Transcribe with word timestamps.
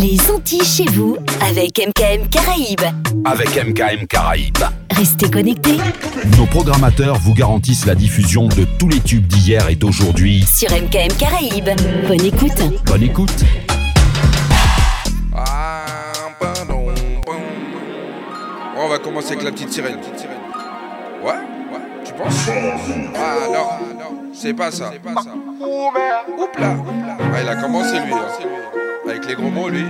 Les 0.00 0.30
Antilles 0.30 0.64
chez 0.64 0.84
vous 0.92 1.16
avec 1.40 1.78
MKM 1.78 2.28
Caraïbes. 2.28 2.80
Avec 3.24 3.48
MKM 3.56 4.06
Caraïbes. 4.06 4.56
Restez 4.92 5.28
connectés 5.28 5.76
Nos 6.36 6.46
programmateurs 6.46 7.16
vous 7.16 7.34
garantissent 7.34 7.84
la 7.84 7.96
diffusion 7.96 8.46
de 8.46 8.64
tous 8.78 8.88
les 8.88 9.00
tubes 9.00 9.26
d'hier 9.26 9.68
et 9.68 9.74
d'aujourd'hui. 9.74 10.44
sur 10.44 10.70
MKM 10.70 11.12
Caraïbes. 11.18 11.70
Bonne 12.06 12.24
écoute. 12.24 12.62
Bonne 12.86 13.02
écoute. 13.02 13.44
Ah, 15.34 15.84
pardon, 16.38 16.86
pardon. 17.26 17.42
Bon, 18.76 18.82
on 18.84 18.88
va 18.88 18.98
commencer 18.98 19.32
avec 19.32 19.42
la 19.42 19.50
petite 19.50 19.72
sirène. 19.72 19.96
Ouais, 21.24 21.32
ouais, 21.32 21.80
tu 22.04 22.12
penses? 22.12 22.48
Ah 23.16 23.34
non, 23.52 23.97
c'est 24.40 24.54
pas 24.54 24.70
ça. 24.70 24.90
Oups 24.90 26.58
là. 26.60 26.74
Ah, 27.20 27.40
il 27.42 27.48
a 27.48 27.56
commencé 27.56 27.94
lui. 28.00 28.12
hein. 28.12 29.08
Avec 29.08 29.26
les 29.26 29.34
gros 29.34 29.50
mots 29.50 29.68
lui. 29.68 29.84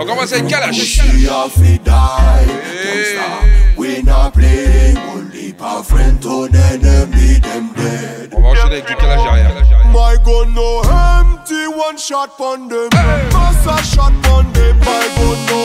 On 0.00 0.04
commence 0.04 0.32
avec 0.32 0.46
Kalash. 0.46 0.76
She 0.76 1.00
a 1.28 1.48
fi 1.48 1.78
die, 1.78 2.46
gangsta. 2.84 3.28
We 3.76 4.02
not 4.04 4.32
play, 4.34 4.94
only 5.14 5.52
pa 5.52 5.82
friend 5.82 6.20
to 6.20 6.48
the 6.48 6.58
enemy, 6.72 7.40
them 7.40 7.70
dead. 7.76 8.34
On 8.36 8.40
va 8.42 8.48
enchaîner 8.48 8.72
avec 8.76 8.86
du 8.86 8.96
Kalash 8.96 9.22
derrière. 9.22 9.54
My 9.92 10.16
gun 10.24 10.52
no 10.54 10.82
empty, 10.82 11.66
one 11.68 11.96
shot 11.96 12.28
pon 12.36 12.68
them. 12.68 12.88
Pass 13.30 13.66
a 13.66 13.82
shot 13.82 14.12
pon 14.22 14.44
them. 14.52 14.76
My 14.80 15.08
gun 15.16 15.38
no 15.48 15.60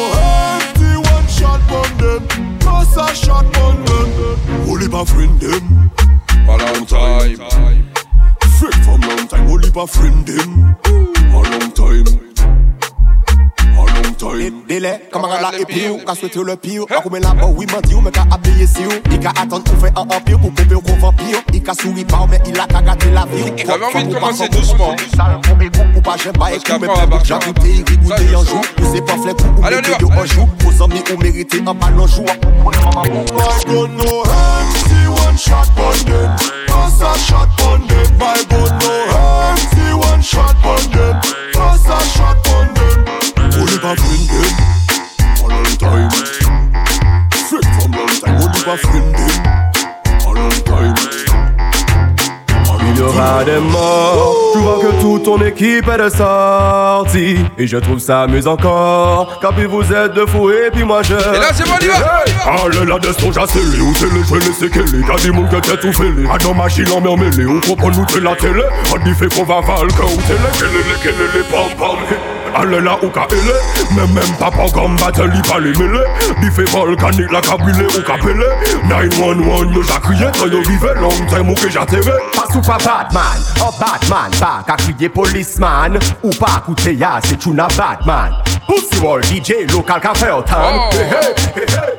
empty, 0.56 0.96
one 1.12 1.28
shot 1.28 1.60
pon 1.68 1.98
them. 1.98 2.28
Pass 2.60 2.96
a 2.98 3.14
shot 3.14 3.46
pon 3.54 3.84
them. 3.86 4.70
Only 4.70 4.88
pa 4.88 5.04
friend 5.04 5.40
them. 5.40 5.92
Valentine. 6.46 7.38
Friend 8.60 8.86
from 8.86 9.02
long 9.02 9.28
time, 9.28 9.48
only 9.50 9.72
pa 9.72 9.86
friend 9.86 10.26
them. 10.26 10.76
A 11.34 11.42
long 11.52 11.72
time. 11.72 12.33
Long 13.96 14.14
time. 14.18 14.64
Délai, 14.68 15.02
ou 15.14 16.16
souhaité 16.16 16.40
le 16.44 16.56
pire? 16.56 16.84
A 16.90 17.02
combien 17.02 17.20
là-bas 17.20 17.48
oui 17.56 17.66
ou 17.66 18.02
si 18.66 18.86
ou 18.86 18.92
Il 19.12 19.20
qu'a 19.20 19.30
attendre 19.30 19.64
pour 19.64 19.78
faire 19.80 19.92
un 19.96 20.02
empire 20.02 20.40
ou 20.44 21.00
vampire 21.00 21.42
Il 21.54 21.62
qu'a 21.62 21.74
souri 21.74 22.06
pas 22.06 22.26
mais 22.30 22.40
il 22.48 22.60
a 22.60 22.66
la 22.68 23.26
J'avais 23.58 23.86
envie 23.86 24.08
de 24.08 24.14
commencer 24.14 24.50
doucement. 24.50 24.96
Coups 30.56 30.82
ou 30.82 30.84
ou 30.84 31.14
ou 31.14 31.18
méritez 31.22 31.62
un 31.66 31.74
ballon 31.74 32.08
jour 32.08 32.26
My 32.64 33.66
gun 33.66 33.98
no 33.98 34.24
empty, 34.24 35.08
one 35.08 35.38
shot 35.38 35.68
pon 35.76 35.98
them. 36.06 36.36
Pass 36.68 37.02
a 37.02 37.18
shot 37.18 37.50
pon 37.58 37.88
them. 37.88 38.18
My 38.18 38.44
gun 38.50 38.72
no 38.80 38.94
empty, 39.12 39.94
one 39.94 40.22
shot 40.22 40.56
pon 40.62 40.92
them. 40.92 41.20
Pass 41.54 41.86
a 41.88 42.00
shot 42.10 42.38
pon. 42.44 42.63
Only 43.84 43.96
pa 43.96 44.02
friend 44.02 44.30
them. 44.30 44.54
A 45.44 45.48
long 45.50 45.78
time. 45.78 46.10
Friend 47.50 47.68
from 47.76 47.92
long 47.92 48.08
time. 48.08 48.36
Only 48.42 48.62
pa 48.64 48.76
friend 48.78 49.14
them. 49.14 49.36
A 50.26 50.32
long 50.32 50.58
time. 50.64 50.96
Il 52.86 52.98
y 52.98 53.02
aura 53.02 53.44
des 53.44 53.60
morts. 53.60 54.54
Je 54.54 54.60
vois 54.60 54.80
que 54.80 55.02
toute 55.02 55.24
ton 55.24 55.42
équipe 55.42 55.88
est 55.90 55.98
de 55.98 56.10
sortie. 56.10 57.38
Et 57.58 57.68
je 57.68 57.78
trouve 57.78 58.00
ça 58.00 58.22
amusant 58.22 58.54
encore. 58.54 59.40
Car 59.42 59.54
puis 59.54 59.66
vous 59.66 59.92
êtes 59.92 60.14
de 60.14 60.26
fous 60.28 60.50
et 60.50 60.72
puis 60.72 60.84
moi 60.84 61.02
je. 61.04 61.16
Et 61.16 61.40
là, 61.40 61.52
c'est 61.54 61.66
bon, 61.66 61.72
on 61.82 61.84
y 61.84 61.88
va. 61.88 62.24
Allez 62.66 62.86
là, 62.86 63.00
des 63.00 63.14
songes 63.14 63.38
à 63.38 63.46
sceller. 63.48 63.82
Ou 63.82 63.94
télé, 63.94 64.22
je 64.30 64.36
les 64.36 64.54
sais 64.54 64.70
qu'elle 64.70 64.96
est. 64.96 65.08
Y'a 65.08 65.16
des 65.22 65.32
monde 65.32 65.50
qui 65.50 65.70
t'a 65.70 65.76
tout 65.76 65.92
fêlé. 65.92 66.26
Ah 66.32 66.38
non, 66.42 66.54
machine 66.54 66.90
en 66.90 67.02
mermêlée. 67.02 67.46
On 67.48 67.60
comprend 67.60 67.90
nous 67.90 68.06
de 68.06 68.20
la 68.24 68.36
télé. 68.36 68.64
On 68.94 68.98
dit 69.04 69.14
fait 69.14 69.28
qu'on 69.34 69.44
va 69.44 69.60
valquer. 69.60 70.04
Ou 70.04 70.22
télé, 70.22 70.40
qu'elle 70.54 70.68
est, 70.68 71.04
qu'elle 71.04 71.22
est, 71.22 71.38
les 71.38 71.44
pom 71.50 71.98
Allez 72.56 72.82
là, 72.82 72.98
ou 73.02 73.10
ka 73.10 73.28
ele. 73.32 73.54
Mais 73.96 74.08
même 74.08 74.34
papa 74.40 74.64
pas 74.74 75.60
les 75.60 75.72
mêlés. 75.72 76.04
Il 76.42 76.52
fait 76.52 76.70
volcanique, 76.70 77.32
la 77.32 77.42
cabulé 77.42 77.86
ou 77.86 78.02
capelé. 78.02 78.46
911, 78.90 79.76
yo 79.76 79.82
j'ai 79.82 80.00
crié 80.02 80.28
quand 80.38 80.48
yo 80.48 80.62
vivait. 80.62 80.96
Long 80.96 81.10
time 81.28 81.50
ou 81.50 81.56
que 81.56 81.70
j'ai 81.70 81.86
TV. 81.86 82.12
Pas 82.34 82.52
sous 82.52 82.62
pas 82.62 82.78
Batman, 82.78 83.24
oh 83.62 83.70
Batman, 83.80 84.32
pas 84.40 84.64
qu'à 84.66 84.76
crier 84.76 85.10
policeman 85.10 85.98
Ou 86.24 86.30
pas 86.32 86.62
écouter 86.64 86.96
ya, 86.96 87.20
c'est 87.24 87.46
une 87.46 87.56
Batman 87.56 88.34
Pussy 88.68 89.02
Wall, 89.02 89.22
DJ, 89.24 89.72
local 89.72 90.00
café 90.02 90.32
au 90.32 90.42
temps 90.42 90.54
Oh. 90.56 90.90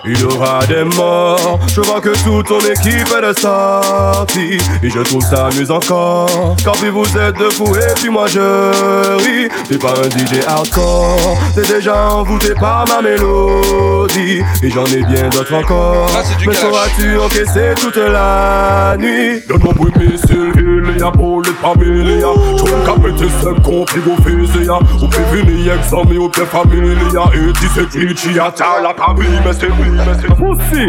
Il 0.07 0.21
y 0.21 0.25
aura 0.25 0.65
des 0.67 0.85
morts. 0.85 1.59
Je 1.69 1.81
vois 1.81 2.01
que 2.01 2.11
toute 2.25 2.47
ton 2.47 2.61
équipe 2.61 3.09
est 3.17 3.23
de 3.23 3.39
sortie. 3.39 4.59
Et 4.83 4.91
je 4.91 5.01
trouve 5.01 5.23
ça 5.23 5.47
amusant 5.47 5.77
encore. 5.77 6.57
Car 6.63 6.75
puis 6.75 6.91
vous 6.91 7.07
êtes 7.19 7.39
de 7.39 7.49
fous 7.51 7.75
et 7.75 7.95
puis 7.95 8.11
moi 8.11 8.27
je 8.27 9.17
ris. 9.25 9.49
T'es 9.69 9.79
pas 9.79 9.93
un 9.93 10.09
DJ 10.11 10.44
hardcore. 10.47 11.39
T'es 11.55 11.63
déjà 11.63 12.09
envoûté 12.11 12.55
par 12.55 12.85
ma 12.89 13.03
mélodie. 13.03 14.43
Et 14.63 14.71
j'en 14.71 14.85
ai 14.87 15.03
bien 15.05 15.29
d'autres 15.29 15.55
encore. 15.55 16.11
Du 16.39 16.49
Mais 16.49 16.55
sauras-tu 16.55 17.19
encaisser 17.19 17.75
toute 17.81 17.97
la 17.97 18.97
nuit? 18.99 19.43
Donne-moi 19.49 19.73
bruit, 19.75 19.93
missile, 19.99 20.53
il 20.57 20.99
y 20.99 21.03
a 21.03 21.11
pour 21.11 21.43
les 21.43 21.53
familles. 21.53 22.25
Veux 22.25 22.85
qu'à 22.85 22.97
mettre 22.97 23.31
cinq 23.43 23.63
compris 23.63 24.01
au 24.01 24.17
fils, 24.23 24.67
ya. 24.67 24.79
Ou 25.03 25.09
prévenir 25.09 25.75
examen 25.75 26.17
ou 26.17 26.29
bien 26.29 26.47
famille, 26.47 26.97
ya. 27.13 27.25
Et 27.35 27.53
dis 27.53 27.69
c'est 27.75 27.89
qui, 27.89 28.15
tu 28.15 28.41
as 28.41 28.53
la 28.83 28.95
famille, 28.95 29.41
mais 29.45 29.53
c'est 29.53 29.67
oui, 29.67 29.91
mais 29.91 30.15
c'est 30.21 30.33
aussi. 30.43 30.87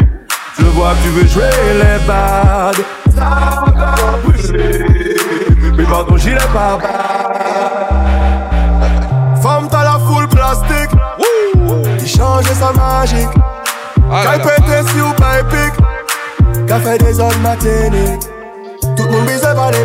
Je 0.58 0.66
vois 0.68 0.92
que 0.94 1.04
tu 1.04 1.10
veux 1.10 1.28
jouer 1.28 1.52
les 1.74 2.06
bad. 2.08 2.78
Ça 3.14 3.66
va 3.76 3.96
pousser. 4.24 5.16
Mais 5.78 5.84
pardon, 5.84 6.16
j'y 6.16 6.30
ai 6.30 6.36
pas 6.54 6.78
bad. 6.78 7.95
change 12.16 12.54
sa 12.54 12.72
magique 12.74 13.30
si 14.92 15.02
ou 15.02 15.14
pa 15.20 15.40
epik 15.40 15.74
Ka 16.70 16.80
fè 16.80 16.98
de 17.02 17.12
zon 17.14 17.36
matene 17.44 18.06
Tout 18.96 19.08
moun 19.10 19.26
bize 19.26 19.52
pa 19.58 19.68
de 19.72 19.84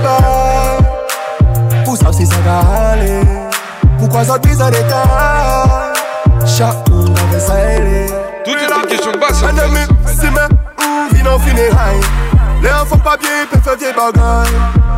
Pou 1.85 1.97
si 1.97 2.27
sa 2.27 2.41
ka 2.47 2.61
ale 2.93 3.21
Pou 3.99 4.09
kwa 4.09 4.39
bize 4.39 4.71
de 4.77 4.83
Chak 6.47 6.89
moun 6.91 7.41
sa 7.41 7.61
ele 7.75 8.07
Tout 8.45 8.57
yon 8.57 8.79
ap 8.79 8.87
kishon 8.87 9.21
si 10.15 10.31
men 10.31 10.59
ou 10.79 11.15
vi 11.15 11.23
nan 11.23 11.39
fine 11.41 11.71
hay 11.77 12.20
Les 12.63 12.69
infos 12.69 12.97
pas 12.99 13.17
bien, 13.17 13.47
peut 13.51 13.59
faire 13.59 13.77
vieille 13.77 13.95
bagaille. 13.95 14.53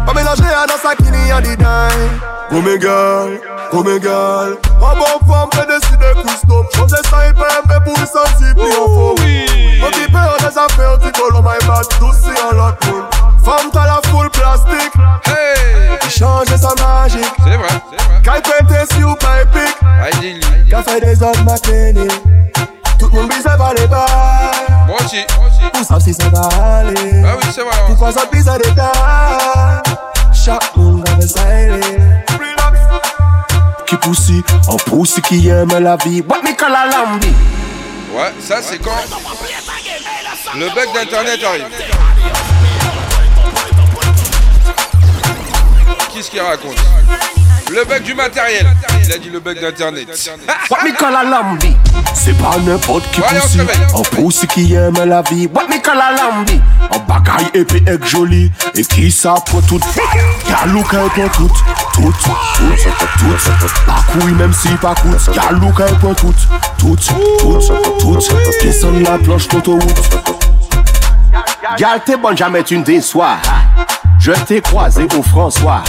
Pas 0.06 0.14
mélanger 0.14 0.42
à 0.52 0.66
dans 0.66 0.76
sa 0.82 0.96
kini 0.96 1.32
en 1.32 1.40
dédaille. 1.40 2.10
Gros 2.50 2.60
mégal, 2.60 3.40
gros 3.70 3.84
mégal. 3.84 4.56
En 4.80 4.96
bonne 4.96 5.28
forme, 5.28 5.50
près 5.50 5.66
de 5.66 5.80
si 5.84 5.92
de 5.92 6.22
custom. 6.22 6.66
Changer 6.74 6.96
ça, 7.08 7.26
il 7.28 7.34
peut 7.34 7.44
faire 7.68 7.84
pour 7.84 7.96
sensible, 7.98 8.60
il 8.60 8.72
en 8.72 8.86
faut. 8.86 9.14
Mon 9.80 9.90
petit 9.90 10.10
père, 10.10 10.36
des 10.40 10.58
affaires, 10.58 10.98
tu 11.00 11.12
colons, 11.12 11.40
my 11.40 11.66
bad, 11.66 11.86
tout 11.98 12.12
si 12.12 12.30
en 12.42 12.56
la 12.56 12.72
cool. 12.82 13.04
Femme, 13.44 13.70
t'as 13.72 13.86
la 13.86 14.00
foule 14.08 14.30
plastique. 14.30 14.92
Hey! 15.26 16.10
Changer 16.10 16.56
sa 16.56 16.74
magique. 16.82 17.24
C'est 17.44 17.56
vrai, 17.56 17.68
c'est 17.90 18.02
vrai. 18.02 18.22
Qu'aille 18.22 18.42
pente 18.42 18.92
si 18.92 19.02
ou 19.04 19.14
pas 19.14 19.42
épique. 19.42 19.76
Aïe, 20.02 20.40
Qu'à 20.68 20.82
faire 20.82 21.00
des 21.00 21.22
hommes 21.22 21.44
matinés. 21.44 22.08
Tout 22.98 23.10
le 23.12 23.26
bise 23.26 23.42
pas 23.42 23.72
les. 23.76 23.86
Aussi. 25.12 25.70
Pour 25.72 25.84
ça, 25.84 26.00
si 26.00 26.14
ça 26.14 26.28
va 26.30 26.78
aller. 26.78 27.22
Ah 27.24 27.36
oui. 27.36 27.62
Pourquoi 27.86 28.12
ça 28.12 28.26
pisse 28.26 28.48
à 28.48 28.56
l'état? 28.56 29.82
Chaque 30.32 30.74
monde 30.74 31.06
avait 31.10 31.26
ça 31.26 31.42
ailé. 31.42 31.80
Qui 33.86 33.96
poussi, 33.96 34.42
en 34.68 34.76
poussi 34.76 35.20
qui 35.20 35.48
aime 35.48 35.78
la 35.78 35.96
vie 35.96 36.22
What 36.26 36.42
me 36.42 36.56
call 36.56 36.74
a 36.74 36.86
lambi 36.86 37.28
Ouais, 38.14 38.32
ça 38.40 38.62
c'est 38.62 38.78
quand 38.78 38.90
le 40.54 40.66
bug 40.74 40.92
d'internet 40.94 41.40
arrive. 41.44 41.66
Qu'est-ce 46.12 46.30
qu'il 46.30 46.40
raconte? 46.40 46.76
Le 47.72 47.86
bug 47.86 48.02
du 48.02 48.14
matériel. 48.14 48.66
Il 49.02 49.12
a 49.12 49.16
dit 49.16 49.30
le 49.30 49.40
bug 49.40 49.58
d'internet. 49.58 50.06
What 50.70 50.84
me 50.84 50.92
call 50.94 51.16
a 51.16 51.24
lambi? 51.24 51.74
C'est 52.12 52.36
pas 52.36 52.58
n'importe 52.58 53.10
qui 53.10 53.22
allez, 53.22 53.40
on 53.94 54.02
poussi 54.02 54.46
qui 54.46 54.74
aime 54.74 55.02
la 55.06 55.22
vie. 55.22 55.46
What 55.46 55.68
me 55.68 55.80
call 55.80 55.98
a 55.98 56.12
lambi? 56.12 56.60
En 56.90 56.98
bagaille 56.98 57.48
épée 57.54 57.82
et 57.86 58.06
joli. 58.06 58.52
Et 58.74 58.84
qui 58.84 59.10
ça 59.10 59.36
pour 59.46 59.62
tout? 59.66 59.80
Galou 60.46 60.82
qu'elle 60.82 61.08
pour 61.08 61.30
tout 61.30 61.50
Tout, 61.94 62.12
tout, 62.22 62.66
tout. 63.18 63.66
Pas 63.86 64.04
couille 64.12 64.32
même 64.34 64.52
si 64.52 64.68
pas 64.76 64.94
coûte. 64.94 65.34
Galou 65.34 65.72
qu'elle 65.72 65.98
pour 65.98 66.14
tout. 66.14 66.34
Tout, 66.78 66.96
tout, 66.96 67.58
tout. 67.98 68.20
Sonne 68.72 69.02
la 69.02 69.16
planche 69.16 69.48
d'autoroute? 69.48 70.10
Gal 71.78 72.02
t'es 72.04 72.18
bonne 72.18 72.36
jamais 72.36 72.62
tu 72.64 72.76
ne 72.76 72.84
déçois. 72.84 73.36
Je 74.18 74.32
t'ai 74.32 74.60
croisé 74.60 75.08
au 75.16 75.22
François 75.22 75.82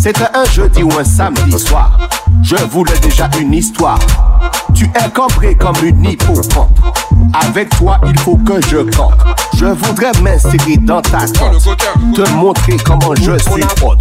C'était 0.00 0.28
un 0.32 0.44
jeudi 0.46 0.82
ou 0.82 0.90
un 0.98 1.04
samedi 1.04 1.58
soir 1.58 2.08
Je 2.42 2.56
voulais 2.56 2.98
déjà 3.02 3.28
une 3.38 3.52
histoire 3.52 3.98
Tu 4.74 4.84
es 4.84 5.10
cambré 5.10 5.54
comme 5.54 5.76
une 5.84 6.02
hippocampe 6.06 6.78
Avec 7.34 7.68
toi 7.76 8.00
il 8.06 8.18
faut 8.20 8.36
que 8.38 8.62
je 8.62 8.78
campe 8.96 9.22
Je 9.58 9.66
voudrais 9.66 10.12
m'insérer 10.22 10.78
dans 10.78 11.02
ta 11.02 11.26
tente. 11.26 11.68
Te 12.14 12.30
montrer 12.30 12.78
comment 12.82 13.14
je 13.14 13.36
suis 13.36 13.62
hot 13.82 13.98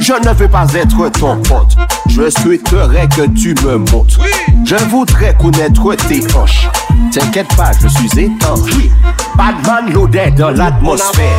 Je 0.00 0.12
ne 0.12 0.32
veux 0.32 0.48
pas 0.48 0.66
être 0.74 1.08
ton 1.18 1.36
pote. 1.42 1.76
Je 2.08 2.30
souhaiterais 2.30 3.08
que 3.08 3.26
tu 3.26 3.56
me 3.64 3.78
montres. 3.78 4.20
Je 4.64 4.76
voudrais 4.90 5.34
connaître 5.34 5.92
tes 6.06 6.22
hanches. 6.36 6.68
T'inquiète 7.10 7.52
pas, 7.56 7.72
je 7.82 7.88
suis 7.88 8.20
étanche. 8.20 8.60
Oui, 8.76 8.92
Badman 9.36 9.92
loaded 9.92 10.36
dans 10.36 10.50
l'atmosphère. 10.50 11.34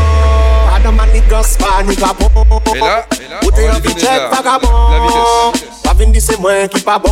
Pas 0.77 0.91
de 0.91 0.95
manigance, 0.95 1.57
pas 1.57 1.83
nigga 1.83 2.13
bon 2.19 2.29
Bouteille 3.41 3.69
en 3.69 3.79
vichette, 3.79 4.29
vagabond. 4.31 4.67
Pas 5.83 5.93
vindi 5.95 6.21
c'est 6.21 6.39
moi 6.39 6.67
qui 6.67 6.81
pas 6.81 6.99
bon 6.99 7.09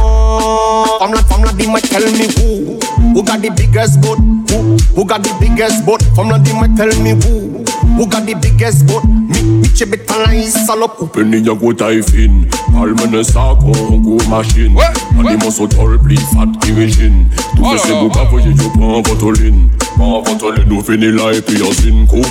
Femme 1.00 1.14
la, 1.14 1.24
femme 1.24 1.44
la, 1.44 1.52
dis 1.54 1.66
moi 1.66 1.82
tell 1.82 2.04
me 2.04 2.28
who. 2.38 2.80
Who 3.16 3.24
got 3.24 3.42
the 3.42 3.50
biggest 3.50 4.00
boat, 4.02 4.20
who? 4.52 4.78
Who 4.96 5.06
got 5.06 5.24
the 5.24 5.32
biggest 5.40 5.84
boat, 5.84 6.04
femme 6.16 6.30
la, 6.30 6.38
dis 6.38 6.54
moi 6.54 6.68
tell 6.78 6.96
me 7.02 7.12
who. 7.14 7.64
Who 7.98 8.06
got 8.08 8.28
the 8.28 8.36
biggest 8.36 8.86
boat, 8.86 9.04
Me, 9.04 9.42
mi 9.42 9.70
Che 9.74 9.86
betan 9.86 10.20
la 10.26 10.34
yi 10.34 10.50
salop 10.50 11.02
Ou 11.02 11.08
peni 11.08 11.42
ya 11.46 11.54
go 11.54 11.74
tay 11.74 12.02
fin 12.04 12.46
Almene 12.76 13.24
sa 13.24 13.56
kon 13.56 14.02
go 14.04 14.18
masin 14.30 14.76
Ani 15.18 15.38
monson 15.42 15.68
tol 15.72 15.98
pli 16.04 16.18
fat 16.34 16.52
ki 16.62 16.76
vejin 16.78 17.26
Tou 17.56 17.72
fese 17.72 17.94
mou 17.96 18.12
ka 18.14 18.28
voye 18.30 18.52
yo 18.52 18.70
pan 18.76 19.02
vatolin 19.02 19.70
Ma 19.98 20.20
vatole 20.26 20.66
nou 20.68 20.84
fini 20.84 21.12
la 21.16 21.30
epi 21.38 21.60
yo 21.60 21.72
sin 21.74 22.04
kou 22.12 22.24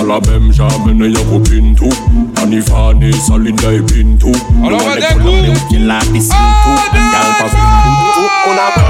Ala 0.00 0.20
bem 0.24 0.48
jamen 0.56 1.04
e 1.04 1.10
yo 1.12 1.24
kou 1.28 1.42
pintou 1.44 1.92
Ani 2.40 2.62
fane 2.70 3.12
salin 3.26 3.60
la 3.60 3.74
e 3.76 3.82
pintou 3.92 4.32
Ala 4.64 4.80
vade 4.86 5.12
kou 5.12 5.28
Mwen 5.28 5.52
ou 5.52 5.68
ki 5.68 5.84
la 5.84 6.00
disin 6.08 6.50
tou 6.64 6.80
An 6.96 7.12
gal 7.12 7.30
pa 7.36 7.46
fin 7.52 7.70
kou 8.16 8.26
Ou 8.48 8.56
na 8.56 8.66
bo 8.74 8.88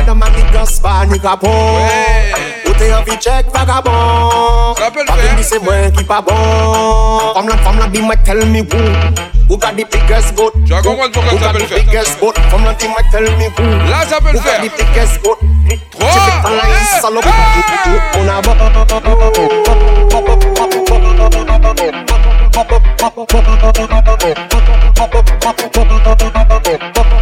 Adam 0.00 0.26
a 0.26 0.34
mi 0.34 0.46
gos 0.52 0.78
pa 0.82 1.00
ni 1.06 1.22
kapo 1.22 1.54
Wey 1.54 2.55
Kote 2.76 2.92
an 2.92 3.04
fi 3.08 3.16
check 3.16 3.44
vagabon 3.54 4.76
Papi 4.76 5.00
di 5.36 5.42
se 5.42 5.58
mwen 5.58 5.92
ki 5.96 6.04
pa 6.04 6.20
bon. 6.20 7.32
Fam 7.34 7.48
lan 7.48 7.58
fam 7.64 7.78
lan 7.78 7.90
di 7.90 8.00
mwen 8.04 8.18
tell 8.24 8.44
me 8.52 8.60
who. 8.60 8.80
Who 9.48 9.56
got 9.56 9.76
the 9.76 9.84
biggest 9.84 10.36
boat 10.36 10.52
Who 10.52 10.68
got 10.68 11.56
the 11.56 11.66
biggest 11.72 12.20
boat 12.20 12.36
Fam 12.52 12.64
lan 12.68 12.76
di 12.76 12.86
mwen 12.88 13.04
tell 13.10 13.24
me 13.40 13.48
who. 13.56 13.64
Who 13.64 13.88
got 13.88 14.60
the 14.60 14.68
biggest 14.76 15.22
boat 15.24 15.40
hmm? 15.40 15.80
Ti 15.96 16.08
a 26.68 26.92
bop 26.92 27.15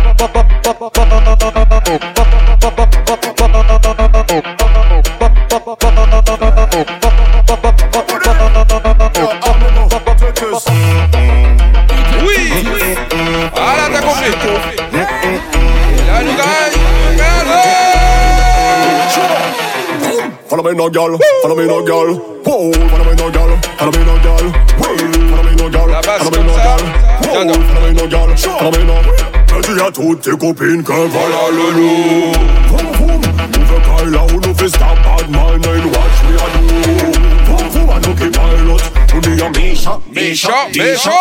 me 20.75 20.79
no 20.79 20.91
girl, 20.91 21.19
Follow 21.43 21.55
me, 21.55 21.67
no 21.67 21.85
girl. 21.85 22.19
Follow 22.45 22.71
me, 22.71 23.15
no 23.15 23.31
girl, 23.31 23.57
Follow 23.79 23.93
me, 23.93 24.05
no 24.05 24.19
girl. 24.19 24.53
Follow 24.77 24.95
me, 24.95 25.55
no 25.55 25.71
girl, 25.71 26.03
Follow 26.03 26.31
me, 26.31 26.43
no 26.43 26.57
girl. 26.59 26.83
Follow 27.23 27.45
me, 27.45 27.47
no 27.47 27.55
girl, 27.55 27.63
follow 27.63 27.87
me 27.87 27.95
no 27.95 28.07
girl. 28.09 28.37
Sure, 28.37 28.59
follow 28.59 28.73
me 28.73 28.85
no. 28.85 29.87
à 29.87 29.91
toutes 29.93 30.23
tes 30.23 30.31
copines 30.33 30.83
que 30.83 30.93
voilà 30.93 31.51
le 31.53 31.67
loup. 31.79 32.33
Vroom 32.69 32.93
vroom, 32.95 33.23
nous 33.53 33.65
veut 33.67 33.83
pas 33.83 34.05
là 34.05 34.23
où 34.25 34.41
nous 34.41 34.55
fait 34.55 34.69
stop 34.69 34.99
bad 35.05 35.31
man 35.31 35.65
and 35.65 35.87
watch 35.93 36.19
we 36.29 36.35
are 36.41 36.51
do. 36.55 36.63
Vroom 37.45 37.67
vroom, 37.71 37.91
à 37.91 38.01
nous 38.01 38.15
qui 38.15 38.25
me, 38.25 38.33
on 39.15 39.21
dit 39.21 39.43
à 39.43 39.49
me, 39.51 39.59
Misha, 39.59 40.01
Misha. 40.11 40.69
Misha 40.73 41.15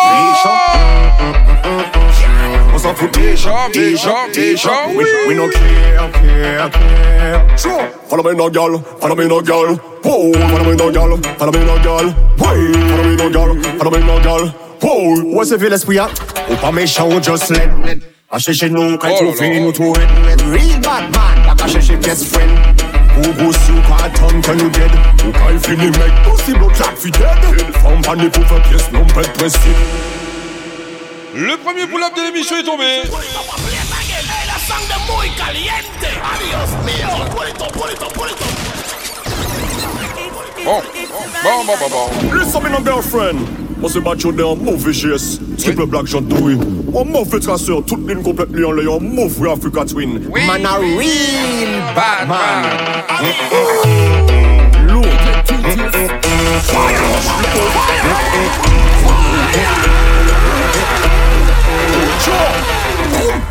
cause 2.84 3.02
of 3.02 3.12
deja, 3.12 3.68
deja, 3.72 4.28
deja. 4.32 4.88
We, 4.88 5.28
we 5.28 5.34
no 5.34 5.48
care, 5.50 6.10
care, 6.12 6.70
care. 6.70 7.58
Sure. 7.58 7.88
Follow 8.08 8.22
me 8.22 8.36
no 8.36 8.50
girl, 8.50 8.78
follow 8.78 9.14
me 9.16 9.26
no 9.26 9.40
girl. 9.40 9.76
Whoa, 9.76 10.32
follow 10.32 10.70
me 10.70 10.76
no 10.76 10.92
girl, 10.92 11.16
follow 11.38 11.52
me 11.52 11.64
no 11.64 11.82
girl. 11.82 12.10
Why? 12.36 12.72
Follow 12.90 13.04
me 13.04 13.16
no 13.16 13.30
girl, 13.30 13.62
follow 13.78 13.90
me 13.90 14.06
no 14.06 14.22
girl. 14.22 14.48
Whoa. 14.82 15.24
What's 15.34 15.50
the 15.50 15.58
feeling 15.58 15.80
we 15.86 15.98
are? 15.98 16.10
Opa 16.10 16.74
me 16.74 16.86
show 16.86 17.18
just 17.20 17.50
let. 17.50 18.02
I 18.30 18.38
say 18.38 18.52
she 18.52 18.68
know 18.68 18.98
kind 18.98 19.28
of 19.28 19.36
free, 19.36 19.60
no 19.60 19.72
too. 19.72 19.92
Real 20.50 20.80
bad 20.80 21.10
man, 21.12 21.46
like 21.46 21.62
I 21.62 21.68
say 21.68 21.80
she 21.80 21.96
best 21.96 22.34
friend. 22.34 22.52
Who 23.14 23.32
goes 23.34 23.56
super 23.64 24.08
tongue 24.18 24.42
can 24.42 24.58
you 24.58 24.70
dead? 24.70 24.90
Who 25.22 25.32
can't 25.32 25.64
feel 25.64 25.78
me 25.78 25.90
make 25.90 26.16
pussy 26.24 26.52
blood 26.52 26.78
like 26.80 26.96
fi 26.98 27.10
dead? 27.10 27.74
From 27.76 28.02
panic 28.02 28.36
over 28.36 28.60
place, 28.60 28.90
no 28.92 29.04
bed 29.14 29.32
pressing. 29.38 30.23
Le 31.36 31.56
premier 31.56 31.86
pull-up 31.88 32.14
de 32.16 32.22
l'émission 32.22 32.56
est 32.56 32.62
tombé 32.62 32.84
Bon, 40.64 40.80
bon, 41.42 41.64
bon, 41.66 41.74
bon, 41.80 41.88
bon 41.90 42.38
Listen 42.38 42.62
me 42.62 42.68
no 42.68 42.78
girlfriend. 42.84 43.40
Moi 43.78 43.90
c'est 43.92 44.00
macho 44.00 44.30
de 44.30 44.44
un 44.44 44.54
mauvais 44.54 44.92
geste. 44.92 45.40
Triple 45.58 45.86
black 45.86 46.06
doué. 46.06 46.56
Un 46.96 47.04
mauvais 47.04 47.40
traceur, 47.40 47.82
toute 47.84 48.08
ligne 48.08 48.22
complète 48.22 48.50
en 48.64 48.70
l'air. 48.70 48.92
Un 48.92 49.00
mauvais 49.00 49.50
Africa 49.50 49.84
twin. 49.84 50.20
Man 50.46 50.64
a 50.64 50.78
real 50.78 51.82
Bad 51.96 52.28
man 52.28 52.64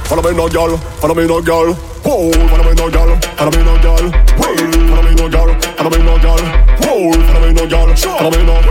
Follow 0.06 0.24
me, 0.24 0.36
no 0.36 0.48
girl, 0.50 0.78
Follow 1.00 1.16
me, 1.16 1.28
no 1.28 1.42
girl. 1.42 1.74
Whoa, 2.04 2.32
no 2.32 2.90
girl, 2.90 3.20
Follow 3.38 3.52
me, 3.52 3.64
no 3.64 3.78
girl. 3.82 4.12
Follow 4.38 5.02
me, 5.02 5.16
no 5.16 5.30
girl, 5.30 5.50
Follow 5.78 5.90
me, 5.90 5.98
no 6.04 6.18
girl. 6.20 6.44
Whoa, 6.82 7.12
no 7.54 7.68
girl, 7.68 7.96
phenomenal. 7.96 8.64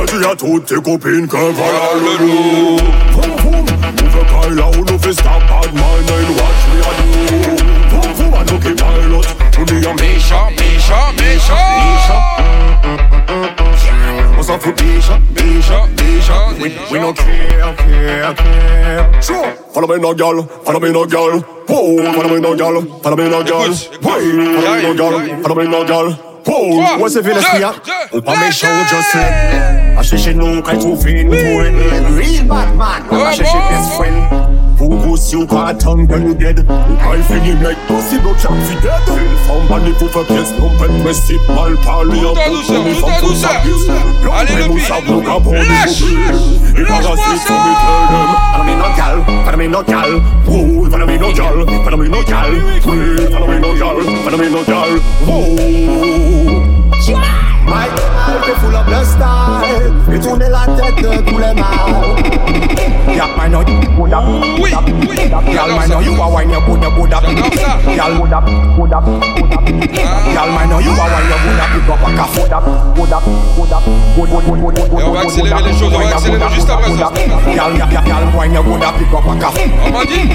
Elles 0.00 0.24
à 0.24 0.36
toutes 0.36 0.66
tes 0.66 0.76
copines 0.76 1.26
que 1.26 1.36
voilà 1.36 1.94
le 1.94 2.24
loup. 2.24 2.78
Vroom 3.12 3.36
vroom, 3.38 3.66
move 3.66 4.24
car 4.30 4.50
là 4.50 4.70
où 4.78 4.84
nous 4.84 4.98
fait 4.98 5.12
stop 5.12 5.42
bad 5.48 5.74
mind 5.74 6.08
and 6.08 6.30
watch 6.36 6.62
me, 6.70 6.78
are 6.86 6.94
do. 6.98 7.56
Vroom 7.90 8.12
vroom, 8.14 8.34
à 8.34 8.44
nous 8.44 8.58
qui 8.60 8.72
pilot, 8.74 9.24
on 9.58 9.64
dit 9.64 9.86
à 9.86 9.92
Misha, 9.94 10.50
Misha, 10.50 11.12
Misha, 11.18 11.54
Misha 11.54 12.27
ça 14.48 14.58
fait 14.58 14.72
déjà, 14.72 15.18
déjà, 15.34 15.84
déjà. 15.94 16.34
We, 16.58 16.72
we 16.90 17.00
no 17.00 17.12
care, 17.12 17.76
care, 17.76 18.34
care. 18.34 19.22
Sure. 19.22 19.44
Follow 19.74 19.86
me 19.86 19.98
no 19.98 20.14
girl, 20.14 20.42
follow 20.64 20.80
me 20.80 20.90
no 20.90 21.04
girl. 21.04 21.38
Whoa. 21.68 22.12
follow 22.14 22.34
me 22.34 22.40
no 22.40 22.56
girl, 22.56 22.82
follow 23.02 23.16
me 23.16 23.28
no 23.28 23.42
girl. 23.44 23.68
Whoa. 23.68 24.16
Follow 24.56 24.74
me 24.74 24.82
no 24.82 24.94
girl, 24.94 25.42
follow 25.42 25.54
me 25.54 25.68
no 25.68 25.84
girl. 25.84 26.16
Oh, 26.50 26.98
what's 26.98 27.14
the 27.14 27.22
feeling 27.22 27.44
here? 27.52 27.74
On 28.26 28.36
mes 28.40 28.50
shoulders, 28.50 29.14
I 29.14 30.02
cherche 30.02 30.28
nous 30.28 30.62
quand 30.62 30.78
tu 30.78 30.96
viens, 30.96 31.28
real 31.28 32.44
bad 32.46 32.74
man. 32.74 33.02
I 33.12 33.34
say 33.34 33.44
she 33.44 33.58
best 33.68 33.96
friend. 33.98 34.57
Who 34.78 34.88
goes 35.02 35.32
you 35.32 35.44
got 35.44 35.80
tongue 35.80 36.06
when 36.06 36.22
you 36.28 36.34
dead? 36.34 36.64
I 36.70 37.20
feel 37.22 37.40
him 37.40 37.62
like 37.62 37.78
pussy, 37.88 38.16
no 38.22 38.32
chance 38.34 38.68
he 38.70 38.76
dead. 38.80 39.02
Somebody 39.46 39.92
put 39.94 40.14
a 40.14 40.22
pièce, 40.24 40.52
non 40.58 40.70
pas 40.78 40.86
de 40.86 41.02
messie, 41.02 41.38
mal 41.48 41.76
parlé. 41.84 42.20
Tout 42.20 42.38
à 42.38 42.48
douceur, 42.48 42.84
tout 42.84 43.06
à 43.06 43.20
douceur. 43.20 44.00
Allez, 44.32 44.54
le 44.54 44.68
pire. 44.74 44.94
Lâche, 45.68 46.02
lâche-moi 46.76 47.36
ça. 47.44 47.54
Follow 48.52 48.64
me 48.64 48.74
no 48.76 48.88
gal, 48.96 49.16
follow 49.44 49.58
me 49.58 49.66
no 49.68 49.82
gal. 49.82 50.10
Woo, 50.46 50.90
follow 50.90 51.06
me 51.06 51.18
no 51.18 51.32
gal, 51.32 51.66
follow 51.84 51.96
me 51.96 52.08
no 52.08 52.22
gal. 52.22 52.50
Woo, 52.86 53.30
follow 53.32 53.48
me 53.48 53.58
no 53.58 53.74
gal, 53.74 53.96
follow 54.24 54.38
me 54.38 54.48
no 54.48 54.62
gal. 54.64 54.90
Woo. 55.26 55.88
My 57.66 57.86
life 57.86 58.48
is 58.48 58.58
full 58.60 58.76
of 58.76 58.86
blessed 58.86 59.18
tourner 60.20 60.48
la 60.48 60.66
tête 60.66 60.96
de 60.96 61.30
tous 61.30 61.38
les 61.38 61.54
mal 61.54 61.68
Y'a 63.16 63.26
my 63.36 63.48
know 63.48 63.62
you 63.62 63.74
good 63.96 64.12
up, 64.12 64.24
Oui, 64.60 64.70
good 64.70 64.74
up, 64.74 64.84
oui, 65.08 65.54
Y'all 65.54 65.68
j'adore 65.68 65.88
know 65.88 66.00
you 66.00 66.12
a 66.22 66.28
wine 66.28 66.50
you 66.50 66.60
good, 66.60 66.82
you 66.82 66.90
good 66.90 67.12
up. 67.12 67.22
Y'all 67.24 68.14
good 68.20 68.32
up, 68.32 68.44
good 68.76 68.92
up, 68.92 69.04
good 69.04 69.52
up 69.52 69.64
Y'all 70.34 70.68
know 70.68 70.78
you 70.78 70.90
a 70.90 71.04
wine 71.08 71.28
you 71.28 71.38
good 71.42 71.58
up 71.58 71.72
up 71.98 72.30
good 72.34 72.52
up, 72.52 72.64
good 72.94 73.12
up, 73.12 73.24
good 73.56 73.72
up 73.72 73.84
Good, 74.18 74.28
good, 74.28 74.44
good, 74.44 74.60
good, 74.60 74.74
good, 74.74 74.90
good, 74.90 75.00
Et 75.00 75.04
on 75.04 75.12
va 75.12 75.20
good, 75.22 75.28
accélérer 75.28 75.56
good 75.56 75.66
les 75.66 75.72
up. 75.72 75.78
choses, 75.78 75.94
on 75.94 75.98
va 75.98 75.98
Wine 75.98 76.08
you 76.08 76.14
accélérer 76.14 76.38
good 76.38 76.46
up, 76.46 76.52
juste 76.52 76.70
après 76.70 76.90
good 76.90 76.98
ça. 76.98 77.06
up. 77.06 77.14
Y'all, 77.56 77.72
y'all, 77.76 77.90
y'all, 77.92 78.06
y'all 78.06 78.36
wine 78.36 78.52
you 78.52 78.62
good 78.62 78.82
up 78.82 78.94
Pick 78.98 79.12
up 79.14 79.24
a 79.24 79.36
car 79.40 79.52
On 79.86 79.90
m'a 79.90 80.04
dit 80.04 80.28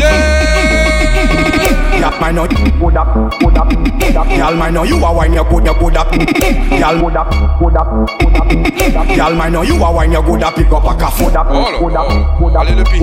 Y'all 2.01 2.19
my 2.19 2.31
know 2.31 2.47
good 2.47 2.97
up, 2.97 3.13
good 3.39 3.57
up, 3.57 3.69
good 3.69 4.17
up 4.17 4.27
Y'all 4.35 4.71
know 4.71 4.83
you 4.83 4.97
a 4.97 5.13
wine 5.13 5.33
you 5.33 5.43
good, 5.45 5.65
you 5.65 5.73
good 5.79 5.97
up 5.97 6.11
Y'all 6.13 6.99
good 6.99 7.15
up, 7.15 7.29
good 7.59 7.77
up, 7.77 7.87
good 8.19 8.35
up, 8.35 8.97
up 8.97 9.07
Y'all 9.15 9.49
know 9.51 9.61
you 9.61 9.72
you 9.73 9.83
a 9.83 9.91
wine, 9.91 10.11
you 10.11 10.21
go 10.21 10.37
da 10.37 10.51
pick 10.51 10.71
up 10.71 10.85
a 10.85 10.95
cafe. 10.95 11.23
Hold 11.23 11.35
up, 11.35 11.47
hold 11.47 11.95
up, 11.95 12.05
hold 12.37 12.55
up. 12.55 12.61
Allez 12.61 12.75
le 12.75 12.83
pin. 12.83 12.99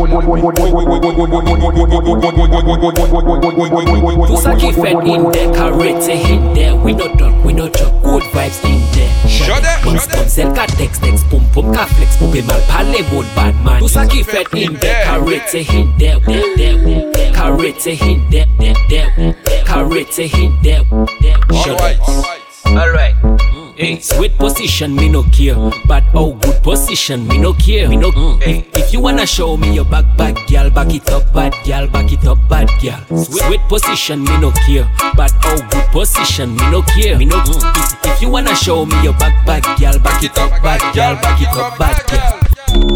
Tout 4.27 4.37
ça 4.37 4.55
qui 4.55 4.73
fait 4.73 4.93
in 4.93 5.31
there, 5.33 5.51
carrot 5.53 6.09
in 6.09 6.55
there. 6.55 6.77
We 6.77 6.93
no 6.93 7.09
done, 7.15 7.35
we 7.45 7.53
no 7.53 7.69
joke. 7.69 7.93
Good 8.05 8.23
vibes 8.33 8.65
in 8.65 8.81
there. 8.93 9.11
Shut 9.29 9.65
up, 9.65 9.83
shut 9.83 10.15
up. 10.15 10.29
Zel 10.29 10.53
ka 10.55 10.67
text, 10.79 11.03
text, 11.03 11.29
pum 11.29 11.43
pum 11.53 11.73
ka 11.75 11.87
flex, 11.87 12.17
pum 12.19 12.31
pe 12.31 12.43
mal 12.43 12.61
pale 12.69 13.03
mood 13.13 13.27
bad 13.35 13.55
man. 13.65 13.81
Tout 13.81 13.89
ça 13.89 14.07
qui 14.07 14.23
fait 14.23 14.47
in 14.55 14.75
there, 14.75 15.05
carrot 15.05 15.55
in 15.55 15.93
there, 15.99 16.21
there, 16.21 16.45
there, 16.57 16.79
there. 17.13 17.33
Carrot 17.33 17.87
in 17.87 18.31
there, 18.31 18.47
there, 18.61 18.75
there, 18.89 19.35
there. 19.45 19.65
Carrot 19.65 20.19
in 20.19 20.57
there, 20.63 20.85
there. 21.21 21.37
Shut 21.53 21.81
up. 21.81 22.09
All 22.09 22.23
right. 22.23 22.37
All 22.67 22.91
right. 22.91 23.60
Hey, 23.81 23.99
sweet 23.99 24.37
position, 24.37 24.95
me 24.95 25.09
no 25.09 25.23
care. 25.33 25.57
But 25.89 26.05
oh, 26.13 26.35
good 26.35 26.63
position, 26.63 27.27
me 27.27 27.39
no 27.39 27.55
care. 27.55 27.89
Me 27.89 27.97
no. 27.97 28.11
Mm. 28.11 28.43
If, 28.43 28.77
if 28.77 28.93
you 28.93 29.01
wanna 29.01 29.25
show 29.25 29.57
me 29.57 29.75
your 29.75 29.87
back, 29.87 30.05
bad 30.19 30.37
girl, 30.47 30.69
back 30.69 30.93
it 30.93 31.09
up, 31.09 31.33
bad 31.33 31.55
girl, 31.65 31.89
back 31.89 32.13
it 32.13 32.27
up, 32.27 32.37
bad 32.47 32.69
girl. 32.83 33.01
Sweet 33.17 33.61
position, 33.71 34.23
me 34.23 34.37
no 34.37 34.53
care. 34.67 34.87
But 35.17 35.33
oh, 35.45 35.67
good 35.71 35.87
position, 35.97 36.57
me 36.57 36.71
no 36.71 36.83
care. 36.83 37.17
Me 37.17 37.25
no. 37.25 37.37
Mm. 37.37 38.05
If, 38.05 38.17
if 38.17 38.21
you 38.21 38.29
wanna 38.29 38.55
show 38.55 38.85
me 38.85 39.03
your 39.03 39.15
back, 39.15 39.47
bad 39.47 39.65
girl, 39.81 39.99
back 39.99 40.25
it 40.25 40.37
up, 40.37 40.63
bad 40.63 40.81
girl, 40.95 41.15
back 41.17 41.41
it 41.41 41.49
up, 41.49 41.79
bad 41.79 42.07
girl. 42.07 42.50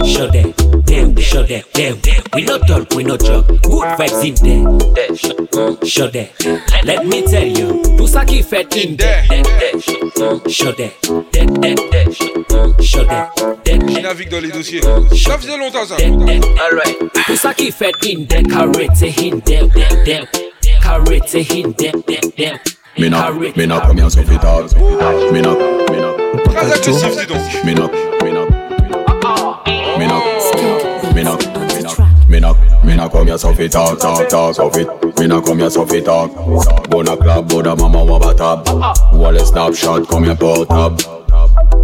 Show 0.04 0.28
them, 0.28 0.52
them, 0.84 1.16
show 1.16 1.42
them, 1.42 1.62
them. 1.74 1.98
We 2.34 2.42
no 2.42 2.58
talk, 2.58 2.90
we 2.94 3.02
no 3.02 3.16
joke. 3.16 3.48
Good 3.62 3.98
vibes 3.98 4.22
in 4.24 4.34
there. 4.44 5.86
Show 5.86 6.08
them. 6.08 6.28
Let 6.84 7.06
me 7.06 7.22
tell 7.26 7.44
you, 7.44 7.82
Pusa 7.98 8.24
keep 8.26 8.52
it 8.52 8.76
in 8.76 8.96
there. 8.96 9.24
Show 10.48 10.72
them, 10.72 10.90
them, 11.32 11.54
them, 11.90 12.12
show 12.80 13.04
them. 13.04 13.28
Je 13.66 14.00
navigue 14.00 14.30
dans 14.30 14.40
les 14.40 14.50
dossiers. 14.50 14.80
Ça 14.80 15.38
faisait 15.38 15.58
longtemps 15.58 15.86
ça. 15.86 15.96
Alright. 15.96 16.98
Pusa 17.26 17.52
keep 17.54 17.74
it 17.80 18.06
in 18.06 18.26
there. 18.26 18.42
Carrot 18.42 19.02
in 19.02 19.40
there, 19.40 19.66
them, 19.68 20.04
them. 20.04 20.26
Carrot 20.82 21.34
in 21.34 21.72
there, 21.72 21.92
them, 21.92 22.30
them. 22.36 22.58
Mais 22.96 23.08
non, 23.66 23.80
première 23.80 24.10
sur 24.10 24.22
Vital. 24.22 24.66
Mais 25.32 25.40
non. 25.42 25.56
Très 26.44 26.72
agressif, 26.72 27.16
dis 27.16 27.26
donc. 27.26 27.40
Mais 27.64 27.74
non. 27.74 27.90
Me 32.84 32.96
not, 32.96 33.10
come 33.12 33.26
here 33.26 33.38
so 33.38 33.52
fit 33.54 33.72
talk, 33.72 33.98
talk, 33.98 34.28
talk, 34.28 34.54
so 34.54 34.70
fit. 34.70 34.88
Me 35.18 35.26
not 35.26 35.44
come 35.44 35.58
here 35.58 35.70
so 35.70 35.86
fit 35.86 36.04
talk. 36.04 36.30
Bona 36.88 37.16
club, 37.16 37.48
bona 37.48 37.76
mama 37.76 38.04
want 38.04 38.24
a 38.24 38.34
tab. 38.34 38.66
Wall 39.14 39.38
snapshot, 39.38 40.08
come 40.08 40.24
here 40.24 40.36
put 40.36 40.68
tab. 40.68 41.00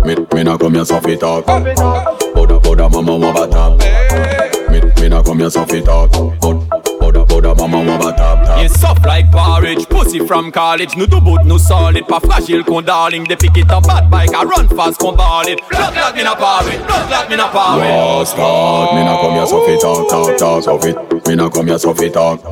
Me, 0.04 0.14
me 0.35 0.42
not 0.45 0.61
come 0.61 0.75
here 0.75 0.85
so 0.85 1.00
fit 1.00 1.21
talk. 1.21 1.45
Boda, 1.47 2.61
boda 2.61 2.90
mama 2.90 3.16
want 3.19 3.38
a 3.38 3.47
tab. 3.49 4.71
Me, 4.71 4.80
me 5.00 5.09
not 5.09 5.25
come 5.25 5.38
here 5.38 5.50
so 5.50 5.64
fit 5.66 5.85
talk. 5.85 6.11
Boda, 6.11 7.26
boda 7.26 7.57
mama 7.57 7.78
want 7.85 8.04
a 8.04 8.12
tab, 8.16 8.29
You 8.61 8.69
soft 8.69 9.07
like 9.07 9.31
porridge, 9.31 9.88
pussy 9.88 10.21
from 10.26 10.52
college 10.52 10.97
Nous 10.97 11.07
tout 11.07 11.21
bout, 11.21 11.43
nous 11.45 11.59
solid, 11.59 12.07
pas 12.07 12.21
fragile 12.21 12.64
qu'on 12.64 12.83
darling 12.83 13.26
They 13.26 13.37
pick 13.37 13.57
it 13.57 13.71
up, 13.71 13.87
bad 13.87 14.11
bike, 14.11 14.35
I 14.35 14.45
run 14.45 14.69
fast 14.69 14.99
qu'on 14.99 15.17
ball 15.17 15.47
it 15.47 15.61
Blood 15.71 15.95
clot 15.95 16.14
me 16.14 16.23
na 16.23 16.35
parry, 16.35 16.76
blood 16.79 17.09
clot 17.09 17.31
me 17.31 17.37
na 17.37 17.49
parry 17.49 17.88
Lost 17.88 18.37
God, 18.37 18.95
me 18.95 19.05
nah 19.05 19.21
come 19.21 19.35
here 19.35 19.47
so 19.47 19.64
fit 19.67 19.81
talk, 19.81 20.09
talk, 20.09 20.37
talk, 20.38 20.62
so 20.64 20.79
fit. 20.79 20.97
Me 21.26 21.35
nah 21.37 21.49
come 21.49 21.69
here 21.69 21.79
so 21.79 21.95
fit 21.95 22.12
talk. 22.12 22.43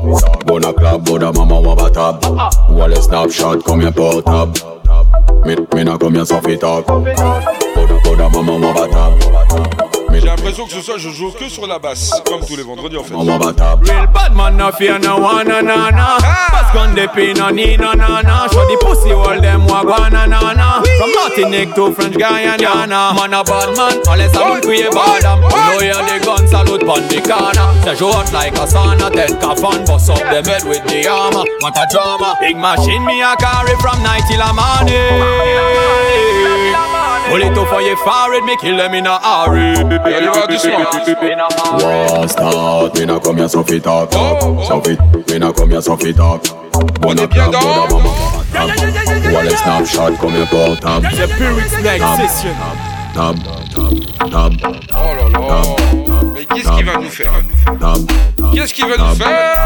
Bona 0.47 0.73
club, 0.73 1.05
bona 1.05 1.33
mama 1.33 1.61
want 1.61 1.81
a 1.81 1.91
tab. 1.91 2.25
Wall 2.71 2.95
snapshot, 2.95 3.65
come 3.65 3.81
here 3.81 3.93
put 3.93 4.25
tab. 4.25 4.57
Me, 5.45 5.57
me 5.75 5.85
nah 5.85 5.99
come 5.99 6.15
here 6.15 6.25
so 6.25 6.41
fit 6.41 6.61
talk. 6.61 6.87
Bona, 6.87 8.01
bona 8.05 8.31
mama 8.31 8.59
want 8.59 8.79
a 8.79 8.89
tab. 8.89 9.88
J'ai 10.21 10.27
l'impression 10.27 10.67
que 10.67 10.73
ce 10.73 10.83
soir 10.83 10.99
je 10.99 11.11
joue 11.11 11.31
que 11.31 11.49
sur 11.49 11.65
la 11.69 11.79
basse, 11.79 12.11
comme 12.27 12.45
tous 12.45 12.57
les 12.57 12.65
vendredis 12.65 12.97
en 12.97 13.05
fait. 13.05 13.15
mama 13.15 13.39
want 13.39 13.51
a 13.51 13.53
tab. 13.53 13.87
Real 13.87 14.09
bad 14.09 14.35
man 14.35 14.57
no 14.57 14.73
fear 14.73 14.99
no 14.99 15.17
one 15.19 15.47
na 15.47 15.63
na 15.63 15.91
na 15.91 16.19
Pass 16.19 16.73
gun 16.75 16.97
pin 17.15 17.35
no 17.35 17.51
need 17.51 17.79
no 17.79 17.93
na 17.93 18.21
na 18.23 18.49
Show 18.49 18.67
the 18.67 18.77
pussy 18.81 19.13
all 19.13 19.41
them 19.41 19.65
wagwan 19.69 20.11
na 20.11 20.27
na 20.27 20.53
na. 20.55 20.83
From 20.99 21.13
Martinique 21.15 21.73
to 21.77 21.93
French 21.93 22.17
Guyana. 22.17 23.15
Man 23.15 23.33
a 23.33 23.45
bad 23.45 23.77
man 23.77 24.03
unless 24.11 24.35
I 24.35 24.59
bad 24.91 25.25
am 25.25 25.41
You 25.41 25.49
know 25.55 25.79
hear 25.79 25.95
the 25.95 26.19
gun 26.27 26.49
salute 26.49 26.85
pon 26.85 27.07
the 27.07 27.21
corner 27.23 27.71
Say 27.85 27.95
show 27.95 28.13
out 28.13 28.33
like 28.33 28.55
a 28.55 28.67
sauna 28.67 29.13
Ted 29.13 29.39
Kafan 29.39 29.87
bust 29.87 30.11
up 30.11 30.19
them 30.19 30.45
head 30.45 30.65
with 30.65 30.83
the 30.89 31.07
armor. 31.07 31.45
Want 31.63 31.77
a 31.77 31.87
drama. 31.93 32.37
Big 32.41 32.57
machine 32.57 33.05
me 33.07 33.23
a 33.23 33.37
carry 33.37 33.77
from 33.79 34.03
night 34.03 34.25
till 34.27 34.41
a 34.43 34.53
morning 34.53 36.58
Pull 37.29 37.43
it 37.43 37.57
up 37.57 37.69
for 37.69 37.81
your 37.83 37.97
me 38.45 38.57
kill 38.57 38.77
them 38.77 38.95
in 38.95 39.07
a 39.07 39.19
hurry. 39.19 39.73
Yeah, 40.11 40.21
you 40.21 40.31
are 40.31 40.47
this 40.47 40.65
one. 40.65 40.87
War 41.83 42.29
start, 42.29 42.99
we 42.99 43.05
not 43.05 43.23
come 43.23 43.37
here 43.37 43.49
so 43.49 43.63
fit 43.63 43.85
talk. 43.85 44.13
So 44.13 44.81
fit, 44.81 44.99
not 45.39 45.57
come 45.57 45.71
here 45.71 45.83
so 45.83 45.97
fit 45.97 46.17
talk. 46.17 46.45
Up, 46.47 47.01
come 50.17 50.33
here. 50.33 50.47
The 51.81 51.99
Session. 52.17 52.57
Oh. 55.35 55.77
Mais 56.35 56.45
qu'est-ce 56.45 56.71
qu'il 56.71 56.85
va 56.87 56.97
nous 56.97 57.09
faire 57.09 57.33
Qu'est-ce 58.55 58.75
qu'il 58.75 58.87
va 58.87 58.97
nous 58.97 59.15
faire 59.15 59.59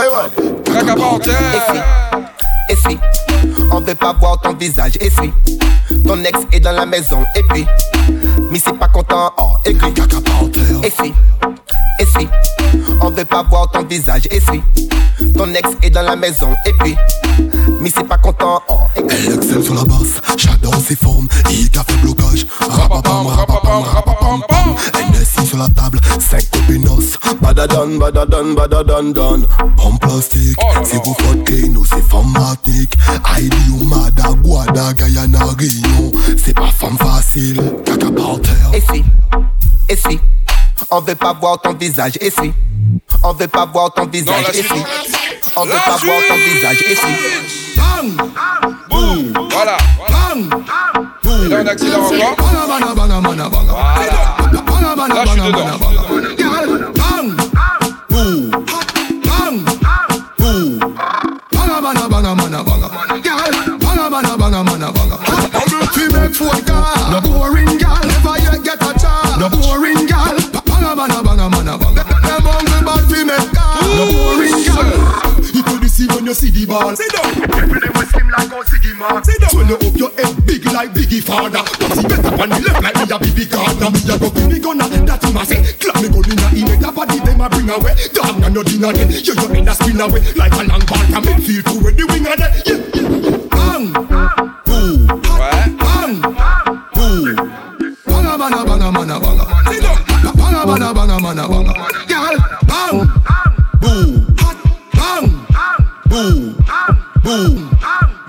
Ouais, 0.00 0.06
ouais. 0.06 0.80
À. 1.30 2.18
Essuie, 2.70 2.98
on 3.70 3.80
veut 3.80 3.94
pas 3.94 4.14
voir 4.14 4.40
ton 4.40 4.54
visage, 4.54 4.96
essuie. 4.98 5.30
Ton 6.06 6.24
ex 6.24 6.38
est 6.52 6.60
dans 6.60 6.72
la 6.72 6.86
maison, 6.86 7.22
et 7.36 7.42
puis, 7.42 7.66
mais 8.50 8.58
c'est 8.58 8.78
pas 8.78 8.88
content, 8.88 9.32
oh, 9.38 9.52
terre. 9.64 10.80
Essuie, 10.82 11.14
essuie, 11.98 12.28
on 13.00 13.10
veut 13.10 13.24
pas 13.24 13.42
voir 13.42 13.70
ton 13.70 13.84
visage, 13.84 14.26
essuie. 14.30 14.62
Ton 15.36 15.52
ex 15.52 15.68
est 15.82 15.90
dans 15.90 16.02
la 16.02 16.16
maison, 16.16 16.54
et 16.66 16.72
puis, 16.80 16.96
mais 17.80 17.90
c'est 17.94 18.06
pas 18.06 18.18
content, 18.18 18.62
oh, 18.68 18.74
aigri. 18.96 19.16
Elle 19.26 19.34
excelle 19.34 19.62
sur 19.62 19.74
la 19.74 19.84
basse, 19.84 20.20
j'adore 20.36 20.76
ses 20.76 20.96
formes, 20.96 21.28
il 21.50 21.68
a 21.78 21.84
fait 21.84 21.96
blocage. 22.02 22.46
Rapapam, 22.58 23.26
rapapam, 23.26 23.82
rapapam, 23.82 24.42
pam. 24.48 24.74
NSI 25.12 25.46
sur 25.46 25.58
la 25.58 25.68
table, 25.68 26.00
5 26.18 26.50
copinos. 26.50 27.18
Badadan, 27.40 27.98
badadan, 27.98 28.54
badadan, 28.54 29.12
dan. 29.12 29.46
En 29.78 29.96
plastique, 29.96 30.56
Oh 30.58 30.84
si 30.84 30.96
vous 31.04 31.14
faites 31.14 31.44
clean 31.44 31.74
ou 31.76 31.84
c'est 31.84 32.02
formatique. 32.08 32.96
Ou 33.72 33.84
Mada, 33.84 34.34
Guada, 34.42 34.92
Guyana, 34.94 35.38
Réunion. 35.58 36.12
C'est 36.36 36.54
pas 36.54 36.70
femme 36.70 36.98
facile, 36.98 37.60
caca 37.84 38.10
et 38.72 38.80
si, 38.80 39.04
et 39.88 39.96
si, 39.96 40.20
on 40.90 41.00
veut 41.00 41.14
pas 41.14 41.32
voir 41.32 41.60
ton 41.60 41.72
visage. 41.72 42.18
Et 42.20 42.30
si, 42.30 42.52
on 43.22 43.32
veut 43.32 43.48
pas 43.48 43.66
voir 43.66 43.92
ton 43.92 44.06
visage. 44.06 44.44
Et 44.54 44.62
si, 44.62 44.68
on 45.56 45.64
veut 45.64 45.70
pas 45.70 45.96
voir 45.96 46.20
ton 46.28 46.36
visage. 46.36 46.82
Et 46.88 46.94
si, 46.94 47.02
bam, 47.76 48.30
boum, 48.88 49.32
voilà, 49.50 49.76
bam, 50.08 50.48
boum. 51.22 51.46
Et 51.46 51.48
là, 51.48 51.58
un 51.58 51.66
accident 51.66 52.04
encore. 52.04 52.36
Voilà. 52.38 52.66
Là, 55.08 55.24
je 55.24 55.30
suis 55.30 55.40
dedans. 55.40 55.66
Bam, 56.94 57.26
boum, 58.10 58.50
bam, 59.24 59.56
boum. 60.38 60.68
Bana 61.52 61.76
bana 61.80 62.04
bana 62.08 62.34
bana 62.34 62.62
bana. 62.62 62.88
Girl, 63.22 63.52
bana 63.78 64.04
bana 64.10 64.36
bana 64.36 64.62
bana 64.62 64.92
bana. 64.92 65.16
How 65.52 65.64
do 65.66 66.00
you 66.00 66.08
make 66.10 66.34
for 66.34 66.54
a 66.54 66.60
girl? 66.60 67.10
No 67.10 67.20
boring. 67.20 67.69
No 69.40 69.48
boring 69.48 70.04
gal, 70.04 70.36
banga 70.52 70.92
banga 70.92 71.24
banga 71.24 71.48
banga 71.48 71.74
banga. 71.80 72.04
Them 72.04 72.44
hungry 72.44 72.84
bad 72.84 73.00
fi 73.08 73.24
make 73.24 73.48
gal. 73.56 73.88
No 73.96 74.04
boring 74.12 74.60
gal. 74.68 74.84
You 75.40 75.64
could 75.64 75.88
see 75.88 76.04
when 76.12 76.28
you 76.28 76.34
see 76.36 76.52
the 76.52 76.68
ball. 76.68 76.92
Sit 76.92 77.08
down. 77.08 77.48
Every 77.56 77.80
day 77.80 77.88
we 77.88 78.04
slim 78.04 78.28
like 78.28 78.52
a 78.52 78.60
Ziggy 78.68 78.92
man. 79.00 79.24
Sit 79.24 79.40
down. 79.40 79.48
Swallow 79.48 79.80
up 79.80 79.96
your 79.96 80.12
head 80.20 80.44
big 80.44 80.60
like 80.68 80.92
Biggie 80.92 81.24
father. 81.24 81.64
Pussy 81.80 82.04
better 82.04 82.36
on 82.36 82.52
the 82.52 82.60
left 82.68 82.84
like 82.84 82.96
me 83.00 83.08
a 83.08 83.16
Biggie 83.16 83.48
Gardner. 83.48 83.88
Me 83.88 84.00
a 84.04 84.14
go 84.20 84.28
me 84.44 84.58
gonna 84.60 84.84
that 85.08 85.24
him 85.24 85.36
a 85.40 85.42
say. 85.48 85.64
Clap 85.80 85.96
me 86.04 86.12
gun 86.12 86.28
inna 86.28 86.48
he 86.52 86.60
make 86.68 86.80
that 86.84 86.92
body 86.92 87.16
them 87.24 87.40
a 87.40 87.48
bring 87.48 87.70
away. 87.72 87.96
Damn 88.12 88.44
na 88.44 88.52
no 88.52 88.60
dinner 88.60 88.92
then. 88.92 89.08
You 89.08 89.24
you 89.24 89.48
in 89.56 89.64
a 89.64 89.72
spin 89.72 90.04
away 90.04 90.20
like 90.36 90.52
a 90.52 90.68
long 90.68 90.84
ball 90.84 91.00
from 91.08 91.24
midfield 91.24 91.64
to 91.64 91.80
where 91.80 91.96
the 91.96 92.04
winger 92.12 92.36
there. 92.36 92.52
Yeah 92.68 92.89
Bang 100.70 100.94
bang 100.94 101.18
banna 101.18 101.48
Bang 101.50 101.66
Girl, 102.06 102.36
bang, 102.70 102.96
boom, 103.82 104.10
hot, 104.38 104.56
bang, 104.94 105.26
boom, 106.08 106.54
boom, 106.62 107.02
boom, 107.24 107.58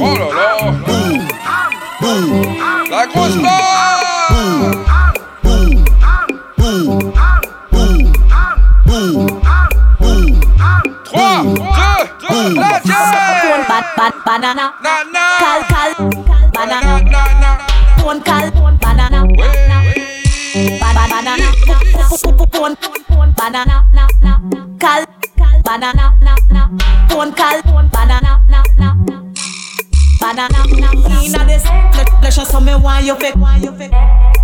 boom, 0.85 1.29
boom. 2.03 2.91
La 2.91 3.07
Bang 3.07 3.41
Boom. 4.31 4.84
Boom. 12.35 12.57
Phone 12.57 13.63
bad 13.71 13.87
bad 13.95 14.15
banana. 14.27 14.75
call, 15.39 15.63
call, 15.71 15.95
banana. 16.51 16.99
Phone 18.03 18.21
call, 18.27 18.51
banana. 18.51 19.23
Banana. 19.23 19.79
Phone 20.51 20.71
banana. 20.81 21.47
call, 24.81 25.05
banana. 25.63 26.03
Phone 27.09 27.33
call, 27.33 27.63
banana. 27.63 28.43
Banana. 30.21 30.61
Inna 31.23 31.45
this 31.47 31.63
pleasure, 32.19 32.45
so 32.45 32.59
me 32.59 32.75
want 32.75 33.05
you 33.05 33.15
fake. 33.15 33.37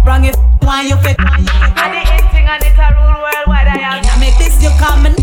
bring 0.05 0.27
it, 0.27 0.37
want 0.63 0.87
you 0.87 0.97
fake. 0.99 1.17
And 1.19 1.91
the 1.91 1.99
in 1.99 2.31
thing 2.31 2.47
and 2.47 2.63
it's 2.63 2.79
a 2.79 2.95
rule 2.95 3.19
worldwide. 3.19 3.67
I 3.67 3.99
am. 3.99 4.21
Make 4.21 4.39
this 4.39 4.63
you 4.63 4.71
coming, 4.79 5.17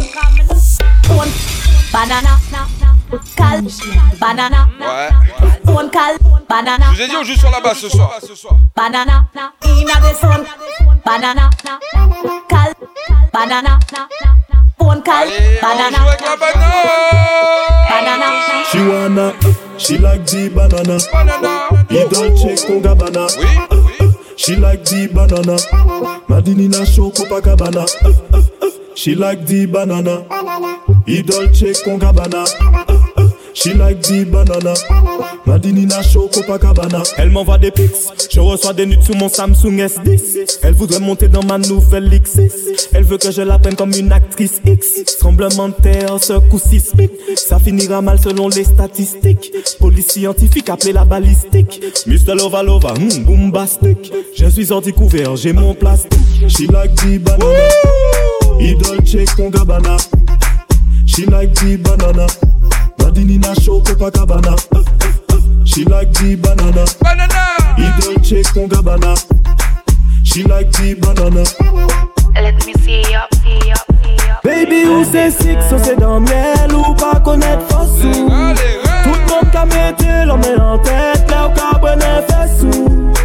Phone 1.08 1.32
banana. 1.94 2.37
Banana, 4.20 4.68
Ouais. 4.80 5.10
phone 5.66 5.90
banana. 6.50 6.86
Je 6.92 6.96
vous 6.96 7.02
ai 7.02 7.08
dit 7.08 7.16
on 7.16 7.24
joue 7.24 7.36
sur 7.36 7.50
la 7.50 7.60
basse 7.62 7.80
ce 7.80 7.90
soir 7.90 8.20
banana, 8.76 9.26
na, 9.36 9.52
inna 9.66 9.94
the 10.02 10.16
sun, 10.20 10.44
banana, 11.06 11.50
na, 11.66 11.80
cal, 12.50 12.74
banana, 13.34 13.80
na, 13.92 14.08
phone 14.80 15.02
cal, 15.04 15.28
Allez 15.28 15.60
on 15.62 15.68
banana, 15.68 15.98
joue 15.98 16.08
avec 16.08 16.22
la 16.22 16.36
banane 16.38 16.74
banana, 17.90 18.26
She 18.72 18.80
wanna, 18.80 19.34
she 19.78 19.98
like 19.98 20.26
the 20.26 20.50
banana. 20.50 20.98
Banana 21.12 21.86
He 21.90 22.06
dolce 22.10 22.66
con 22.68 22.82
gabbana. 22.82 23.28
Oui, 23.40 23.46
oui 23.72 24.12
She 24.36 24.56
like 24.58 24.84
the 24.84 25.08
banana. 25.08 25.56
Madini 26.28 26.68
na 26.70 26.84
show 26.86 27.10
Copacabana. 27.12 27.86
She 28.96 29.16
like 29.16 29.46
the 29.46 29.66
banana. 29.68 30.26
He 31.06 31.22
dolce 31.24 31.74
con 31.84 31.98
gabbana. 31.98 32.44
She 33.58 33.74
like 33.74 34.00
the 34.04 34.24
banana. 34.24 34.76
Madini 35.48 35.88
na 35.88 36.04
show 36.04 36.28
Copacabana. 36.28 37.02
Elle 37.18 37.32
m'envoie 37.32 37.58
des 37.58 37.72
pics. 37.72 37.92
Je 38.32 38.40
reçois 38.40 38.74
des 38.74 38.86
nudes 38.86 39.02
sur 39.02 39.16
mon 39.16 39.30
Samsung 39.30 39.80
S10. 39.80 40.60
Elle 40.62 40.76
voudrait 40.76 41.00
monter 41.00 41.28
dans 41.28 41.42
ma 41.42 41.58
nouvelle 41.58 42.08
X6. 42.08 42.52
Elle 42.94 43.04
veut 43.04 43.18
que 43.18 43.32
je 43.32 43.42
la 43.42 43.58
comme 43.76 43.94
une 43.98 44.12
actrice 44.12 44.62
X. 44.64 45.18
Tremblement 45.18 45.70
de 45.70 45.74
terre, 45.74 46.22
ce 46.22 46.34
coup 46.34 46.60
sismique. 46.60 47.14
Ça 47.36 47.58
finira 47.58 48.00
mal 48.04 48.20
selon 48.20 48.48
les 48.48 48.64
statistiques. 48.64 49.52
Police 49.80 50.10
scientifique 50.10 50.70
appelée 50.70 50.94
la 50.94 51.06
balistique. 51.06 51.82
Mr. 52.06 52.36
Lova 52.36 52.62
Lova, 52.62 52.94
hmm. 52.94 53.52
Je 54.36 54.46
suis 54.50 54.68
sorti 54.68 54.94
couvert, 54.94 55.36
j'ai 55.36 55.54
mon 55.54 55.74
plastique. 55.74 56.20
She 56.48 56.68
like 56.72 56.94
the 56.94 57.18
banana. 57.18 57.70
Idol 58.60 59.04
check 59.04 59.36
con 59.36 59.50
gabana. 59.50 59.98
She 61.08 61.26
like 61.26 61.54
the 61.56 61.78
banana. 61.78 62.28
She 65.66 65.84
like 65.86 66.14
the 66.14 66.36
banana. 66.36 66.86
Banana. 67.02 67.76
He 67.76 67.86
Gabbana. 68.68 69.18
She 70.24 70.44
like 70.44 70.72
the 70.72 70.94
banana. 70.96 71.44
Let 72.34 72.66
me 72.66 72.74
see 72.74 73.02
see. 73.42 73.74
Baby, 74.44 74.88
ou 74.88 75.04
se 75.04 75.32
sik, 75.32 75.58
so 75.68 75.78
se 75.78 75.96
dan 75.96 76.22
miel 76.24 76.76
Ou 76.76 76.96
pa 76.96 77.20
konet 77.20 77.60
fosou 77.70 78.30
Tout 79.04 79.22
moun 79.28 79.50
ka 79.52 79.66
mette, 79.66 80.26
lò 80.30 80.38
an 80.62 80.80
tèt 80.86 81.28
Lè 81.28 81.42
ou 81.42 81.54
ka 81.58 81.74
bwene 81.82 82.14
fesou 82.30 83.17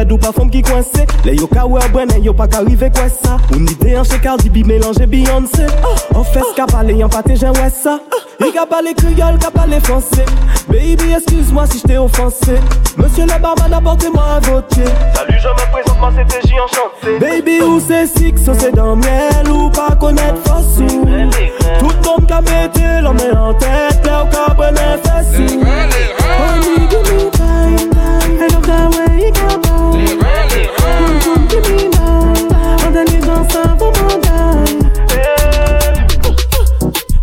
red 0.00 0.12
ou 0.12 0.18
pa 0.18 0.32
fom 0.32 0.48
ki 0.50 0.62
coincé 0.62 1.06
Le 1.24 1.34
yo 1.36 1.46
ka 1.46 1.66
brene, 1.92 2.20
yo 2.24 2.32
pa 2.32 2.48
ka 2.48 2.64
rive 2.64 2.90
kwa 2.90 3.08
sa 3.08 3.36
Ou 3.52 3.60
ni 3.60 3.74
de 3.74 3.96
an 3.96 4.04
che 4.04 4.18
Cardi 4.20 4.48
B 4.48 4.66
mélange 4.66 5.06
Beyoncé. 5.06 5.66
Oh, 6.14 6.24
fes 6.24 6.54
ka 6.56 6.66
pale, 6.66 6.96
yon 6.96 7.08
pate 7.08 7.36
jen 7.36 7.52
wè 7.56 7.68
sa 7.70 7.98
I 8.40 8.50
ka 8.52 8.64
pale 8.64 8.94
kriol, 8.96 9.36
ka 9.38 9.50
pale 9.50 9.78
français. 9.80 10.24
Baby, 10.66 11.12
excuse-moi 11.12 11.66
si 11.66 11.78
je 11.78 11.82
t'ai 11.82 11.98
offensé. 11.98 12.54
Monsieur 12.96 13.24
le 13.26 13.38
barman, 13.38 13.70
apportez-moi 13.70 14.24
un 14.36 14.40
vautier. 14.40 14.84
Salut, 15.14 15.38
je 15.38 15.48
me 15.48 15.70
présente, 15.70 16.00
moi 16.00 16.10
c'était 16.16 16.48
J 16.48 16.54
enchanté. 16.58 17.18
Baby, 17.18 17.60
ou 17.60 17.78
c'est 17.78 18.06
six, 18.06 18.32
ou 18.48 18.54
c'est 18.58 18.74
dans 18.74 18.96
miel 18.96 19.50
ou 19.50 19.68
pas 19.68 19.94
connaître 19.94 20.40
Fossou? 20.46 20.86
Tout 20.86 21.88
le 21.88 22.08
monde 22.08 22.26
ka 22.26 22.40
mette 22.40 22.80
l'homme 23.02 23.18
en 23.36 23.52
tête, 23.52 24.06
là 24.06 24.24
ou 24.24 24.28
ka 24.28 24.54
brene 24.54 24.98
fessou 25.04 26.79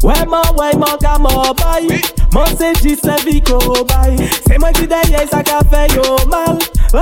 Ouais, 0.08 0.26
man, 0.26 0.40
ouais, 0.58 0.72
man, 0.80 0.98
ka 1.02 1.18
mon 1.20 1.52
bail 1.52 2.02
Mon 2.34 2.46
c'est 2.58 2.82
juste 2.82 3.06
la 3.06 3.18
vie 3.30 3.42
qu'on 3.42 3.58
bail 3.58 4.16
C'est 4.48 4.58
moi 4.58 4.72
qui 4.72 4.88
derrière 4.88 5.28
ça 5.30 5.44
qu'a 5.44 5.60
fait 5.70 5.94
yo 5.94 6.02
mal. 6.30 6.58
Ouais, 6.94 7.02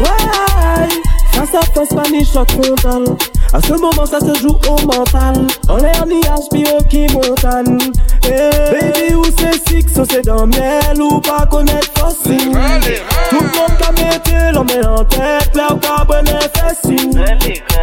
ouais. 0.00 0.88
Ça, 1.34 1.44
ça 1.52 1.60
fait 1.60 1.84
Spanish 1.84 2.32
choc 2.32 2.48
frontal. 2.50 3.14
À 3.52 3.60
ce 3.60 3.74
moment, 3.74 4.06
ça 4.06 4.20
se 4.20 4.40
joue 4.40 4.58
au 4.70 4.86
mental. 4.86 5.46
On 5.68 5.76
est 5.80 6.00
en 6.00 6.06
nuage, 6.06 6.48
puis 6.50 6.64
au 6.74 6.82
qui 6.84 7.06
montagne. 7.12 7.76
Eh, 8.24 8.50
Baby, 8.72 9.14
ou 9.14 9.24
c'est 9.38 9.68
six, 9.68 9.98
ou 9.98 10.04
c'est 10.10 10.24
dans 10.24 10.46
miel 10.46 11.00
Ou 11.00 11.20
pas 11.20 11.44
connaître 11.44 11.90
fossile 11.98 12.56
Allez, 12.56 13.02
Tout 13.28 13.40
le 13.40 13.58
monde 13.58 13.78
qu'a 13.78 13.92
metté 13.92 14.52
l'homme 14.54 14.66
en 14.86 15.04
tête 15.04 15.54
Là 15.54 15.68
où 15.72 15.76
qu'a 15.76 16.04
bonne 16.04 16.26
fessou 16.26 17.10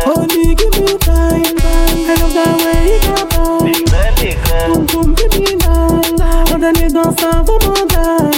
Honey, 0.06 0.56
give 0.56 0.82
me 0.82 0.98
time, 0.98 1.58
I 1.58 2.16
love 2.20 2.34
the 2.34 2.64
way 2.64 3.00
you 3.02 3.28
come 3.30 3.95
criminal. 4.34 4.98
Um 4.98 5.16
criminal. 5.16 6.02
Other 6.54 6.74
niggas 6.74 7.20
have 7.20 7.50
a 7.50 7.56
model. 7.66 8.32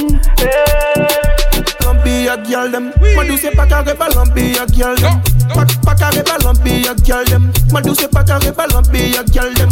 Don't 1.80 2.00
be 2.04 2.28
a 2.28 2.36
girl 2.38 2.70
them. 2.70 2.86
Man, 3.16 3.28
do 3.28 3.38
say 3.38 3.52
pack 3.52 3.72
a 3.72 3.84
rebel 3.84 4.20
and 4.20 4.32
a 4.32 4.66
girl 4.68 4.96
them. 4.96 5.22
Pack 5.54 6.02
a 6.02 6.08
rebel 6.18 6.48
and 6.48 6.60
a 6.68 6.96
girl 7.02 7.24
them. 7.26 7.54
Man, 7.72 7.84
do 7.84 7.92
a 7.92 8.08
pack 8.08 8.30
a 8.30 8.40
rebel 8.44 8.78
and 8.78 8.88
a 9.16 9.22
girl 9.32 9.54
them. 9.54 9.72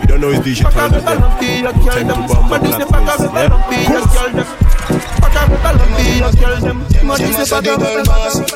You 0.00 0.06
don't 0.06 0.20
know 0.20 0.30
it's 0.30 0.44
digital. 0.44 0.70
Pack 0.72 0.92
a 0.92 0.96
rebel 0.96 1.24
and 1.24 1.66
a 1.66 1.72
girl 1.72 2.04
them. 2.04 2.20
Man, 2.48 2.60
do 2.62 2.70
say 2.72 2.86
pack 2.86 3.08
a 3.08 3.22
rebel 3.22 3.42
and 3.42 3.52
a 3.52 4.06
girl 4.14 4.30
them. 4.32 5.15
Madou 5.46 5.54
se 5.54 5.62
pa 5.62 5.62
kare 5.62 5.62
ba 5.62 5.70
lampi 5.78 6.06
a 6.22 6.30
gyal 6.32 6.60
dem 6.60 6.86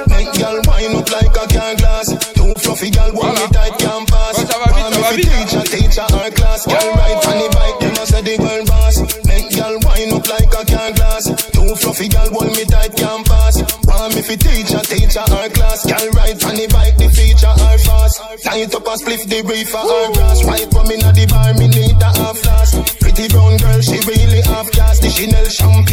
Make 0.08 0.32
girl 0.38 0.60
wind 0.66 0.96
up 0.96 1.10
like 1.10 1.36
a 1.36 1.46
can 1.46 1.76
glass. 1.76 2.08
Too 2.34 2.52
fluffy 2.56 2.90
girl, 2.90 3.12
one 3.12 3.34
me 3.34 3.46
tight 3.52 3.78
can 3.78 4.06
pass. 4.06 4.36
Va 4.42 4.90
vite. 5.00 5.22
Teacher, 5.22 5.62
teacher, 5.62 6.06
her 6.10 6.30
class. 6.30 6.66
Girl 6.66 6.88
ride 6.94 7.24
on 7.26 7.36
the 7.38 7.48
bike, 7.54 7.78
them 7.80 7.96
a 8.02 8.06
say 8.06 8.22
the 8.22 8.36
world 8.42 8.66
boss. 8.66 8.96
Make 9.26 9.54
girl 9.54 9.78
wind 9.86 10.12
up 10.12 10.28
like 10.28 10.54
a 10.54 10.64
can 10.64 10.92
glass. 10.94 11.24
Too 11.52 11.74
fluffy 11.76 12.08
girl, 12.08 12.30
one 12.30 12.52
me 12.56 12.64
tight 12.64 12.96
can 12.96 13.22
pass. 13.24 13.62
Want 13.86 14.14
me 14.14 14.22
teacher, 14.22 14.82
teacher, 14.82 15.24
her 15.30 15.48
class. 15.50 15.86
Girl 15.86 16.10
ride 16.14 16.42
on 16.44 16.54
the 16.56 16.66
bike, 16.72 16.96
the 16.96 17.08
feature 17.10 17.54
her 17.54 17.78
fast. 17.78 18.20
Light 18.46 18.74
up 18.74 18.86
a 18.86 18.94
spliff 18.98 19.26
the 19.28 19.42
reefer 19.46 19.78
her 19.78 20.12
grass. 20.12 20.44
White 20.44 20.72
rum 20.72 20.90
inna 20.90 21.12
the 21.12 21.26
bar, 21.26 21.54
me 21.54 21.68
need 21.68 22.02
a 22.02 22.10
half 22.18 22.42
glass. 22.42 22.74
Pretty 22.98 23.28
brown 23.28 23.56
girl, 23.58 23.80
she 23.80 23.98
really 24.06 24.42
half 24.42 24.70
gas. 24.72 24.98
The 25.00 25.10
Chanel 25.10 25.44
champagne, 25.46 25.89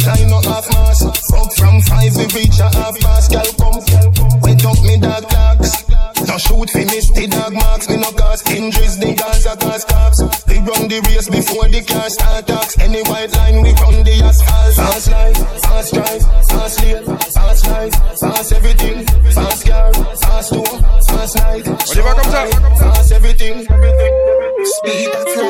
Flag 0.00 0.28
no 0.28 0.40
half 0.40 0.66
mass. 0.72 1.00
Fuck 1.28 1.52
from 1.52 1.80
five 1.82 2.16
we 2.16 2.24
reach 2.32 2.58
a 2.58 2.68
half 2.72 2.98
past. 3.00 3.30
Girl 3.30 3.50
come, 3.60 4.40
wet 4.40 4.64
up 4.64 4.80
me 4.82 4.96
dog 4.98 5.28
clocks. 5.28 5.84
No 6.26 6.38
shoot 6.38 6.70
fi 6.70 6.84
miss 6.88 7.10
the 7.10 7.26
dog 7.26 7.52
marks. 7.52 7.88
Me 7.88 7.96
no 7.96 8.10
cause 8.12 8.42
injuries, 8.50 8.98
the 8.98 9.14
guys 9.14 9.46
are 9.46 9.56
cause 9.56 9.84
cops. 9.84 10.20
We 10.48 10.56
run 10.64 10.88
the 10.88 11.00
race 11.08 11.28
before 11.28 11.68
the 11.68 11.82
car 11.84 12.08
start 12.08 12.46
talks. 12.46 12.78
Any 12.78 13.02
white 13.02 13.32
line 13.36 13.62
we 13.62 13.72
run 13.76 14.04
the 14.04 14.22
asphalt. 14.24 14.74
Fast 14.74 15.10
life, 15.10 15.36
fast 15.62 15.94
drive, 15.94 16.22
fast 16.48 16.80
lane, 16.82 17.04
fast 17.36 17.66
life, 17.68 17.94
fast 18.20 18.52
everything. 18.52 19.06
Fast 19.32 19.66
car, 19.66 19.92
fast 19.92 20.52
door, 20.52 20.74
fast 21.08 21.36
night. 21.36 21.64
Va 21.66 22.14
comme 22.14 22.32
ça. 22.32 22.46
Fast 22.78 23.12
everything. 23.12 23.64
Speed 23.64 25.08
of 25.12 25.26
light. 25.36 25.49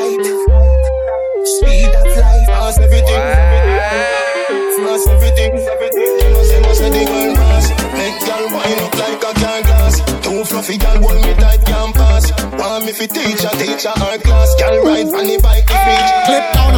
Me 12.91 12.97
fi 12.97 13.07
teach 13.07 13.41
her, 13.43 13.49
teach 13.51 13.83
her 13.83 13.91
her 13.91 14.17
class. 14.17 14.53
Girl 14.59 14.83
ride 14.83 15.07
on 15.07 15.23
the 15.23 15.39
bike 15.41 15.65
the 15.65 15.79
beach. 15.87 16.11
Clip 16.27 16.45
down, 16.51 16.73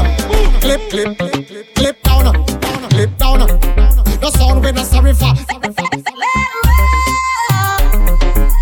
clip, 0.62 0.82
clip, 0.92 1.18
clip 1.74 2.04
down, 2.04 2.46
clip 2.92 3.18
down. 3.18 3.40
The 4.22 4.30
sound 4.38 4.64
we 4.64 4.72
not 4.74 4.86
sorry 4.86 5.14
for. 5.14 5.34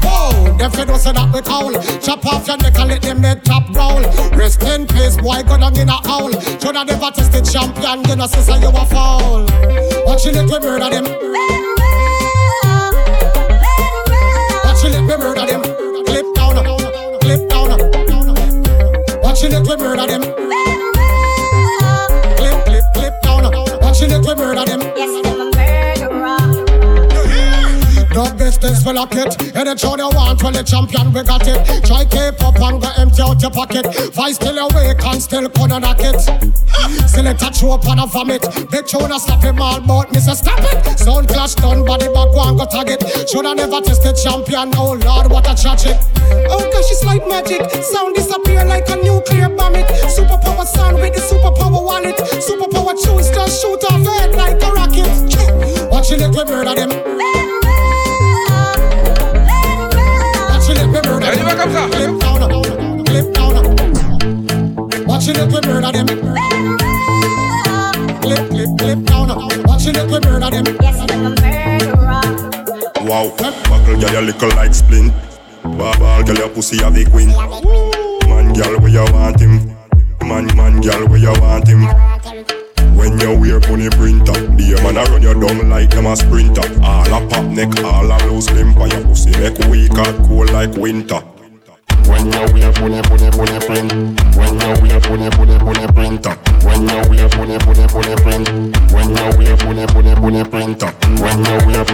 Whoa, 0.01 0.57
them 0.57 0.71
fi 0.71 0.85
do 0.85 0.95
say 0.95 1.11
that 1.11 1.29
we 1.33 1.41
call. 1.41 1.73
Chop 1.99 2.25
off 2.25 2.47
your 2.47 2.55
neck 2.55 2.79
and 2.79 2.87
let 2.87 3.01
them 3.01 3.21
head 3.21 3.43
top 3.43 3.67
roll. 3.75 3.99
Rest 4.31 4.63
in 4.63 4.87
peace, 4.87 5.17
boy, 5.17 5.43
go 5.43 5.57
down 5.57 5.77
in 5.77 5.89
a 5.89 5.99
hole. 6.07 6.31
Shoulda 6.31 6.85
never 6.85 7.11
tested 7.11 7.43
champion, 7.51 8.07
you 8.07 8.15
know, 8.15 8.27
sister, 8.27 8.55
you 8.59 8.69
a 8.69 8.85
fall. 8.85 9.43
Watch 10.05 10.25
it, 10.25 10.35
we 10.37 10.59
murder 10.59 10.89
them. 10.89 11.60
For 28.83 28.93
lock 28.93 29.13
it. 29.13 29.55
Any 29.55 29.75
tune 29.75 29.99
you 29.99 30.09
want, 30.09 30.41
well 30.41 30.51
the 30.51 30.63
champion 30.63 31.13
we 31.13 31.23
got 31.23 31.45
it. 31.45 31.61
Try 31.85 32.05
keep 32.05 32.41
up 32.41 32.57
and 32.59 32.81
go 32.81 32.89
empty 32.97 33.21
out 33.21 33.41
your 33.41 33.51
pocket. 33.51 33.85
Vice 34.13 34.35
still 34.35 34.57
awake 34.57 35.03
and 35.05 35.21
still 35.21 35.47
gonna 35.49 35.79
knock 35.79 36.01
it. 36.01 36.19
Select 37.07 37.41
a 37.41 37.49
chew 37.51 37.71
up 37.71 37.85
and 37.87 37.99
a 37.99 38.05
vomit. 38.07 38.41
Big 38.71 38.85
tune 38.87 39.11
a 39.11 39.19
slap 39.19 39.43
him 39.43 39.61
all 39.61 39.79
but 39.81 40.11
miss 40.11 40.27
a 40.27 40.35
stop 40.35 40.59
it. 40.61 40.97
Sound 40.97 41.27
clash 41.27 41.55
done, 41.55 41.85
body 41.85 42.07
back 42.07 42.31
one 42.33 42.57
go 42.57 42.65
tag 42.65 42.89
it. 42.89 43.01
Shoulda 43.29 43.55
never 43.55 43.81
tested 43.81 44.15
champion. 44.15 44.73
Oh 44.75 44.97
Lord, 44.97 45.31
what 45.31 45.45
a 45.45 45.53
tragic. 45.53 45.97
Oh 46.49 46.63
gosh, 46.71 46.91
it's 46.91 47.03
like 47.05 47.27
magic. 47.27 47.61
Sound 47.83 48.15
disappear 48.15 48.65
like 48.65 48.87
a 48.89 48.95
nuclear 48.97 49.49
bomb 49.49 49.75
it. 49.75 49.87
Superpower 50.09 50.65
sound 50.65 50.95
with 50.95 51.13
the 51.13 51.21
superpower 51.21 51.83
wallet. 51.83 52.17
Superpower 52.39 52.95
choose 52.97 53.29
just 53.29 53.61
shoot 53.61 53.83
off 53.89 54.01
head 54.05 54.35
like 54.35 54.61
a 54.61 54.69
rocket. 54.71 55.11
Watch 55.91 56.11
it, 56.11 56.21
we 56.21 56.43
murder 56.45 56.75
them. 56.75 57.40
Comme 61.61 61.73
ça. 61.73 61.87
Clip 61.91 62.19
down, 62.19 63.03
clip 63.05 63.33
down. 63.33 63.53
Watching 65.05 65.35
it, 65.35 65.47
we 65.51 65.61
murder 65.67 65.91
them. 65.91 66.07
Clip, 68.21 68.49
clip, 68.49 68.69
clip 68.77 68.99
down. 69.05 69.27
Watching 69.65 69.95
it, 69.95 70.05
we 70.05 70.19
murder 70.19 70.49
them. 70.49 70.77
Yes, 70.81 70.99
I'm 70.99 71.09
a 71.11 71.29
murderer. 71.29 72.21
Wow, 73.07 73.35
buckle 73.37 73.99
girl 73.99 74.11
you 74.11 74.21
little 74.21 74.49
like 74.55 74.73
splint. 74.73 75.13
Ball, 75.63 75.97
ball 75.99 76.23
girl 76.23 76.37
your 76.37 76.49
pussy 76.49 76.77
have 76.77 76.97
a 76.97 77.05
queen. 77.05 77.29
Man 78.27 78.53
girl 78.53 78.79
where 78.79 78.89
you 78.89 79.05
want 79.13 79.39
him. 79.39 79.75
Man, 80.21 80.47
man 80.55 80.81
girl 80.81 81.07
where 81.07 81.19
you 81.19 81.33
want 81.41 81.67
him. 81.67 81.85
When 82.95 83.19
you 83.19 83.39
wear 83.39 83.59
bunny 83.59 83.89
printer, 83.89 84.33
the 84.33 84.79
man 84.83 84.97
a 84.97 85.03
run 85.11 85.21
you 85.21 85.33
down 85.33 85.69
like 85.69 85.89
them 85.89 86.05
a 86.05 86.15
sprinter. 86.15 86.61
All 86.83 87.13
a 87.13 87.27
pop 87.27 87.45
neck, 87.45 87.83
all 87.83 88.05
a 88.05 88.17
loose 88.29 88.49
limp, 88.51 88.77
and 88.77 88.91
your 88.91 89.03
pussy 89.03 89.31
neck 89.31 89.57
weak 89.69 89.91
and 89.91 90.27
cold 90.27 90.51
like 90.51 90.73
winter. 90.77 91.21
When 92.07 92.31
you 92.31 92.53
we 92.53 92.61
have 92.61 92.79
money, 92.81 93.01
print. 93.01 93.91
When 94.35 94.59
you 94.59 94.71
we 94.81 94.89
have 94.89 95.09
money, 95.09 95.29
money, 95.37 95.57
money. 95.61 96.17
When 96.63 96.87
you 96.87 96.99
we 97.09 97.17
have 97.17 97.37
money, 97.37 97.59
print. 97.59 97.83
When 97.83 97.85
you 97.85 97.85
we 97.85 97.85
have 97.85 97.85
money, 97.85 97.85
money, 97.85 97.85
money. 97.85 98.45
When 98.91 99.09
you 99.09 99.29
we 99.37 99.53
have 99.53 99.63
money, 99.63 100.45
print. 100.45 100.83
When 101.13 101.43
you 101.43 101.65
we 101.65 101.73
have 101.73 101.91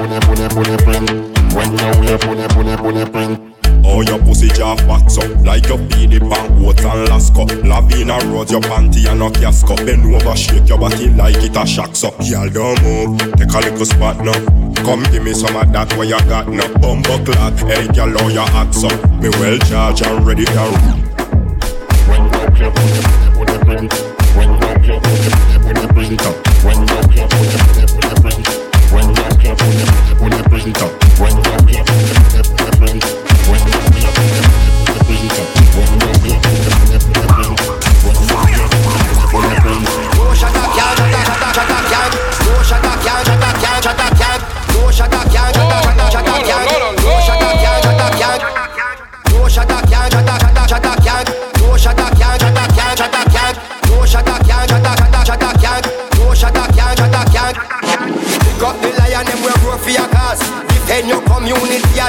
money, 0.00 0.76
print. 0.78 1.12
When. 1.54 1.70
When 1.70 1.78
you 1.78 2.00
we 2.00 2.06
have 2.08 2.82
money, 2.82 3.10
print. 3.10 3.50
Oh, 3.82 4.02
your 4.02 4.18
pussy 4.18 4.48
jaw 4.48 4.76
fat 4.76 5.18
up 5.18 5.44
Like 5.44 5.66
your 5.66 5.78
PD 5.78 6.20
pan 6.20 6.62
coat 6.62 6.84
and 6.84 7.08
lasco 7.08 7.44
Lavina 7.66 8.18
roads 8.26 8.52
your 8.52 8.60
panty 8.60 9.10
and 9.10 9.22
a 9.22 9.30
casco 9.40 9.74
Bend 9.74 10.14
over 10.14 10.36
shake 10.36 10.68
your 10.68 10.78
body 10.78 11.08
like 11.10 11.36
it 11.36 11.56
a 11.56 11.66
shacks 11.66 12.04
up 12.04 12.14
Y'all 12.20 12.48
don't 12.50 12.80
move, 12.82 13.18
take 13.36 13.52
a 13.52 13.58
little 13.58 13.84
spot 13.86 14.22
now 14.22 14.69
Come 14.84 15.02
give 15.12 15.22
me 15.22 15.34
some 15.34 15.54
of 15.56 15.72
that 15.72 15.92
where 15.96 16.06
you 16.06 16.18
got 16.26 16.48
no 16.48 16.66
bumbo 16.78 17.22
clock. 17.24 17.54
Hey, 17.68 17.86
girl, 17.88 18.10
how 18.18 18.28
you 18.28 18.40
act 18.40 18.74
so? 18.74 18.88
Me 19.20 19.28
well 19.38 19.58
charged 19.58 20.04
and 20.04 20.26
ready 20.26 20.44
to 20.44 20.52
roll. 20.56 20.72
When 22.08 22.24
you 22.24 22.30
clap, 22.56 22.74
when 23.36 23.48
you 23.48 23.58
bring 23.60 23.84
it, 23.84 23.94
when 24.34 24.50
you 24.50 24.58
clap, 24.82 25.04
when 25.64 25.76
you 25.76 25.88
bring 25.92 26.12
it 26.12 26.22
up, 26.26 26.36
when 26.64 26.80
you 26.80 26.86
clap, 26.86 27.30
when 27.92 28.08
you 28.08 28.16
bring 28.18 28.40
it, 28.40 28.48
when 28.90 29.06
you 29.08 29.22
clap, 29.38 30.20
when 30.20 30.32
you 30.32 30.42
bring 30.48 30.68
it 30.68 30.82
up. 30.82 30.99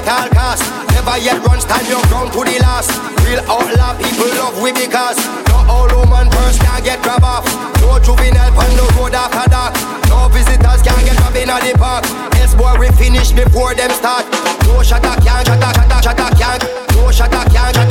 At 0.02 0.10
all 0.10 0.30
cost. 0.30 0.64
Never 0.94 1.18
yet 1.18 1.44
run, 1.46 1.60
stand 1.62 1.88
your 1.88 2.02
ground 2.10 2.34
to 2.34 2.42
the 2.42 2.58
last. 2.62 2.92
Real 3.26 3.42
outlaw 3.46 3.94
people 3.98 4.30
love 4.38 4.58
we 4.62 4.72
because 4.74 5.18
no 5.50 5.58
all 5.70 5.90
woman 5.94 6.30
first 6.32 6.62
can 6.62 6.84
get 6.84 7.02
grab 7.02 7.24
off. 7.24 7.46
No 7.82 8.00
juvenile 8.00 8.54
on 8.58 8.72
the 8.78 8.86
road 8.98 9.14
after 9.14 9.50
dark. 9.50 9.74
No 10.10 10.28
visitors 10.30 10.82
can 10.82 11.00
get 11.06 11.18
robbed 11.22 11.38
in 11.38 11.50
the 11.50 11.74
park. 11.78 12.06
Else 12.40 12.56
boy 12.56 12.76
we 12.80 12.88
finish 12.98 13.32
before 13.32 13.76
them 13.76 13.92
start. 13.92 14.26
No 14.66 14.82
shot 14.82 15.06
a 15.06 15.14
can, 15.22 15.46
shot 15.46 15.62
a 15.62 15.70
shot 15.74 15.92
a 15.92 15.98
shot 16.02 16.20
a 16.20 16.28
can. 16.36 16.60
No 16.96 17.12
shot 17.12 17.34
a 17.34 17.42
can, 17.50 17.74
shot 17.74 17.91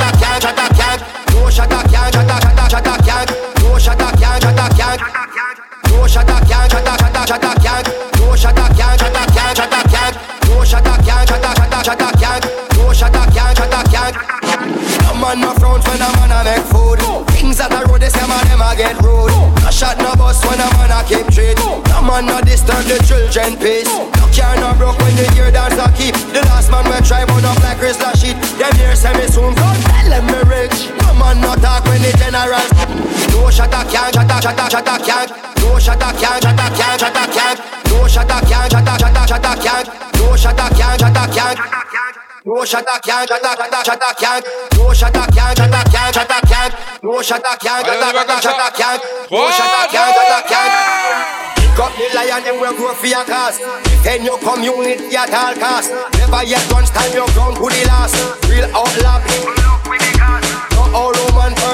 get 18.81 18.97
rude. 19.05 19.29
A 19.61 19.69
shot 19.69 19.97
no 20.01 20.11
bust 20.17 20.41
when 20.49 20.57
a 20.57 20.67
man 20.73 20.89
a 20.89 20.99
keep 21.05 21.27
treat. 21.29 21.57
A 21.93 22.01
man 22.01 22.25
no 22.25 22.41
disturb 22.41 22.81
the 22.89 22.97
children 23.05 23.53
peace. 23.61 23.85
No 24.17 24.25
car 24.33 24.57
no 24.57 24.73
broke 24.73 24.97
when 24.97 25.13
you 25.17 25.27
hear 25.37 25.53
dance 25.53 25.77
a 25.77 25.85
keep. 25.93 26.17
The 26.33 26.41
last 26.49 26.73
man 26.73 26.89
we 26.89 26.97
try 27.05 27.21
burn 27.29 27.45
up 27.45 27.61
like 27.61 27.77
Chris 27.77 28.01
shit. 28.17 28.33
Them 28.57 28.73
here 28.81 28.97
say 28.97 29.13
me 29.13 29.29
soon 29.29 29.53
come 29.53 29.77
tell 29.85 30.09
them 30.09 30.25
me 30.25 30.41
rich. 30.49 30.89
No 31.05 31.13
man 31.21 31.37
no 31.45 31.53
talk 31.61 31.85
when 31.85 32.01
the 32.01 32.11
general. 32.17 32.65
No 33.37 33.53
shot 33.53 33.69
a 33.69 33.81
can, 33.85 34.09
shot 34.09 34.31
a 34.33 34.37
shot 34.41 34.57
a 34.57 34.65
shot 34.73 34.89
a 34.89 34.95
can. 35.05 35.27
No 35.61 35.77
shot 35.77 36.01
a 36.01 36.09
can, 36.17 36.37
shot 36.41 36.57
a 36.57 36.67
can, 36.73 36.95
shot 36.97 37.19
a 37.21 37.23
can. 37.29 37.55
No 37.85 38.07
shot 38.09 38.33
a 38.33 38.37
can, 38.49 38.65
shot 38.73 38.89
a 38.89 38.93
shot 38.97 39.17
a 39.17 39.23
shot 39.29 39.45
a 39.45 39.53
can. 39.61 39.83
No 40.17 40.35
shot 40.35 40.57
a 40.57 40.65
can, 40.73 40.97
shot 40.97 41.17
a. 41.17 41.20
No 42.43 42.65
shata 42.65 42.99
can, 43.03 43.27
shata 43.27 43.53
shata 43.53 43.83
shata 43.85 44.17
can. 44.17 44.41
No 44.73 44.89
shata 44.89 45.29
can, 45.29 45.53
shata 45.53 45.83
can, 45.93 46.11
shata 46.11 46.41
can. 46.49 46.71
No 47.03 47.21
shata 47.21 47.53
can, 47.61 47.83
shata 47.85 48.09
shata 48.09 48.35
shata 48.41 48.73
can. 48.73 48.99
No 49.29 49.45
shata 49.53 49.81
can, 49.93 50.09
shata 50.17 50.47
can. 50.49 50.69
Pick 51.55 51.79
up 51.79 51.93
lion 52.15 52.43
and 52.47 52.59
will 52.59 52.73
grow 52.73 52.93
for 52.95 53.05
your 53.05 53.23
cast. 53.25 53.61
Your 54.25 54.39
community 54.39 55.15
at 55.15 55.29
all 55.29 55.53
cast. 55.53 55.91
Never 56.17 56.43
yet 56.43 56.65
once 56.73 56.89
time 56.89 57.13
your 57.13 57.27
ground 57.27 57.57
to 57.57 57.69
the 57.69 57.85
last. 57.85 58.17
Real 58.49 58.65
outlaw 58.75 60.10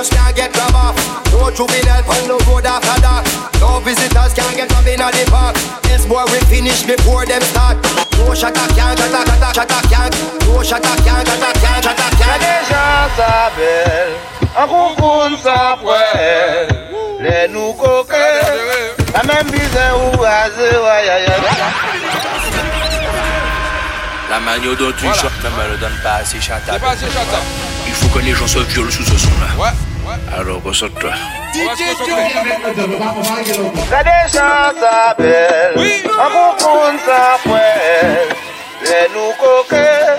can't 0.06 0.36
get 0.36 0.54
robbed 0.54 0.76
off. 0.76 0.98
No 1.34 1.50
juvenile 1.50 2.06
on 2.06 2.28
no 2.30 2.38
road 2.46 2.66
after 2.66 3.02
dark. 3.02 3.26
No 3.60 3.80
visitors 3.82 4.34
can't 4.38 4.56
get 4.56 4.70
robbed 4.70 4.88
in 4.88 5.02
the 5.02 5.26
park. 5.32 5.56
This 5.90 6.06
boy 6.06 6.24
we 6.30 6.38
finish 6.46 6.84
before 6.84 7.26
them 7.26 7.42
start. 7.42 7.82
No 8.18 8.34
shut 8.36 8.54
up, 8.54 8.70
can't 8.78 8.98
shut 9.00 9.14
up, 9.14 9.26
shut 9.26 9.42
up, 9.42 9.54
shut 9.56 9.72
up, 9.72 9.84
can't. 9.90 10.14
No 10.46 10.62
shut 10.62 10.86
up, 10.86 10.98
can't 11.02 11.26
shut 11.26 11.42
up, 11.42 11.56
can't 11.58 11.84
shut 11.84 12.00
up, 12.00 12.14
can't. 12.22 12.42
Les 12.46 12.62
gens 12.70 13.10
s'appellent, 13.18 14.18
un 14.54 14.68
coucou 14.68 15.36
s'appelle, 15.42 16.70
les 17.20 17.48
nous 17.48 17.74
coquets. 17.74 18.94
La 19.14 19.24
même 19.24 19.48
ou 19.50 20.24
à 20.24 20.50
zéro, 20.52 20.86
aïe 20.86 21.10
aïe 21.10 21.26
aïe. 21.26 22.07
La 24.30 24.40
manière 24.40 24.76
dont 24.76 24.92
tu 24.98 25.06
chantes 25.14 25.32
ne 25.44 25.50
me 25.50 25.72
le 25.72 25.78
donne 25.78 25.98
pas 26.04 26.16
assez 26.22 26.40
chantable. 26.42 26.80
Pas 26.80 26.92
assez 26.92 27.06
chantable. 27.06 27.46
Il 27.88 27.94
faut 27.94 28.08
que 28.10 28.20
les 28.24 28.34
gens 28.34 28.48
se 28.48 28.60
violent 28.60 28.92
sous 28.92 29.04
ce 29.06 29.18
son-là. 29.18 29.56
Ouais, 29.58 29.70
Alors, 30.38 30.62
concentre-toi. 30.62 31.12
Concentrer. 31.54 32.34
La 33.90 34.04
des 34.04 34.24
gens 34.32 34.74
s'appellent, 34.80 35.78
un 35.78 36.30
coucou 36.30 36.78
sans 37.06 37.50
poêle. 37.50 38.30
Les 38.84 39.08
nous 39.14 39.34
coquets, 39.40 40.18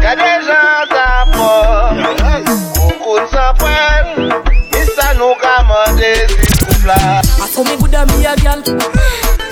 la 0.00 0.12
des 0.16 0.38
gens 0.46 0.80
s'appellent. 0.90 2.44
Coucou 2.74 3.14
sans 3.30 3.52
poêle, 3.58 4.32
et 4.72 4.84
ça 4.98 5.08
nous 5.14 5.34
commande 5.34 5.98
s'il 5.98 6.66
vous 6.66 6.78
plaît. 6.82 7.39
Saw 7.50 7.64
me 7.64 7.76
good 7.76 7.94
a 7.94 8.06
me 8.06 8.24
a 8.24 8.36
girl. 8.36 8.62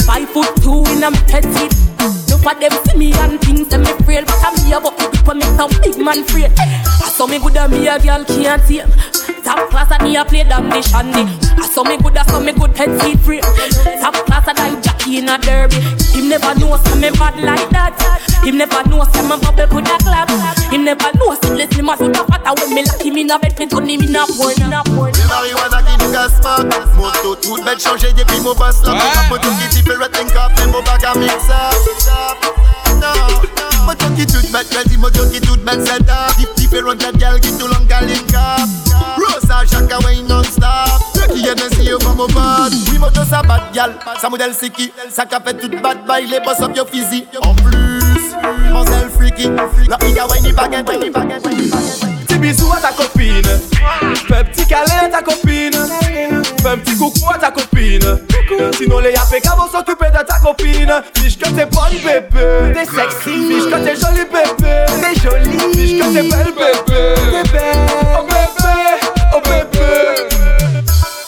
Five 0.06 0.28
foot 0.30 0.62
two 0.62 0.84
in 0.92 1.02
a 1.02 1.11
me 1.11 1.18
petite. 1.26 1.97
No 2.48 2.54
them 2.54 2.72
see 2.87 2.96
me 2.96 3.12
and 3.12 3.38
things 3.42 3.68
them 3.68 3.82
me 3.82 3.90
afraid, 3.90 4.24
but 4.24 4.40
I'm 4.40 4.56
here 4.64 4.80
but 4.80 4.98
me 4.98 5.06
people 5.12 5.34
make 5.34 5.52
some 5.61 5.68
big 5.82 5.98
man 5.98 6.20
afraid. 6.20 6.50
I 6.56 7.12
saw 7.12 7.26
me 7.26 7.38
good 7.38 7.56
a 7.58 7.68
me 7.68 7.87
a 7.87 7.98
girl 8.00 8.24
can't 8.24 8.62
see. 8.64 8.80
Top 9.44 9.68
class 9.68 9.92
and 9.92 10.08
me 10.08 10.16
a 10.16 10.24
play 10.24 10.44
damn 10.44 10.64
the 10.70 10.80
shandy. 10.80 11.28
I 11.61 11.68
saw 11.68 11.84
me 11.84 11.98
good, 11.98 12.16
I 12.16 12.24
saw 12.24 12.40
me 12.40 12.52
good 12.52 12.74
head 12.74 12.98
seat 13.02 13.20
free. 13.20 13.40
Top 14.00 14.14
class 14.24 14.48
and 14.48 14.58
I 14.58 14.80
jockey 14.80 15.18
in 15.18 15.28
a 15.28 15.37
derby. 15.37 15.76
Him 16.16 16.30
never 16.30 16.54
know 16.58 16.76
some 16.88 17.00
me 17.00 17.11
bad 17.20 17.37
like 17.37 17.68
that. 17.68 17.92
Him 18.40 18.56
never 18.56 18.80
know 18.88 19.04
some 19.12 19.28
me 19.28 19.37
bubble 19.44 19.68
could 19.68 19.84
a 19.84 19.98
clap. 20.00 20.32
Him 20.72 20.84
never 20.84 21.12
know 21.20 21.37
some 21.44 21.52
listen 21.54 21.84
my 21.84 21.96
foot 21.96 22.16
up 22.16 22.32
at 22.32 22.48
when 22.61 22.72
me 22.72 22.82
lock 22.84 23.02
him 23.04 23.16
in 23.18 23.30
a 23.30 23.38
bed, 23.38 23.58
me 23.58 23.66
turn 23.68 23.88
him 23.88 24.00
in 24.00 24.16
a 24.16 24.24
porn, 24.24 24.56
in 24.56 24.72
a 24.72 24.80
porn. 24.84 25.12
Le 25.12 25.28
marijuana 25.28 25.82
qui 25.84 26.04
nous 26.04 26.12
gasse 26.12 26.40
pas 26.40 26.64
Moto 26.96 27.37
toute 27.37 27.64
bête 27.64 27.82
changée 27.82 28.12
depuis 28.12 28.40
mon 28.40 28.54
boss 28.54 28.82
là 28.84 28.92
Mon 28.92 29.28
moto 29.28 29.48
qui 29.61 29.76
différent 29.76 30.04
un 30.04 30.28
cap 30.28 30.58
Même 30.58 30.70
mon 30.70 30.82
bag 30.82 31.04
à 31.04 31.18
mix 31.18 31.34
up 31.50 32.38
no, 33.01 33.12
no. 33.57 33.68
Tooth 34.18 34.53
back, 34.53 34.66
girl, 34.70 34.98
mo 34.98 35.09
chucky 35.11 35.40
tooth 35.40 35.64
back, 35.64 35.81
set 35.81 36.09
up. 36.11 36.35
If 36.38 36.55
the 36.57 36.83
that 36.98 37.14
girl 37.18 37.38
get 37.38 37.55
too 37.55 37.70
long, 37.70 37.87
girl, 37.87 38.03
in 38.03 38.27
cap. 38.27 38.66
Rosa 39.16 39.64
shaka 39.64 40.05
way 40.05 40.22
non-stop. 40.22 41.01
Chucky 41.14 41.46
Hennessy 41.46 41.92
over 41.92 42.14
my 42.14 42.27
bad. 42.35 42.72
Oui, 42.90 42.98
mo 42.98 43.11
just 43.11 43.33
a 43.33 43.42
bad 43.42 43.72
girl, 43.72 43.94
sa 44.18 44.29
modèle 44.29 44.55
siki. 44.55 44.92
Sa 45.09 45.24
café 45.24 45.55
tout 45.55 45.70
bad, 45.81 46.05
baile, 46.07 46.40
boss 46.44 46.61
up 46.61 46.74
your 46.74 46.87
physique. 46.87 47.29
En 47.42 47.55
plus, 47.55 48.35
mon 48.72 48.85
sel 48.85 49.09
freaky. 49.09 49.48
La 49.88 49.96
piga 49.98 50.27
way 50.27 50.40
ni 50.42 50.53
baguette, 50.53 50.88
way 50.88 50.98
ni 50.98 51.11
baguette. 51.11 52.17
Petit 52.28 52.38
bisou 52.38 52.70
à 52.72 52.76
ta 52.76 52.92
copine. 52.92 53.42
Fais 54.28 54.44
petit 54.44 54.66
câlin 54.66 55.06
à 55.06 55.08
ta 55.08 55.22
copine. 55.22 55.72
Fais 56.62 56.76
petit 56.76 56.96
coucou 56.96 57.30
à 57.34 57.38
ta 57.38 57.50
copine. 57.50 58.18
Sinon 58.76 58.98
les 58.98 59.12
yapés 59.12 59.40
vont 59.56 59.68
s'occuper 59.70 60.10
de 60.10 60.24
ta 60.26 60.38
copine. 60.38 60.92
Fiche 61.14 61.38
que 61.38 61.48
t'es 61.48 61.66
bonne 61.66 61.96
bébé. 62.04 62.74
T'es 62.74 62.84
sexy. 62.84 63.48
Fiche 63.48 63.70
que 63.70 63.78
t'es 63.82 63.96
jolie 63.96 64.26
bébé. 64.26 64.84
T'es 65.00 65.14
jolie. 65.20 65.58
Fiche 65.74 65.98
que 65.98 66.12
t'es 66.12 66.22
belle 66.28 66.52
bébé. 66.54 67.14
T'es 67.30 67.50
belle. 67.50 67.86
Oh 68.18 68.22
bébé 68.24 68.97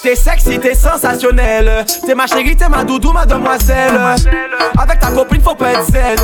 T'es 0.02 0.14
sexy, 0.14 0.58
t'es 0.58 0.74
sensationnel. 0.74 1.84
T'es 2.06 2.14
ma 2.14 2.26
chérie, 2.26 2.56
t'es 2.56 2.68
ma 2.68 2.84
doudou, 2.84 3.12
ma 3.12 3.26
demoiselle. 3.26 4.00
Avec 4.78 4.98
ta 4.98 5.08
copine, 5.08 5.42
faut 5.42 5.54
pas 5.54 5.72
être 5.72 5.84
zen. 5.92 6.16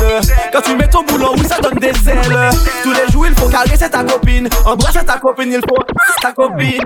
Quand 0.51 0.61
tu 0.61 0.75
mets 0.75 0.87
ton 0.87 1.03
boulot, 1.03 1.33
oui, 1.37 1.45
ça 1.47 1.59
donne 1.61 1.77
des 1.79 1.89
ailes. 2.09 2.49
Tous 2.81 2.91
les 2.91 3.11
jours, 3.11 3.27
il 3.27 3.35
faut 3.35 3.47
caresser 3.47 3.89
ta 3.89 4.03
copine. 4.03 4.49
Embrasser 4.65 5.05
ta 5.05 5.19
copine, 5.19 5.53
il 5.53 5.61
faut 5.61 5.83
ta 6.21 6.31
copine. 6.31 6.81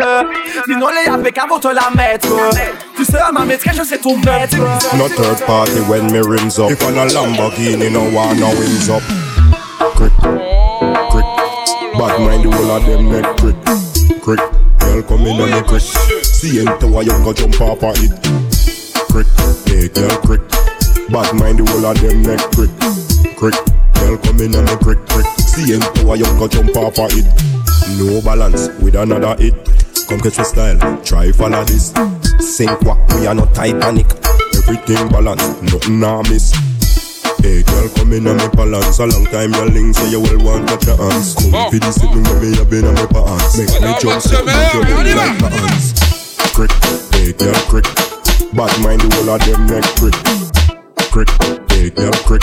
Sinon, 0.66 0.88
les 0.90 1.10
APK 1.10 1.50
vont 1.50 1.60
te 1.60 1.70
la 1.70 1.90
mettre. 1.96 2.28
Tu 2.98 3.06
seras 3.06 3.32
ma 3.32 3.46
maîtresse, 3.46 3.78
je 3.78 3.84
sais 3.84 3.98
tout 3.98 4.18
mettre. 4.18 4.58
No 4.98 5.08
third 5.08 5.46
party 5.46 5.80
when 5.88 6.12
me 6.12 6.20
rims 6.20 6.60
up. 6.60 6.72
If 6.72 6.84
on 6.84 6.98
a 6.98 7.06
Lamborghini, 7.06 7.90
no 7.90 8.02
one 8.02 8.38
no 8.38 8.50
wings 8.50 8.90
up. 8.90 9.02
Crick, 9.96 10.12
crick. 11.10 11.26
Bad 11.98 12.20
mind 12.20 12.44
the 12.44 12.50
whole 12.56 12.72
of 12.72 12.86
them 12.86 13.10
neck 13.10 13.38
crick, 13.38 13.56
crick. 14.22 14.40
Girl 14.80 15.28
in 15.28 15.42
on 15.42 15.52
me 15.52 15.62
crick. 15.68 15.84
See 16.42 16.58
into 16.58 16.88
why 16.88 17.04
you 17.04 17.14
go 17.22 17.34
jump 17.34 17.62
off 17.62 17.84
of 17.84 17.94
it. 18.02 18.10
Crick, 19.14 19.30
hey 19.70 19.94
girl 19.94 20.18
crick. 20.26 20.42
Bad 21.14 21.38
mind 21.38 21.62
the 21.62 21.70
whole 21.70 21.86
of 21.86 21.94
them 22.02 22.26
neck 22.26 22.42
crick, 22.58 22.74
crick. 23.38 23.54
Girl 24.02 24.18
come 24.18 24.42
in 24.42 24.58
on 24.58 24.66
me 24.66 24.74
crick, 24.82 24.98
crick. 25.14 25.30
See 25.38 25.78
into 25.78 26.02
why 26.02 26.18
you 26.18 26.26
go 26.42 26.50
jump 26.50 26.74
off 26.74 26.98
of 26.98 27.14
it. 27.14 27.30
No 28.02 28.26
balance 28.26 28.74
with 28.82 28.98
another 28.98 29.38
hit. 29.38 29.54
Come 30.10 30.18
catch 30.18 30.42
my 30.42 30.44
style, 30.50 30.82
try 31.06 31.30
follow 31.30 31.62
this. 31.62 31.94
Sink 32.42 32.74
walk, 32.90 32.98
we 33.14 33.30
are 33.30 33.38
not 33.38 33.54
Titanic. 33.54 34.10
Everything 34.66 35.14
balance, 35.14 35.46
nothing 35.62 36.02
I 36.02 36.26
miss. 36.26 36.58
Hey 37.46 37.62
girl, 37.62 37.86
come 37.94 38.14
in 38.18 38.26
on 38.26 38.38
me 38.38 38.50
balance 38.58 38.98
A 38.98 39.06
long 39.06 39.26
time 39.30 39.54
your 39.54 39.70
link, 39.70 39.94
so 39.94 40.06
you 40.10 40.22
will 40.22 40.42
want 40.46 40.70
your 40.86 40.98
hands 40.98 41.34
Come 41.34 41.54
oh. 41.54 41.70
for 41.70 41.78
this 41.78 41.96
sitting 41.96 42.22
with 42.22 42.42
me, 42.42 42.54
I've 42.58 42.70
been 42.70 42.86
on 42.86 42.94
my 42.94 43.06
pants 43.06 43.58
Make 43.58 43.82
me 43.82 43.94
jump, 43.98 44.22
sit 44.22 44.46
me 44.46 44.54
jump, 44.74 44.90
like 45.18 45.42
my 45.42 45.50
hands 45.50 46.21
Crick, 46.54 46.72
hey 47.14 47.32
girl, 47.34 47.54
crick. 47.70 47.86
Bad 48.54 48.74
mind 48.82 49.02
the 49.02 49.08
whole 49.16 49.30
of 49.30 49.42
them 49.46 49.66
neck 49.70 49.86
crick. 50.02 50.18
Crick, 51.14 51.30
hey 51.72 51.90
girl, 51.90 52.12
crick. 52.26 52.42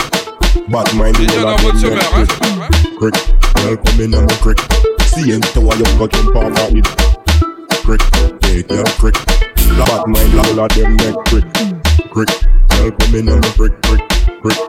Bad 0.71 0.89
mind 0.95 1.15
the 1.15 1.27
whole 1.35 1.51
of 1.51 1.59
them 1.81 1.95
neck 1.99 2.09
crick. 2.15 2.31
Crick, 2.97 3.15
girl, 3.55 3.77
come 3.77 3.99
in 4.01 4.15
on 4.15 4.25
me 4.25 4.35
crick. 4.41 4.59
See 5.05 5.31
into 5.31 5.61
why 5.61 5.75
you 5.75 5.85
got 5.99 6.11
jump 6.11 6.35
off 6.35 6.47
of 6.47 6.75
it. 6.75 6.87
Crick, 7.85 8.01
hey 8.45 8.63
girl, 8.63 8.87
crick. 8.97 9.15
Bad 9.77 10.07
mind 10.07 10.31
the 10.31 10.41
whole 10.43 10.59
of 10.63 10.71
them 10.73 10.95
neck 10.97 11.15
crick. 11.27 11.47
Crick, 12.09 12.31
girl, 12.69 12.91
come 12.91 13.15
in 13.15 13.29
on 13.29 13.41
me 13.41 13.51
crick, 13.51 13.81
crick 13.83 14.08
Crick, 14.41 14.59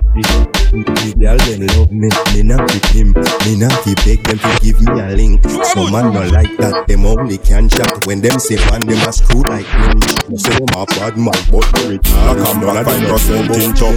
the 0.72 1.14
girl 1.20 1.36
them 1.36 1.66
love 1.76 1.92
me, 1.92 2.08
me 2.32 2.42
not 2.42 2.64
with 2.72 2.84
him 2.90 3.12
Me 3.44 3.58
not 3.60 3.72
fi 3.84 3.94
beg 4.04 4.24
them 4.24 4.38
to 4.38 4.52
give 4.64 4.80
me 4.80 4.88
a 4.96 5.12
link. 5.14 5.44
Some 5.70 5.92
man 5.92 6.12
no 6.14 6.24
like 6.32 6.56
that, 6.58 6.88
them 6.88 7.04
only 7.04 7.38
can 7.38 7.68
chat. 7.68 8.06
When 8.06 8.20
them 8.20 8.38
say 8.38 8.56
man, 8.70 8.80
them 8.80 8.98
a 9.06 9.12
screw 9.12 9.42
like 9.42 9.66
hinge 9.66 10.40
Say 10.40 10.56
them 10.56 10.72
a 10.74 10.86
bad 10.86 11.14
man, 11.20 11.36
but 11.52 11.66
they 11.76 11.98
retard 11.98 12.26
Like 12.26 12.42
a 12.42 12.52
man 12.56 12.84
find 12.84 13.06
percent 13.06 13.50
in 13.60 13.74
chop. 13.76 13.94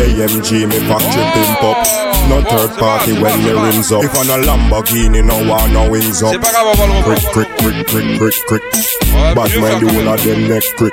AMG, 0.00 0.50
me 0.66 0.78
factory 0.88 1.24
pimp 1.36 1.62
up. 1.62 1.78
No 2.30 2.40
third 2.48 2.72
party 2.78 3.12
when 3.20 3.36
me 3.44 3.52
rims 3.52 3.92
up. 3.92 4.04
If 4.04 4.16
on 4.16 4.30
a 4.32 4.38
Lamborghini, 4.42 5.20
no 5.20 5.44
one 5.44 5.72
no 5.72 5.90
wings 5.90 6.22
up. 6.22 6.40
Crick, 6.40 7.22
crick, 7.32 7.50
crick, 7.58 7.86
crick, 7.86 8.18
crick, 8.18 8.34
crick 8.46 8.62
Bad 9.12 9.60
mind 9.60 9.82
the 9.82 9.92
whole 9.92 10.08
of 10.08 10.22
them 10.24 10.48
neck 10.48 10.62
crick 10.76 10.92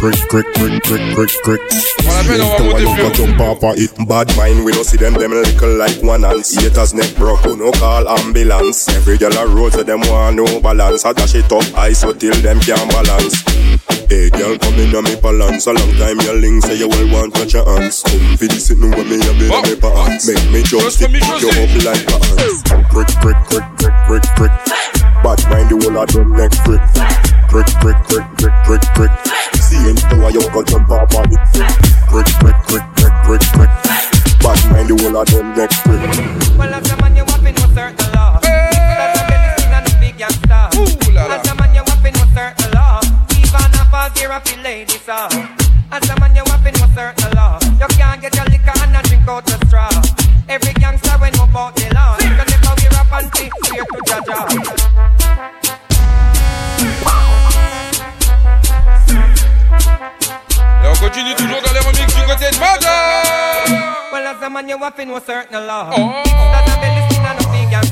Crick, 0.00 0.16
crick, 0.30 0.46
crick, 0.54 0.82
crick, 0.84 1.14
crick, 1.14 1.30
crick. 1.44 1.60
Why 2.08 2.80
you 2.80 2.96
go 2.96 3.12
jump 3.12 3.38
off 3.38 3.62
of 3.62 3.76
it. 3.76 3.92
Bad 4.08 4.34
mind, 4.34 4.64
we 4.64 4.72
don't 4.72 4.82
see 4.82 4.96
them, 4.96 5.12
them 5.12 5.30
little 5.30 5.76
like 5.76 6.02
one 6.02 6.24
ants 6.24 6.54
Haters 6.56 6.94
neck 6.94 7.14
broke, 7.16 7.44
no 7.44 7.70
call 7.72 8.08
ambulance? 8.08 8.88
Every 8.88 9.18
girl 9.18 9.36
a 9.36 9.46
road, 9.46 9.74
so 9.74 9.82
them 9.82 10.00
want 10.08 10.36
no 10.36 10.58
balance. 10.62 11.04
I 11.04 11.12
dash 11.12 11.34
it 11.34 11.52
up, 11.52 11.64
I 11.76 11.92
so 11.92 12.14
till 12.14 12.32
them 12.40 12.60
can't 12.60 12.90
balance. 12.90 13.44
Hey 14.08 14.30
girl, 14.30 14.56
come 14.56 14.80
in 14.80 14.96
on 14.96 15.04
me 15.04 15.20
balance. 15.20 15.66
A 15.66 15.72
long 15.74 15.92
time 15.92 16.18
your 16.20 16.34
link 16.40 16.64
say 16.64 16.78
you 16.78 16.88
will 16.88 17.12
want 17.12 17.34
touch 17.34 17.52
your 17.52 17.68
hands 17.68 18.02
Come 18.02 18.38
for 18.38 18.46
this 18.46 18.68
sitting 18.68 18.88
with 18.88 19.04
me, 19.04 19.20
a 19.20 19.34
bit 19.36 19.52
of 19.52 19.80
pants 19.82 20.26
Make 20.26 20.50
me 20.50 20.62
just 20.62 20.96
stick 20.96 21.12
you 21.12 21.48
up 21.52 21.84
like 21.84 22.08
my 22.08 22.24
hands 22.40 22.62
Crick, 22.88 23.06
crick, 23.20 23.36
crick, 23.44 23.64
crick, 23.76 23.94
crick, 24.08 24.22
crick 24.34 25.09
Bad 25.22 25.40
mind 25.50 25.68
the 25.68 25.76
whole 25.76 25.98
of 26.00 26.08
drug 26.08 26.28
neck 26.32 26.52
prick 26.64 26.80
Prick, 27.50 27.68
prick, 27.82 27.98
prick, 28.08 28.26
prick, 28.38 28.54
prick, 28.64 28.82
prick 28.94 29.12
Seeing 29.60 29.96
through 29.96 30.26
a 30.26 30.30
yoke 30.32 30.66
jump 30.66 30.90
up 30.90 31.12
on 31.14 31.28
it. 31.28 31.42
Prick, 32.08 32.26
prick, 32.40 32.56
prick, 32.68 32.86
prick, 32.96 33.14
prick, 33.24 33.42
prick 33.52 33.72
Bad 34.40 34.60
mind 34.72 34.88
the 34.88 34.96
whole 34.96 35.16
of 35.16 35.26
them 35.28 35.52
neck 35.56 35.70
prick 35.84 36.00
Well 36.56 36.72
as 36.74 36.90
a 36.90 36.96
man 37.00 37.16
you 37.16 37.24
have 37.24 37.42
been 37.44 37.54
with 37.54 37.74
certain 37.74 38.12
love 38.16 38.40
As 38.44 39.18
a 39.18 39.22
medicine 39.28 39.72
and 39.72 39.86
a 39.86 39.92
big 40.00 40.16
youngster 40.18 40.64
As 41.16 41.44
a 41.48 41.54
man 41.54 41.74
you 41.74 41.84
have 41.84 42.02
been 42.02 42.16
with 42.16 42.32
certain 42.32 42.70
love 42.72 43.04
Even 43.36 43.72
a 43.76 43.82
fall 43.92 44.08
there 44.16 44.32
a 44.32 44.40
few 44.40 44.62
ladies 44.62 45.08
off 45.08 45.34
As 45.92 46.08
a 46.08 46.14
man 46.20 46.34
you 46.36 46.44
have 46.46 46.62
been 46.64 46.74
with 46.80 46.94
certain 46.94 47.32
law. 47.36 47.58
You 47.80 47.86
can't 47.96 48.20
get 48.20 48.34
your 48.34 48.44
liquor 48.46 48.72
and 48.82 48.96
a 48.96 49.02
drink 49.02 49.26
out 49.28 49.44
the 49.44 49.56
straw. 49.66 49.90
Every 50.48 50.72
gangster 50.74 51.16
when 51.18 51.32
we 51.32 51.46
bought 51.52 51.74
the 51.76 51.92
law. 51.94 52.16
Cause 52.16 52.52
if 52.54 52.82
we 52.82 52.88
rap 52.96 53.12
and 53.12 53.32
think, 53.32 53.52
we're 53.70 53.84
to 53.84 54.00
judge 54.06 54.28
out 54.28 54.79
Continue 61.10 61.34
toujours 61.34 61.60
dans 61.60 61.72
les 61.72 61.80
remix 61.80 62.06
du 62.06 62.22
côté 62.22 62.50
de 62.52 62.58
Major. 62.60 62.86
Well, 64.12 64.28
as 64.28 64.46
a 64.46 64.48
man, 64.48 64.68
you 64.68 64.78
waffin' 64.78 65.06
no 65.06 65.18
certain 65.18 65.66
law. 65.66 65.90
Oh. 65.90 66.22
That 66.22 66.70
a 66.70 66.78
belly 66.78 67.02
skin 67.10 67.26
and 67.26 67.34
a 67.34 67.48
big 67.50 67.74
and. 67.74 67.90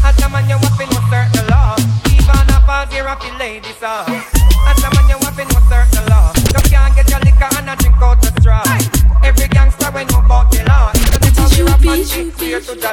As 0.00 0.16
a 0.16 0.28
man, 0.30 0.48
you 0.48 0.56
waffin' 0.56 0.88
no 0.88 1.00
certain 1.12 1.46
law. 1.52 1.76
Even 2.08 2.48
a 2.48 2.60
party 2.64 3.02
rapping 3.02 3.36
lady 3.36 3.68
song. 3.78 4.08
As 4.64 4.80
a 4.80 4.88
man, 4.96 5.12
you 5.12 5.20
waffin' 5.20 5.44
no 5.52 5.60
certain 5.68 6.08
law. 6.08 6.32
You 6.56 6.62
can't 6.72 6.96
get 6.96 7.10
your 7.10 7.20
liquor 7.20 7.52
and 7.52 7.68
a 7.68 7.76
drink 7.76 8.00
out 8.00 8.22
the 8.22 8.32
straw. 8.40 8.64
Every 9.22 9.48
gangster 9.48 9.92
we 9.92 10.06
know 10.06 10.24
about 10.24 10.50
the 10.50 10.64
law. 10.64 10.88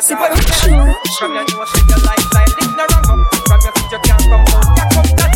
C'est 0.01 0.15
pas 0.15 0.27
le 0.27 0.35
chou. 0.35 0.75
Comme 1.17 1.33
la 1.33 1.43
nuit, 1.47 1.55
c'est 1.73 1.87
de 1.87 1.95
lifestyle. 1.95 2.55
L'ignorant, 2.59 3.01
comme 3.47 3.55
le 3.55 3.71
futur, 3.79 4.01
quand 4.03 4.19
comme 4.19 4.33
on, 4.33 4.59
quand 4.75 5.15
comme 5.15 5.28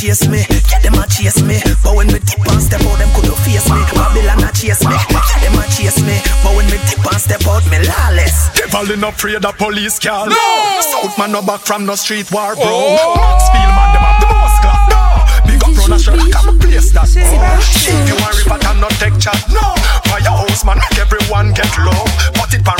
chase 0.00 0.26
me. 0.28 0.40
Yeah, 0.72 0.80
them 0.80 0.96
a 0.96 1.04
chase 1.04 1.44
me. 1.44 1.60
But 1.84 1.92
when 1.92 2.08
me 2.08 2.24
dip 2.24 2.40
and 2.48 2.62
step 2.62 2.80
out, 2.88 2.96
them 2.96 3.12
could 3.12 3.28
not 3.28 3.36
face 3.44 3.68
me. 3.68 3.84
Babylon 3.92 4.40
a 4.40 4.50
chase 4.56 4.80
me. 4.88 4.96
Yeah, 4.96 5.44
them 5.44 5.60
a 5.60 5.64
chase 5.68 6.00
me. 6.00 6.16
But 6.40 6.56
when 6.56 6.64
me 6.72 6.80
dip 6.88 7.04
and 7.04 7.20
step 7.20 7.44
out, 7.44 7.60
me 7.68 7.84
lawless. 7.84 8.48
Devil 8.56 8.96
in 8.96 9.04
afraid 9.04 9.44
of 9.44 9.56
police 9.60 10.00
car. 10.00 10.24
No. 10.24 10.80
South 10.80 11.12
man 11.20 11.32
no 11.32 11.42
back 11.44 11.60
from 11.60 11.84
no 11.84 11.94
street 12.00 12.32
war, 12.32 12.56
bro. 12.56 12.64
Oh. 12.64 13.12
Max 13.20 13.44
Spielman, 13.52 13.88
them 13.92 14.04
have 14.08 14.18
the 14.24 14.28
most 14.32 14.58
class. 14.64 14.82
No. 14.88 15.00
Big 15.44 15.60
up 15.60 15.76
run 15.76 15.92
a 15.92 15.98
shot, 16.00 16.16
come 16.32 16.56
place 16.56 16.90
that. 16.96 17.04
Oh. 17.04 17.60
If 17.84 18.08
you 18.08 18.16
want 18.24 18.40
river, 18.40 18.56
can 18.56 18.80
not 18.80 18.96
take 18.96 19.20
chat. 19.20 19.36
No. 19.52 19.76
Firehouse 20.08 20.64
man, 20.64 20.80
make 20.80 20.96
everyone 20.96 21.52
get 21.52 21.68
low. 21.76 22.00
Put 22.40 22.56
it 22.56 22.64
pan 22.64 22.79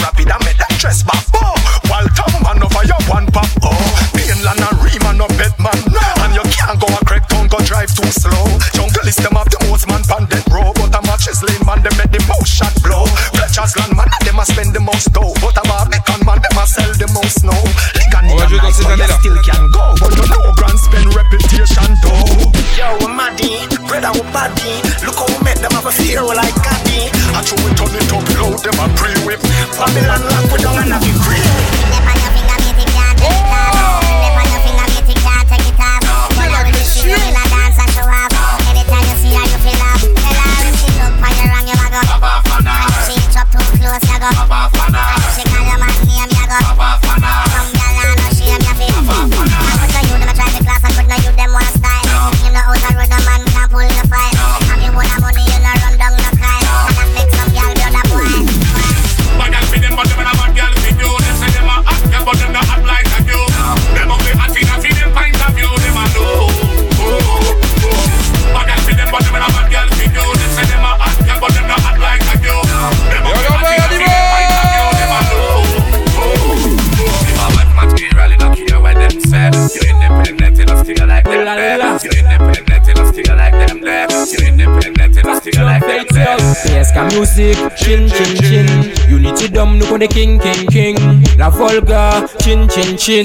chin. 93.00 93.24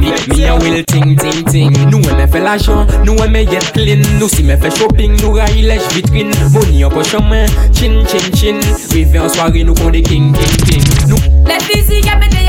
Me, 0.00 0.10
me 0.28 0.44
a 0.48 0.56
will 0.56 0.82
ting 0.84 1.16
ting 1.16 1.44
ting. 1.52 1.72
Nou 1.90 2.00
e 2.00 2.14
me 2.16 2.26
fe 2.26 2.40
la 2.40 2.56
jan, 2.56 2.88
nou 3.04 3.20
e 3.24 3.28
me 3.28 3.44
yet 3.44 3.72
clean. 3.76 4.00
Nou 4.18 4.28
si 4.32 4.42
me 4.42 4.56
fe 4.56 4.70
shopping, 4.72 5.18
nou 5.20 5.36
ra 5.36 5.46
ilèj 5.52 5.84
vitrin. 5.94 6.32
Boni 6.54 6.82
an 6.86 6.94
pochon 6.94 7.28
men, 7.28 7.46
chin 7.76 8.00
chin 8.08 8.32
chin. 8.32 8.60
Rive 8.94 9.20
an 9.20 9.28
nou 9.68 9.76
kon 9.76 9.92
de 9.92 10.00
king 10.00 10.32
king 10.32 10.56
king. 10.64 10.88
Nou 11.10 11.20
fizi 11.68 12.00
ya 12.06 12.16
pete 12.16 12.40
de 12.40 12.48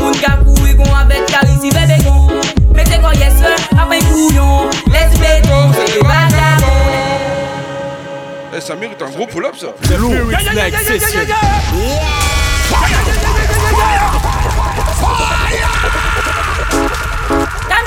Moun 0.00 0.16
ka 0.20 0.38
kou 0.44 0.54
kon 0.80 1.08
bebe 1.08 1.98
kon 2.04 2.32
kon 3.02 3.12
Les 4.94 5.10
se 5.12 5.40
yon 5.48 5.68
bagabon 6.02 6.74
Eh, 8.56 8.60
ça 8.60 8.76
mérite 8.76 9.02
un 9.02 9.10
gros 9.10 9.26
pull-up 9.26 9.56
ça. 9.56 9.74
Lourd. 9.98 10.14
Next 10.54 10.86
session. 10.86 11.26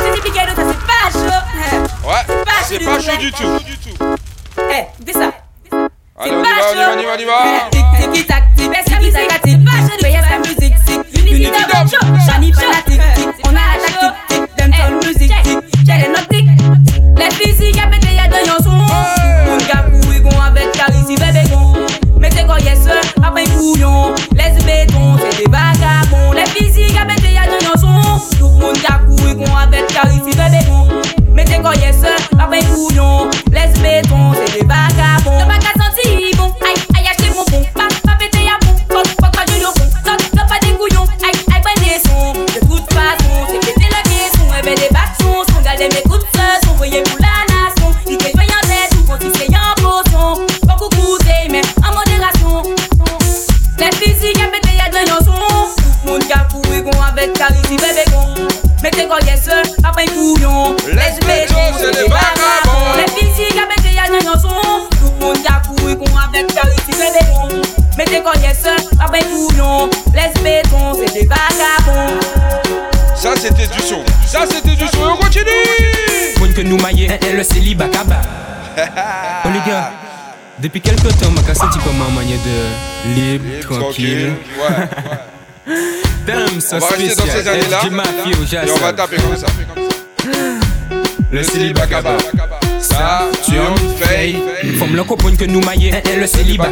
Ça 0.07 0.21
c'est 0.55 0.85
pas 0.87 1.09
chaud 1.11 2.07
Ouais, 2.07 2.23
c'est 2.63 2.79
pas 2.79 2.99
chaud 2.99 3.17
du 3.17 3.31
tout. 3.31 3.95
Eh, 4.71 5.03
dis 5.03 5.13
ça 5.13 5.31
Allez, 6.19 6.31
on 6.31 6.39
y 6.39 6.43
va, 6.43 6.49
on 6.71 6.73
y 6.73 6.77
va, 6.77 6.93
on 6.95 6.99
y 6.99 7.05
va, 7.05 7.13
on 7.13 7.19
y 7.19 7.25
va. 7.25 7.43
de 82.45 83.15
libre, 83.15 83.45
libre 83.45 83.59
tranquille. 83.61 84.33
tranquille. 84.33 84.33
Ouais, 84.57 84.75
ouais. 85.11 85.77
Dans 87.15 87.25
ces 87.25 87.47
années-là. 87.47 87.81
Et 88.65 88.71
on 88.71 88.77
va 88.77 88.93
taper 88.93 89.17
comme 89.17 89.37
ça. 89.37 89.47
Le 91.31 91.43
ça, 92.79 93.25
tu 93.45 93.57
hein. 93.57 93.73
en 93.73 93.96
veille. 94.09 94.37
Faut 94.77 94.85
me 94.85 95.35
que 95.35 95.45
nous 95.45 95.61
maillons. 95.61 95.91
Elle, 95.91 96.01
elle 96.13 96.19
le 96.19 96.27
célibat. 96.27 96.69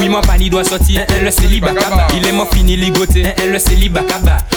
Oui, 0.00 0.08
mon 0.08 0.20
pani 0.20 0.50
doit 0.50 0.64
sortir. 0.64 1.02
Elle, 1.08 1.16
elle 1.18 1.24
le 1.24 1.30
célibat. 1.30 1.70
Il 2.16 2.26
est 2.26 2.32
mort 2.32 2.48
fini 2.52 2.76
ligoté. 2.76 3.22
Elle, 3.22 3.34
elle 3.44 3.52
le 3.52 3.58
célibat. 3.58 4.02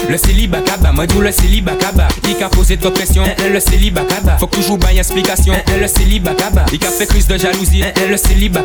Le 0.10 0.18
célibat. 0.18 0.60
Moi, 0.94 1.08
d'où 1.08 1.22
le 1.22 1.32
célibat. 1.32 1.74
Il 2.28 2.36
qu'a 2.36 2.50
posé 2.50 2.78
trop 2.78 2.92
pression. 2.92 3.24
Elle, 3.26 3.46
elle 3.46 3.54
le 3.54 3.60
célibat. 3.60 4.02
Faut 4.40 4.46
toujours 4.48 4.78
bailler 4.78 5.00
explication. 5.00 5.54
Elle, 5.54 5.74
elle 5.76 5.82
le 5.82 5.88
célibat. 5.88 6.32
Il 6.72 6.80
qu'a 6.80 6.90
fait 6.90 7.08
crise 7.08 7.28
de 7.28 7.38
jalousie. 7.38 7.82
Elle, 7.82 7.94
elle 8.04 8.12
le 8.12 8.18
célibat. 8.18 8.64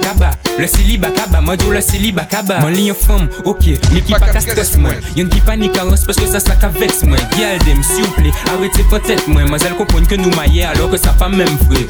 Le 0.58 0.66
célibat. 0.66 1.08
Moi, 1.42 1.56
d'où 1.56 1.70
le 1.70 1.80
célibat. 1.80 2.26
Mon 2.60 2.68
lien 2.68 2.94
femme, 2.94 3.28
ok. 3.44 3.64
Mais 3.92 4.00
qui 4.00 4.12
pas 4.12 4.20
casse-tête, 4.20 4.78
moi. 4.78 4.90
Y'en 5.16 5.26
qui 5.26 5.40
panique 5.40 5.76
à 5.76 5.84
parce 5.84 6.16
que 6.16 6.26
ça, 6.26 6.40
ça 6.40 6.54
t'avexe, 6.54 7.02
moi. 7.02 7.16
Guyaldem, 7.32 7.82
s'il 7.82 8.04
vous 8.04 8.10
plaît, 8.12 8.30
arrêtez 8.48 8.84
peut-être, 8.88 9.28
moi. 9.28 9.42
Mais 9.50 9.58
elle 9.64 9.74
comprend 9.74 10.04
que 10.04 10.14
nous 10.14 10.30
maillons 10.34 10.68
alors 10.68 10.90
que 10.90 10.96
sa 10.96 11.10
femme 11.10 11.36
même 11.36 11.48
vrai. 11.68 11.86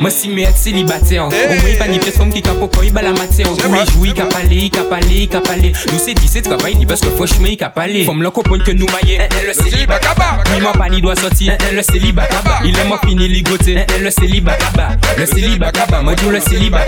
Moi, 0.00 0.10
si 0.10 0.28
mes 0.28 0.46
célibataire. 0.62 1.26
Au 1.26 1.30
moins 1.30 1.76
pas 1.78 1.88
ni 1.88 1.98
pièce 1.98 2.16
femme 2.16 2.32
qui 2.32 2.40
capo 2.40 2.68
quoi 2.68 2.84
il 2.84 2.92
bat 2.92 3.02
la 3.02 3.12
matière. 3.12 3.48
Tous 3.56 3.72
les 3.72 3.92
jours 3.92 4.06
il 4.06 4.14
cap 4.14 4.32
aller, 4.34 4.56
il 4.56 4.70
cap 4.70 4.90
aller, 4.92 5.22
il 5.22 5.28
cap 5.28 5.46
aller 5.50 5.72
Nous 5.92 5.98
c'est 5.98 6.14
dit 6.14 6.28
c'est 6.28 6.42
travail 6.42 6.76
ni 6.76 6.86
parce 6.86 7.00
que 7.00 7.08
franchement 7.08 7.46
il 7.48 7.56
cap 7.56 7.76
aller 7.78 8.04
Femme 8.04 8.22
le 8.22 8.30
comprendre 8.30 8.62
que 8.64 8.70
nous 8.70 8.86
maillons. 8.86 9.18
Le 9.46 9.52
célibat 9.52 9.98
kaba 9.98 10.38
Oui 10.54 10.60
mon 10.62 10.72
pas 10.72 10.88
ni 10.88 11.00
doit 11.00 11.16
sortir. 11.16 11.56
Le 11.72 11.82
célibat 11.82 12.28
Il 12.64 12.78
est 12.78 12.84
mort 12.84 13.00
fini 13.04 13.26
ligoté 13.28 13.84
Le 14.00 14.10
célibat 14.10 14.54
kaba 14.54 14.88
Le 15.18 15.26
célibat 15.26 15.72
kaba 15.72 16.00
Moi 16.02 16.14
le 16.30 16.40
célibat 16.40 16.86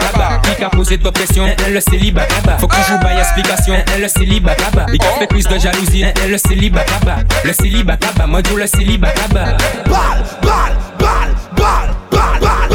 Il 0.59 0.65
a 0.65 0.71
posé 0.71 0.97
de 0.97 1.11
pression 1.11 1.47
Le 1.69 1.81
célibat 1.81 2.27
Faut 2.61 2.69
que 2.69 2.77
je 2.77 3.03
baille 3.03 3.19
explication. 3.19 3.75
Le 4.01 4.09
célibat 4.09 4.55
kaba 4.55 4.87
Il 4.93 5.01
fait 5.19 5.27
crise 5.27 5.49
de 5.49 5.59
jalousie. 5.59 6.05
Le 6.29 6.39
célibat 6.39 6.85
kaba 6.85 7.17
Le 7.45 7.53
célibat 7.53 7.97
kaba 7.97 8.27
Moi 8.27 8.41
le 8.57 8.67
célibat 8.67 9.11
kaba 9.11 9.57
Bal, 9.87 10.25
bal, 10.43 10.77
bal, 10.99 11.35
bal, 11.57 11.95
bal, 12.11 12.41
bal, 12.41 12.74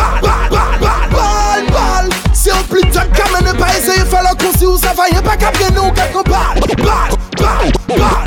Ne 3.49 3.57
pa 3.57 3.67
eseye 3.73 4.03
fè 4.05 4.19
lò 4.21 4.33
konsi 4.37 4.67
ou 4.69 4.77
sa 4.77 4.91
fayen 4.93 5.23
pa 5.25 5.33
kap 5.41 5.57
gen 5.57 5.73
nou 5.73 5.89
kèk 5.97 6.17
an 6.21 6.27
bal. 6.29 6.59
Bal, 6.85 7.15
bal, 7.41 7.71
bal, 7.97 8.19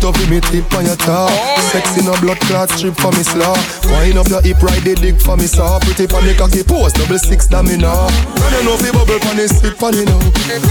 it 0.00 0.04
up 0.08 0.16
me 0.30 0.40
tip 0.40 0.72
on 0.72 0.84
your 0.86 0.96
top. 0.96 1.30
Sexy 1.70 2.02
no 2.02 2.16
blood 2.20 2.40
clot 2.48 2.70
strip 2.70 2.96
for 2.96 3.12
me 3.12 3.22
slaw 3.22 3.54
Wind 3.92 4.16
up 4.18 4.26
your 4.28 4.40
hip 4.42 4.62
ride 4.62 4.82
the 4.82 4.94
dick 4.96 5.20
for 5.20 5.36
me 5.36 5.46
saw 5.46 5.78
Pretty 5.78 6.06
for 6.06 6.20
me 6.22 6.34
cocky 6.34 6.64
pose 6.64 6.92
double 6.92 7.18
six 7.18 7.46
that 7.46 7.64
me 7.64 7.76
now 7.76 8.08
Run 8.40 8.52
you 8.56 8.62
know 8.64 8.76
fi 8.80 8.90
bubble 8.90 9.20
for 9.20 9.34
me 9.36 9.46
stick 9.46 9.76
for 9.76 9.92
me 9.92 10.02
now. 10.08 10.18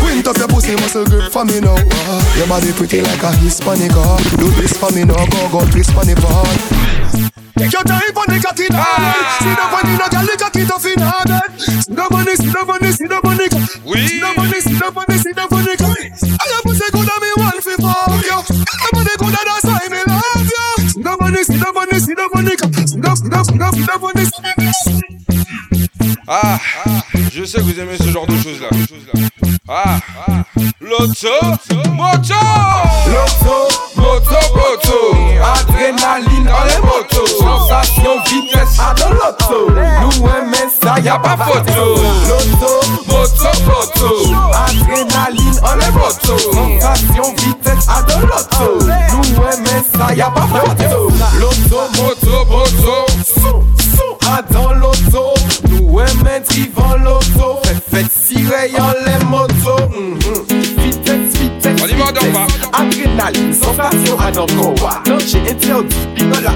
Quint 0.01 0.27
up 0.27 0.35
your 0.37 0.49
pussy 0.49 0.75
muscle 0.81 1.05
grip 1.05 1.31
for 1.31 1.45
me 1.45 1.61
now. 1.61 1.77
Ah, 1.77 2.19
Your 2.37 2.47
body 2.49 2.73
pretty 2.73 3.01
like 3.01 3.21
a 3.23 3.31
Hispanic 3.39 3.93
ah. 3.95 4.17
Do 4.35 4.49
this 4.59 4.75
for 4.75 4.91
me 4.91 5.05
now 5.05 5.21
go 5.29 5.39
go 5.53 5.61
twist 5.69 5.93
for 5.93 6.03
me 6.03 6.15
part. 6.17 6.49
Take 7.59 7.73
your 7.75 7.83
time 7.83 8.11
for 8.15 8.23
the 8.27 8.39
cocky 8.39 8.67
darling 8.71 9.27
See 9.43 9.51
the 9.51 9.65
money 9.67 9.93
no 9.99 10.07
girl 10.07 10.23
the 10.23 10.35
cocky 10.39 10.63
tough 10.63 10.87
in 10.87 10.99
her 11.03 11.23
bed 11.27 11.51
See 11.59 11.91
the 11.91 12.05
money 12.07 12.33
see 12.39 12.47
the 12.55 12.61
money 12.63 12.91
see 12.95 13.07
the 13.07 13.19
money 13.19 13.47
See 13.51 14.19
the 14.19 14.31
money 14.31 14.59
see 14.63 14.79
the 14.79 14.87
money 14.95 15.17
see 15.19 15.33
the 15.35 15.43
money 15.51 15.75
All 15.75 16.47
your 16.47 16.61
pussy 16.63 16.87
good 16.87 17.03
and 17.11 17.19
me 17.19 17.28
this, 21.39 21.61
love 21.63 21.77
on 21.77 21.87
this, 21.89 22.07
love 22.09 22.31
on 22.35 22.45
this, 22.45 22.61
love, 22.95 23.25
love, 23.25 23.55
love, 23.55 23.87
love 23.87 24.03
on 24.03 24.11
this. 24.15 25.18
Ah, 26.31 26.59
je 27.33 27.43
sais 27.43 27.57
que 27.57 27.63
vous 27.63 27.79
aimez 27.79 27.97
ce 27.97 28.11
genre 28.11 28.27
de 28.27 28.37
choses 28.37 28.61
là. 28.61 28.69
Ah, 29.67 29.97
l'auto, 30.79 31.27
moto, 31.91 32.35
Loto, 33.07 33.67
moto, 33.95 34.39
moto. 34.53 35.15
Adrénaline 35.41 36.43
dans 36.43 36.63
les 36.65 36.77
motos. 36.85 37.25
Sensation, 37.39 38.21
vitesse 38.27 38.77
à 38.79 38.93
de 38.93 39.11
l'auto. 39.11 39.71
Nous 40.01 40.27
aimons 40.27 40.69
ça, 40.79 40.99
y'a 40.99 41.17
pas 41.17 41.35
photo. 41.35 41.95
Loto, 42.27 42.73
moto, 43.07 43.49
moto. 43.65 44.09
Adrénaline 44.53 45.59
dans 45.61 45.75
les 45.77 45.91
motos. 45.91 46.37
Sensation, 46.37 47.33
vitesse 47.37 47.87
à 47.89 48.03
de 48.03 48.21
l'auto. 48.21 48.85
Nous 48.85 49.35
aimons 49.35 49.83
ça, 49.97 50.13
y'a 50.13 50.29
pas 50.29 50.47
photo. 50.47 51.09
Loto, 51.39 51.79
moto, 51.97 52.45
moto. 52.45 53.05
Sou, 53.25 53.63
sou, 53.95 54.17
à 54.31 54.43
dans 54.43 54.73
l'auto 54.73 54.88
Nous 56.29 56.35
aimons 56.35 56.43
trivant 56.45 56.95
l'auto 57.03 57.59
Fait, 57.63 57.97
fait 57.97 58.07
tirer 58.27 58.71
en 58.79 58.93
les 59.05 59.25
motos 59.25 59.89
Mhm. 59.89 60.19
Vitesse, 60.83 61.37
vitesse, 61.39 61.81
On 61.81 61.87
y 61.87 61.93
va, 61.93 62.05
on 62.21 62.31
va. 62.31 62.47
Adrénaline, 62.79 63.53
sensation 63.53 64.19
à 64.19 64.31
dans 64.31 64.45
koa 64.45 65.01
J'ai 65.25 65.39
interdit, 65.39 65.95
la 66.43 66.51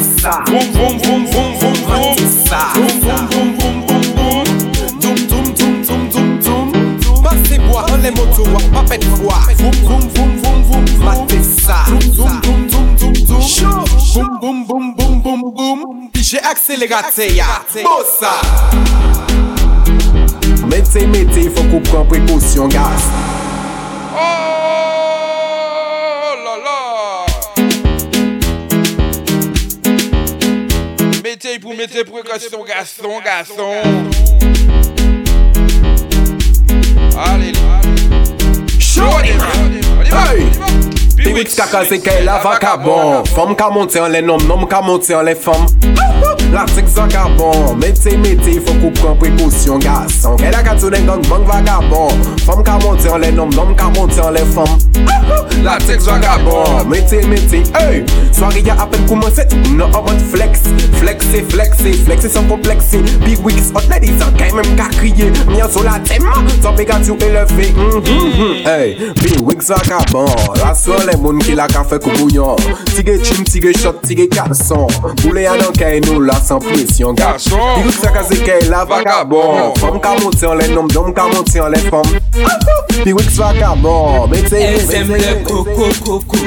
ça 0.00 0.42
Boum, 0.46 0.58
boum, 0.72 0.98
boum, 0.98 1.24
boum, 1.30 1.52
boum, 1.60 1.72
boum. 1.86 2.14
C'est 2.18 2.48
ça 2.48 2.58
Boum, 2.74 2.86
boum, 3.00 3.26
boum, 3.30 3.48
boum, 3.58 3.76
boum, 3.86 4.02
boum 4.16 4.44
Doum, 5.00 5.16
doum, 5.28 5.44
doum, 5.54 5.82
doum, 5.86 6.08
doum, 6.08 6.38
doum 6.40 6.72
boum, 10.10 10.40
boum, 10.42 10.62
boum, 10.68 10.84
matez 11.04 11.42
ça 11.42 11.84
Doum, 11.86 11.98
doum, 12.00 12.40
doum, 12.42 12.68
doum, 12.68 12.92
doum, 12.96 13.12
doum 13.26 13.40
Boum, 14.14 14.38
boum, 14.40 14.66
boum, 14.66 14.94
boum, 14.94 15.03
boum, 16.24 16.30
boum 16.30 16.30
Puis 16.30 16.30
j'ai 16.30 16.40
accéléré, 16.40 17.34
ya 17.34 17.44
Bossa 17.82 18.40
Mettez, 20.66 21.06
mettez, 21.06 21.50
faut 21.50 21.64
qu'on 21.64 21.80
prenne 21.80 22.06
précaution, 22.06 22.66
gars 22.68 22.90
Oh 24.12 24.20
là 26.44 26.56
là 26.64 27.26
Mettez 31.22 31.58
pour 31.58 31.74
mettez 31.74 32.04
précaution, 32.04 32.64
garçon, 32.64 33.20
garçon. 33.22 33.82
Allez, 37.16 37.50
y 37.50 37.52
va. 37.52 37.80
Hey! 40.32 40.73
Piwix 41.24 41.56
kaka 41.56 41.84
se 41.88 41.98
ke 41.98 42.20
la 42.24 42.38
vakabon 42.44 43.24
Fom 43.34 43.54
ka 43.56 43.70
monte 43.70 43.96
an 43.96 44.12
le 44.12 44.20
nom, 44.20 44.38
nom 44.46 44.66
ka 44.66 44.82
monte 44.82 45.10
an 45.16 45.24
le 45.24 45.34
fom. 45.34 45.64
L'artik 46.52 46.86
zan 46.86 47.08
kabon 47.08 47.78
Mete 47.80 48.12
mete 48.20 48.58
fok 48.66 48.84
ou 48.84 48.92
pren 48.98 49.16
prekosyon 49.18 49.80
gason. 49.82 50.36
Ke 50.38 50.52
la 50.52 50.60
katou 50.66 50.92
den 50.92 51.08
gang 51.08 51.24
bang 51.30 51.46
vakabon 51.48 52.20
Fom 52.44 52.60
ka 52.66 52.76
monte 52.84 53.08
an 53.08 53.24
le 53.24 53.30
nom, 53.32 53.48
nom 53.56 53.72
ka 53.78 53.88
monte 53.96 54.20
an 54.20 54.36
le 54.36 54.44
fom. 54.52 54.68
L'artik 55.64 56.04
zan 56.04 56.20
kabon 56.22 56.84
Mete 56.92 57.22
mete, 57.30 57.64
hey! 57.78 58.04
Soari 58.36 58.60
ya 58.66 58.76
apen 58.84 59.08
koumanse, 59.08 59.48
nou 59.72 59.88
an 60.04 60.20
flex. 60.30 60.68
Flexi, 61.00 61.40
flexi, 61.48 61.94
flexi 62.04 62.28
san 62.28 62.48
kompleksi 62.50 63.00
Piwix 63.24 63.72
hot 63.72 63.88
lady 63.88 64.12
san 64.20 64.36
kay 64.36 64.52
men 64.52 64.76
ka 64.76 64.90
kriye. 64.98 65.32
Myan 65.48 65.72
sou 65.72 65.80
mm-hmm, 65.80 65.88
mm-hmm, 65.88 65.88
la 65.88 65.98
tema, 66.04 66.36
san 66.60 66.76
pe 66.76 66.84
katou 66.88 67.16
eleve 67.24 67.72
Hey, 68.68 69.12
Piwix 69.24 69.72
zan 69.72 69.82
kabon 69.88 70.28
La 70.60 70.74
sole 70.78 71.13
gen 71.14 71.22
moun 71.22 71.38
ki 71.44 71.54
la 71.54 71.66
ka 71.70 71.84
fe 71.86 71.98
kou 72.02 72.12
bouyon 72.18 72.56
Tige 72.94 73.18
chim, 73.22 73.44
tige 73.44 73.72
shot, 73.78 74.02
tige 74.06 74.28
kalson 74.32 74.86
Boulè 75.22 75.46
anan 75.50 75.72
kè 75.76 76.00
nou 76.06 76.22
la 76.24 76.38
san 76.42 76.60
presyon 76.64 77.14
Garson, 77.18 77.60
yon 77.82 77.92
sa 77.94 78.10
kaze 78.14 78.38
kè 78.44 78.60
la 78.70 78.84
vagabon. 78.88 79.74
Fom 79.80 79.98
ka 80.02 80.14
monte 80.20 80.46
an 80.48 80.58
lè 80.60 80.68
nom, 80.72 80.88
dom 80.90 81.12
ka 81.14 81.26
monte 81.30 81.60
an 81.62 81.72
lè 81.74 81.80
fom. 81.88 82.08
Pi 83.02 83.12
wik 83.14 83.30
sa 83.30 83.52
vagabon. 83.52 84.32
Ils 84.34 84.94
aiment 84.94 85.14
le 85.14 85.44
coco 85.44 85.88
coco. 86.04 86.38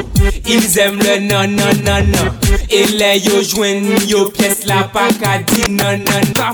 Ils 0.45 0.79
aiment 0.79 0.99
le 0.99 1.19
nan 1.27 1.55
nan 1.55 1.83
nan 1.83 2.11
nan. 2.11 2.31
E 2.69 2.83
lè 2.97 3.13
yo 3.23 3.41
jwen 3.43 3.87
yo 4.07 4.25
piès 4.35 4.65
la 4.65 4.83
pakadi 4.93 5.69
nan 5.69 6.03
nan 6.03 6.33
nan. 6.35 6.53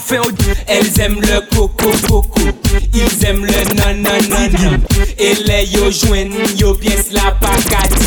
Elles 0.68 1.00
aiment 1.00 1.22
le 1.22 1.42
coco 1.56 1.92
coco. 2.08 2.42
Ils 2.94 3.26
aiment 3.26 3.46
le 3.46 3.64
nan 3.76 4.02
nan 4.02 4.30
nan 4.30 4.52
nan. 4.60 4.82
E 5.18 5.34
lè 5.48 5.64
yo 5.72 5.90
jwen 5.92 6.34
yo 6.60 6.74
piès 6.76 7.12
la 7.14 7.32
pakadi 7.42 8.03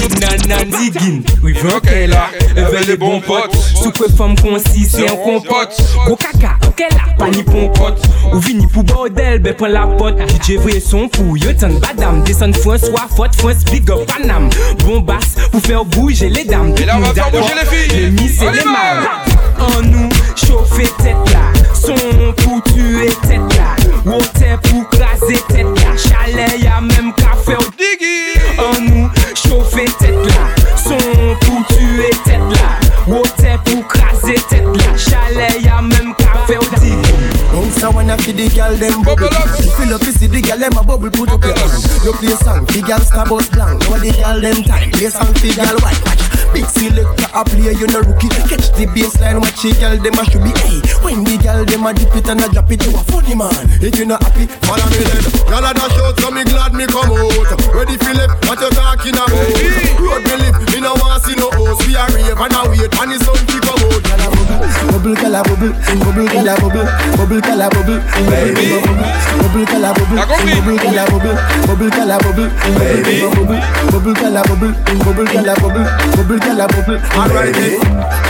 non 0.49 0.79
digin. 0.79 1.23
Oui 1.43 1.53
veux 1.55 1.81
qu'elle 1.81 2.13
a, 2.13 2.29
elle 2.57 2.65
veut 2.65 2.85
les 2.87 2.97
bons 2.97 3.21
potes. 3.21 3.55
Soupe 3.55 4.05
femme 4.17 4.35
concis 4.37 4.89
c'est 4.89 5.09
un 5.11 5.17
compote. 5.17 5.77
Gros 6.05 6.17
caca, 6.17 6.57
qu'elle 6.77 6.87
a 6.97 7.17
pas 7.19 7.29
ni 7.31 7.43
pompote. 7.43 8.01
Ou 8.33 8.39
vini 8.39 8.67
pour 8.67 8.85
bordel, 8.85 9.41
ben 9.41 9.55
prends 9.55 9.67
la 9.67 9.87
pote. 9.87 10.17
DJ 10.45 10.57
vrai 10.57 10.81
son 10.81 11.09
fou, 11.15 11.37
yo 11.37 11.53
t'en 11.53 11.73
badam. 11.81 12.23
Descend 12.25 12.57
François, 12.57 13.07
faute 13.15 13.35
France, 13.37 13.65
big 13.71 13.91
up 13.91 14.07
Panam. 14.07 14.49
Bon 14.85 15.01
basse 15.01 15.37
pour 15.51 15.61
faire 15.63 15.85
bouger 15.85 16.29
les 16.29 16.45
dames. 16.45 16.75
Et 16.81 16.85
là, 16.85 16.97
on 16.97 17.01
va 17.01 17.15
faire 17.15 17.31
bouger 17.31 17.55
les 17.61 17.77
filles. 17.77 18.01
Les 18.01 18.11
miss 18.11 18.43
et 18.43 18.53
les 18.53 18.65
mâles. 18.65 19.26
an 19.59 19.91
nou 19.91 20.09
chove 20.35 20.87
tet 21.03 21.33
la 21.33 21.45
Son 21.77 22.35
pou 22.43 22.61
tue 22.69 23.09
tet 23.27 23.57
la 23.57 23.75
Wote 24.07 24.57
pou 24.69 24.85
krasi 24.93 25.39
tet 25.51 25.69
la 25.83 25.97
Chale 26.07 26.49
ya 26.63 26.81
menm 26.85 27.13
ka 27.19 27.37
fe 27.47 27.57
ou 27.59 27.75
digi. 27.79 28.37
An 28.61 28.89
nou 28.89 29.11
chove 29.35 29.87
tet 30.01 30.19
la 30.31 30.49
Son 30.85 31.37
pou 31.45 31.63
tue 31.73 32.13
tet 32.25 32.45
la 32.57 32.73
Wote 33.07 33.59
pou 33.65 33.83
krasi 33.83 33.85
tet 33.85 33.91
la 33.91 33.96
Bounce 37.87 37.95
a 37.95 37.97
wanna 37.97 38.19
feed 38.19 38.37
the 38.37 38.49
girl 38.51 38.75
them 38.75 39.03
bubble. 39.03 39.31
Fill 39.79 39.95
up. 39.95 40.01
To 40.03 40.11
see 40.13 40.27
the 40.27 40.43
girl 40.43 40.59
them 40.59 40.77
a 40.79 40.83
bubble 40.83 41.11
Put 41.11 41.31
up 41.31 41.43
your 41.43 41.55
hand. 41.55 41.83
You 42.03 42.13
play 42.19 42.35
song, 42.43 42.67
the 42.67 42.83
girl 42.83 42.99
star 42.99 43.27
bus 43.27 43.49
blank 43.51 43.83
Now 43.87 43.99
the 43.99 44.11
girl 44.11 44.39
them 44.43 44.59
time. 44.67 44.91
Play 44.91 45.11
song, 45.11 45.31
the 45.39 45.51
girl 45.55 45.79
white 45.83 45.99
watch 46.03 46.23
Big 46.55 46.67
selector 46.67 47.31
a 47.35 47.43
play, 47.45 47.75
you 47.75 47.87
no 47.91 48.01
rookie. 48.07 48.31
Catch 48.47 48.75
the 48.75 48.87
baseline, 48.91 49.39
watch 49.43 49.63
the 49.63 49.71
girl 49.79 49.99
them 49.99 50.19
a 50.19 50.23
should 50.27 50.43
be 50.43 50.51
Hey, 50.63 50.79
when 51.03 51.23
the 51.27 51.35
girl 51.43 51.63
them 51.67 51.87
a 51.87 51.91
dip 51.95 52.15
it 52.15 52.27
and 52.27 52.43
a 52.43 52.47
drop 52.51 52.71
it 52.71 52.83
You 52.87 52.95
a 52.95 53.01
funny 53.07 53.35
man. 53.35 53.55
If 53.83 53.99
you 53.99 54.07
not 54.07 54.23
happy, 54.23 54.47
follow 54.67 54.87
me 54.91 55.03
then. 55.03 55.23
Girl 55.47 55.67
a 55.67 55.71
dash 55.75 55.99
out, 56.03 56.15
so 56.23 56.31
me 56.31 56.43
glad 56.47 56.75
me 56.75 56.87
come 56.87 57.11
out. 57.11 57.51
Ready 57.71 57.99
Philip, 58.03 58.31
what 58.47 58.59
you 58.63 58.71
talking 58.75 59.15
about? 59.15 59.31
Road 59.99 60.23
me 60.27 60.35
live, 60.43 60.59
me 60.75 60.79
no 60.83 60.95
want 60.99 61.23
see 61.23 61.35
no 61.39 61.51
host 61.55 61.87
We 61.87 61.95
a 61.95 62.07
rave 62.15 62.35
and 62.35 62.55
a 62.55 62.61
wait 62.71 62.95
and 62.95 63.11
the 63.11 63.19
sun 63.23 63.39
to 63.43 63.57
come 63.63 63.83
out 63.91 64.03
Girl 64.07 64.23
a 64.23 64.46
bubble, 64.57 65.15
bubble, 65.15 65.35
a 65.35 65.43
bubble 65.43 65.73
Bubble, 66.01 66.27
girl 66.29 66.49
a 66.49 66.55
bubble, 66.57 66.87
bubble, 67.17 67.41
girl 67.41 67.61
a 67.61 67.69
bubble 67.69 68.01
Baby 68.27 68.77
Bubble, 69.37 69.65
girl 69.67 69.85
a 69.85 69.91
bubble 69.93 70.17
Bubble, 70.17 70.77
girl 70.77 70.99
a 70.99 71.05
bubble 71.07 71.37
Bubble, 71.67 71.91
girl 71.91 72.11
a 72.11 72.17
bubble 72.19 72.49
Baby 72.77 73.21
Bubble, 73.21 73.61
bubble, 73.93 74.37
a 74.37 74.43
bubble 74.47 74.73
Bubble, 75.05 75.27
girl 75.27 75.49
a 75.49 75.55
bubble 75.61 75.87
Bubble, 76.17 76.39
girl 76.39 76.61
a 76.61 76.67
bubble 76.69 76.99
then 77.53 77.81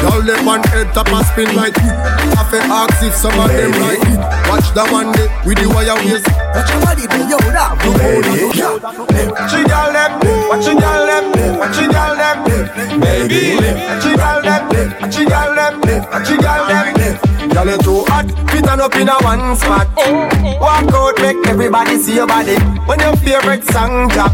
Y'all 0.03 0.23
let 0.23 0.45
one 0.45 0.63
head 0.65 0.93
top 0.95 1.09
and 1.09 1.27
spin 1.27 1.55
like 1.57 1.77
it 1.77 1.97
Have 2.37 2.51
to 2.51 2.59
ask 2.59 3.03
if 3.03 3.15
some 3.15 3.39
of 3.39 3.49
them 3.51 3.73
like 3.81 4.01
it 4.03 4.19
Watch 4.49 4.69
that 4.75 4.89
one 4.93 5.13
day 5.13 5.29
with 5.47 5.59
the 5.59 5.69
wire 5.69 5.95
waist 6.05 6.46
Watch 6.57 6.71
your 6.73 6.81
body 6.81 7.05
do 7.07 7.19
yo 7.29 7.37
that 7.53 7.77
Watch 9.37 9.53
your 9.53 9.69
them 9.93 10.17
your 10.65 10.97
them 11.05 11.29
your 11.85 12.17
them 12.17 12.37
Baby 12.97 13.61
Watch 13.61 14.09
your 14.09 14.17
them 14.41 14.65
your 15.13 15.53
them 15.53 15.75
your 16.31 16.41
girl 16.41 16.65
Girl 17.53 17.69
you 17.69 17.79
too 17.79 18.05
hot 18.09 18.25
Up 18.77 18.95
in 18.95 19.09
a 19.09 19.17
one 19.25 19.57
spot. 19.57 19.89
Walk 20.61 20.95
out, 20.95 21.19
make 21.21 21.49
everybody 21.49 21.99
see 21.99 22.15
your 22.15 22.27
body. 22.27 22.57
When 22.87 23.01
your 23.01 23.17
favorite 23.17 23.65
song 23.73 24.07
drop, 24.09 24.33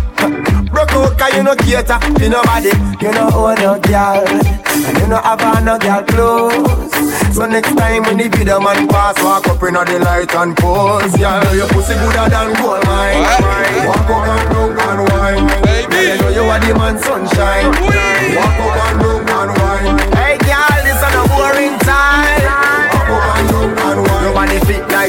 broke 0.71 0.93
out 0.93 1.17
'cause 1.17 1.35
you 1.35 1.43
no 1.43 1.55
cater 1.55 1.99
to 2.19 2.29
nobody. 2.29 2.73
You 3.01 3.13
know 3.13 3.31
own 3.33 3.55
no 3.63 3.79
girl, 3.79 4.27
and 4.27 4.99
you 4.99 5.07
no 5.07 5.19
have 5.25 5.65
no 5.65 5.79
girl 5.79 6.03
clothes. 6.03 6.93
So 7.35 7.47
next 7.47 7.75
time 7.77 8.03
when 8.03 8.19
the 8.19 8.29
video 8.29 8.61
man 8.61 8.89
pass, 8.89 9.17
walk 9.23 9.49
up 9.49 9.63
in 9.63 9.75
the 9.75 9.99
light 10.05 10.35
and 10.35 10.57
pose. 10.57 11.17
Yeah, 11.17 11.53
your 11.55 11.69
pussy 11.69 11.95
gooder 11.95 12.29
than 12.29 12.53
gold 12.61 12.85
mine. 12.85 13.23
Walk 13.87 14.11
up 14.11 14.29
and 14.29 14.77
down 14.77 14.99
and 14.99 15.13
wine. 15.13 15.47
Baby, 15.63 16.01
you 16.09 16.17
know 16.19 16.29
you 16.29 16.51
are 16.51 16.61
the 16.61 16.75
man 16.75 16.99
sunshine. 17.03 17.71
Walk 18.37 18.61
up 18.67 18.77
and 18.91 19.02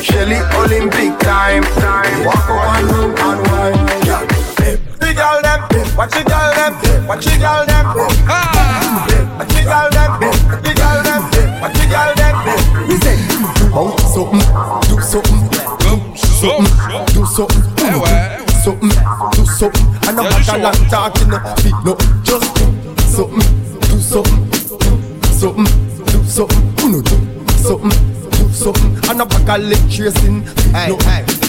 like 0.04 0.12
Shelly, 0.12 0.40
Olympic 0.56 1.20
time. 1.20 1.64
Walk 2.26 2.50
up 2.50 2.76
and 2.76 3.16
down 3.16 3.38
and 3.38 3.48
wine. 3.48 3.88
The 5.00 5.14
girl 5.16 5.42
them, 5.42 5.62
watch 5.98 6.12
the 6.12 6.24
girl 6.24 6.54
them, 6.54 7.08
watch 7.08 7.26
the 7.26 7.38
girl 7.38 7.66
them. 7.66 7.86
Watch 9.38 9.54
the 9.54 9.64
girl 9.64 9.90
them, 9.92 10.12
the 10.62 10.74
girl 10.74 11.04
them, 11.04 11.22
watch 11.62 11.74
the 11.74 11.86
girl 11.88 12.14
them. 12.16 12.36
We 12.88 12.96
say, 12.98 13.18
oh 13.74 13.96
something, 14.14 14.44
do 14.90 15.02
something, 15.02 15.40
do 15.80 15.92
something, 16.16 16.72
do 17.14 17.26
something, 17.26 17.64
eh, 17.80 18.00
eh, 18.06 18.46
something, 18.64 18.94
do 19.32 19.46
something. 19.46 19.88
And 20.08 20.20
I'm 20.20 20.26
not 20.30 20.48
a 20.48 20.58
long 20.58 20.82
talking, 20.90 21.32
feet 21.62 21.80
no, 21.86 21.96
just 22.24 22.56
do 22.56 22.66
something, 23.04 23.48
do 23.82 24.00
something, 24.00 24.52
something, 25.24 25.68
do 26.06 26.24
something, 26.24 26.76
do 26.76 26.94
something, 26.94 27.04
do 27.04 27.52
something. 27.58 28.13
And 29.14 29.22
a 29.48 29.58
leg 29.60 29.92
tracing, 29.92 30.42
feet 30.42 30.90
no. 30.90 30.98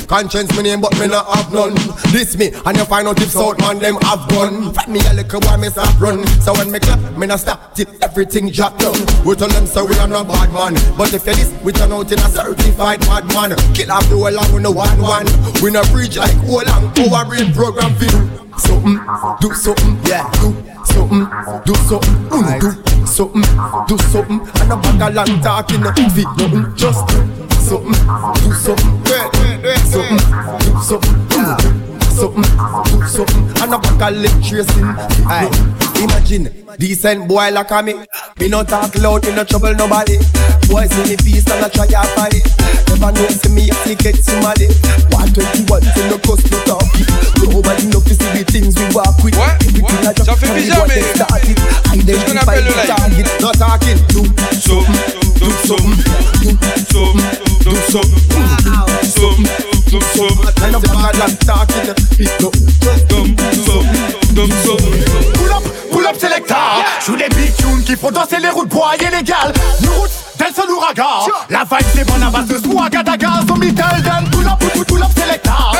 Conscience 0.06 0.54
me 0.54 0.64
name 0.64 0.82
but 0.82 0.92
me 1.00 1.06
not 1.06 1.24
have 1.34 1.50
none. 1.50 1.74
This 2.12 2.36
me 2.36 2.52
and 2.52 2.76
you 2.76 2.84
find 2.84 3.08
out 3.08 3.18
if 3.22 3.30
South 3.30 3.58
man 3.60 3.78
them 3.78 3.96
have 4.02 4.28
gun 4.28 4.74
Fat 4.74 4.90
me 4.90 5.00
a 5.08 5.14
little 5.14 5.40
boy 5.40 5.56
me 5.56 5.68
stop 5.70 5.98
run. 5.98 6.26
So 6.42 6.52
when 6.52 6.70
me 6.70 6.78
clap 6.78 7.00
me 7.16 7.26
not 7.26 7.40
stop 7.40 7.74
till 7.74 7.86
everything 8.02 8.50
drop 8.50 8.76
down. 8.76 8.92
We 9.24 9.34
tell 9.34 9.48
them 9.48 9.64
so 9.64 9.86
we 9.86 9.96
are 9.96 10.06
not 10.06 10.28
bad 10.28 10.52
man. 10.52 10.74
But 10.98 11.14
if 11.14 11.24
you 11.24 11.34
this 11.34 11.50
we 11.62 11.72
turn 11.72 11.90
out 11.90 12.12
in 12.12 12.18
a 12.18 12.28
certified 12.28 13.00
bad 13.00 13.24
man. 13.32 13.56
Kill 13.72 13.90
off 13.90 14.06
the 14.10 14.16
whole 14.16 14.26
and 14.26 14.54
we 14.54 14.60
no 14.60 14.70
one 14.70 15.00
one. 15.00 15.26
We 15.62 15.70
no 15.70 15.82
preach 15.84 16.18
like 16.18 16.36
whole 16.44 16.68
and 16.68 17.12
our 17.14 17.24
brain 17.24 17.54
program 17.54 17.94
for 17.94 18.44
Something, 18.58 19.00
do 19.40 19.52
something, 19.54 19.98
yeah, 20.04 20.30
do 20.34 20.54
something, 20.84 21.26
do 21.64 21.74
something, 21.88 22.14
mm, 22.28 22.60
do 22.60 22.93
something, 23.14 23.42
do 23.86 23.96
something, 24.10 24.40
and 24.60 24.72
a 24.72 24.76
bag 24.76 25.02
of 25.02 25.14
long 25.14 25.40
talking, 25.40 25.82
feet 26.10 26.26
nothing, 26.36 26.66
just 26.74 27.06
do 27.06 27.14
something, 27.62 27.94
do 28.42 28.50
something, 28.52 28.90
something, 29.86 30.18
do 30.58 30.74
something, 30.82 31.16
something, 32.10 32.42
do 32.90 33.06
something, 33.06 33.44
and 33.62 33.74
a 33.74 33.78
bag 33.78 34.02
of 34.02 34.18
leg 34.18 34.36
tracing, 34.42 34.90
nothing. 35.30 35.48
Imagine, 36.02 36.66
decent 36.76 37.28
boy 37.28 37.50
like 37.52 37.84
me 37.84 37.94
Me 38.40 38.48
no 38.48 38.62
talk 38.64 38.94
loud, 38.98 39.24
me 39.24 39.32
no 39.32 39.44
trouble 39.44 39.74
nobody 39.74 40.18
Boy 40.68 40.86
see 40.90 41.04
me 41.08 41.16
peace 41.16 41.46
and 41.48 41.64
I 41.64 41.68
try 41.68 41.86
to 41.86 42.02
find 42.18 42.34
it 42.34 42.44
Never 42.90 43.12
know 43.14 43.28
see 43.30 43.48
me 43.54 43.66
get 44.02 44.16
somebody 44.22 44.66
121 45.14 45.80
till 45.94 46.06
no 46.10 46.18
cost 46.18 46.50
no 46.50 46.58
talk 46.66 46.84
Nobody 47.40 47.86
know 47.88 48.00
to 48.02 48.14
see 48.14 48.30
the 48.34 48.44
things 48.50 48.74
we 48.76 48.84
walk 48.92 49.14
with 49.22 49.38
Everything 49.38 50.02
I 50.06 50.12
just 50.12 50.26
Ça 50.28 50.34
fait 50.36 50.52
bizarre, 50.52 50.86
mais- 50.88 51.14
started 51.14 51.58
Identify 51.94 52.60
the 52.60 52.74
target 52.90 53.28
No 53.40 53.52
talking, 53.52 53.98
do 54.10 54.26
something, 54.58 55.30
do 55.38 55.48
something 55.64 55.94
Do 56.42 56.56
something, 56.90 57.62
do 57.62 57.72
something 57.88 58.33
go 61.12 62.50
Pull 65.34 65.52
up, 65.52 65.62
pull 65.90 66.06
up 66.06 66.16
Joue 67.04 67.16
des 67.16 67.28
big 67.28 67.54
tunes 67.56 67.82
qui 67.84 67.96
font 67.96 68.10
danser 68.10 68.38
les 68.40 68.48
routes 68.48 68.68
bois 68.68 68.92
illégales 68.96 69.52
Nous 69.82 69.92
routes, 69.92 70.10
tel 70.38 70.54
seul 70.54 70.70
ouragan 70.70 71.26
La 71.50 71.64
vibe 71.64 71.86
c'est 71.94 72.06
bonne 72.06 72.22
à 72.22 72.30
base 72.30 72.46
de 72.46 72.58
swagadaga 72.58 73.40
So 73.46 73.54
me 73.56 73.72
tell 73.72 74.02
them. 74.02 74.24
Pull 74.30 74.46
up, 74.46 74.58
pull, 74.58 74.84
pull 74.84 75.02
up 75.02 75.10
selecta 75.16 75.72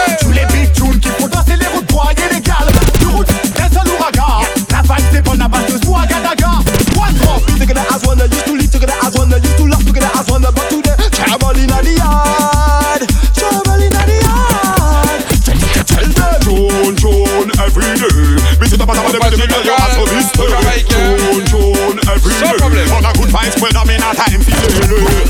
the 19.37 19.47
bottom 19.47 19.66
of 19.66 19.66
the 19.66 19.66
middle, 19.66 19.66
middle, 19.66 19.66
your 19.66 20.07
this 20.11 20.28
day 20.32 20.82
Drone, 20.87 21.45
drone, 21.51 21.99
every 22.11 22.32
day 22.35 22.87
On 22.95 23.05
a 23.05 23.12
good 23.14 23.30
vibes, 23.30 23.57
when 23.61 23.74
I'm 23.76 23.91
in 23.91 24.03
a 24.03 24.11
time 24.14 24.43
for 24.43 24.55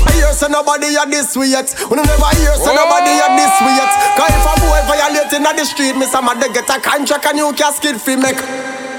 I 0.05 0.11
hear 0.13 0.33
say 0.33 0.49
nobody 0.49 0.95
at 0.95 1.09
this 1.09 1.35
way 1.35 1.47
yet. 1.49 1.73
We 1.89 1.95
never 1.95 2.29
hear 2.37 2.53
say 2.55 2.73
nobody 2.75 3.13
at 3.17 3.33
this 3.33 3.55
way 3.61 3.73
yet. 3.75 3.91
Cause 4.17 4.29
if 4.29 4.45
a 4.45 4.53
boy 4.61 4.81
violating 4.85 5.45
at 5.45 5.55
the 5.57 5.65
street, 5.65 5.95
me 5.97 6.05
some 6.05 6.29
they 6.39 6.49
get 6.53 6.69
a 6.69 6.79
contract 6.79 7.25
and 7.25 7.37
you 7.37 7.53
casket 7.53 7.99
fi 7.99 8.15
make. 8.15 8.94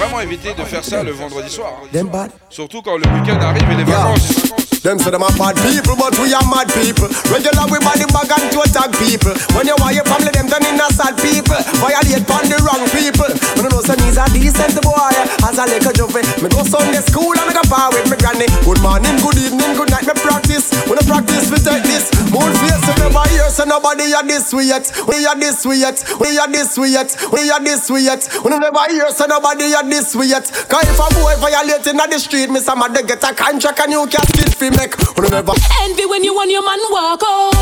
Vraiment 0.00 0.20
éviter 0.20 0.54
de 0.54 0.64
faire 0.64 0.82
ça 0.82 1.02
le 1.02 1.12
vendredi 1.12 1.50
soir. 1.50 1.82
Bad. 1.92 2.30
Surtout 2.48 2.80
quand 2.80 2.96
le 2.96 3.04
week-end 3.12 3.38
arrive 3.40 3.70
et 3.70 3.76
les 3.76 3.84
vacances. 3.84 4.50
Them 4.80 4.98
say 4.98 5.10
them 5.10 5.22
are 5.22 5.36
bad 5.36 5.60
people, 5.60 5.92
but 5.92 6.16
we 6.16 6.32
are 6.32 6.40
mad 6.48 6.64
people. 6.72 7.04
Regular 7.28 7.68
we 7.68 7.76
body 7.84 8.08
bag 8.16 8.32
and 8.32 8.48
to 8.48 8.64
attack 8.64 8.88
people. 8.96 9.36
When 9.52 9.68
you 9.68 9.76
want 9.76 9.92
your 9.92 10.08
family, 10.08 10.32
them 10.32 10.48
turn 10.48 10.64
in 10.64 10.80
a 10.80 10.88
sad 10.88 11.20
people. 11.20 11.60
Violate 11.84 12.24
on 12.32 12.48
the 12.48 12.56
wrong 12.64 12.80
people. 12.88 13.28
I 13.28 13.60
don't 13.60 13.68
know, 13.68 13.84
some 13.84 14.00
he's 14.00 14.16
a 14.16 14.24
decent 14.32 14.80
boy. 14.80 15.12
As 15.44 15.60
a 15.60 15.68
little 15.68 15.92
juffy, 15.92 16.24
me 16.40 16.48
go 16.48 16.64
Sunday 16.64 17.04
school 17.04 17.36
and 17.36 17.44
me 17.44 17.52
go 17.52 17.60
bar 17.68 17.92
with 17.92 18.08
me 18.08 18.16
granny. 18.16 18.48
Good 18.64 18.80
morning, 18.80 19.20
good 19.20 19.36
evening, 19.36 19.76
good 19.76 19.92
night, 19.92 20.08
me 20.08 20.16
practice. 20.16 20.72
When 20.88 20.96
I 20.96 21.04
practice, 21.04 21.52
we 21.52 21.60
take 21.60 21.84
this. 21.84 22.08
Moon 22.32 22.48
face, 22.64 22.80
so 22.80 22.96
never 23.04 23.24
hear, 23.28 23.52
so 23.52 23.68
nobody 23.68 24.16
are 24.16 24.24
this 24.24 24.48
way 24.48 24.72
yet. 24.72 24.88
We 25.04 25.28
are 25.28 25.36
this 25.36 25.60
way 25.60 25.84
yet. 25.84 26.00
We 26.16 26.40
are 26.40 26.48
this 26.48 26.72
way 26.80 26.88
yet. 26.88 27.12
We 27.28 27.52
are 27.52 27.60
this 27.60 27.84
way 27.92 28.08
yet. 28.08 28.24
We 28.40 28.48
never 28.48 28.84
hear, 28.88 29.12
so 29.12 29.28
nobody 29.28 29.76
are 29.76 29.84
this 29.90 30.14
way 30.14 30.26
yet. 30.26 30.46
Cause 30.68 30.84
if 30.88 30.98
a 30.98 31.06
boy 31.14 31.34
violating 31.38 31.98
at 32.00 32.10
the 32.10 32.18
street, 32.18 32.50
me 32.50 32.60
some 32.60 32.80
they 32.92 33.02
get 33.02 33.22
a 33.24 33.34
contract 33.34 33.80
and 33.80 33.92
you 33.92 34.06
can't 34.06 34.26
fit 34.36 34.54
fi 34.54 34.70
make. 34.70 34.96
We 35.18 35.28
never 35.28 35.52
Envy 35.82 36.06
when 36.06 36.24
you 36.24 36.38
and 36.40 36.50
your 36.50 36.64
man 36.64 36.78
walk 36.90 37.22
out. 37.26 37.54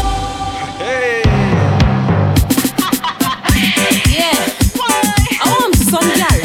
Hey. 0.78 1.22
Yeah. 4.06 4.38
Why? 4.76 5.02
I 5.40 5.56
want 5.58 5.74
some 5.76 6.08
gal. 6.16 6.38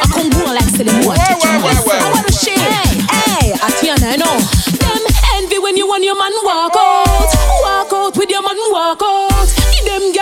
I 0.00 0.06
come 0.12 0.30
go 0.30 0.44
like 0.52 0.68
say 0.74 0.84
them 0.84 1.04
watch 1.06 1.18
it. 1.18 1.38
I 1.40 2.10
want 2.12 2.26
to 2.26 2.32
shake. 2.32 2.58
Hey, 2.58 3.52
I 3.54 3.70
Tiana, 3.78 4.12
I 4.12 4.16
know. 4.16 4.36
Them 4.78 5.02
envy 5.36 5.58
when 5.58 5.76
you 5.76 5.92
and 5.94 6.04
your 6.04 6.18
man 6.18 6.32
walk 6.44 6.74
out. 6.76 7.32
Walk 7.62 7.92
out 7.92 8.16
with 8.16 8.30
your 8.30 8.42
man 8.42 8.56
walk 8.72 9.00
out. 9.02 9.29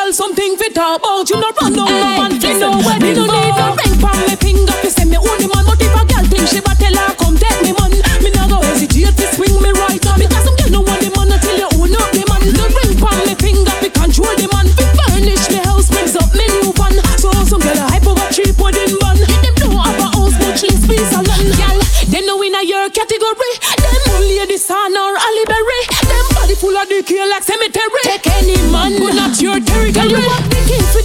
Gal 0.08 0.14
something 0.14 0.56
fit 0.56 0.74
talk 0.74 1.00
about. 1.00 1.28
You 1.28 1.36
not 1.36 1.52
run 1.60 1.72
down 1.74 1.84
no 1.84 2.00
man 2.16 2.40
fi 2.40 2.56
no 2.56 2.80
wedding. 2.80 3.12
Me 3.12 3.12
no 3.12 3.28
need 3.28 3.52
no 3.60 3.76
ring 3.76 3.96
from 4.00 4.16
me 4.24 4.40
finger 4.40 4.72
fi 4.80 4.88
say 4.88 5.04
me 5.04 5.20
own 5.20 5.36
the 5.36 5.52
man. 5.52 5.68
But 5.68 5.84
if 5.84 5.92
a 5.92 6.00
gal 6.08 6.24
think 6.24 6.48
she 6.48 6.64
but 6.64 6.80
tell 6.80 6.96
her 6.96 7.12
come 7.20 7.36
take 7.36 7.60
me 7.60 7.76
man. 7.76 7.92
Me 8.24 8.32
nah 8.32 8.48
go 8.48 8.56
hesitate 8.64 9.12
to 9.12 9.26
swing 9.36 9.52
me 9.60 9.68
right 9.76 10.00
on. 10.08 10.16
Because 10.16 10.48
some 10.48 10.56
gal 10.56 10.72
no 10.72 10.80
want 10.80 11.04
the 11.04 11.12
man 11.12 11.28
until 11.28 11.60
you 11.60 11.68
own 11.76 11.92
up 11.92 12.08
the 12.16 12.24
man. 12.24 12.40
No 12.56 12.64
ring 12.72 12.96
from 12.96 13.20
me 13.28 13.36
finger 13.36 13.74
fi 13.84 13.88
control 13.92 14.32
the 14.32 14.48
man. 14.48 14.64
Fi 14.72 14.88
furnish 14.96 15.44
me 15.52 15.60
house 15.68 15.92
brings 15.92 16.16
up 16.16 16.32
me 16.32 16.48
new 16.56 16.72
fan. 16.72 16.96
So 17.20 17.28
some 17.44 17.60
a 17.68 17.76
hype 17.92 18.08
over 18.08 18.24
cheap 18.32 18.56
wedding 18.56 18.96
bun. 18.96 19.20
Them 19.20 19.54
don't 19.60 19.76
have 19.76 20.00
a 20.00 20.08
house 20.08 20.32
but 20.40 20.56
piece 20.56 21.12
of 21.12 21.20
land. 21.28 21.52
Gal, 21.60 21.76
they 22.08 22.24
know 22.24 22.40
in 22.40 22.56
a 22.56 22.64
your 22.64 22.88
category. 22.88 23.52
Them 23.76 24.02
only 24.16 24.40
the 24.48 24.56
son 24.56 24.96
or 24.96 25.20
Ali 25.20 25.44
Berry. 25.44 25.57
Them 25.57 25.57
of 26.82 26.88
decay 26.88 27.24
like 27.28 27.42
cemetery. 27.42 28.02
Take 28.04 28.26
any 28.38 28.56
man, 28.70 28.98
but 29.00 29.14
not 29.14 29.40
your 29.40 29.58
territory. 29.60 30.08
You 30.10 30.26
walk 30.26 30.44
the 30.50 30.60
king 30.68 30.84
for 30.92 31.02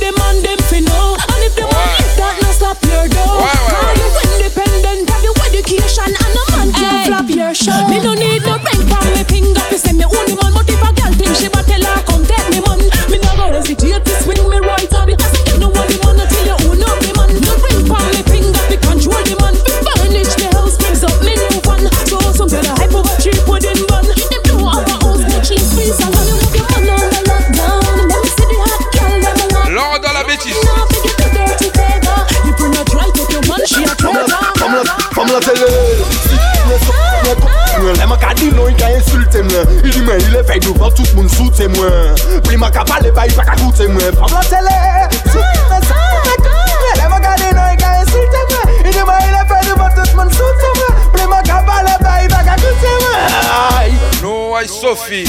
bitches. 30.43 30.57
You 32.45 32.53
bring 32.57 32.75
a 32.75 32.83
try 32.85 33.09
to 33.09 33.23
your 33.31 33.41
man, 33.47 33.65
she 33.65 33.83
a 33.83 33.95
Pamela, 33.95 34.51
Pamela, 34.55 34.83
Pamela 35.11 35.39
tell 35.41 35.55
her. 35.55 35.69
Lè 37.83 38.05
mè 38.07 38.15
ka 38.17 38.33
di 38.37 38.49
nou, 38.51 38.69
i 38.71 38.75
ka 38.79 38.87
insulte 38.93 39.41
mè 39.43 39.61
I 39.83 39.91
di 39.91 40.01
mè, 40.05 40.15
i 40.15 40.29
le 40.31 40.43
fèk 40.47 40.63
nou 40.63 40.77
vò, 40.79 40.87
tout 40.95 41.09
moun 41.17 41.27
soute 41.29 41.67
mè 41.73 41.89
Pri 42.45 42.55
mè 42.57 42.69
ka 42.71 42.85
pale, 42.87 43.11
ba 43.11 43.25
i 43.27 43.33
pa 43.35 43.43
ka 43.43 43.57
koute 43.59 43.89
mè 43.91 44.11
Pamela 44.15 44.43
tell 44.47 44.69
her, 44.71 45.09
si 45.27 45.41
mè 45.41 45.79
sa 45.89 45.99
mè 46.23 46.37
kore 46.45 46.93
Lè 47.01 47.09
mè 47.11 47.19
ka 47.25 47.33
di 47.41 47.49
nou, 47.51 47.67
i 47.67 47.77
ka 47.81 47.89
insulte 47.99 48.45
mè 48.53 48.61
I 48.87 48.93
di 48.95 49.03
mè, 49.03 49.17
i 49.19 49.33
le 49.35 49.43
fèk 49.51 49.67
nou 49.67 49.81
vò, 49.81 49.89
tout 49.97 50.15
moun 50.15 50.31
soute 50.37 50.71
mè 50.79 50.87
Pri 51.17 51.27
mè 51.33 51.41
ka 51.49 51.59
pale, 51.67 51.97
ba 52.05 52.15
i 52.23 52.31
pa 52.31 52.39
ka 52.47 52.55
koute 52.63 52.95
mè 53.03 53.15
No, 54.23 54.55
I 54.61 54.67
Sophie 54.71 55.27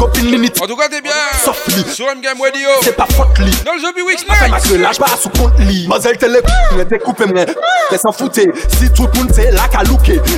copine 0.00 0.30
limite. 0.30 0.60
En 0.62 0.66
tout 0.66 0.76
cas, 0.76 0.88
t'es 0.88 1.02
bien. 1.02 1.12
Sauf 1.44 1.58
lui. 1.68 1.84
Sur 1.92 2.06
M 2.08 2.20
Game 2.22 2.40
Radio. 2.40 2.68
C'est 2.82 2.96
pas 2.96 3.06
faute 3.14 3.38
lui. 3.38 3.50
Dans 3.66 3.74
le 3.74 3.80
Zombie 3.80 4.00
Weeks 4.00 4.24
Enfin, 4.30 4.48
ma 4.48 4.56
Night. 4.58 4.68
que 4.70 4.74
lâche 4.76 4.98
pas 4.98 5.06
sous 5.20 5.28
compte 5.28 5.58
lit. 5.58 5.86
Mazel 5.88 6.16
télé, 6.16 6.40
mais 6.76 6.86
t'es 6.86 6.98
coupé, 6.98 7.24
mais 7.32 7.44
t'es 7.90 7.98
s'en 7.98 8.10
fouté. 8.10 8.50
Si 8.78 8.90
tout 8.92 9.06
le 9.12 9.18
monde 9.18 9.30
c'est 9.34 9.50
là 9.50 9.68
qu'à. 9.70 9.80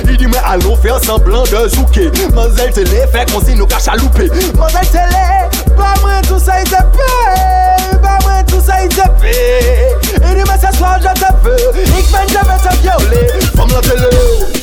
Il 0.09 0.17
dit, 0.17 0.27
mais 0.27 0.37
allons 0.45 0.75
faire 0.75 1.01
semblant 1.03 1.43
de 1.43 1.67
zouker. 1.69 2.11
Mazel 2.33 2.73
télé, 2.73 3.05
fait 3.11 3.31
qu'on 3.31 3.39
s'y 3.39 3.55
nous 3.55 3.67
cache 3.67 3.87
à 3.87 3.95
louper. 3.95 4.29
Mazel 4.57 4.87
télé, 4.91 5.73
pas 5.77 5.93
moi 6.01 6.11
tout 6.27 6.39
ça, 6.39 6.59
il 6.61 6.69
te 6.69 6.75
paie. 6.75 7.92
bij 8.03 8.19
me 8.25 8.43
toen 8.45 8.63
zei 8.69 8.81
ze 8.97 9.05
veel. 9.19 10.21
En 10.27 10.33
die 10.37 10.45
mensen 10.45 10.73
zoals 10.77 11.03
dat 11.07 11.17
ze 11.17 11.29
veel. 11.43 11.69
Ik 11.99 12.07
ben 12.13 12.27
de 12.35 12.41
beste 12.49 12.69
op 12.75 12.81
jouw 12.87 13.01
leven. 13.13 13.41
Van 13.55 13.67
dat 13.67 13.85
hele 13.85 14.11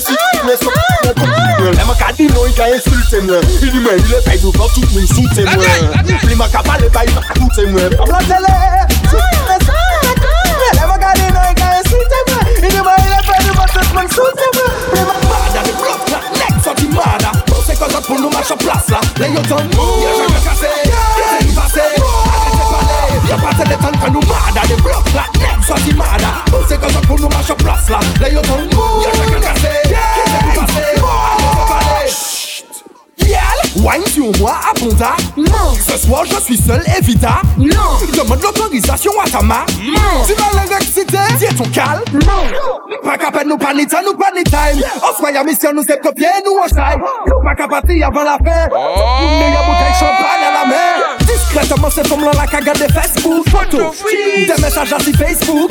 sickness 0.04 0.62
op 0.66 0.74
mijn 1.02 1.14
computer. 1.22 1.78
En 1.80 1.86
elkaar 1.92 2.14
die 2.16 2.32
nooit 2.32 2.54
kan 2.54 2.66
insulten 2.66 3.24
me. 3.24 3.38
In 3.60 3.70
die 3.70 3.80
mijn 3.80 4.00
hele 4.02 4.22
tijd 4.22 4.40
doet 4.40 4.56
dat 4.56 4.74
doet 4.74 4.92
me 4.94 5.06
zoeten 5.06 5.44
me. 5.44 6.16
Prima 6.20 6.46
kapale 6.52 6.88
bij 6.90 7.08
me 7.14 7.20
zoeten 7.38 7.72
me. 7.72 7.84
Van 7.96 8.08
dat 8.08 8.22
hele 8.34 8.54
sickness 9.12 9.66
op 9.68 9.98
mijn 10.06 10.18
computer. 10.24 10.72
En 10.82 10.88
elkaar 10.94 11.14
die 11.14 11.32
nooit 11.38 11.56
kan 11.60 11.72
insulten 11.80 12.22
me. 12.30 12.38
In 12.66 12.68
die 12.74 12.82
mijn 12.82 13.00
hele 13.00 13.22
tijd 13.28 13.42
doet 13.46 13.56
dat 13.56 13.70
doet 13.72 13.92
me 13.96 14.02
zoeten 14.16 14.50
me. 14.56 14.66
Prima 14.90 15.14
vader, 15.30 15.62
die 15.62 15.76
klopt, 15.82 16.10
nek, 16.40 16.54
zat 16.64 16.76
die 16.76 16.88
mada. 16.88 17.30
Zeg 17.66 17.78
dat 17.78 17.90
dat 17.90 18.04
voor 18.06 18.20
nu 18.20 18.28
maar 18.32 18.44
zo 18.44 18.56
plaats 18.56 18.88
la. 18.88 18.98
Leg 19.14 19.28
je 19.32 19.40
dan 19.48 19.66
moe. 19.76 19.98
Je 20.04 20.14
bent 20.18 20.32
me 20.32 20.48
kasseer. 20.48 21.09
Your 23.30 23.38
party 23.38 23.62
the 23.62 23.76
tank 23.78 24.02
and 24.02 24.14
you 24.14 24.22
murder 24.26 24.64
The 24.66 24.76
block 24.82 25.06
like 25.14 25.30
next 25.38 25.70
so 25.70 25.74
the 25.78 25.94
murder 25.94 26.34
Pussy 26.50 26.74
cause 26.82 26.94
you 26.98 27.02
pull 27.06 27.18
no 27.18 27.28
mash 27.28 27.50
up 27.50 27.58
plus 27.58 27.88
like 27.88 28.18
Lay 28.18 28.32
your 28.34 28.42
tongue 28.42 28.66
move 28.74 29.06
You 29.06 29.12
shake 29.14 29.34
and 29.38 29.44
cassé 29.46 29.70
Kiss 29.86 30.34
and 30.34 30.50
passé 30.58 30.90
Wine 33.76 34.04
sur 34.08 34.30
moi, 34.40 34.52
abonda, 34.70 35.16
non. 35.36 35.72
Ce 35.74 35.96
soir 35.96 36.24
je 36.26 36.38
suis 36.40 36.56
seul, 36.56 36.82
évita, 36.98 37.40
non. 37.56 37.66
Demande 38.12 38.42
l'autorisation 38.42 39.12
à 39.24 39.30
ta 39.30 39.40
main, 39.40 39.64
non. 39.80 40.24
Tu 40.26 40.34
vas 40.34 40.62
l'électricité, 40.62 41.16
dis 41.38 41.54
ton 41.54 41.64
calme, 41.70 42.02
non. 42.12 42.98
Pas 43.02 43.16
capable 43.16 43.48
nous 43.48 43.56
panita, 43.56 44.02
nous 44.04 44.14
panitime 44.14 44.84
On 45.02 45.16
se 45.16 45.36
à 45.36 45.44
mission, 45.44 45.70
nous 45.72 45.84
c'est 45.86 46.00
copier, 46.00 46.26
nous 46.44 46.58
on 46.62 46.68
time 46.68 47.02
Nous 47.26 47.42
pas 47.42 47.54
capable 47.54 47.86
oh. 47.90 48.04
avant 48.04 48.22
la 48.22 48.32
fin. 48.32 48.68
Tout 48.68 48.74
le 48.74 49.38
monde 49.38 49.56
a 49.56 49.64
bouteille 49.64 49.94
champagne 49.98 50.44
à 50.46 50.62
la 50.62 50.68
mer 50.68 51.18
Discrètement 51.52 51.90
c'est 51.90 52.08
comme 52.08 52.24
la 52.24 52.46
caga 52.46 52.72
de 52.74 52.92
Facebook 52.92 53.48
Photo 53.48 53.92
Des 54.08 54.62
messages 54.62 54.92
à 54.92 55.00
sur 55.00 55.12
Facebook 55.16 55.68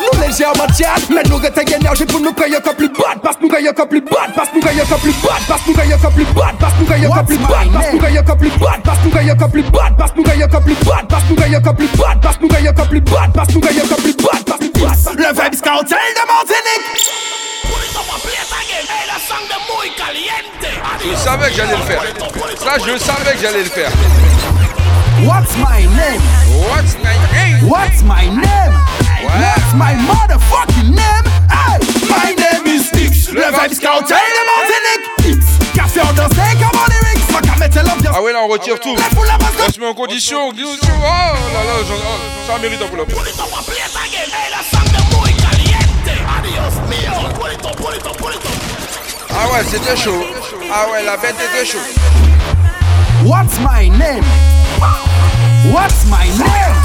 Nous 0.00 0.20
légers 0.22 0.46
en 0.46 1.12
Mais 1.12 1.22
nous 1.24 1.38
énergie 1.38 2.06
pour 2.06 2.20
nous 2.20 2.32
payer 2.32 2.56
comme 2.64 2.76
plus 2.76 2.88
bad 2.88 3.20
Parce 3.22 3.36
que 3.36 3.42
nous 3.42 3.48
gagnons 3.50 3.72
comme 3.74 3.88
plus 3.88 4.00
bad 4.00 4.32
Parce 4.34 4.48
que 4.48 4.54
nous 4.54 4.62
gagnons 4.62 4.84
comme 4.88 5.00
plus 5.00 5.12
bad 5.12 5.42
Parce 5.46 5.62
que 5.62 5.68
nous 5.68 5.74
gagnons 5.76 5.98
comme 5.98 6.12
plus 6.14 6.24
bad 6.24 6.54
Parce 6.58 6.72
que 6.72 6.80
nous 6.80 6.86
gagnons 6.86 7.10
comme 7.12 7.26
plus 7.26 7.36
bad 7.36 7.68
Parce 7.68 7.90
que 7.90 7.92
nous 7.92 8.00
gagnons 8.00 8.22
comme 8.24 8.38
plus 8.38 8.50
bad 8.50 8.82
Parce 8.82 8.98
que 8.98 9.04
nous 9.04 9.10
gagnons 9.10 9.36
comme 9.36 9.52
plus 9.52 9.62
bad 9.76 9.96
Parce 9.98 10.12
que 10.12 10.16
nous 10.16 10.24
gagnons 10.24 10.48
comme 10.48 10.62
plus 10.64 10.74
bad 10.86 11.06
Parce 11.10 11.18
que 11.18 11.28
nous 11.28 11.36
gagnons 11.36 11.60
comme 11.62 11.76
plus 11.76 11.86
bad 11.96 12.20
Parce 12.22 12.36
que 12.36 12.42
nous 12.42 12.48
gagnons 12.48 12.72
comme 12.72 12.88
plus 12.88 13.00
bad 13.00 13.32
Parce 13.34 13.48
que 13.48 13.52
nous 13.52 13.60
gagnons 13.60 13.86
comme 13.86 14.02
plus 14.02 14.14
bad 14.16 14.44
Parce 14.46 14.60
que 14.60 14.66
Le 14.66 15.60
Cartel 15.60 15.98
de 16.16 16.26
Martinique 16.26 17.10
Je 21.04 21.16
savais 21.16 21.50
que 21.50 21.56
j'allais 21.56 21.76
le 21.76 21.82
faire. 21.82 22.02
Ça, 22.58 22.78
je 22.78 22.98
savais 22.98 23.32
que 23.32 23.42
j'allais 23.42 23.64
le 23.64 23.70
faire. 23.70 23.90
What's 25.26 25.54
my 25.58 25.80
name? 25.80 26.20
What's 26.70 26.96
my 27.04 27.12
name? 27.32 27.68
What's 27.68 28.02
my 28.02 28.24
name? 28.24 28.72
What's 29.20 29.74
my 29.74 29.92
motherfucking 30.08 30.96
name? 30.96 31.24
Hey, 31.52 31.76
my 32.08 32.32
name 32.32 32.66
is 32.66 32.90
X. 32.94 33.30
Le 33.30 33.42
Vibes 33.52 33.78
Cartel 33.80 34.16
de 34.16 34.42
Martinique. 34.48 35.36
X. 35.36 35.58
Café 35.74 36.00
en 36.00 36.06
comme. 36.06 36.80
Ma 37.60 37.82
l'ambiance. 37.82 38.16
Ah 38.16 38.22
ouais, 38.22 38.32
là, 38.32 38.40
on 38.44 38.48
retire 38.48 38.80
tout. 38.80 38.96
On 38.96 39.72
se 39.72 39.78
met 39.78 39.86
en 39.86 39.94
condition. 39.94 40.48
on 40.48 40.52
Oh 40.52 40.54
là 40.54 41.64
là, 41.64 41.82
oh, 41.82 42.46
ça 42.46 42.58
mérite 42.58 42.80
un 42.80 42.86
pull-up. 42.86 43.12
Ah 49.32 49.52
ouais, 49.52 49.64
c'était 49.70 49.96
chaud. 49.96 50.24
Ah 50.72 50.86
ouais, 50.90 51.04
la 51.04 51.16
bête 51.18 51.36
était 51.36 51.66
chaud. 51.66 51.78
What's 53.22 53.58
my 53.60 53.90
name? 53.90 54.24
What's 54.80 56.06
my 56.06 56.24
name? 56.24 56.76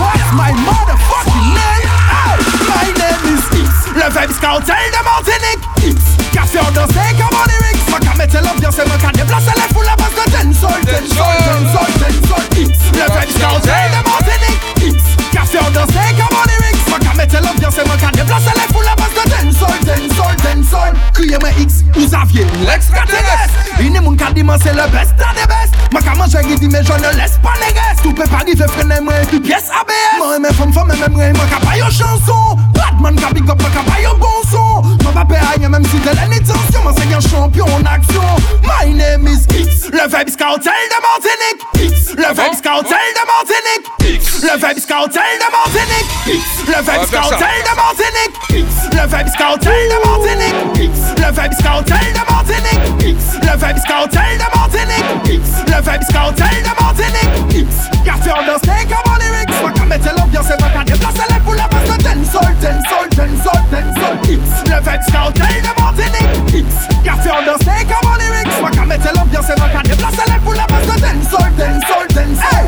What's 0.00 0.32
my 0.32 0.52
motherfucking 0.64 1.52
name? 1.52 1.88
Hey, 2.08 2.40
my 2.64 2.86
name 2.96 3.36
is 3.36 3.44
X. 3.52 3.92
Le 3.94 4.08
Vibes 4.08 4.40
Cartel 4.40 4.76
de 4.90 5.04
Martinique. 5.04 5.64
X. 5.84 6.00
Café 6.32 6.60
en 6.60 6.70
dansé 6.72 7.00
comme 7.18 7.36
en 7.38 7.44
lyrics. 7.44 7.90
Ma 7.90 8.00
qu'à 8.00 8.14
mettre 8.14 8.42
l'ambiance 8.42 8.78
et 8.78 8.88
ma 8.88 8.96
qu'à 8.96 9.12
déplacer 9.12 9.52
les 9.54 9.74
foules 9.74 9.86
à 9.88 9.96
base 9.96 10.14
de 10.16 10.30
dancehall, 10.32 10.82
dancehall, 10.84 11.38
dancehall, 11.44 11.92
dancehall. 12.00 12.46
X. 12.56 12.78
Le 12.92 13.04
Vibes 13.04 13.38
Cartel 13.38 13.90
de 13.92 14.00
Martinique. 14.08 14.96
X. 14.96 15.04
Café 15.32 15.58
en 15.58 15.70
dansé 15.70 16.04
comme 16.16 16.36
en 16.36 16.44
lyrics. 16.48 16.75
Mettre 17.16 17.42
l'ambiance 17.42 17.78
et 17.78 17.88
ma 17.88 17.96
qu'à 17.96 18.10
déplacer 18.10 18.52
les 18.54 18.74
foules 18.74 18.86
à 18.86 18.94
base 18.94 19.14
de 19.14 19.30
dancehall, 19.30 19.80
dancehall, 19.80 20.36
dancehall. 20.36 20.94
Criez-moi 21.14 21.48
X 21.58 21.84
ou 21.96 22.04
Xavier, 22.04 22.46
l'extraterrestre. 22.66 23.54
Il 23.80 23.96
est 23.96 24.00
mon 24.00 24.14
cas 24.14 24.30
dit 24.32 24.44
c'est 24.62 24.72
le 24.74 24.88
best 24.90 25.14
des 25.16 25.46
best. 25.46 25.72
Ma 25.92 26.00
qu'à 26.00 26.14
manger 26.14 26.42
dit 26.56 26.68
mais 26.68 26.82
je 26.82 26.92
ne 26.92 27.16
laisse 27.16 27.38
pas 27.42 27.54
les 27.60 27.72
restes. 27.72 28.02
Tout 28.02 28.12
peut 28.12 28.24
pas 28.24 28.36
arriver 28.36 28.66
freiner 28.68 29.00
moi 29.00 29.14
et 29.22 29.26
puis 29.26 29.40
pièce 29.40 29.70
ABS. 29.70 30.18
Moi 30.18 30.36
et 30.36 30.40
mes 30.40 30.52
femmes 30.52 30.72
femmes 30.72 30.88
même 30.88 31.12
moi 31.12 31.26
ma 31.32 31.46
qu'à 31.46 31.64
pas 31.64 31.76
yo 31.76 31.86
chanson. 31.86 32.56
Batman 32.74 33.16
qu'à 33.16 33.32
big 33.32 33.48
up 33.48 33.62
ma 33.62 33.68
qu'à 33.70 33.90
pas 33.90 34.00
yo 34.02 34.14
bon 34.16 34.26
son. 34.50 34.82
Ma 35.04 35.12
pas 35.12 35.24
payer 35.24 35.40
rien 35.56 35.68
même 35.70 35.84
si 35.86 35.98
de 35.98 36.10
l'intention. 36.10 36.82
Moi 36.82 36.92
c'est 36.96 37.14
un 37.14 37.20
champion 37.20 37.66
en 37.66 37.84
action. 37.86 38.22
My 38.62 38.92
name 38.92 39.26
is 39.26 39.46
X. 39.56 39.88
Le 39.90 40.02
Vibes 40.08 40.36
Cartel 40.36 40.72
de 40.92 40.98
Martinique. 41.00 41.92
X. 41.94 42.14
Le 42.16 42.28
Vibes 42.34 42.60
Cartel 42.62 42.98
de 43.14 43.24
Martinique. 43.26 43.86
X. 44.20 44.42
Le 44.42 44.56
Vibes 44.56 44.86
Cartel 44.86 45.22
de 45.38 45.48
Martinique. 45.50 46.10
X. 46.26 46.44
Le 46.66 46.82
Vibes 46.82 47.05
ça. 47.06 47.20
Cartel 47.20 47.62
de 47.62 47.76
Martinique. 47.76 48.36
X. 48.50 48.66
Le 48.92 49.04
Vibes 49.06 49.36
Cartel 49.38 49.82
de 49.88 49.98
Martinique. 50.06 50.60
X. 50.76 50.94
Le 51.16 51.28
Vibes 51.30 51.62
Cartel 51.62 52.12
de 52.12 52.22
Martinique. 52.32 52.84
X. 53.00 53.18
Le 53.42 53.54
Vibes 53.56 53.84
Cartel 53.86 54.38
de 54.38 54.48
Martinique. 54.56 55.10
X. 55.24 55.42
Le 55.66 55.78
Vibes 55.82 56.08
Cartel 56.12 56.62
de 56.62 56.72
Martinique. 56.82 57.54
X. 57.54 57.74
Café 58.04 58.30
en 58.32 58.44
danse 58.46 58.62
comme 58.62 59.12
en 59.12 59.16
lyrics. 59.18 59.54
Ma 59.62 59.70
qu'à 59.72 59.84
mettre 59.84 60.14
l'ambiance 60.16 60.50
et 60.50 60.62
ma 60.62 60.68
qu'à 60.70 60.84
déplacer 60.84 61.26
les 61.30 61.40
poules 61.40 61.60
à 61.60 61.68
base 61.68 61.96
de 61.96 62.02
dancehall, 62.02 62.54
dancehall, 62.60 63.08
dancehall, 63.10 63.64
dancehall. 63.70 64.18
X. 64.24 64.42
Le 64.66 64.78
Vibes 64.82 65.12
Cartel 65.12 65.62
de 65.62 65.72
Martinique. 65.80 66.54
X. 66.54 66.66
Café 67.04 67.30
en 67.30 67.42
danse 67.46 67.64
comme 67.64 68.10
en 68.10 68.16
lyrics. 68.16 68.62
Ma 68.62 68.70
qu'à 68.70 68.84
mettre 68.84 69.14
l'ambiance 69.14 69.48
et 69.50 69.60
ma 69.60 69.68
qu'à 69.68 69.82
déplacer 69.82 70.26
les 70.26 70.40
poules 70.44 70.58
à 70.58 70.66
base 70.66 70.86
de 70.86 71.00
dancehall, 71.00 71.52
dancehall, 71.56 72.06
dancehall. 72.10 72.66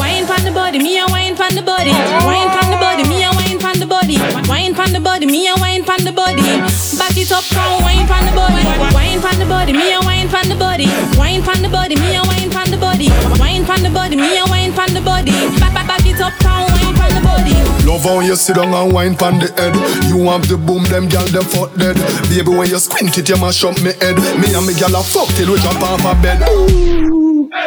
Wine 0.00 0.26
pon 0.26 0.42
the 0.44 0.52
body, 0.52 0.78
me 0.78 0.98
a 0.98 1.06
wine 1.12 1.34
pon 1.36 1.54
the 1.54 1.62
body. 1.62 1.92
Wine 2.26 2.50
pon 2.50 2.67
Wine 4.48 4.74
pon 4.74 4.92
the 4.92 5.00
body, 5.00 5.26
me 5.26 5.48
a 5.48 5.54
wine 5.56 5.84
pon 5.84 6.02
the 6.04 6.12
body. 6.12 6.42
Back 6.96 7.16
it 7.16 7.30
up, 7.32 7.44
come 7.52 7.82
wine 7.82 8.06
pon 8.08 8.24
the 8.24 8.32
body. 8.32 8.64
Wine 8.94 9.20
pon 9.20 9.38
the 9.38 9.46
body, 9.46 9.72
me 9.72 9.92
a 9.92 10.00
wine 10.00 10.28
pon 10.28 10.48
the 10.48 10.56
body. 10.56 10.86
Wine 11.16 11.42
pon 11.42 11.62
the 11.62 11.68
body, 11.68 11.96
me 11.96 12.16
a 12.16 12.22
wine 12.24 12.50
pon 12.50 12.70
the 12.70 12.76
body. 12.76 13.08
Wine 13.38 13.64
pon 13.64 13.82
the 13.82 13.90
body, 13.90 14.16
me 14.16 14.38
a 14.38 14.44
wine 14.46 14.72
pon 14.72 14.92
the 14.94 15.00
body. 15.00 15.32
Back 15.60 15.74
back 15.74 15.86
back 15.86 16.06
it 16.06 16.20
up, 16.20 16.32
come 16.40 16.64
wine 16.72 16.94
pon 16.96 17.10
the 17.12 17.20
body. 17.20 17.54
Love 17.86 18.04
how 18.04 18.20
you 18.20 18.36
sit 18.36 18.56
down 18.56 18.72
and 18.72 18.92
wine 18.92 19.16
pon 19.16 19.38
the 19.38 19.52
head. 19.52 19.76
You 20.08 20.24
have 20.32 20.48
the 20.48 20.56
boom, 20.56 20.84
them 20.84 21.08
gal 21.08 21.26
them 21.28 21.44
fuck 21.44 21.74
dead. 21.76 21.96
Baby, 22.28 22.50
when 22.56 22.68
you 22.68 22.78
squint 22.78 23.16
it, 23.18 23.28
you 23.28 23.36
mash 23.36 23.64
up 23.64 23.76
me 23.80 23.92
head. 24.00 24.16
Me 24.40 24.48
and 24.54 24.66
me 24.66 24.74
gal 24.74 24.96
a 24.96 25.02
fuck 25.02 25.28
till 25.36 25.52
we 25.52 25.58
jump 25.60 25.82
off 25.82 26.00
a 26.04 26.14
bed. 26.22 26.40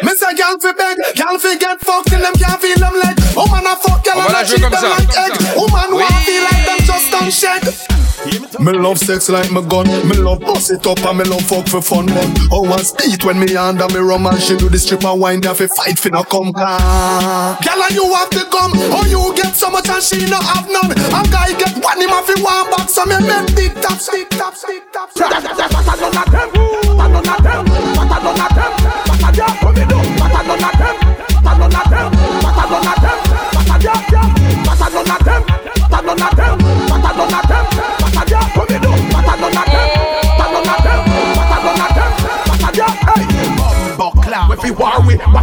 Me 0.04 0.12
say 0.16 0.34
gal 0.36 0.58
fi 0.60 0.72
beg, 0.74 0.98
gal 1.16 1.38
fi 1.40 1.58
get 1.58 1.80
fucked 1.82 2.10
till 2.10 2.20
them 2.22 2.34
can't 2.34 2.62
feel 2.62 2.78
them 2.78 2.94
leg. 3.04 3.16
Woman 3.36 3.66
a 3.66 3.76
fuck 3.76 4.04
gal 4.04 4.18
On 4.20 4.26
and 4.26 4.32
va 4.32 4.34
la 4.34 4.40
a 4.42 4.46
jouer 4.46 4.60
cheat 4.60 4.62
them 4.62 4.72
like 4.72 5.08
comme 5.10 5.26
egg. 5.26 5.34
ça. 5.42 5.56
Woman 5.56 5.90
Oui. 5.92 6.04
want 6.04 6.26
feel 6.26 6.44
like 6.44 6.66
them 6.66 6.80
just 6.86 7.12
done 7.12 7.32
shed. 7.32 7.64
Me 8.60 8.72
love 8.74 9.00
sex 9.00 9.30
like 9.30 9.50
my 9.50 9.62
gun. 9.62 9.88
Me 10.08 10.16
love 10.18 10.40
bust 10.42 10.70
it 10.70 10.86
up 10.86 11.04
and 11.06 11.18
me 11.18 11.24
love 11.26 11.42
fuck 11.42 11.68
for 11.68 11.82
fun. 11.82 12.06
But 12.06 12.30
oh, 12.52 12.62
one 12.70 12.84
speed 12.86 13.24
when 13.24 13.40
me 13.40 13.56
under 13.56 13.88
me 13.90 13.98
rum 14.00 14.28
and 14.28 14.40
she 14.40 14.56
do 14.58 14.70
the 14.70 14.78
strip 14.78 15.04
and 15.04 15.20
wine 15.20 15.42
there 15.42 15.56
fi 15.56 15.66
fight 15.76 15.98
fi 15.98 16.10
no 16.10 16.24
come. 16.24 16.52
Ah. 16.56 17.58
Girl 17.66 17.82
and 17.82 17.96
you 17.96 18.14
have 18.14 18.30
to 18.30 18.46
come. 18.46 18.74
oh 18.94 19.06
you 19.10 19.34
get 19.36 19.56
so 19.56 19.72
much 19.72 19.90
and 19.90 20.04
she 20.04 20.26
no 20.30 20.38
have 20.38 20.70
none. 20.70 20.92
A 20.92 21.22
guy 21.34 21.54
get 21.58 21.74
one 21.84 22.00
him 22.00 22.10
have 22.10 22.26
fi 22.26 22.36
one 22.44 22.70
back, 22.70 22.88
so 22.90 23.06
me 23.06 23.18
make 23.26 23.56
big 23.56 23.74
taps, 23.82 24.10
big 24.12 24.30
taps, 24.30 24.64
big 24.68 24.84
taps. 24.94 25.14
Pata 25.18 25.42
none 25.42 25.50
of 25.50 25.58
them, 25.58 25.70
pata 25.74 27.10
none 27.10 27.26
of 27.26 27.42
them, 27.42 27.66
pata 27.98 28.18
none 28.22 28.40
of 28.40 28.54
them, 28.54 28.74
Buckler, 43.98 44.44
you 44.66 44.74
war 44.74 44.98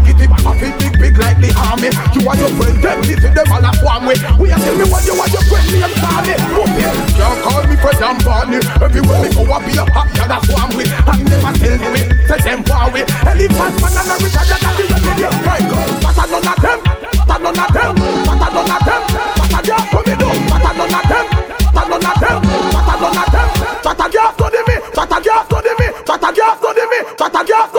it 0.09 0.19
it 0.59 0.75
big 0.81 0.99
big 0.99 1.15
like 1.19 1.39
the 1.39 1.53
army. 1.71 1.95
You 2.11 2.27
your 2.41 2.51
them 2.83 2.99
them 3.31 3.47
all. 3.55 4.03
We 4.41 4.51
me 4.75 4.85
what 4.91 5.05
you 5.07 5.15
friend, 5.47 5.67
me 5.71 5.79
and 5.85 5.95
can't 7.15 7.39
call 7.45 7.63
me 7.69 7.77
and 8.03 8.19
Barney. 8.25 8.59
Everywhere 8.83 9.21
we 9.23 9.29
go, 9.31 9.43
be 9.63 9.79
a 9.79 9.85
hot 9.95 10.09
them 12.43 12.63
war. 12.67 13.03
Elephant 13.29 13.75
man 13.79 13.95
and 13.95 14.11
a 14.11 14.15
Richard, 14.19 14.49
that 14.49 14.79
is 14.81 14.89
the 14.91 14.97
radio. 15.07 15.31
My 15.47 15.61
God, 15.71 15.89
what 16.03 16.19
I 16.19 16.55
them, 16.59 16.81
what 17.29 17.45
on 17.47 17.55
done 17.55 17.73
them. 17.75 17.98
Fatagaf 27.31 27.75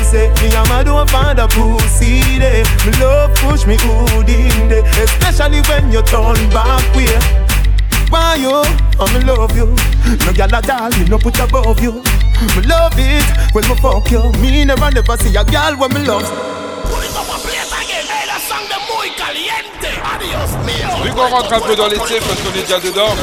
Vu 21.04 21.12
qu'on 21.12 21.28
rentre 21.28 21.54
un 21.54 21.60
peu 21.62 21.76
dans 21.76 21.88
l'été 21.88 22.20
parce 22.20 22.40
qu'on 22.42 22.60
est 22.60 22.64
déjà 22.64 22.80
dedans, 22.80 23.16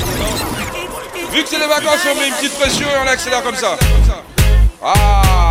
vu 1.32 1.42
que 1.42 1.48
c'est 1.48 1.58
les 1.58 1.66
vacances, 1.66 2.00
on 2.10 2.18
met 2.18 2.28
une 2.28 2.34
petite 2.34 2.58
pression 2.58 2.86
et 2.86 3.04
on 3.04 3.08
accélère 3.08 3.42
comme 3.42 3.56
ça. 3.56 3.76
Ah. 4.82 5.50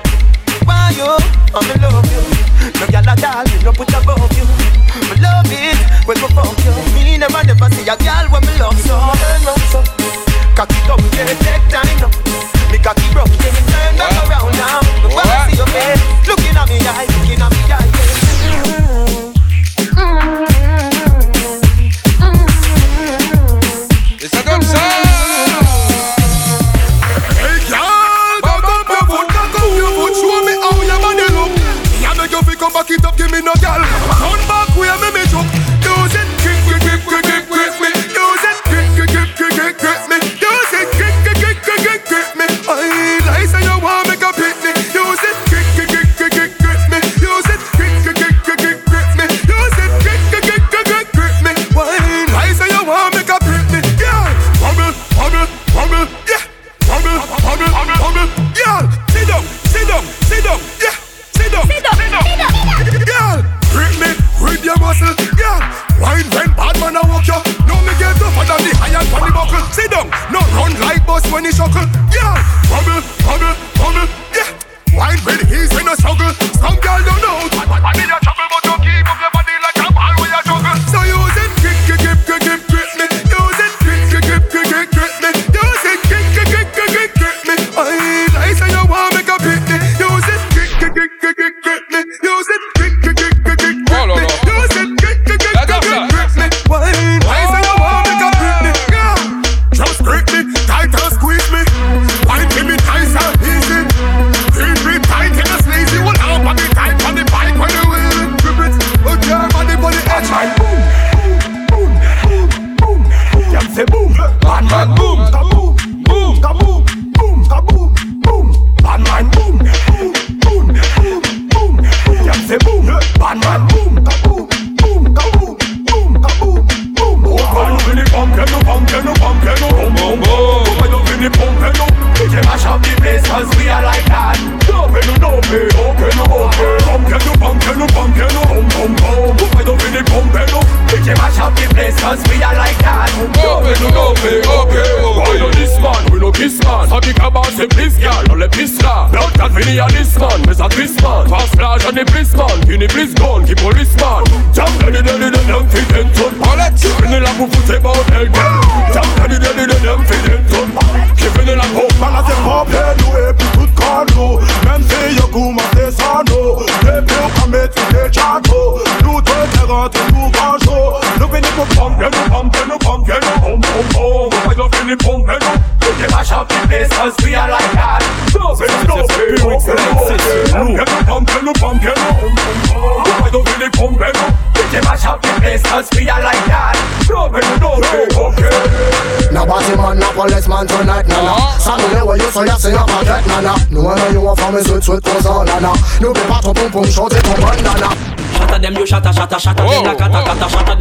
want 0.71 0.95
you, 0.95 1.11
oh 1.53 1.63
me 1.67 1.75
love 1.83 2.07
you. 2.07 2.23
No 2.79 2.85
gyal 2.87 3.09
a 3.11 3.15
all, 3.27 3.45
me 3.45 3.57
no 3.63 3.71
put 3.75 3.91
above 3.91 4.31
you. 4.37 4.45
Me 5.09 5.15
love 5.19 5.51
it 5.51 5.79
when 6.07 6.17
me 6.21 6.27
fuck 6.31 6.57
you. 6.63 6.73
Me 6.95 7.17
never 7.17 7.43
never 7.43 7.69
see 7.75 7.87
a 7.87 7.95
gyal 7.99 8.25
when 8.31 8.41
me 8.47 8.53
love 8.59 8.79
so. 8.79 8.95
Turn 9.19 9.47
up 9.51 9.61
so, 9.71 9.79
cock 10.55 10.71
it 10.71 10.89
up, 10.89 10.99
yeah, 11.15 11.33
take 11.43 11.65
time. 11.69 12.00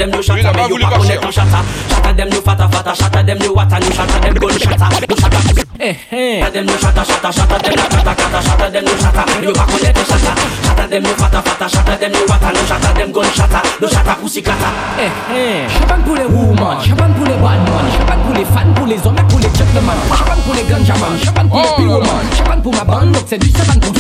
them 0.01 0.11
no 0.11 0.23
shatter 0.23 0.53
Me 0.57 0.65
you 0.69 0.79
pack 0.81 0.97
on 0.97 1.11
it 1.11 1.21
you 1.21 1.33
shatter. 1.33 1.63
Shatter 1.93 2.13
them 2.17 2.29
no 2.31 2.41
fatter 2.41 2.69
fatter. 2.73 2.95
Shatter 2.97 3.23
them 3.23 3.39
no 3.39 3.53
water 3.53 3.79
you 3.85 3.93
shatter 3.93 4.21
them 4.25 4.35
gun 4.41 4.57
shatter. 4.57 4.89
No 5.05 5.17
shatter. 5.21 5.41
Eh 5.81 5.97
eh. 6.11 6.41
Shatter 6.41 6.53
them 6.57 6.67
no 6.67 6.77
shatter 6.81 7.05
shatter. 7.05 7.33
Shatter 7.37 7.59
them 7.61 7.75
no 7.77 7.85
shatter 7.93 8.15
shatter. 8.17 8.41
Shatter 8.41 8.71
them 8.73 8.85
no 8.89 8.95
shatter. 8.97 9.25
You 9.45 9.53
pack 9.53 9.69
on 9.69 9.85
it 9.85 9.97
you 9.97 10.05
shatter. 10.09 10.35
Shatter 10.65 10.87
them 10.89 11.03
no 11.05 11.13
fatter 11.21 11.43
fatter. 11.45 11.69
Shatter 11.69 11.97
them 12.01 12.13
no 12.13 12.21
water 12.25 12.51
you 12.57 12.65
shatter 12.65 12.93
them 12.97 13.13
gun 13.13 13.29
shatter. 13.37 13.63
No 13.81 13.87
shatter 13.89 14.17
pussy 14.21 14.41
cutter. 14.41 14.73
Eh 14.97 15.13
eh. 15.37 15.69
Champagne 15.69 16.03
pour 16.03 16.17
les 16.17 16.25
women 16.25 16.81
Champagne 16.81 17.13
pour 17.13 17.27
les 17.29 17.37
bad 17.37 17.61
man. 17.69 17.87
Champagne 17.93 18.21
pour 18.25 18.35
les 18.35 18.45
fan, 18.45 18.75
Pour 18.75 18.87
les 18.87 19.07
hommes 19.07 19.17
et 19.21 19.27
pour 19.29 19.39
les 19.39 19.53
gentlemen 19.53 19.99
Champagne 20.17 20.41
pour 20.45 20.55
les 20.55 20.65
ganjaman 20.65 21.13
Champagne 21.23 21.49
pour 21.49 21.61
les 21.61 21.75
pyromanes 21.77 22.31
Champagne 22.37 22.63
pour 22.63 22.75
ma 22.75 22.85
bande 22.85 23.17
c'est 23.27 23.39
du 23.39 23.49
champagne 23.49 23.81
pour 23.81 24.00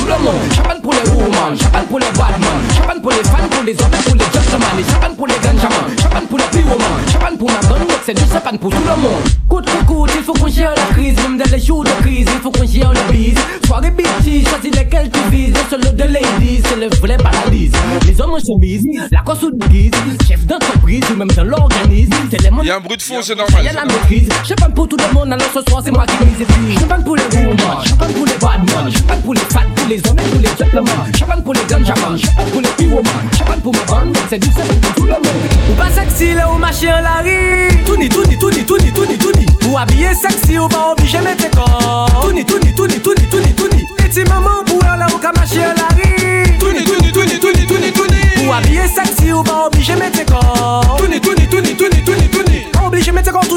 La 19.10 19.22
cosse 19.22 19.42
ou 19.42 19.50
guise, 19.68 19.90
chef 20.28 20.46
d'entreprise 20.46 21.02
ou 21.10 21.16
même 21.16 21.30
dans 21.32 21.42
l'organisme, 21.42 22.12
c'est 22.30 22.40
les 22.40 22.50
Il 22.62 22.66
y 22.68 22.70
a 22.70 22.76
un 22.76 22.80
bruit 22.80 22.96
de 22.96 23.02
fond, 23.02 23.16
c'est 23.20 23.34
normal. 23.34 23.62
il 23.62 23.64
y 23.64 23.68
a 23.68 23.72
la 23.72 23.84
maîtrise, 23.84 24.28
champagne 24.46 24.72
pour 24.72 24.86
tout 24.86 24.96
le 24.96 25.12
monde, 25.12 25.32
alors 25.32 25.48
ce 25.52 25.60
soir 25.68 25.82
c'est 25.84 25.90
moi 25.90 26.06
qui 26.06 26.24
mise 26.24 26.40
et 26.40 26.78
Champagne 26.78 27.02
pour 27.02 27.16
les 27.16 27.24
women, 27.34 27.56
champagne 27.84 28.12
pour 28.12 28.26
les 28.26 28.34
bad 28.34 28.60
men, 28.60 28.92
champagne 28.92 29.20
pour 29.22 29.34
les 29.34 29.40
fat, 29.40 29.62
pour 29.74 29.88
les 29.88 29.96
hommes 29.96 30.18
et 30.18 30.30
pour 30.30 30.40
les 30.40 30.48
gentlemen, 30.56 31.16
champagne 31.18 31.42
pour 31.42 31.52
les 31.54 31.64
ganjaman, 31.68 32.16
champagne 32.16 32.50
pour 32.52 32.60
les 32.60 32.68
pyroman, 32.68 33.30
champagne 33.36 33.60
pour 33.60 33.74
ma 33.74 33.84
bande, 33.86 34.16
c'est 34.28 34.38
du 34.38 34.46
champagne 34.46 34.80
pour 34.80 34.94
tout 34.94 35.04
le 35.04 35.12
monde. 35.14 35.26
Ou 35.70 35.74
pas 35.74 35.90
sexy 35.90 36.34
là, 36.34 36.48
ou 36.52 36.58
marcher 36.58 36.92
en 36.92 37.00
la 37.00 37.22
rue, 37.22 37.84
tourni, 37.84 38.08
tourni, 38.08 38.38
tourni, 38.38 38.64
tourni, 38.64 38.92
tourni, 38.92 39.18
tourni. 39.18 39.46
Ou 39.68 39.78
habillé 39.78 40.14
sexy, 40.14 40.58
ou 40.58 40.68
pas 40.68 40.92
obligé 40.92 41.18
mettre 41.18 41.50
corps, 41.50 42.08
tourni, 42.22 42.44
tourni, 42.44 42.72
tourni, 42.72 43.00
tourni, 43.00 43.26
tourni, 43.26 43.52
tourni. 43.52 43.84
Petit 43.96 44.22
maman 44.28 44.62
pour 44.64 44.80
là, 44.84 45.06
ou 45.12 45.18
marcher 45.36 45.69
habillé 48.60 48.86
sexy, 48.86 49.32
ou 49.32 49.42
pas 49.42 49.66
obligé 49.66 49.94
mettre 49.96 50.18
tes 50.18 50.24
corps, 50.24 50.39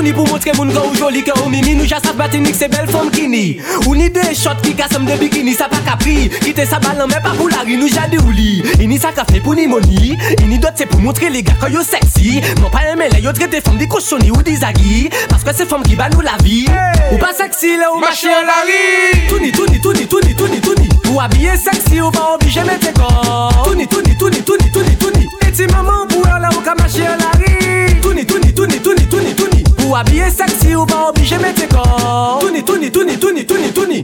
ni 0.04 0.14
pou 0.14 0.28
montre 0.28 0.54
moun 0.58 0.72
ka 0.74 0.84
ou 0.84 0.96
joli 1.00 1.24
ka 1.26 1.34
ou 1.42 1.50
mimi. 1.50 1.74
Nou 1.80 1.88
jasat 1.90 2.16
batinik 2.20 2.56
se 2.58 2.68
bel 2.72 2.88
fom 2.92 3.10
kini 3.14 3.60
Ou 3.88 3.96
ni 3.98 4.10
de 4.14 4.24
shot 4.38 4.62
ki 4.64 4.76
kasem 4.78 5.08
de 5.08 5.18
bikini 5.20 5.56
Sa 5.58 5.70
pa 5.72 5.80
kapri, 5.88 6.30
kite 6.44 6.68
sa 6.70 6.80
balan 6.84 7.10
men 7.10 7.24
pa 7.24 7.34
pou 7.38 7.50
lari 7.52 7.78
Nou 7.80 7.90
jade 7.92 8.20
ou 8.22 8.34
li, 8.36 8.62
ini 8.84 9.00
sa 9.02 9.14
kafe 9.16 9.42
pou 9.44 9.58
ni 9.58 9.66
moni 9.68 10.14
Ini 10.44 10.60
dot 10.62 10.78
se 10.80 10.88
pou 10.90 11.02
montre 11.04 11.32
le 11.34 11.44
ga 11.48 11.56
koyo 11.62 11.84
seksi 11.88 12.42
Non 12.60 12.70
pa 12.74 12.84
eme 12.92 13.10
le 13.14 13.24
yo 13.24 13.34
trete 13.34 13.62
fom 13.64 13.80
di 13.80 13.88
koshoni 13.88 14.32
ou 14.32 14.44
di 14.44 14.56
zagi. 14.60 15.10
Paske 15.32 15.56
se 15.56 15.68
fom 15.70 15.84
ki 15.88 15.98
ba 16.00 16.10
nou 16.14 16.24
la 16.26 16.36
vi. 16.44 16.64
Ou 17.12 17.20
pa 17.22 17.32
seksi 17.38 17.78
le 17.80 17.90
ou 17.90 18.02
mache 18.04 18.32
an 18.32 18.48
lari 18.48 19.28
Touni, 19.30 19.52
touni, 19.52 19.80
touni, 19.82 20.08
touni, 20.08 20.36
touni, 20.36 20.62
touni. 20.62 20.90
Ou 21.12 21.22
abye 21.24 21.56
seksi 21.58 22.02
ou 22.02 22.12
pa 22.12 22.34
oblige 22.36 22.66
mette 22.68 22.94
kon 22.98 23.54
Touni, 23.64 23.88
touni, 23.88 24.18
touni, 24.20 24.44
touni, 24.44 24.72
touni, 24.72 24.98
touni. 25.02 25.28
Eti 25.48 25.68
maman 25.72 26.08
pou 26.12 26.26
yo 26.28 26.40
la 26.44 26.52
ou 26.54 26.66
ka 26.66 26.76
mache 26.80 27.08
an 27.08 27.22
lari 27.22 28.02
ou 29.94 29.96
habillé 29.96 30.30
sexy 30.30 30.76
ou 30.76 30.86
pas 30.86 31.10
obligé 31.10 31.38
mettre 31.38 31.62
tes 31.62 31.68
corps. 31.68 32.40
Tourni 32.42 32.64
tourni 32.64 32.92
tourni 32.92 33.18
tourni 33.18 33.46
tourni 33.46 33.72
tourni 33.72 34.04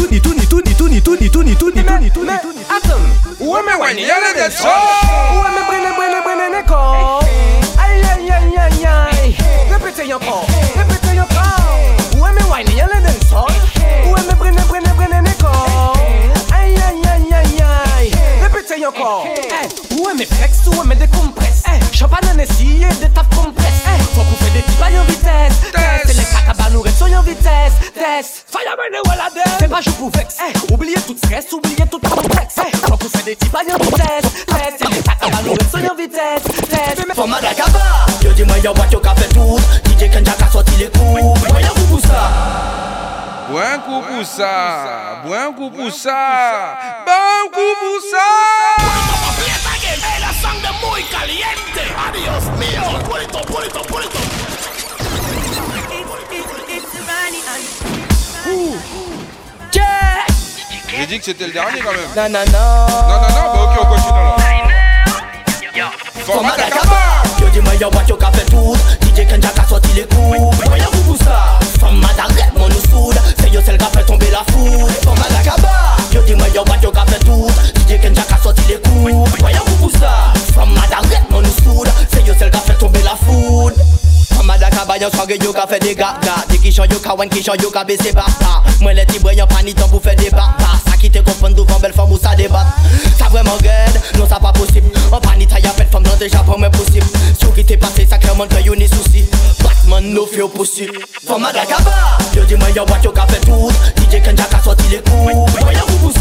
ni 0.09 0.19
tout 0.21 0.33
ni 0.33 0.45
tout 0.47 0.61
ni 0.65 0.73
tout 0.75 0.87
ni 0.87 1.01
tout 1.01 1.15
ni 1.17 1.29
tout 1.29 1.43
ni 1.43 1.55
tout 1.55 1.71
ni 1.71 1.71
tout 1.71 1.71
ni 1.71 1.83
tout 1.83 1.99
ni 1.99 2.09
tout 2.11 2.25
Attends, 2.69 2.95
où 3.39 3.55
est 3.57 3.63
mes 3.63 3.73
wine? 3.81 4.05
Y'a 4.07 4.15
les 4.19 4.39
Où 4.39 4.39
est 4.39 5.51
mes 5.51 5.65
brene 5.67 5.91
brene 5.95 6.19
brene 6.23 6.47
neko? 6.51 6.75
Aïe 7.77 8.01
aïe 8.01 8.31
aïe 8.31 8.57
aïe 8.57 8.85
aïe. 8.85 9.35
Répétez 9.71 10.13
encore, 10.13 10.45
répétez 10.75 11.19
encore. 11.19 12.17
Où 12.17 12.25
est 12.25 12.33
mes 12.33 12.47
wine? 12.49 12.77
Y'a 12.77 12.87
les 12.87 13.01
danseurs. 13.01 13.47
Où 14.07 14.15
est 14.15 14.27
mes 14.27 14.35
brene 14.35 14.61
brene 14.67 14.93
brene 14.95 15.23
neko? 15.23 15.47
Aïe 16.53 16.75
aïe 16.75 17.01
aïe 17.13 17.33
aïe 17.33 17.63
aïe. 17.99 18.11
Répétez 18.41 18.85
encore. 18.85 19.25
Eh, 19.27 19.95
Où 19.99 20.09
est 20.09 20.13
mes 20.15 20.25
flex? 20.25 20.59
Où 20.67 20.81
est 20.81 20.85
mes 20.87 20.95
décompresses? 20.95 21.63
Eh, 21.67 21.95
Champagne 21.95 22.29
en 22.33 22.39
essayé 22.39 22.85
de 22.87 23.07
ta 23.07 23.23
compresse. 23.35 23.83
Faut 24.15 24.21
qu'on 24.21 24.45
fait 24.45 24.51
des 24.53 24.61
petits 24.61 24.77
bails 24.79 24.97
en 24.99 25.03
vitesse. 25.03 25.20
des 27.33 27.43
tests, 27.43 27.93
tests. 27.93 28.45
Fireman 28.49 28.93
et 28.93 29.07
Walladen. 29.07 29.59
Fais 29.59 29.67
pas 29.67 29.81
je 29.81 29.89
pouvais. 29.91 30.27
Hey. 30.39 30.53
Oubliez 30.71 30.95
tout 31.07 31.15
stress, 31.17 31.51
oubliez 31.53 31.85
tout 31.89 31.99
complexe. 31.99 32.55
Eh. 32.57 32.77
Quand 32.81 32.97
on 33.03 33.09
fait 33.17 33.23
des 33.23 33.35
types, 33.35 33.51
de 33.51 33.85
test, 33.95 34.45
test. 34.45 34.83
À 35.21 35.91
en 35.91 35.95
vitesse, 35.95 36.43
test. 36.69 37.13
Faut 37.15 37.27
dis-moi, 38.35 38.57
y'a 38.59 38.71
what 38.71 38.87
tout. 39.33 39.59
DJ 39.89 40.09
Kenja 40.11 40.33
qu'a 40.33 40.51
sorti 40.51 40.75
les 40.77 40.89
coups. 40.89 41.39
Voyons 41.49 41.73
vous 41.87 41.99
ça. 41.99 42.31
Coup 43.85 44.01
pour 44.01 44.25
ça, 44.25 45.21
coup 45.55 45.69
pour 45.71 45.91
ça, 45.91 46.77
coup 47.51 47.75
pour 47.79 48.01
ça. 48.09 48.91
Muy 50.81 51.03
caliente. 51.03 51.61
Mío. 52.57 52.81
Pulito, 53.07 53.39
pulito, 53.41 53.81
pulito. 53.83 54.80
J'ai 60.97 61.05
dit 61.05 61.19
que 61.19 61.25
c'était 61.25 61.47
le 61.47 61.53
dernier 61.53 61.79
quand 61.79 61.91
même. 61.91 62.01
Non, 62.15 62.39
non, 62.39 62.45
non. 62.51 62.59
Non, 62.59 63.21
non, 63.21 63.29
non, 63.29 63.45
bah 63.53 63.61
ok, 63.63 63.79
on 63.81 63.85
continue 63.85 64.19
alors. 64.19 64.37
Format 66.25 66.51
Madagaba 66.51 67.23
Yo 67.39 67.49
dis 67.49 67.61
moi 67.61 67.73
yo 67.79 67.89
what 67.89 68.03
yo 68.07 68.15
ka 68.15 68.31
fait 68.31 68.45
tout. 68.45 68.75
DJ 69.01 69.25
Kenja 69.27 69.49
ka 69.49 69.65
sorti 69.67 69.89
les 69.95 70.03
coups. 70.03 70.57
Yo 70.77 71.01
pour 71.05 71.17
ça? 71.17 71.59
Madagascar 71.91 72.53
mon 72.55 72.67
nous 72.69 72.79
soude 72.89 73.19
C'est 73.39 73.49
yo 73.49 73.61
celle 73.65 73.77
qui 73.77 73.83
a 73.83 73.87
fait 73.87 74.05
tomber 74.05 74.29
la 74.31 74.43
foudre 74.53 75.15
Madagaba 75.17 75.97
Yo 76.13 76.21
dis 76.21 76.35
moi 76.35 76.47
yo 76.53 76.91
ka 76.91 77.05
fait 77.07 77.19
tout 77.25 77.47
Dè 77.91 77.97
ken 77.99 78.13
jak 78.15 78.31
a 78.31 78.37
soti 78.39 78.61
sel 82.39 82.49
ka 82.49 82.59
tombe 82.79 83.03
la 83.03 83.17
foud 83.19 83.75
Mada 84.47 84.69
ka 84.71 84.85
bayan 84.85 85.11
soage 85.11 85.35
yo 85.43 85.51
ka 85.51 85.67
fè 85.67 85.77
de 85.79 85.93
gaga 85.93 86.39
Dè 86.47 86.55
yo 86.71 86.99
ka 87.03 87.13
wen 87.19 87.29
yo 87.35 87.69
ka 87.69 87.83
bese 87.83 88.13
bapa 88.15 88.63
Mwen 88.79 88.95
lè 88.95 89.05
ti 89.05 89.19
breyan 89.19 89.45
panitan 89.47 89.89
pou 89.91 89.99
fè 89.99 90.15
de 90.15 90.31
bapa 90.31 90.79
Sa 90.87 90.95
te 90.97 91.19
konfon 91.19 91.51
douvan 91.53 91.81
bel 91.81 91.91
fam 91.91 92.09
ou 92.09 92.17
sa 92.17 92.33
debat 92.33 92.65
Sa 93.19 93.27
vreman 93.27 93.59
red, 93.59 93.99
non 94.17 94.25
sa 94.25 94.39
pa 94.39 94.53
posib 94.53 94.87
An 95.11 95.19
panita 95.19 95.59
ya 95.59 95.73
pet 95.75 95.91
fam 95.91 96.03
nan 96.03 96.17
deja 96.17 96.41
pou 96.47 96.57
mwen 96.57 96.71
posib 96.71 97.03
Si 97.35 97.43
yo 97.43 97.51
ki 97.51 97.63
te 97.65 97.75
pase 97.77 98.07
sakreman 98.07 98.47
kwen 98.47 98.79
ni 98.79 98.87
souci. 98.87 99.27
Batman 99.61 100.13
nou 100.15 100.25
fè 100.25 100.39
yo 100.39 100.47
posib 100.47 100.95
Fam 101.27 101.43
mada 101.43 101.67
ka 101.67 101.83
ba, 101.83 102.17
yo 102.33 102.45
tout. 103.43 103.73
DJ 103.99 104.23
Kenja 104.23 104.47
le 104.89 105.01
kou 105.03 105.27
Mwen 105.27 105.75
yo 105.75 105.85
kou 105.85 105.99
pou 106.07 106.11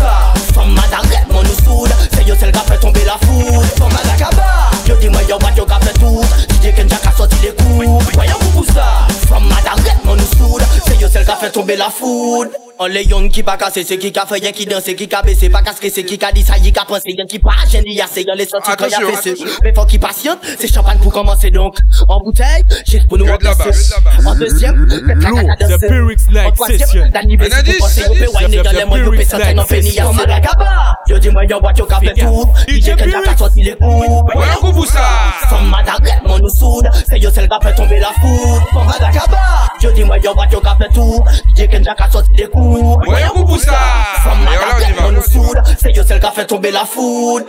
soude 1.65 1.91
C'est 2.13 2.27
yo 2.27 2.35
celle 2.39 2.53
qui 2.53 2.59
a 2.59 2.63
fait 2.63 2.79
tomber 2.79 3.05
la 3.05 3.19
foudre 3.27 3.65
Femme 3.79 3.93
Madagaba 3.93 4.71
Yo 4.89 4.97
dis 4.97 5.09
moi 5.09 5.23
yo 5.29 5.37
what 5.41 5.53
yo 5.57 5.65
ka 5.65 5.79
fait 5.81 5.93
tout. 5.99 6.23
DJ 6.63 6.75
Kenja 6.75 6.97
ka 6.97 7.13
sorti 7.17 7.37
les 7.43 7.55
coups. 7.55 7.87
Moi 8.17 8.27
yo 8.27 8.37
pour 8.53 8.65
ça. 8.67 9.07
Femme 9.29 9.45
Madagaba 9.45 9.99
mon 10.05 10.17
nous 10.17 10.23
soude 10.23 10.63
C'est 10.87 11.01
yo 11.01 11.09
celle 11.09 11.25
qui 11.25 11.31
a 11.31 11.37
fait 11.37 11.51
tomber 11.51 11.77
la 11.77 11.91
foudre 11.91 12.51
on 12.83 12.87
le 12.87 13.03
yon 13.05 13.28
ki 13.28 13.43
pa 13.45 13.59
kase, 13.61 13.83
se 13.85 13.99
ki 14.01 14.09
ka 14.16 14.22
fe, 14.24 14.39
yon 14.41 14.55
ki 14.57 14.64
danse, 14.64 14.95
ki 14.97 15.05
ka 15.12 15.20
bese 15.26 15.51
Pa 15.53 15.61
kaske, 15.61 15.91
se 15.93 16.01
ki 16.01 16.16
ka 16.16 16.31
disa, 16.33 16.57
yon 16.64 16.72
ka 16.72 16.87
pense, 16.89 17.05
yon 17.12 17.28
ki 17.28 17.37
pa 17.45 17.53
jen 17.68 17.85
li 17.85 17.99
yase 17.99 18.24
Yon 18.24 18.41
men 18.41 19.74
fò 19.76 19.85
ki 19.85 20.01
pasyante, 20.01 20.55
se 20.57 20.70
champagne 20.72 20.97
pou 21.05 21.12
komanse 21.12 21.53
Donk, 21.53 21.76
en 22.09 22.24
bouteille, 22.24 22.64
jet 22.89 23.05
pou 23.11 23.20
nou 23.20 23.28
anpese 23.28 23.93
En 24.24 24.35
deuxième, 24.35 24.89
pep 24.89 25.20
la 25.20 25.31
kaka 25.37 25.57
danse 25.61 25.85
En 26.47 26.53
troisième, 26.57 27.11
dan 27.12 27.28
nibe 27.28 27.45
si 27.53 28.01
pou 28.09 28.16
le 28.16 28.33
la 29.45 29.61
coupe 43.31 43.59
ça. 43.59 43.79
On 44.27 45.09
on. 45.39 45.62
C'est 45.79 45.95
yo 45.97 46.03
celle 46.05 46.21
qui 46.21 46.27
a 46.27 46.31
fait 46.31 46.47
tomber 46.47 46.71
la 46.71 46.85
foudre. 46.85 47.47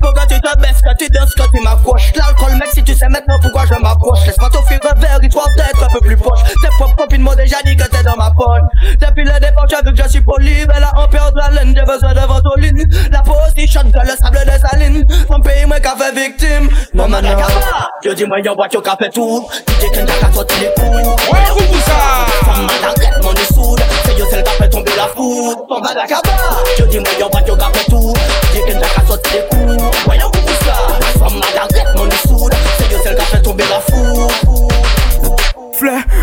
Pourquoi 0.00 0.24
tu 0.26 0.40
te 0.40 0.58
baisses, 0.58 0.80
quand 0.82 0.94
tu 0.98 1.08
danses, 1.10 1.34
quand 1.36 1.48
tu 1.52 1.62
m'accroches 1.62 2.12
L'alcool 2.16 2.56
mec 2.56 2.68
si 2.72 2.82
tu 2.82 2.94
sais 2.94 3.08
maintenant 3.08 3.38
pourquoi 3.42 3.66
je 3.66 3.74
m'approche 3.74 4.24
Laisse-moi 4.24 4.48
t'offrir 4.48 4.80
un 4.90 4.98
verre, 4.98 5.22
histoire 5.22 5.46
d'être 5.56 5.82
un 5.82 5.88
peu 5.92 6.00
plus 6.00 6.16
proche 6.16 6.40
Tes 6.62 6.68
propres 6.78 6.96
copines 6.96 7.20
m'ont 7.20 7.34
déjà 7.34 7.58
dit 7.66 7.76
que 7.76 7.84
t'es 7.84 8.02
dans 8.02 8.16
ma 8.16 8.30
poche 8.30 8.62
Depuis 8.98 9.24
le 9.24 9.38
départ 9.38 9.66
j'ai 9.68 9.76
vu 9.84 9.94
que 9.94 10.02
je 10.02 10.08
suis 10.08 10.20
poli 10.22 10.62
a 10.62 10.98
en 10.98 11.06
peur 11.06 11.30
de 11.32 11.38
la 11.38 11.50
laine, 11.50 11.74
j'ai 11.76 11.84
besoin 11.84 12.14
de 12.14 12.20
ventoline 12.20 12.84
La 13.12 13.19
Shot 13.66 13.82
dans 13.92 14.02
le 14.02 14.16
sable 14.16 14.40
des 14.46 14.58
salines 14.58 15.06
Mon 15.28 15.40
pays 15.40 15.66
mwen 15.66 15.80
ka 15.82 15.92
fe 15.96 16.08
viktim 16.14 16.68
Non 16.94 17.08
man 17.08 17.22
nan 17.22 17.36
ka 17.36 17.48
fa 17.52 17.88
Yo 18.02 18.14
di 18.14 18.24
mwen 18.24 18.44
yo 18.44 18.54
wak 18.56 18.72
yo 18.72 18.80
ka 18.80 18.96
fe 18.96 19.10
tou 19.12 19.44
DJ 19.68 19.90
Kenda 19.94 20.14
ka 20.20 20.30
sote 20.32 20.56
li 20.62 20.70
kou 20.78 20.88
Ouè 21.28 21.42
kou 21.50 21.66
pou 21.68 21.82
sa 21.84 21.98
Femme 22.46 22.64
man 22.64 22.80
la 22.82 22.94
ret 22.96 23.20
mon 23.22 23.36
isoud 23.44 23.84
Se 24.06 24.16
yo 24.18 24.26
sel 24.30 24.42
ka 24.48 24.56
fe 24.56 24.70
tombe 24.72 24.96
la 24.96 25.08
foud 25.12 25.66
Non 25.68 25.84
man 25.84 25.94
nan 25.94 26.08
ka 26.08 26.22
fa 26.24 26.56
Yo 26.78 26.86
di 26.86 27.04
mwen 27.04 27.20
yo 27.20 27.28
wak 27.34 27.46
yo 27.46 27.56
ka 27.60 27.70
fe 27.76 27.84
tou 27.90 28.16
DJ 28.54 28.64
Kenda 28.70 28.88
ka 28.96 29.04
sote 29.10 29.36
li 29.36 29.44
kou 29.52 29.76
Ouè 30.08 30.18
yo 30.22 30.32
kou 30.32 30.40
pou 30.40 30.64
sa 30.64 30.80
Femme 31.20 31.38
man 31.38 31.54
la 31.58 31.68
ret 31.76 31.94
mon 31.98 32.18
isoud 32.18 32.58
Se 32.78 32.90
yo 32.90 33.04
sel 33.04 33.16
ka 33.20 33.28
fe 33.34 33.42
tombe 33.44 33.68
la 33.68 33.80
foud 33.92 34.69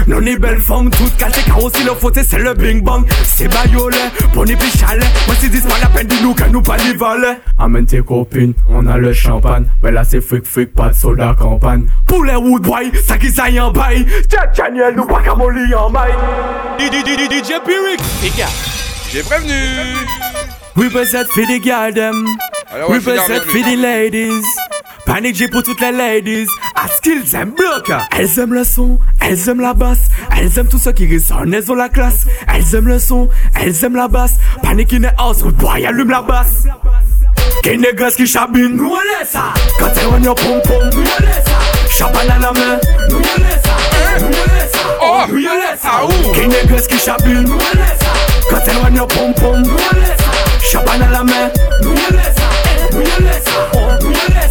Non 0.08 0.22
ni 0.22 0.38
belle 0.38 0.60
femme, 0.60 0.90
toute 0.90 1.16
cachée 1.18 1.42
car 1.46 1.64
aussi 1.64 1.84
le 1.84 1.94
faute 1.94 2.20
c'est 2.22 2.40
le 2.40 2.54
bing 2.54 2.82
bang. 2.82 3.06
C'est 3.24 3.48
bayolet, 3.48 3.98
bon 4.34 4.46
et 4.46 4.56
puis 4.56 4.70
chalet. 4.78 5.06
Moi 5.26 5.36
si 5.40 5.50
dis 5.50 5.62
pas 5.62 5.80
la 5.82 5.90
peine 5.90 6.08
dis-nous 6.08 6.34
que 6.34 6.44
nous 6.50 6.62
pas 6.62 6.78
les 6.78 6.94
valets 6.94 7.40
Amène 7.58 7.86
tes 7.86 8.02
copines, 8.02 8.54
on 8.70 8.86
a 8.88 8.98
le 8.98 9.14
champagne. 9.14 9.66
Mais 9.84 9.92
là 9.92 10.04
c'est 10.04 10.22
fric 10.22 10.46
fric, 10.46 10.74
pas 10.74 10.90
de 10.90 10.94
soda 10.94 11.36
campagne. 11.38 11.88
Pour 12.06 12.24
les 12.24 12.36
wood 12.36 12.64
boy, 12.64 12.92
ça 13.08 13.18
qui 13.18 13.32
ça 13.32 13.50
y 13.50 13.60
en 13.60 13.72
bail. 13.72 14.06
Jack 14.30 14.56
Daniel, 14.56 14.94
nous 14.96 15.06
pas 15.06 15.22
qu'à 15.22 15.36
mon 15.36 15.50
lit 15.50 15.74
en 15.74 15.90
maille. 15.90 16.14
DJ 16.80 17.60
Pyrick, 17.66 18.02
les 18.22 18.30
gars 18.38 18.46
J'ai 19.12 19.24
prévenu. 19.24 19.54
Represent 20.76 21.26
for 21.30 21.46
the 21.46 21.60
girl 21.64 21.94
them 21.94 22.26
on 22.72 22.94
Represent 22.94 23.44
for 23.46 23.64
the 23.64 23.76
ladies. 23.76 24.46
Panic 25.06 25.36
J 25.36 25.48
pour 25.48 25.64
toutes 25.64 25.80
les 25.82 25.92
ladies 25.92 26.48
Aiment 27.08 27.54
bloc 27.56 27.92
Elles 28.18 28.38
aiment 28.38 28.54
le 28.54 28.66
son, 28.66 29.00
elles 29.22 29.48
aiment 29.48 29.62
la 29.62 29.74
basse 29.74 30.10
Elles 30.38 30.60
aiment 30.60 30.68
tout 30.68 30.78
ce 30.78 30.90
qui 30.90 31.08
résonne, 31.08 31.54
elles 31.54 31.72
ont 31.72 31.76
la 31.76 31.88
classe 31.88 32.26
Elles 32.54 32.76
aiment 32.76 32.90
le 32.90 33.00
son, 33.00 33.30
elles 33.56 33.86
aiment 33.86 33.96
la 33.96 34.10
basse 34.10 34.34
Panic 34.62 34.92
in 34.94 35.02
the 35.02 35.14
house, 35.18 35.42
good 35.42 35.56
boy 35.56 35.86
allume 35.86 36.10
la 36.10 36.22
basse 36.22 36.66
Qu'est 37.64 37.78
négresse 37.78 38.16
qui 38.16 38.28
chabine, 38.28 38.76
nous 38.76 38.92
on 38.92 39.26
ça 39.26 39.54
Quand 39.80 39.88
elle 39.96 40.08
rend 40.08 40.22
your 40.22 40.36
pom 40.36 40.62
pom, 40.64 40.90
nous 40.94 41.02
on 41.02 41.94
ça 41.94 42.06
à 42.08 42.40
la 42.40 42.52
main, 42.52 42.80
nous 43.10 43.18
on 43.18 43.22
ça 43.22 44.20
Nous 44.20 44.28
on 44.28 44.60
ça, 44.74 44.80
oh, 45.02 45.22
nous 45.30 45.36
on 45.36 45.40
laisse 45.40 45.82
ça 45.82 46.48
négresse 46.48 46.88
qui 46.88 46.98
chabine, 46.98 47.44
nous 47.44 47.56
on 47.56 47.60
ça 47.60 48.50
Quand 48.50 48.60
elle 48.68 48.78
rend 48.78 48.96
your 48.96 49.08
pom 49.08 49.34
pom, 49.34 49.62
nous 49.62 49.72
on 49.72 49.96
laisse 49.96 50.72
ça 50.72 50.80
à 50.80 50.98
la 50.98 51.24
main, 51.24 51.52
nous 51.84 51.92
on 51.92 51.96
ça 51.96 52.92
Nous 52.92 53.00
on 53.00 53.24
laisse 53.24 53.44
ça, 53.46 53.70
oh, 53.74 53.78
nous 54.02 54.08
on 54.10 54.34
laisse 54.34 54.44
ça 54.44 54.47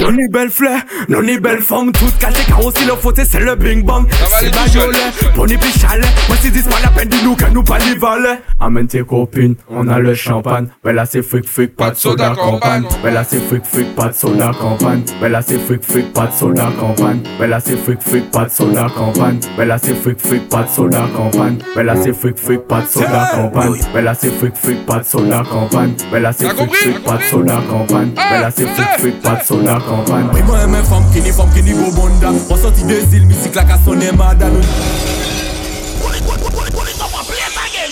non 0.00 0.12
ni 0.12 0.28
belle 0.28 0.50
fleur, 0.50 0.80
non 1.08 1.22
ni 1.22 1.38
belle 1.38 1.60
femme 1.60 1.92
Toute 1.92 2.16
cachée 2.18 2.44
car 2.48 2.64
aussi 2.64 2.84
le 2.84 2.94
faute 2.94 3.20
c'est 3.22 3.40
le 3.40 3.54
bing 3.54 3.84
bang 3.84 4.06
C'est 4.38 4.50
bayolet, 4.50 4.98
bon 5.36 5.46
et 5.46 5.56
puis 5.56 5.72
chalet. 5.78 6.06
Moi 6.28 6.36
si 6.40 6.50
dis 6.50 6.62
pas 6.62 6.80
la 6.82 6.88
peine 6.88 7.08
dis-nous 7.08 7.36
que 7.36 7.44
nous 7.50 7.62
pas 7.62 7.78
les 7.78 7.98
valets 7.98 8.40
Amène 8.58 8.86
tes 8.86 9.02
copines, 9.02 9.56
on 9.68 9.88
a 9.88 9.98
le 9.98 10.14
champagne. 10.14 10.68
Mais 10.84 10.92
là 10.92 11.06
c'est 11.06 11.22
fric 11.22 11.46
fric, 11.46 11.76
pas 11.76 11.90
de 11.90 11.96
soda 11.96 12.32
campagne. 12.34 12.84
Mais 13.04 13.10
là 13.10 13.24
c'est 13.24 13.40
fric 13.40 13.64
fric, 13.64 13.94
pas 13.94 14.08
de 14.08 14.12
soda 14.14 14.50
campagne. 14.58 15.02
Mais 15.20 15.28
là 15.28 15.42
c'est 15.42 15.58
fric 15.58 15.82
fric, 15.82 16.12
pas 16.12 16.26
de 16.26 16.32
soda 16.32 16.70
campagne. 16.78 17.20
Mais 17.38 17.46
là 17.46 17.60
c'est 17.60 17.76
fric 17.76 18.00
fric, 18.02 18.30
pas 18.30 18.44
de 18.44 18.50
soda 18.50 18.88
campagne. 18.96 19.38
Mais 19.58 19.64
là 19.64 19.76
c'est 19.76 19.94
fric 19.94 20.18
fric, 20.20 20.48
pas 20.48 20.64
de 20.64 20.68
soda 20.70 21.06
campagne. 21.14 21.58
Mais 21.76 21.84
là 21.84 21.94
c'est 21.94 22.12
fric 22.12 22.36
fric, 22.38 22.60
pas 22.66 22.82
de 22.82 22.88
soda 22.88 23.26
campagne. 23.34 23.76
Mais 23.94 24.02
là 24.02 24.14
c'est 24.14 24.30
fric 24.30 24.56
fric, 24.56 24.86
pas 24.86 24.98
de 24.98 25.04
soda 25.04 25.42
campagne. 25.50 25.92
Mais 26.12 26.20
là 26.20 26.32
c'est 26.32 26.48
fric 26.48 26.74
fric, 26.74 27.04
pas 27.04 27.16
de 27.16 27.22
soda 27.24 27.60
campagne. 27.68 28.10
Mais 28.16 28.40
là 28.40 28.50
c'est 28.50 28.66
fric 28.66 28.86
fric, 28.98 29.22
pas 29.22 29.36
de 29.36 29.44
soda 29.44 29.74
campagne 29.74 29.89
Oui, 29.90 30.42
moi, 30.46 30.66
mes 30.68 30.84
femmes 30.84 31.10
qui 31.12 31.20
ni 31.20 31.32
femmes 31.32 31.50
qui 31.52 31.62
ni 31.62 31.72
bobonda. 31.72 32.28
On 32.48 32.56
sortit 32.56 32.84
des 32.84 33.02
îles, 33.12 33.26
musique 33.26 33.54
la 33.56 33.64
casse 33.64 33.80
sonne 33.84 34.04
madame. 34.16 34.60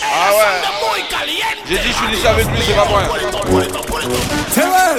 Ah 0.04 0.30
ouais. 0.30 0.44
J'ai 1.68 1.78
dit, 1.78 1.88
je 1.88 1.92
suis 1.92 2.16
déjà 2.16 2.30
avec 2.30 2.46
lui, 2.46 2.58
c'est 2.64 2.74
pas 2.74 2.86
moi. 2.88 3.02
C'est 4.50 4.60
vrai. 4.60 4.96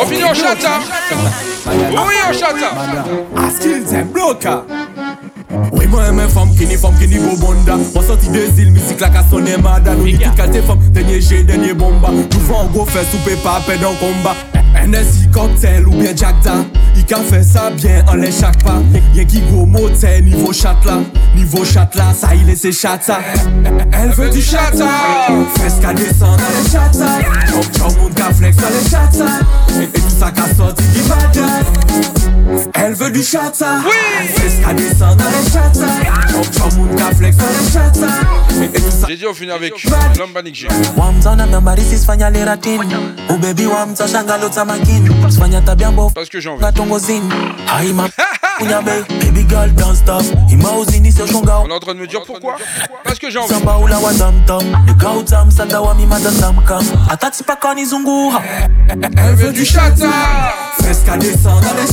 On 0.00 0.06
finit 0.06 0.24
en 0.24 0.32
chata. 0.32 0.80
Oui, 1.66 2.14
en 2.28 2.32
chata. 2.32 2.70
À 3.36 3.50
skills 3.50 3.94
and 3.94 4.06
bloca. 4.06 4.64
Oui, 5.72 5.86
moi, 5.86 6.10
mes 6.12 6.28
femmes 6.28 6.56
qui 6.56 6.66
ni 6.66 6.76
femmes 6.76 6.98
qui 6.98 7.08
ni 7.08 7.18
bobonda. 7.18 7.76
On 7.94 8.00
sortit 8.00 8.28
des 8.28 8.58
îles, 8.58 8.72
musique 8.72 9.00
la 9.00 9.10
casse 9.10 9.28
sonne 9.30 9.50
madame. 9.62 9.98
Nous, 9.98 10.12
toute 10.12 10.34
qualité 10.34 10.62
femme, 10.62 10.78
dernier 10.90 11.20
jet, 11.20 11.42
dernier 11.42 11.74
bomba. 11.74 12.08
Nous 12.10 12.40
vont 12.40 12.64
go 12.72 12.86
faire 12.86 13.04
souper 13.04 13.36
pas 13.36 13.60
peine 13.66 13.84
en 13.84 13.92
combat. 13.94 14.34
NSI 14.86 15.28
cocktail 15.32 15.86
ou 15.86 15.92
bien 15.92 16.14
Jack 16.14 16.34
Da 16.42 16.56
Il 16.96 17.04
ka 17.04 17.16
fait 17.16 17.42
ça 17.42 17.70
bien 17.70 18.04
en 18.06 18.14
les 18.14 18.30
chaque 18.30 18.62
pas. 18.62 18.82
Y'a 19.14 19.24
qui 19.24 19.40
go 19.40 19.64
motel 19.66 20.24
niveau 20.24 20.52
chat 20.52 20.76
là 20.84 20.98
Niveau 21.34 21.64
chat 21.64 21.88
là, 21.94 22.12
ça 22.14 22.34
il 22.34 22.46
laisse 22.46 22.70
chat 22.70 22.98
ça 23.00 23.20
Elle 23.92 24.10
veut 24.10 24.30
du 24.30 24.42
chat 24.42 24.72
Fais 25.56 25.80
qu'à 25.80 25.92
descendre 25.94 26.36
dans 26.36 26.62
les 26.62 26.70
chat 26.70 26.92
ça 26.92 27.18
Chop 27.50 27.64
chop 27.76 27.98
moun 27.98 28.14
ka 28.14 28.32
flex 28.32 28.56
dans 28.56 28.68
les 28.68 28.90
chat 28.90 29.10
ça 29.10 29.80
Et 29.80 29.86
tout 29.86 30.02
ça 30.08 30.30
qu'a 30.30 30.54
sorti 30.54 30.84
du 30.88 31.00
badin 31.08 32.70
Elle 32.74 32.94
veut 32.94 33.10
du 33.10 33.22
chat 33.22 33.52
ça 33.52 33.80
Fais 34.34 34.62
qu'à 34.62 34.74
descendre 34.74 35.16
dans 35.16 35.24
les 35.24 35.50
chat 35.50 35.72
ça 35.72 35.86
Chop 36.30 36.46
chop 36.52 36.72
moun 36.76 36.94
ka 36.96 37.14
flex 37.14 37.36
dans 37.36 37.44
les 37.44 37.72
chat 37.72 37.92
ça 37.94 38.62
Et 38.62 38.68
tout 38.68 38.90
ça. 38.90 39.06
J'ai 39.08 39.16
dit, 39.16 39.26
on 39.26 39.34
finit 39.34 39.50
avec 39.50 39.72
l'homme 40.18 40.34
G. 40.52 40.68
Wamzona 40.96 41.46
nambari 41.46 41.82
sisifanya 41.82 42.30
leratini 42.30 42.84
ubebi 43.28 43.66
wamza 43.66 44.06
mbovu 44.06 44.73
Parce 46.14 46.28
que 46.28 46.40
j'ai 46.40 46.48
envie. 46.48 46.60
On 51.66 51.70
est 51.70 51.72
en 51.72 51.80
train 51.80 51.94
de 51.94 52.00
me 52.00 52.06
dire 52.06 52.20
pourquoi. 52.26 52.56
Parce 53.04 53.18
que 53.18 53.30
j'ai 53.30 53.38
envie. 53.38 53.48
Elle 59.16 59.34
veut 59.34 59.52
du 59.52 59.64
chata. 59.64 60.06
Descendre 61.18 61.60
dans 61.60 61.74
les 61.80 61.92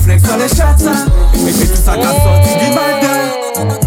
flex 0.00 0.22
dans 0.22 0.36
les 0.36 0.48
chata. 0.48 0.92
Et 1.34 1.52
tout 1.66 1.76
ça 1.76 1.94
qu'a 1.96 2.12
sorti 2.12 2.54
du 2.58 2.74
badin 2.74 3.85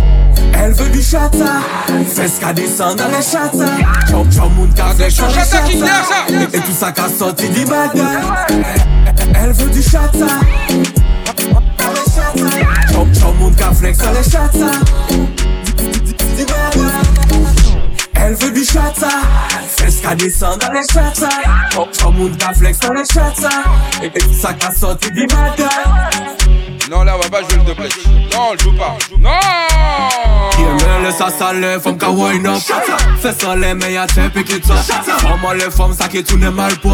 Elle 0.69 0.75
veut 0.75 0.89
du 0.89 1.01
chata 1.01 1.61
Fais 2.07 2.29
qu'à 2.39 2.53
descendre 2.53 2.97
dans 2.97 3.07
les 3.07 3.23
chata 3.23 3.65
Chop 4.07 4.31
chop 4.31 4.51
moun 4.55 4.71
ka 4.71 4.93
flex 4.93 5.17
dans 5.17 5.25
les 5.25 5.33
chata 5.33 5.67
et 6.53 6.59
tout 6.59 6.71
ça 6.71 6.91
qu'a 6.91 7.09
sorti 7.09 7.49
du 7.49 7.65
badin 7.65 8.21
Elle 9.33 9.51
veut 9.51 9.71
du 9.71 9.81
chata 9.81 10.27
Chop 12.91 13.07
chop 13.19 13.35
moun 13.39 13.55
ka 13.55 13.71
flex 13.73 13.97
dans 13.97 14.11
les 14.11 14.23
chata 14.23 14.71
Elle 18.13 18.35
veut 18.35 18.51
du 18.51 18.63
chata 18.63 19.07
Fais 19.67 19.91
qu'à 20.03 20.13
descendre 20.13 20.59
dans 20.59 20.71
les 20.71 20.85
chata 20.85 21.29
Chop 21.73 21.89
chop 21.99 22.13
moun 22.13 22.37
ka 22.37 22.53
flex 22.53 22.77
dans 22.77 22.93
les 22.93 23.05
chata 23.05 23.49
Et 24.03 24.05
et 24.05 24.11
tout 24.11 24.39
ça 24.39 24.53
qu'a 24.53 24.71
sorti 24.71 25.09
du 25.09 25.25
badin 25.25 26.68
Non, 26.89 27.03
là, 27.03 27.15
on 27.15 27.21
va 27.21 27.29
pas 27.29 27.41
jouer 27.41 27.57
le 27.57 27.65
double. 27.65 27.87
Non, 28.33 28.49
on 28.49 28.53
le 28.53 28.59
joue 28.59 28.73
pas. 28.73 28.97
Non 29.19 29.29
Qui 30.53 30.61
aime 30.61 31.03
le 31.03 31.11
ça 31.11 31.29
sale, 31.29 31.79
femme 31.81 31.97
ka 31.97 32.09
wine 32.09 32.47
up 32.47 32.59
Fais 33.21 33.33
ça 33.33 33.55
les 33.55 33.73
meilleurs 33.73 34.07
tête 34.07 34.33
pick 34.33 34.49
it 34.49 34.69
up 34.69 34.77
Maman 35.23 35.53
les 35.53 35.69
femmes 35.69 35.93
ça 35.93 36.07
qui 36.07 36.23
tourne 36.23 36.49
mal 36.49 36.75
pop 36.77 36.93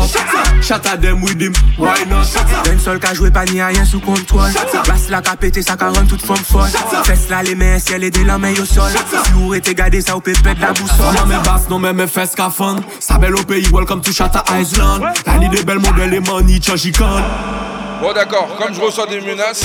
Chata 0.62 0.98
them 0.98 1.22
with 1.24 1.40
him, 1.42 1.54
why 1.78 2.06
not? 2.08 2.26
D'un 2.66 2.78
seul 2.78 3.00
qu'a 3.00 3.14
joué 3.14 3.32
pas 3.32 3.46
ni 3.46 3.62
rien 3.62 3.86
sous 3.86 4.00
contrôle. 4.00 4.52
Basse 4.88 5.10
la 5.10 5.22
qu'a 5.22 5.36
pété 5.36 5.62
ça 5.62 5.76
rend 5.80 6.06
toute 6.08 6.26
forme 6.26 6.40
folle. 6.40 6.70
Fesse 7.04 7.30
là 7.30 7.44
les 7.44 7.56
mains 7.56 7.80
ciel 7.80 8.04
et 8.04 8.12
des 8.12 8.24
la 8.24 8.38
main 8.38 8.54
au 8.54 8.66
sol. 8.66 8.92
Si 9.26 9.32
vous 9.34 9.54
êtes 9.54 9.70
gardé 9.70 10.02
ça 10.02 10.18
ou 10.18 10.22
peut 10.22 10.34
perdre 10.44 10.62
la 10.62 10.74
boussole. 10.74 11.16
Non 11.16 11.26
mais 11.28 11.38
basse, 11.44 11.70
non 11.70 11.80
mais 11.80 11.94
mes 11.94 12.08
fesses 12.08 12.36
ka 12.36 12.50
fun 12.50 12.78
Ça 13.00 13.18
belle 13.18 13.36
au 13.36 13.44
pays, 13.44 13.68
welcome 13.72 14.02
to 14.02 14.12
Chata 14.12 14.44
Island. 14.60 15.04
La 15.26 15.38
ni 15.38 15.50
des 15.50 15.64
belles 15.64 15.80
modèles 15.80 16.14
et 16.14 16.20
money, 16.20 16.60
chachicon 16.62 17.06
Bon, 18.02 18.14
d'accord. 18.14 18.56
Comme 18.58 18.74
je 18.74 18.82
reçois 18.82 19.08
des 19.08 19.22
menaces 19.22 19.64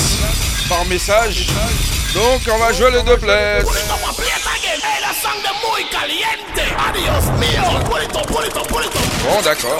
par 0.69 0.85
message, 0.85 1.47
donc 2.13 2.41
on 2.51 2.57
va 2.57 2.71
jouer 2.73 2.91
le 2.91 3.01
doublet. 3.01 3.63
Bon, 9.23 9.41
d'accord. 9.43 9.79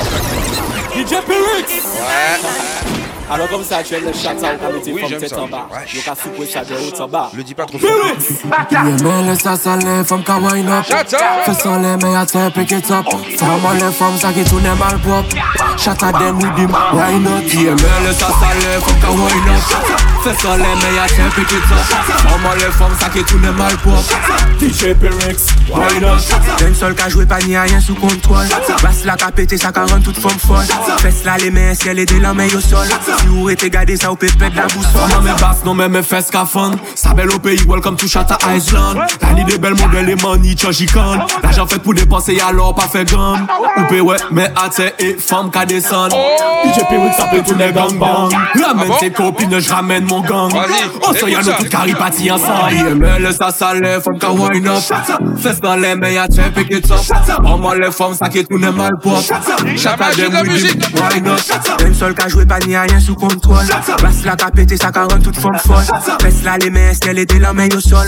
DJ 0.94 1.14
Ouais. 1.14 3.01
Alors 3.34 3.48
comme 3.50 3.64
ça, 3.64 3.78
tu 3.82 3.94
es 3.96 4.00
le 4.02 4.08
chat, 4.12 4.36
ça, 4.38 4.48
on 4.62 4.92
Oui, 4.92 4.94
mettre 4.94 5.08
j'aime 5.08 5.20
tête 5.22 5.30
ça. 5.30 5.40
en 5.42 5.48
bas. 5.48 5.68
Le 5.72 6.02
cas 6.02 6.16
soupe, 6.22 6.46
ça 6.52 6.66
de 6.66 6.74
haut 6.74 7.02
en 7.02 7.08
bas. 7.08 7.32
Le 7.34 7.44
dis 7.44 7.54
pas 7.54 7.66
trop 7.66 7.80
fort. 7.80 7.90
Yeah, 8.70 8.84
man, 9.04 9.26
laisse 9.26 9.40
ça 9.40 9.56
saler, 9.56 10.04
femme 10.06 10.24
ka 10.24 10.36
wine 10.38 10.68
up. 10.68 10.84
Fais 10.86 11.54
ça 11.54 11.78
les 11.78 11.96
meilleurs 12.06 12.26
te 12.26 12.50
pick 12.50 12.72
it 12.72 12.92
up. 12.92 13.06
Femme 13.38 13.66
à 13.70 13.74
les 13.76 13.92
femmes, 13.94 14.18
ça 14.20 14.34
qui 14.34 14.44
tourne 14.44 14.64
mal 14.64 15.00
pop 15.00 15.26
Shut 15.78 16.04
at 16.04 16.12
them 16.12 16.36
with 16.38 16.58
him, 16.58 16.72
why 16.94 17.18
not? 17.20 17.44
Yeah, 17.54 17.70
man, 17.72 18.04
laisse 18.04 18.18
ça 18.18 18.28
saler, 18.28 18.82
femme 18.86 19.00
ka 19.00 19.12
wine 19.12 19.56
up. 19.56 19.64
Fais 20.26 20.34
ça 20.42 20.58
les 20.58 20.64
meilleurs 20.64 21.08
te 21.08 21.36
pick 21.40 21.52
it 21.52 21.72
up. 21.72 22.52
À 22.52 22.56
les 22.56 22.62
femmes, 22.72 22.96
ça 23.00 23.08
qui 23.10 23.24
tourne 23.24 23.50
mal 23.52 23.78
pop 23.78 24.04
DJ 24.60 24.94
Pyrex, 24.94 25.48
why 25.70 26.02
not? 26.02 26.18
D'un 26.60 26.74
seul 26.74 26.94
ka 26.96 27.08
joué 27.08 27.26
pas 27.26 27.40
ni 27.40 27.58
rien 27.58 27.80
sous 27.80 27.96
contrôle. 27.96 28.46
Basse 28.84 29.06
la 29.06 29.16
ka 29.16 29.32
pété, 29.32 29.58
ça 29.58 29.72
ka 29.72 29.86
rend 29.86 30.02
toute 30.02 30.18
femme 30.18 30.38
folle. 30.38 30.66
Fais 31.00 31.14
là 31.24 31.38
les 31.38 31.50
mains, 31.50 31.74
ciel 31.74 31.98
et 31.98 32.06
de 32.06 32.20
la 32.20 32.34
main 32.34 32.48
au 32.48 32.60
sol 32.60 32.88
Si 33.22 33.28
vous 33.28 33.50
êtes 33.50 33.66
gardé, 33.66 33.96
ça 33.98 34.10
vous 34.10 34.16
peut 34.16 34.28
perdre 34.38 34.56
la 34.56 34.68
boussole. 34.68 35.10
Non 35.10 35.22
mais 35.24 35.32
basse, 35.40 35.64
non 35.66 35.74
mais 35.74 35.90
mes 35.90 36.02
fesses 36.02 36.30
qu'à 36.32 36.46
fond 36.46 36.72
Ça 36.96 37.14
belle 37.14 37.32
au 37.32 37.40
pays, 37.40 37.60
welcome 37.68 37.96
to 37.96 38.08
Chata 38.08 38.38
Island 38.56 39.00
T'as 39.20 39.34
ni 39.34 39.44
des 39.44 39.58
belles 39.58 39.76
modèles 39.76 40.10
et 40.10 40.16
money, 40.16 40.56
changican 40.58 41.20
L'argent 41.44 41.68
fait 41.68 41.80
pour 41.80 41.94
dépenser, 41.94 42.40
alors 42.40 42.74
pas 42.76 42.88
fait 42.88 43.06
gamme 43.06 43.48
Ou 43.78 43.84
pay 43.90 44.00
ouais, 44.00 44.18
mais 44.32 44.52
à 44.56 44.70
et 45.00 45.16
femme 45.20 45.52
qu'à 45.52 45.66
descendre. 45.66 46.16
DJ 46.64 46.80
Pyrex, 46.88 47.18
ça 47.18 47.26
peut 47.28 47.42
tourner 47.42 47.72
gang 47.72 47.98
bang 47.98 48.32
Ramène 48.64 48.92
tes 49.00 49.12
copines, 49.12 49.60
je 49.60 49.72
ramène 49.72 50.06
mon 50.06 50.22
gang. 50.22 50.52
Oh 51.02 51.14
ça 51.14 51.30
y'a 51.30 51.42
nous 51.42 51.52
toutes 51.58 51.70
caripati 51.70 52.32
ensemble 52.32 53.08
laisse 53.20 53.38
ça 53.38 53.52
saler, 53.52 53.98
femme 54.04 54.18
qu'à 54.20 54.32
wine 54.32 54.68
up. 54.68 54.82
Fesses 55.38 55.62
dans 55.62 55.76
les 55.76 55.96
mains, 55.96 56.10
y'a 56.10 56.28
t'es 56.28 56.52
it 56.70 56.90
up. 56.92 57.00
Oh 57.46 57.58
moi 57.58 57.76
les 57.76 57.92
femmes, 57.92 58.16
ça 58.18 58.30
qui 58.30 58.44
tourne 58.46 58.70
mal 58.72 58.94
pop 59.02 59.20
Chata 59.78 60.12
dem 60.16 60.34
with 60.48 60.64
him, 60.64 60.82
why 60.96 61.22
not? 61.22 61.38
D'un 61.80 61.94
seul 61.94 62.14
ka 62.14 62.28
joué 62.28 62.46
pas 62.46 62.60
ni 62.60 62.78
rien 62.78 63.00
sous 63.02 63.16
contrôle. 63.16 63.66
Basse 64.02 64.24
la 64.26 64.36
ka 64.36 64.52
pété, 64.52 64.78
ça 64.78 64.92
ka 64.92 65.04
rend 65.04 65.20
toute 65.20 65.38
femme 65.38 65.58
folle. 65.58 65.84
Fesse 66.22 66.44
là 66.44 66.58
les 66.58 66.70
mains, 66.70 66.94
ciel 66.94 67.20
et 67.20 67.26
de 67.26 67.38
la 67.40 67.54
sol. 67.80 68.08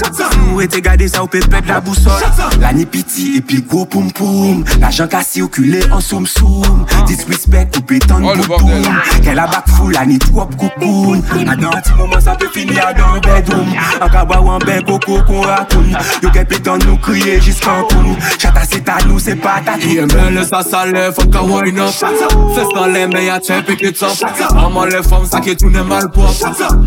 Vous 0.54 0.62
êtes 0.62 0.76
gardé, 0.78 1.08
ça 1.08 1.22
vous 1.22 1.28
peut 1.28 1.40
perdre 1.40 1.68
la 1.68 1.82
boussole. 1.82 2.12
La 2.60 2.74
ni 2.74 2.86
piti 2.86 3.38
et 3.38 3.42
puis 3.42 3.62
go 3.62 3.86
poum 3.86 4.12
poum. 4.12 4.64
L'argent 4.80 5.08
cassé 5.08 5.42
au 5.42 5.48
culé 5.48 5.80
en 5.92 6.00
soum 6.00 6.26
soum. 6.26 6.86
Disrespect 7.06 7.78
ou 7.78 7.82
pétan 7.82 8.22
Oh, 8.24 8.34
le 8.36 8.44
boum 8.44 8.84
Qu'elle 9.24 9.40
a 9.40 9.48
back 9.48 9.68
full, 9.70 9.94
la 9.94 10.06
ni 10.06 10.18
dans 10.18 10.44
un 10.44 11.82
petit 11.82 11.94
moment, 11.98 12.20
ça 12.20 12.36
peut 12.36 12.48
finir 12.54 12.88
à 12.88 12.94
dans 12.94 13.16
un 13.16 13.20
bedroom. 13.20 13.68
En 14.02 14.10
cabas 14.10 14.40
ou 14.40 14.50
en 14.50 14.60
bec, 14.60 14.86
coco 14.86 15.22
qu'on 15.26 15.42
raconte 15.42 15.86
Yo 16.22 16.30
qu'elle 16.30 16.46
pétan 16.46 16.78
nous 16.86 16.98
crier 16.98 17.42
jusqu'en 17.42 17.84
poum 17.84 18.16
Chata 18.38 18.62
c'est 18.70 18.88
à 18.90 18.98
nous, 19.08 19.20
c'est 19.20 19.36
pas 19.36 19.62
ta 19.66 19.74
ka 19.74 21.44
wine 21.44 21.80
up 21.80 21.90
Fesses 22.56 22.74
dans 22.76 22.88
les 22.88 23.08
mains, 23.08 23.22
y'a 23.22 23.36
up 23.36 23.66
Maman 24.84 24.98
les 24.98 25.04
femmes, 25.04 25.26
ça 25.26 25.40
qui 25.40 25.56
tourne 25.56 25.82
mal 25.84 26.10
pop 26.12 26.26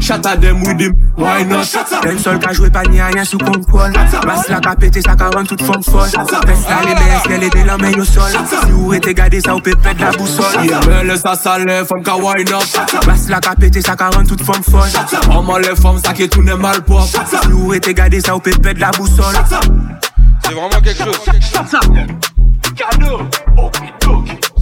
Shut 0.00 0.26
at 0.26 0.36
them 0.36 0.62
with 0.62 0.80
him, 0.80 0.92
why 1.16 1.44
not? 1.44 1.64
D'un 2.02 2.18
seul 2.18 2.38
ka 2.38 2.52
joué 2.52 2.70
pas 2.70 2.82
ni 2.82 3.00
rien 3.00 3.24
sous 3.24 3.38
contrôle 3.38 3.92
Basse 4.26 4.48
la 4.48 4.60
ka 4.60 4.76
pété, 4.76 5.00
ça 5.00 5.14
ka 5.16 5.30
rend 5.34 5.44
toute 5.44 5.62
femme 5.62 5.82
folle 5.82 6.08
Fesse 6.08 6.68
là 6.68 6.80
les 6.84 6.94
mains, 6.94 7.20
ciel 7.26 7.42
et 7.42 7.50
de 7.50 7.66
la 7.66 7.78
main 7.78 7.92
au 7.98 8.04
sol 8.04 8.30
Si 8.64 8.70
vous 8.70 8.92
êtes 8.94 9.08
gardé, 9.08 9.40
ça 9.40 9.52
vous 9.52 9.60
peut 9.60 9.74
perdre 9.82 10.00
la 10.00 10.10
boussole 10.10 10.64
Yeah, 10.64 10.80
man, 10.86 11.06
laisse 11.06 11.22
ça 11.22 11.34
saler, 11.34 11.82
fuck 11.86 12.02
ka 12.02 12.16
wine 12.16 12.52
up 12.52 13.06
Basse 13.06 13.28
la 13.28 13.40
ka 13.40 13.54
pété, 13.54 13.80
ça 13.80 13.96
ka 13.96 14.10
rend 14.10 14.24
toute 14.24 14.42
femme 14.42 14.62
folle 14.62 14.90
Maman 15.28 15.58
les 15.58 15.76
femmes, 15.76 15.98
ça 16.04 16.12
qui 16.12 16.28
tourne 16.28 16.54
mal 16.54 16.82
pop 16.82 17.00
Si 17.04 17.50
vous 17.50 17.72
êtes 17.74 17.88
gardé, 17.90 18.20
ça 18.20 18.32
vous 18.34 18.40
peut 18.40 18.50
perdre 18.50 18.80
la 18.80 18.90
boussole 18.90 19.34
C'est 20.44 20.52
vraiment 20.52 20.68
quelque 20.82 21.02
chose. 21.02 21.20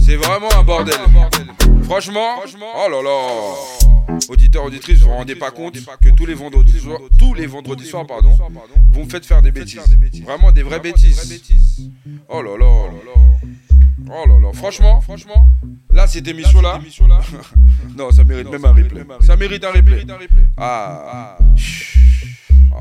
C'est 0.05 0.15
vraiment 0.17 0.47
un 0.57 0.63
bordel. 0.63 0.93
Franchement, 1.85 2.41
oh 2.75 2.89
là 2.89 3.01
là. 3.01 4.17
Auditeurs, 4.29 4.63
auditrices, 4.65 4.99
vous 4.99 5.07
vous 5.07 5.13
rendez 5.13 5.35
pas 5.35 5.51
compte 5.51 5.73
que 6.01 6.09
tous 6.15 6.25
les 6.25 6.33
vendredis 6.33 6.79
soirs, 6.79 6.99
tous 7.19 7.33
les 7.33 7.45
vendredis 7.45 7.85
soirs, 7.85 8.07
pardon, 8.07 8.35
vous 8.91 9.03
me 9.03 9.09
faites 9.09 9.25
faire 9.25 9.41
des 9.41 9.51
bêtises. 9.51 9.81
Vraiment 10.23 10.51
des 10.51 10.63
vraies 10.63 10.79
bêtises. 10.79 11.91
Oh 12.27 12.41
là 12.41 12.57
là. 12.57 12.89
Oh 14.07 14.27
là 14.27 14.39
là. 14.39 14.53
Franchement, 14.53 14.99
franchement, 15.01 15.47
là 15.91 16.07
cette 16.07 16.27
émission 16.27 16.61
là, 16.61 16.79
non, 17.97 18.11
ça 18.11 18.23
mérite 18.23 18.49
même 18.49 18.65
un 18.65 18.73
replay. 18.73 19.03
Ça 19.21 19.35
mérite 19.35 19.63
un 19.63 19.71
replay. 19.71 20.05
Ah. 20.57 21.37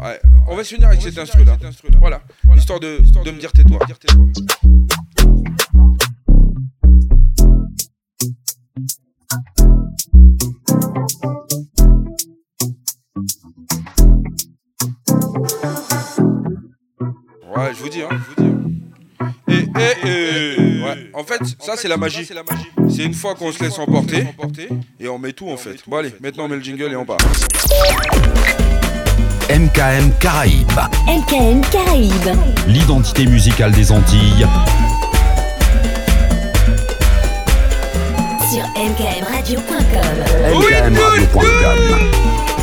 Ouais, 0.03 0.19
on 0.49 0.57
va 0.57 0.65
se 0.65 0.75
finir 0.75 0.89
avec 0.89 1.03
cet 1.03 1.19
instru 1.19 1.45
là. 1.45 1.57
Voilà, 2.01 2.23
histoire 2.57 2.81
de, 2.81 2.99
de 2.99 3.31
me 3.31 3.39
dire 3.39 3.53
tais-toi. 3.53 3.79
Ouais, 17.57 17.71
je 17.73 17.83
vous 17.83 17.89
dis, 17.89 18.03
hein. 18.03 18.09
je 18.11 18.17
vous 18.17 18.51
dis, 18.51 18.55
hein. 19.21 19.31
Et, 19.49 19.53
et, 19.55 20.09
et, 20.09 20.83
ouais. 20.83 21.11
En 21.13 21.23
fait, 21.25 21.41
ça 21.61 21.75
c'est 21.77 21.89
la 21.89 21.97
magie. 21.97 22.27
C'est 22.89 23.05
une 23.05 23.15
fois 23.15 23.35
qu'on 23.35 23.53
se 23.53 23.63
laisse 23.63 23.79
emporter 23.79 24.27
et 24.99 25.09
on 25.09 25.19
met 25.19 25.33
tout 25.33 25.49
en 25.49 25.57
fait. 25.57 25.77
Bon 25.87 25.99
allez, 25.99 26.13
maintenant 26.21 26.45
on 26.45 26.49
met 26.49 26.57
le 26.57 26.63
jingle 26.63 26.91
et 26.93 26.97
on 26.97 27.05
part. 27.05 27.19
MKM 29.51 30.11
Caraïbes, 30.21 30.67
MKM 31.07 31.61
Caraïbes. 31.71 32.37
l'identité 32.67 33.27
musicale 33.27 33.73
des 33.73 33.93
Antilles. 33.93 34.47
Sur 38.51 38.65
mkmradio.com. 38.77 39.75
MKMradio.com. 40.61 42.54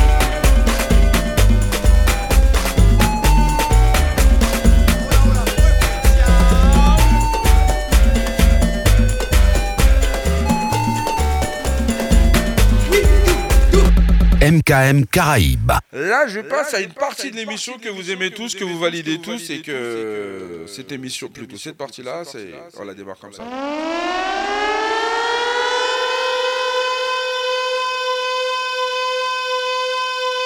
MKM 14.62 15.06
Caraïbes. 15.06 15.72
Là, 15.92 16.26
je 16.28 16.40
passe 16.40 16.74
à 16.74 16.80
une 16.80 16.92
partie 16.92 17.30
de 17.30 17.36
l'émission 17.36 17.78
que 17.78 17.88
vous 17.88 18.10
aimez 18.10 18.30
tous, 18.30 18.54
que 18.54 18.64
vous 18.64 18.78
validez 18.78 19.18
tous, 19.18 19.50
et 19.50 19.60
que 19.60 20.64
cette 20.66 20.92
émission, 20.92 21.28
plutôt 21.28 21.56
cette 21.56 21.76
partie-là, 21.76 22.22
c'est, 22.24 22.50
on 22.78 22.84
la 22.84 22.94
démarre 22.94 23.18
comme 23.18 23.32
ça. 23.32 23.42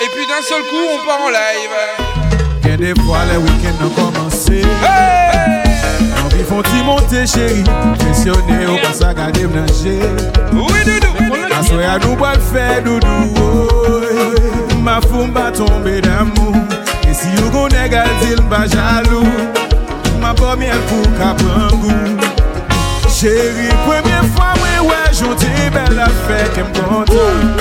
Et 0.03 0.09
puis 0.09 0.27
d'un 0.27 0.43
seul 0.43 0.63
coup, 0.63 0.77
on 0.77 1.07
part 1.07 1.21
en 1.21 1.31
live. 1.31 2.63
Bien 2.63 2.77
des 2.77 3.01
fois, 3.03 3.19
les 3.31 3.39
week-ends 3.39 3.87
ont 3.87 3.91
commencé. 3.91 4.63
Envie 6.25 6.45
font-ils 6.45 6.85
monter, 6.85 7.27
chérie? 7.27 7.65
Pressionné 7.99 8.67
au 8.67 8.77
passe 8.79 9.03
à 9.03 9.15
garder 9.15 9.47
nager. 9.47 10.01
Oui, 10.53 10.85
doudou. 10.85 11.46
Aswe 11.57 11.87
a 11.89 11.97
nou 11.99 12.17
bal 12.21 12.37
fè 12.51 12.83
doudou 12.85 13.33
Ma 14.85 15.01
foun 15.01 15.33
ba 15.33 15.51
tombe 15.51 16.01
d'amou. 16.05 16.53
E 17.09 17.15
si 17.17 17.33
yo 17.39 17.49
gon 17.51 17.73
negal 17.73 18.11
dil 18.21 18.43
ba 18.51 18.67
jalou. 18.69 19.25
Ma 20.21 20.35
bo 20.37 20.53
miel 20.57 20.81
pou 20.91 21.09
kaprangou 21.17 21.97
Chéri, 23.17 23.71
premye 23.87 24.21
fwa 24.35 24.53
mwen 24.61 24.81
wè 24.91 25.01
Jouti 25.17 25.71
bel 25.73 25.97
la 25.97 26.11
fè 26.27 26.43
kem 26.55 26.69
kontan. 26.77 27.57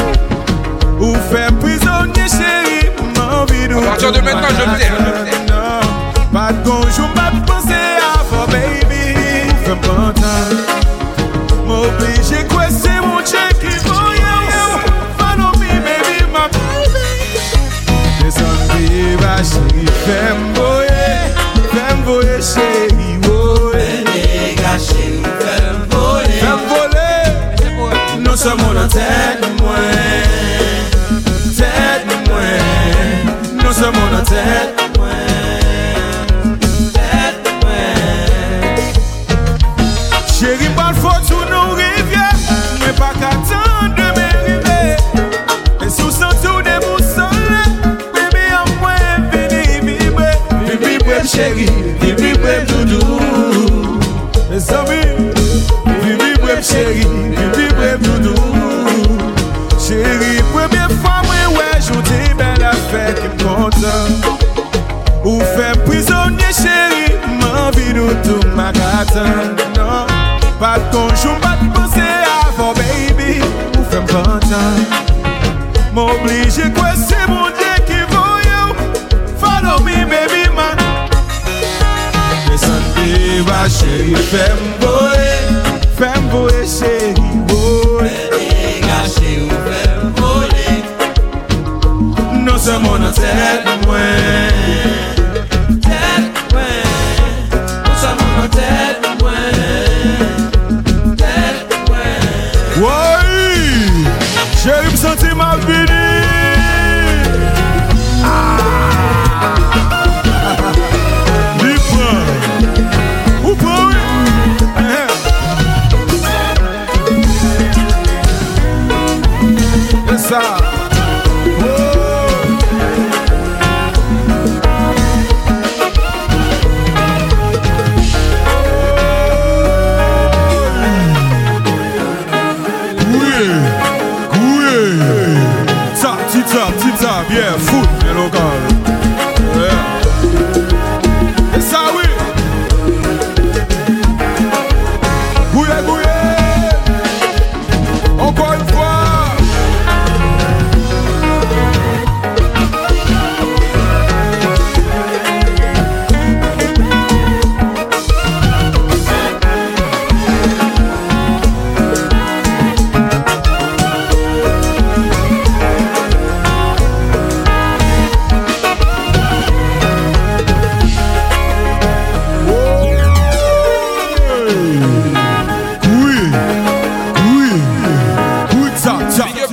Ou 0.99 1.15
fè 1.31 1.47
prizonye 1.61 2.27
chéri 2.31 2.91
Mwen 2.99 3.45
vidou 3.51 3.83
A 3.83 3.91
partir 3.91 4.11
de 4.11 4.21
maintenant 4.21 4.55
je 4.59 4.65
t'aime 4.79 5.45
Non, 5.47 5.93
pa 6.33 6.49
gonjou 6.67 7.07
ma 7.15 7.31
pense 7.47 7.83
a 8.11 8.17
fò 8.31 8.47
baby. 8.51 9.05
Ou 9.51 9.61
fè 9.63 9.79
pantan 9.87 10.84
Tèt 31.57 32.05
mwen, 32.27 33.31
nou 33.61 33.73
se 33.73 33.91
moun 33.95 34.13
an 34.13 34.25
tèt 34.29 34.84
chéri, 51.35 51.67
vivi 51.99 52.33
brem 52.37 52.65
doudou 52.65 53.19
Mes 54.49 54.69
ami, 54.69 55.01
vivi 56.01 56.33
brem 56.41 56.61
chéri, 56.63 57.05
vivi 57.35 57.67
brem 57.73 57.99
doudou 57.99 58.35
Chéri, 59.79 60.41
premye 60.53 60.87
fwa 61.01 61.21
mwen 61.27 61.57
wè, 61.57 61.69
joudi 61.87 62.33
men 62.39 62.55
la 62.61 62.71
fè 62.89 63.11
ki 63.19 63.27
m'kontan 63.33 64.07
Ou 65.25 65.41
fè 65.57 65.73
prizonye 65.83 66.53
chéri, 66.55 67.11
m'anvi 67.41 67.91
nou 67.97 68.15
tou 68.23 68.55
m'akatan 68.55 69.55
non. 69.75 70.07
Pat 70.61 70.87
konjou 70.93 71.35
bat 71.43 71.61
pose 71.75 72.07
avon 72.47 72.73
baby, 72.79 73.41
ou 73.75 73.85
fè 73.91 74.01
m'kontan 74.05 74.81
M'oblije 75.95 76.71
kwen 76.75 76.97
se 77.03 77.21
moun 77.27 77.53
di 77.59 77.64
va 83.45 83.69
chéri 83.69 84.15
Fèm 84.31 84.59
boe 84.81 85.29
Fèm 85.97 86.29
boe 86.31 86.65
chéri 86.77 87.27
boe 87.49 88.03
Mè 88.03 88.17
dega 88.33 88.99
chéri 89.15 89.49
fèm 89.67 90.11
boe 90.19 90.73
Non 92.45 92.57
se 92.57 92.77
mon 92.83 93.01
an 93.09 93.13
tèd 93.15 93.74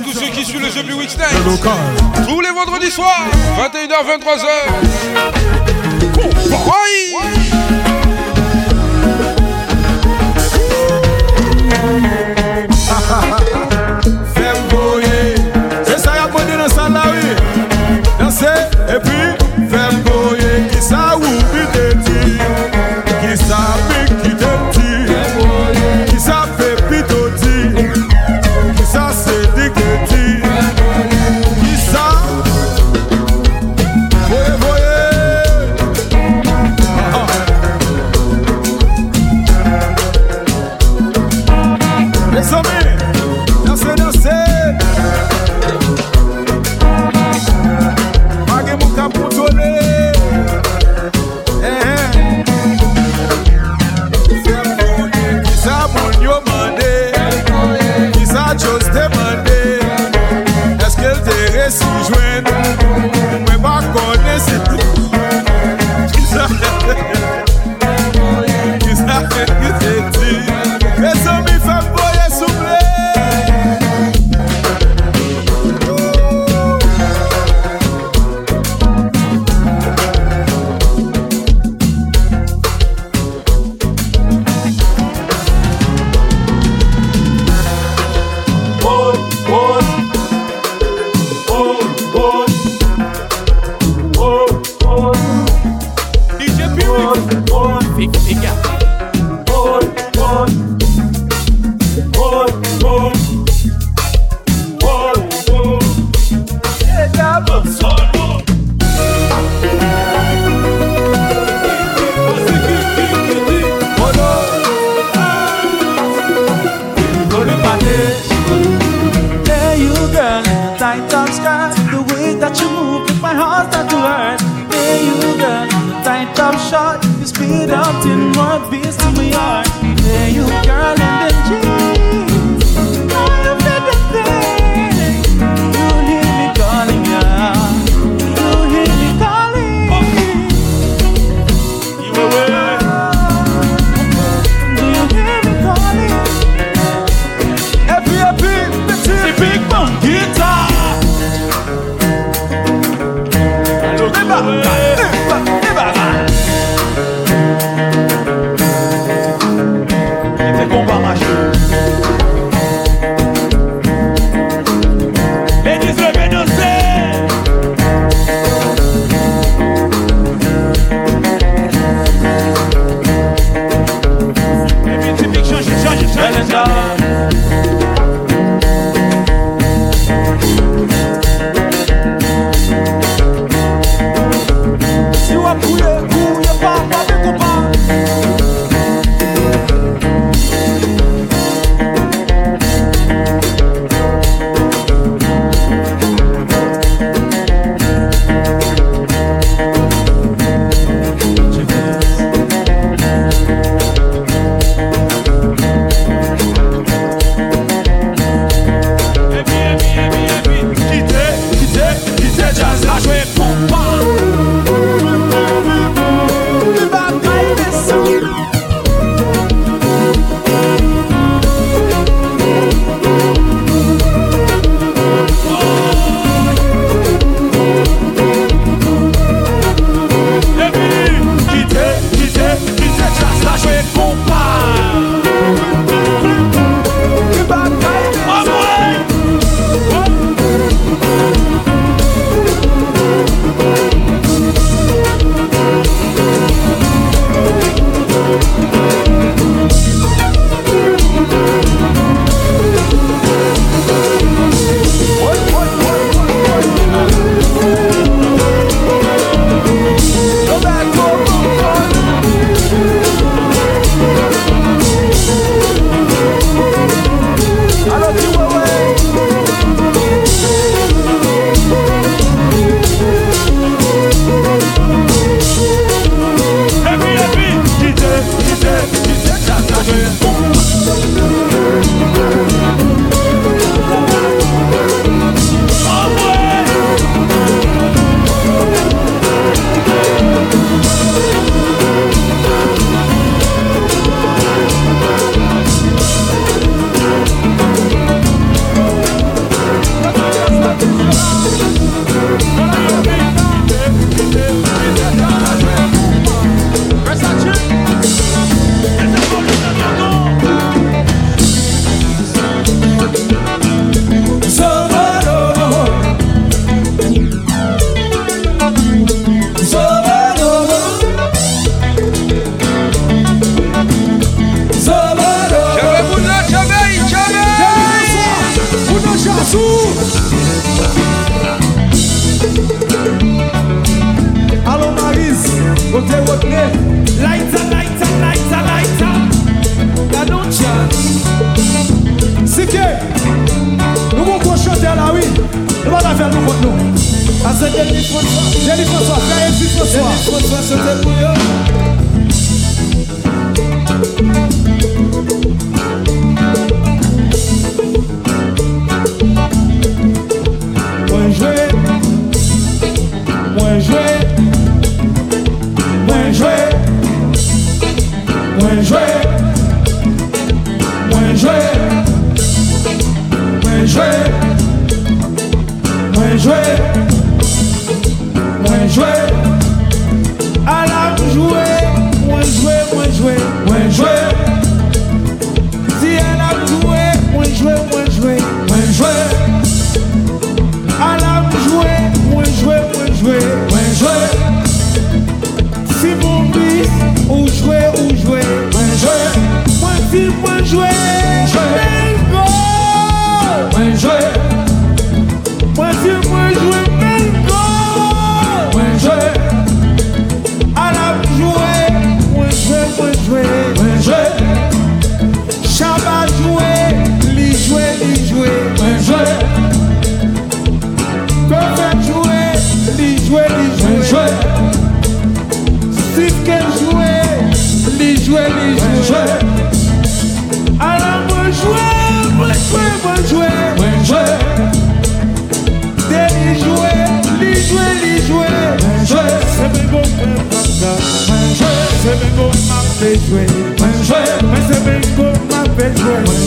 tous 0.03 0.13
ceux 0.13 0.27
qui 0.27 0.45
suivent 0.45 0.61
le 0.61 0.69
jeu 0.69 0.83
Tous 2.27 2.41
les 2.41 2.49
vendredis 2.49 2.91
soirs, 2.91 3.25
21h, 3.57 4.05
23h. 4.19 4.47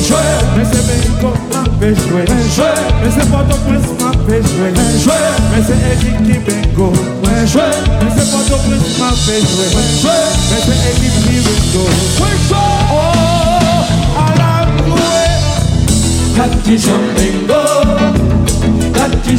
jouer, 0.07 0.39
se 0.57 0.65
c'est 0.65 0.87
même 0.87 1.11
qu'on 1.21 1.35
m'a 1.53 1.63
jouer, 1.95 2.25
jouer, 2.55 2.77
mais 3.03 3.11
c'est 3.11 3.29
pas 3.31 3.43
ton 3.43 3.59
prince 3.67 3.89
se 3.99 4.13
fait 4.29 4.43
jouer, 4.43 4.71
jouer, 5.03 5.27
mais 5.53 5.63
c'est 5.67 5.81
Eric 5.93 6.17
qui 6.25 6.37
bingo, 6.39 6.89
jouer, 7.47 7.63
mais 8.01 8.11
c'est 8.17 8.29
pas 8.31 8.43
ton 8.49 8.59
prince 8.59 8.87
m'a 8.99 9.11
fait 9.13 9.41
jouer, 9.41 9.69
jouer, 10.01 10.25
mais 10.51 10.61
c'est 10.65 10.79
Eric 10.91 11.15
qui 11.23 11.37
bingo, 11.41 11.85
jouer, 12.17 12.57
oh, 12.93 13.05
à 14.17 14.21
la 14.39 14.53
bouée, 14.85 15.27
Kati 16.37 16.75
Jambengo, 16.79 17.63
Kati 18.95 19.35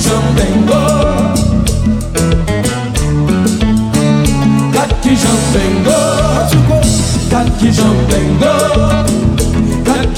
Kati 7.30 7.68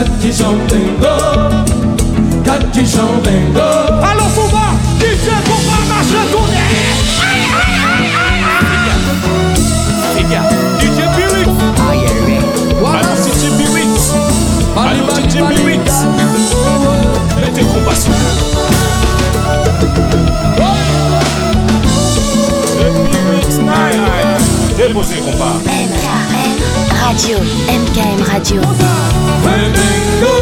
Cathy 0.00 0.32
Chantengo, 0.32 1.14
Cathy 2.42 2.86
Chantengo. 2.86 3.60
Allons 4.00 4.32
combat, 4.34 4.72
DJ 4.98 5.28
combat, 5.44 5.82
marche 5.90 6.14
le 6.16 6.24
DJ 10.80 11.04
Biwix. 11.16 11.52
Allons 12.82 13.20
DJ 13.26 13.44
Biwix. 13.58 13.94
Allons 14.74 15.12
DJ 15.20 15.34
Biwix. 15.50 15.86
Mettez 17.36 17.66
combat 17.66 17.94
Biwix. 17.94 18.14
Déposez 24.78 25.20
combat. 25.20 25.79
Radio, 27.00 27.38
MKM 27.68 28.22
Radio. 28.28 28.60
Mwen 29.42 29.72
bengo, 29.72 30.32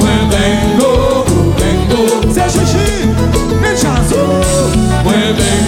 mwen 0.00 0.28
bengo, 1.58 2.32
se 2.34 2.42
chichi, 2.50 3.06
men 3.60 3.76
chanso, 3.76 4.26
mwen 5.04 5.34
bengo. 5.36 5.65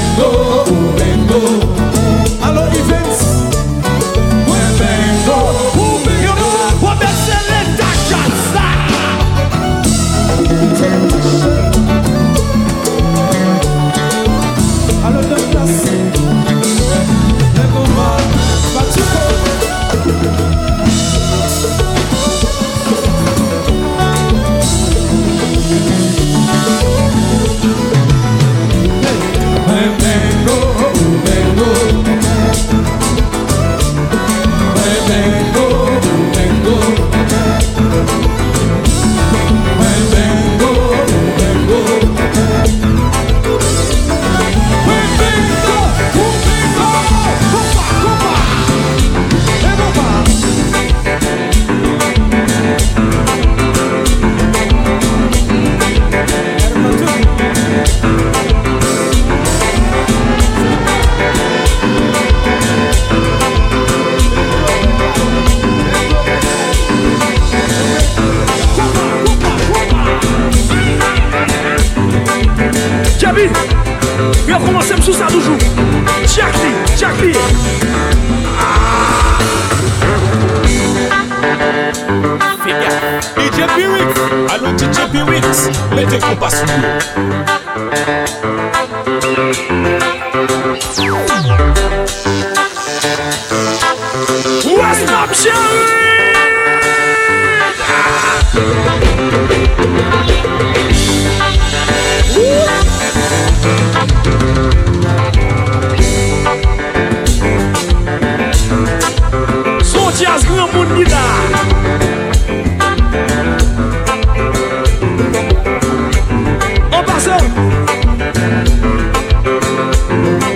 Mettez 85.94 86.20
compas 86.20 86.54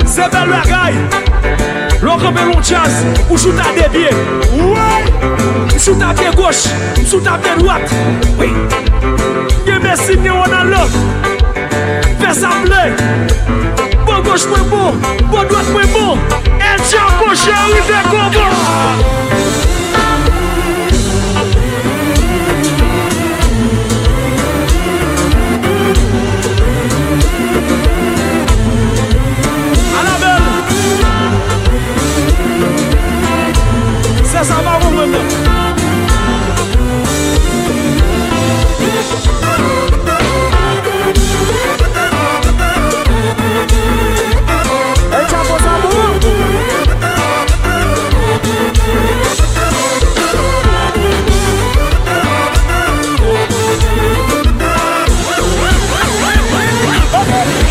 Se 0.07 0.24
bel 0.32 0.49
bagay 0.51 0.94
Lò 2.03 2.16
kèmè 2.20 2.44
lon 2.49 2.61
jazz 2.61 3.01
Ou 3.31 3.39
chouta 3.39 3.70
devye. 3.77 4.11
Mchouta 5.74 6.12
vye 6.19 6.31
goch 6.36 6.66
Mchouta 7.01 7.39
vye 7.43 7.57
dwat 7.59 7.85
Gèmè 9.66 9.97
si 9.97 10.16
vye 10.16 10.31
wana 10.31 10.65
lò. 10.69 10.85
Fè 12.20 12.35
sa 12.40 12.53
ple 12.62 12.85
Bo 14.07 14.20
goch 14.27 14.47
mwen 14.51 14.69
bon 14.70 15.03
Bo 15.31 15.44
dwat 15.49 15.73
mwen 15.73 15.93
bon. 15.97 16.19
E 16.61 16.77
tja 16.86 17.09
poche 17.19 17.57
ou 17.66 17.82
de 17.89 18.01
kobo 18.11 19.61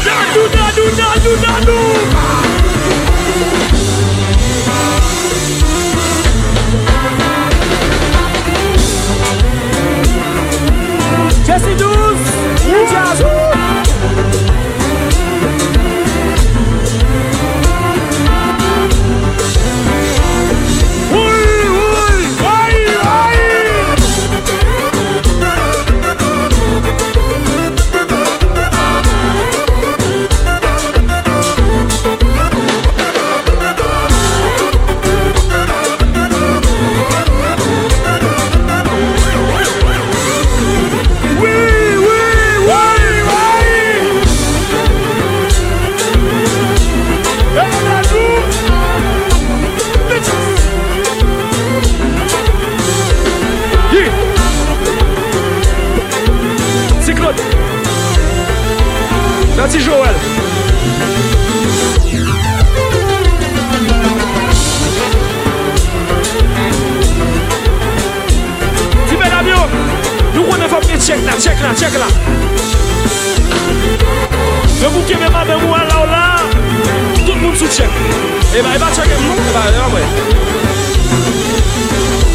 Dadu, 0.06 0.44
dadu, 0.56 0.86
dadu, 0.98 1.32
dadu 1.44 1.91
now, 71.62 71.74
check 71.74 71.94
it 71.94 72.02
out. 72.02 72.14
Yo 74.82 74.90
pou 74.90 75.04
kebe 75.06 75.30
mabe 75.30 75.56
mou 75.62 75.74
ala 75.78 76.02
ou 76.02 76.08
la, 76.10 76.38
tout 77.26 77.36
moun 77.36 77.56
sou 77.56 77.68
check. 77.70 77.92
Eba, 78.58 78.76
eba 78.76 78.90
check 78.96 79.12
em 79.14 79.22
nou, 79.28 79.38
eba, 79.52 79.62
eba 79.70 79.88
mwen. 79.94 80.08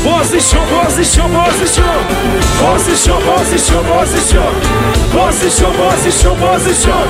Position, 0.06 0.62
position, 0.70 1.26
position. 1.34 1.94
Position, 2.62 3.18
position, 3.26 3.82
position. 3.90 4.46
Position, 5.10 5.72
position, 5.74 6.36
position. 6.36 7.00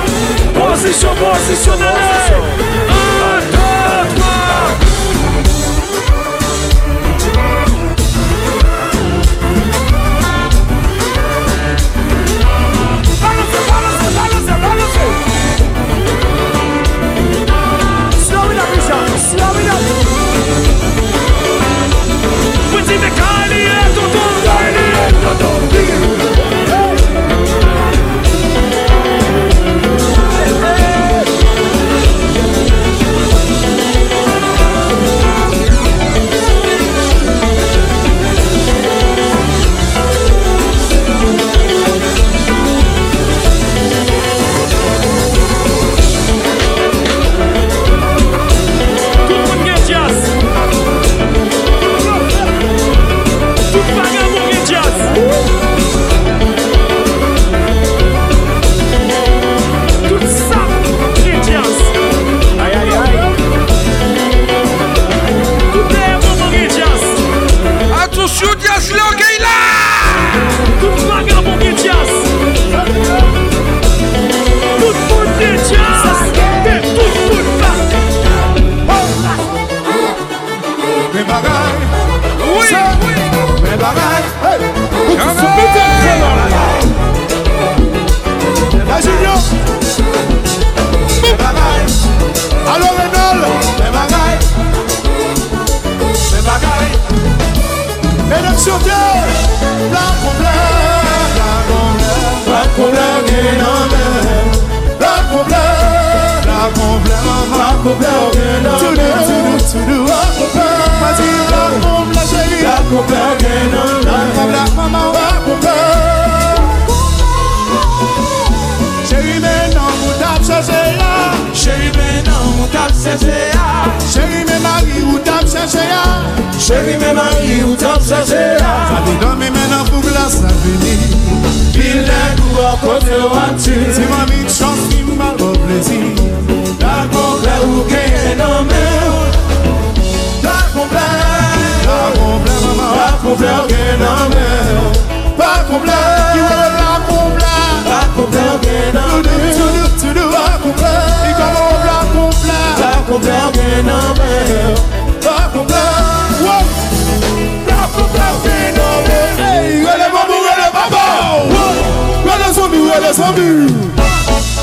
Position, 0.57 1.15
position, 1.21 1.75
position. 1.77 2.41
Un, 3.29 3.39
deux, 3.53 4.15
trois. 4.15 4.86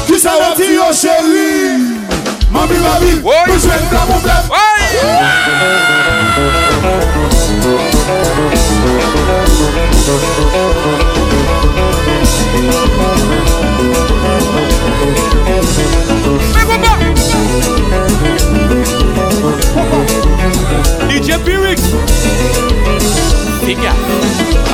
Kisa 0.06 0.30
wati 0.36 0.74
yo 0.74 0.92
chéri 0.92 1.78
Mami 2.50 2.78
mami 2.78 3.14
Mwen 3.22 3.58
jwen 3.60 3.88
blan 3.90 4.06
pou 4.06 4.20
blan 4.20 4.44
Oye 4.50 5.14
DJ 21.08 21.38
P-Wix. 21.44 21.80
Diga 23.66 23.92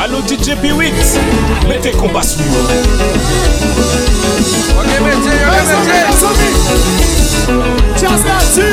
Alo 0.02 0.20
DJ 0.22 0.56
P-Wix. 0.60 1.18
Mete 1.68 1.90
komba 1.96 2.22
sou 2.22 2.42
yo 2.42 2.60
Ok 4.76 4.90
mete, 5.00 5.34
ok 5.48 5.58
mete 5.68 6.00
Somi 6.20 6.48
Chas 7.96 8.24
la 8.24 8.38
ti 8.54 8.69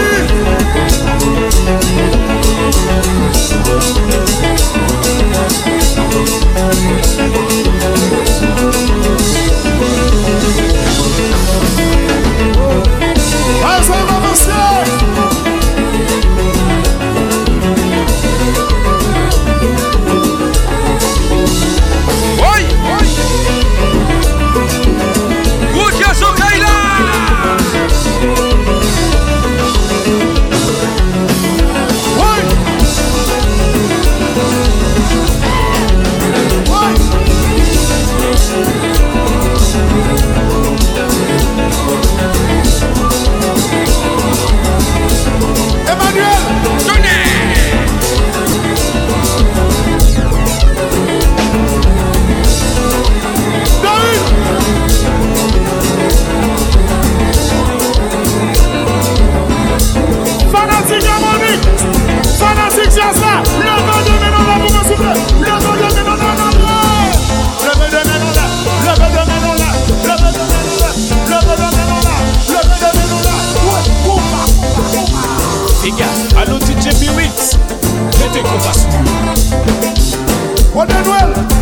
Ou 80.73 80.85
de 80.85 80.93
nouel 81.03 81.56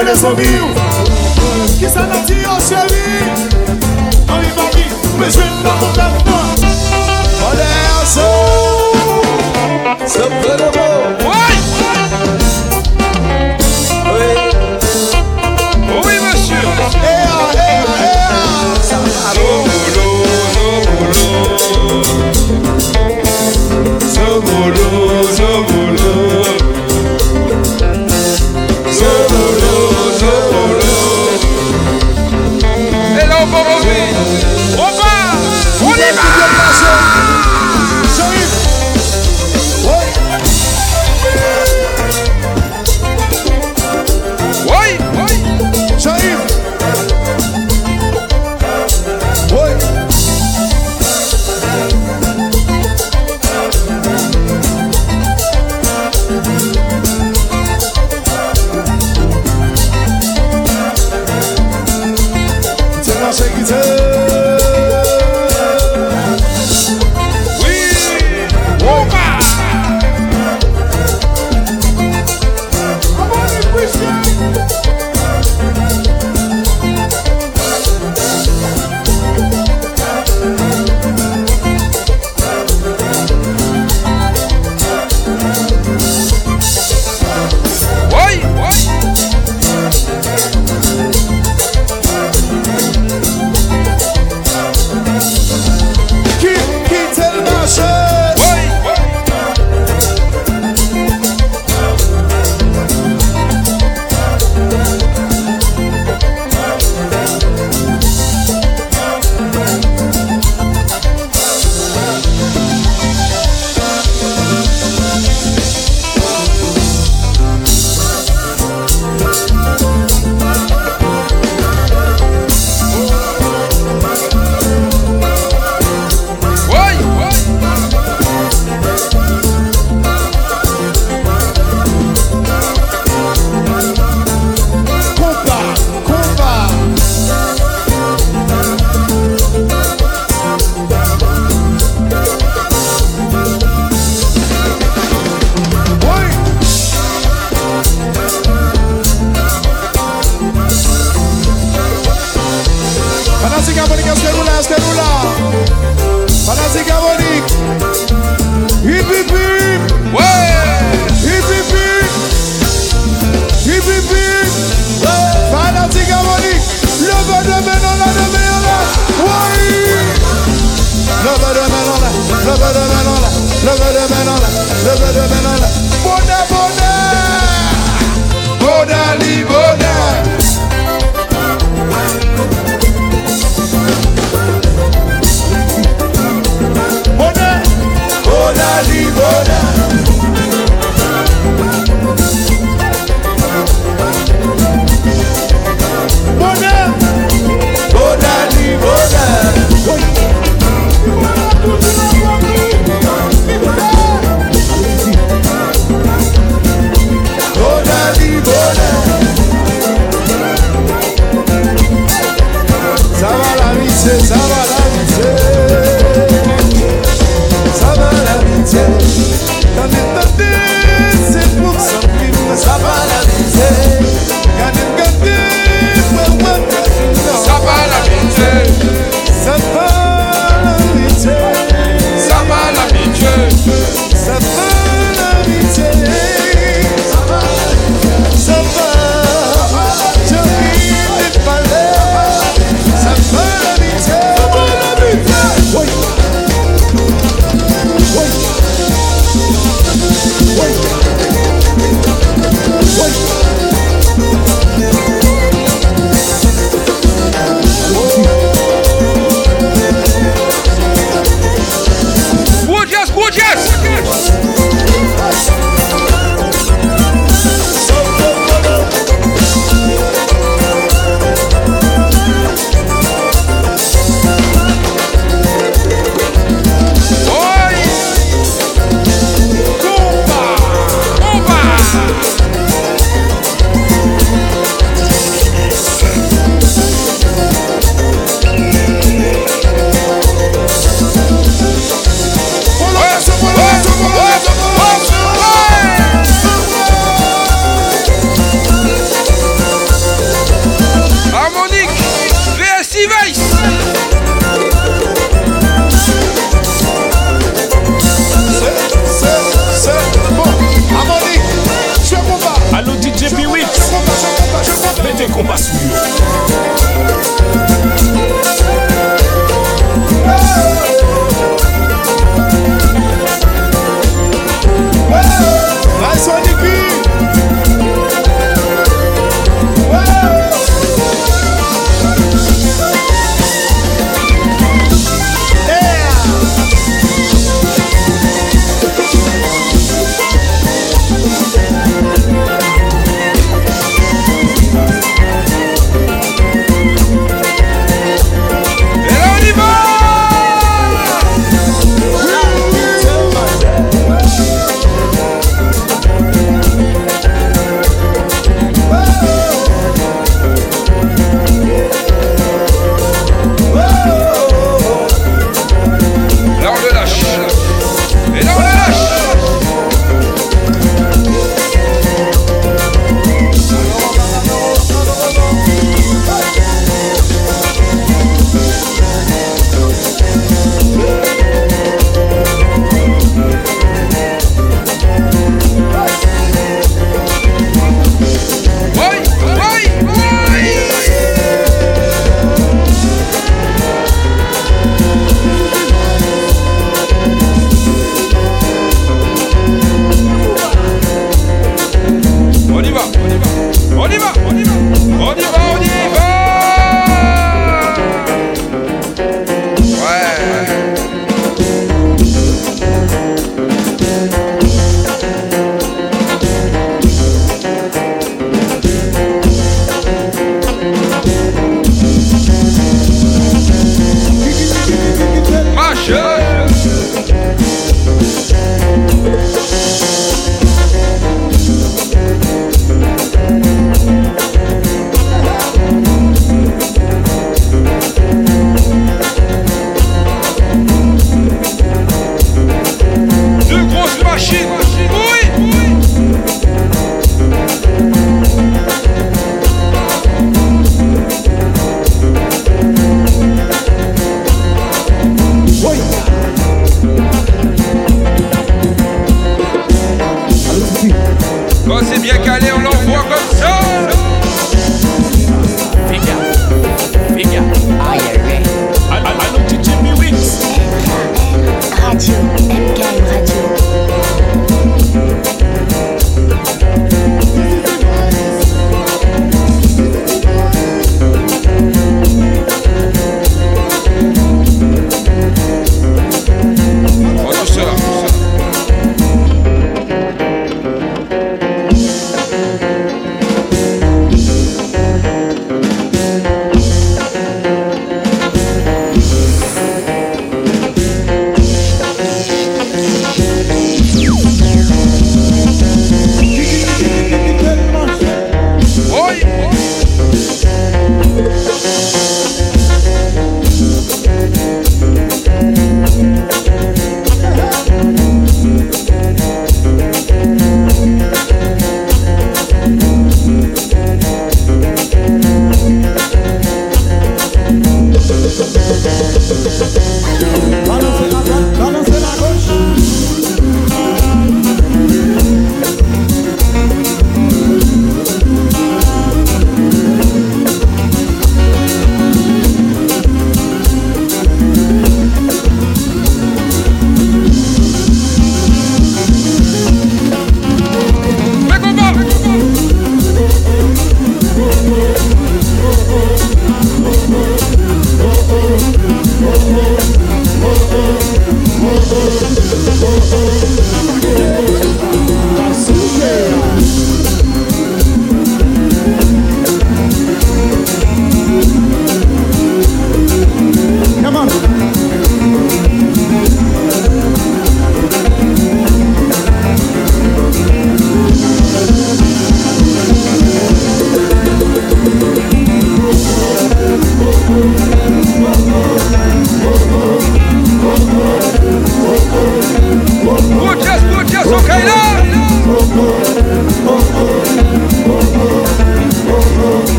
eles 0.00 0.22
ouviu 0.24 0.68
Que 1.78 1.88
saudade 1.88 2.32
hoje 2.32 2.74
ali 2.74 3.20
Não 4.26 4.42
invadi, 4.42 4.86
mas 5.18 5.36
vem 5.36 5.62
da 5.62 5.72
montanha 5.74 6.16
Olha 7.48 7.66
essa. 8.02 8.22
Santana 10.06 10.85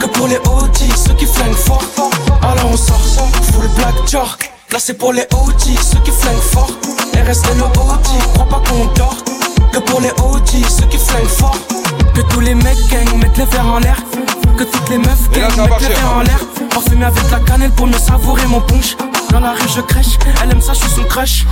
Que 0.00 0.06
pour 0.06 0.26
les 0.28 0.36
OG, 0.38 0.96
ceux 0.96 1.14
qui 1.14 1.26
flinguent 1.26 1.52
fort. 1.52 1.82
Alors 2.42 2.70
on 2.72 2.76
sort, 2.76 3.00
full 3.52 3.68
black 3.76 3.94
jork. 4.08 4.50
Là 4.72 4.78
c'est 4.78 4.94
pour 4.94 5.12
les 5.12 5.26
OG, 5.32 5.78
ceux 5.82 6.00
qui 6.00 6.10
flinguent 6.10 6.48
fort. 6.52 6.70
RST 7.14 7.54
le 7.56 7.64
OG, 7.64 8.32
crois 8.34 8.48
pas 8.48 8.62
qu'on 8.68 8.86
dort. 8.94 9.16
Que 9.72 9.78
pour 9.78 10.00
les 10.00 10.10
OG, 10.10 10.64
ceux 10.68 10.86
qui 10.86 10.98
flinguent 10.98 11.28
fort. 11.28 11.58
Que 12.14 12.22
tous 12.22 12.40
les 12.40 12.54
mecs 12.54 12.78
gang 12.88 13.14
mettent 13.18 13.36
les 13.36 13.44
verres 13.44 13.66
en 13.66 13.78
l'air. 13.78 14.02
Que 14.56 14.64
toutes 14.64 14.88
les 14.88 14.98
meufs 14.98 15.30
gang 15.32 15.54
mettent 15.56 15.80
les 15.80 15.88
verres 15.88 16.16
en 16.16 16.22
l'air. 16.22 16.40
Parfumé 16.70 17.04
avec 17.04 17.30
la 17.30 17.40
cannelle 17.40 17.72
pour 17.72 17.86
me 17.86 17.98
savourer 17.98 18.46
mon 18.46 18.60
punch. 18.60 18.96
Dans 19.30 19.40
la 19.40 19.52
rue, 19.52 19.68
je 19.74 19.80
crèche, 19.80 20.18
elle 20.42 20.50
aime 20.50 20.60
ça, 20.60 20.72
je 20.72 20.80
suis 20.80 20.90
son 20.90 21.04
crush. 21.04 21.44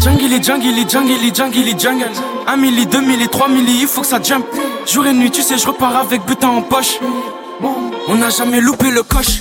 Jungle, 0.00 0.42
jungle, 0.42 0.88
jungle, 0.88 1.34
jungle, 1.34 1.78
jungle. 1.78 2.10
1 2.46 2.56
milli, 2.56 2.86
2 2.86 3.00
milli, 3.00 3.28
3 3.28 3.48
milli, 3.48 3.82
il 3.82 3.86
faut 3.86 4.00
que 4.00 4.06
ça 4.06 4.20
jump. 4.22 4.44
Jour 4.86 5.06
et 5.06 5.12
nuit, 5.12 5.30
tu 5.30 5.42
sais, 5.42 5.58
je 5.58 5.66
repars 5.66 5.96
avec 5.96 6.24
butin 6.24 6.48
en 6.48 6.62
poche. 6.62 6.98
On 7.60 8.16
n'a 8.16 8.30
jamais 8.30 8.60
loupé 8.60 8.90
le 8.90 9.02
coche. 9.02 9.40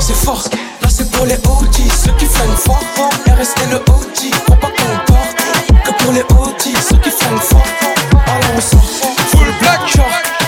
C'est 0.00 0.14
fort, 0.14 0.44
là 0.82 0.88
c'est 0.88 1.10
pour 1.10 1.26
les 1.26 1.34
OG, 1.34 1.74
ceux 2.04 2.12
qui 2.12 2.24
flinguent 2.26 2.56
fort. 2.56 2.82
RST 3.26 3.70
le 3.70 3.76
OG, 3.76 4.32
faut 4.46 4.54
pas 4.54 4.68
qu'on 4.68 5.12
porte. 5.12 5.36
Que 5.84 6.02
pour 6.02 6.12
les 6.12 6.22
OG, 6.22 6.74
ceux 6.88 6.96
qui 6.96 7.10
flinguent 7.10 7.40
fort. 7.40 7.66
Alors 8.26 8.50
on 8.56 8.60
sort. 8.60 8.80
Full 9.30 9.48
black. 9.60 9.96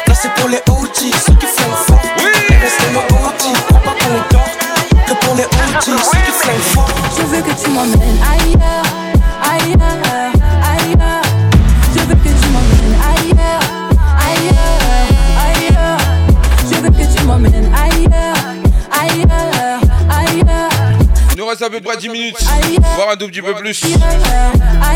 Là 0.06 0.14
c'est 0.14 0.32
pour 0.34 0.48
les 0.48 0.62
OG, 0.68 1.12
ceux 1.26 1.34
qui 1.34 1.46
flinguent 1.46 1.84
fort. 1.86 2.00
RST 2.18 2.82
le 2.92 2.98
OG, 2.98 3.56
faut 3.68 3.74
pas 3.74 3.94
qu'on 4.00 4.34
porte. 4.34 4.58
Que 5.06 5.14
pour 5.24 5.34
les 5.34 5.44
OG, 5.44 5.82
ceux 5.84 6.18
qui 6.24 6.32
flinguent 6.32 6.74
fort. 6.74 6.90
Je 7.18 7.22
veux 7.24 7.42
que 7.42 7.62
tu 7.62 7.70
m'emmènes 7.70 8.18
ailleurs, 8.32 8.84
reste 21.60 21.74
à 21.74 21.78
peu 21.78 21.80
près 21.80 21.96
10 21.96 22.08
minutes, 22.08 22.36
voire 22.96 23.10
un 23.12 23.16
tout 23.16 23.26
petit 23.26 23.42
peu 23.42 23.54
plus. 23.54 23.82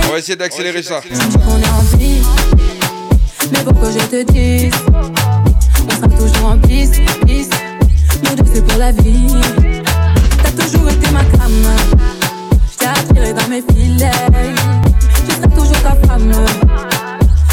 On 0.04 0.12
va 0.12 0.18
essayer 0.18 0.36
d'accélérer 0.36 0.82
ça. 0.82 1.00
On 1.48 1.60
est 1.60 1.68
en 1.68 1.96
vie, 1.96 2.22
mais 3.50 3.58
faut 3.58 3.72
que 3.72 3.90
je 3.90 4.06
te 4.06 4.32
dise. 4.32 4.72
On 5.86 5.90
sera 5.90 6.08
toujours 6.08 6.46
en 6.46 6.58
piste, 6.58 7.00
piste. 7.26 7.54
Nous 8.22 8.36
deux, 8.36 8.50
c'est 8.54 8.66
pour 8.66 8.78
la 8.78 8.92
vie. 8.92 9.34
T'as 10.42 10.62
toujours 10.62 10.88
été 10.88 11.10
ma 11.10 11.24
crame. 11.24 11.76
J't'ai 12.72 12.86
attiré 12.86 13.32
dans 13.32 13.48
mes 13.48 13.62
filets. 13.72 14.10
Je 15.28 15.34
serai 15.34 15.48
toujours 15.54 15.82
ta 15.82 15.94
femme. 16.06 16.32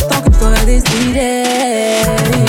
Tant 0.10 0.22
que 0.22 0.32
j'aurai 0.40 0.66
décidé. 0.66 1.44
Plus 2.32 2.41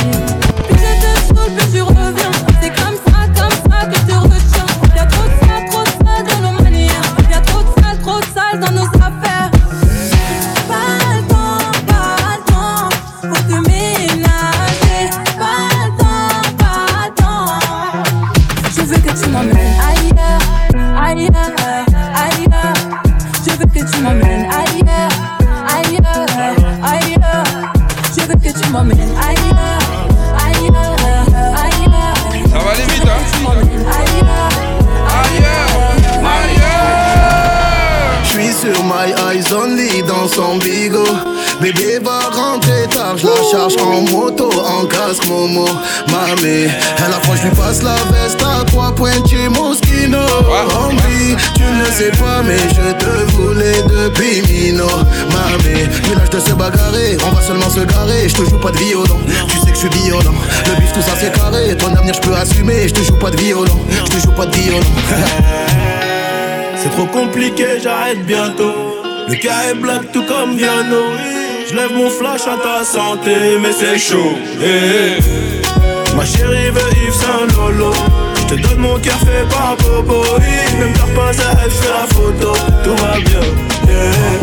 Momo. 45.32 45.64
Mamé, 46.10 46.68
à 47.04 47.08
la 47.08 47.20
fois 47.20 47.36
je 47.36 47.48
lui 47.48 47.56
passe 47.56 47.82
la 47.82 47.94
veste 48.12 48.42
à 48.42 48.64
trois 48.64 48.94
points 48.94 49.24
chez 49.28 49.48
Moschino. 49.48 50.18
Homie, 50.18 51.36
tu 51.54 51.62
ne 51.62 51.84
sais 51.86 52.10
pas, 52.18 52.42
mais 52.42 52.58
je 52.58 52.92
te 53.02 53.32
voulais 53.32 53.82
depuis 53.82 54.42
Mino. 54.42 54.86
Mamé, 55.32 55.88
mais 56.08 56.28
de 56.28 56.40
se 56.40 56.52
bagarrer, 56.52 57.16
on 57.26 57.30
va 57.30 57.40
seulement 57.40 57.70
se 57.70 57.80
garer. 57.80 58.28
Je 58.28 58.34
te 58.34 58.44
joue 58.44 58.58
pas 58.58 58.70
de 58.70 58.78
violon, 58.78 59.18
tu 59.48 59.58
sais 59.58 59.70
que 59.70 59.74
je 59.74 59.88
suis 59.88 60.02
violent. 60.04 60.34
Le 60.66 60.80
bif, 60.80 60.92
tout 60.92 61.02
ça 61.02 61.12
c'est 61.18 61.32
carré, 61.32 61.76
ton 61.76 61.94
avenir 61.94 62.14
je 62.14 62.20
peux 62.20 62.34
assumer. 62.34 62.88
Je 62.88 62.94
te 62.94 63.02
joue 63.02 63.18
pas 63.18 63.30
de 63.30 63.36
violon, 63.38 63.78
je 63.90 64.10
te 64.12 64.20
joue 64.20 64.32
pas 64.32 64.46
de 64.46 64.54
violon. 64.54 64.80
C'est 66.82 66.90
trop 66.90 67.06
compliqué, 67.06 67.78
j'arrête 67.80 68.26
bientôt. 68.26 68.74
Le 69.28 69.36
cas 69.36 69.70
est 69.70 69.74
black 69.74 70.10
tout 70.12 70.24
comme 70.24 70.56
Viano. 70.56 71.14
Lève 71.74 71.92
mon 71.94 72.10
flash 72.10 72.42
à 72.42 72.56
ta 72.62 72.84
santé, 72.84 73.56
mais 73.60 73.72
c'est 73.72 73.98
chaud. 73.98 74.34
eh, 74.62 75.18
eh. 75.18 76.14
Ma 76.16 76.24
chérie 76.24 76.70
veut 76.70 76.92
Yves 77.06 77.14
Saint 77.14 77.46
Lolo. 77.56 77.92
Je 78.36 78.54
te 78.54 78.60
donne 78.60 78.78
mon 78.78 78.98
cœur 78.98 79.18
fait 79.20 79.48
par 79.48 79.76
Bobo. 79.78 80.22
Même 80.78 80.92
leur 80.94 81.06
pince 81.14 81.38
à 81.40 81.52
je 81.68 81.88
la 81.88 82.06
photo. 82.14 82.52
Tout 82.84 82.96
va 83.02 83.12
bien. 83.20 83.40
Yeah. 83.88 84.38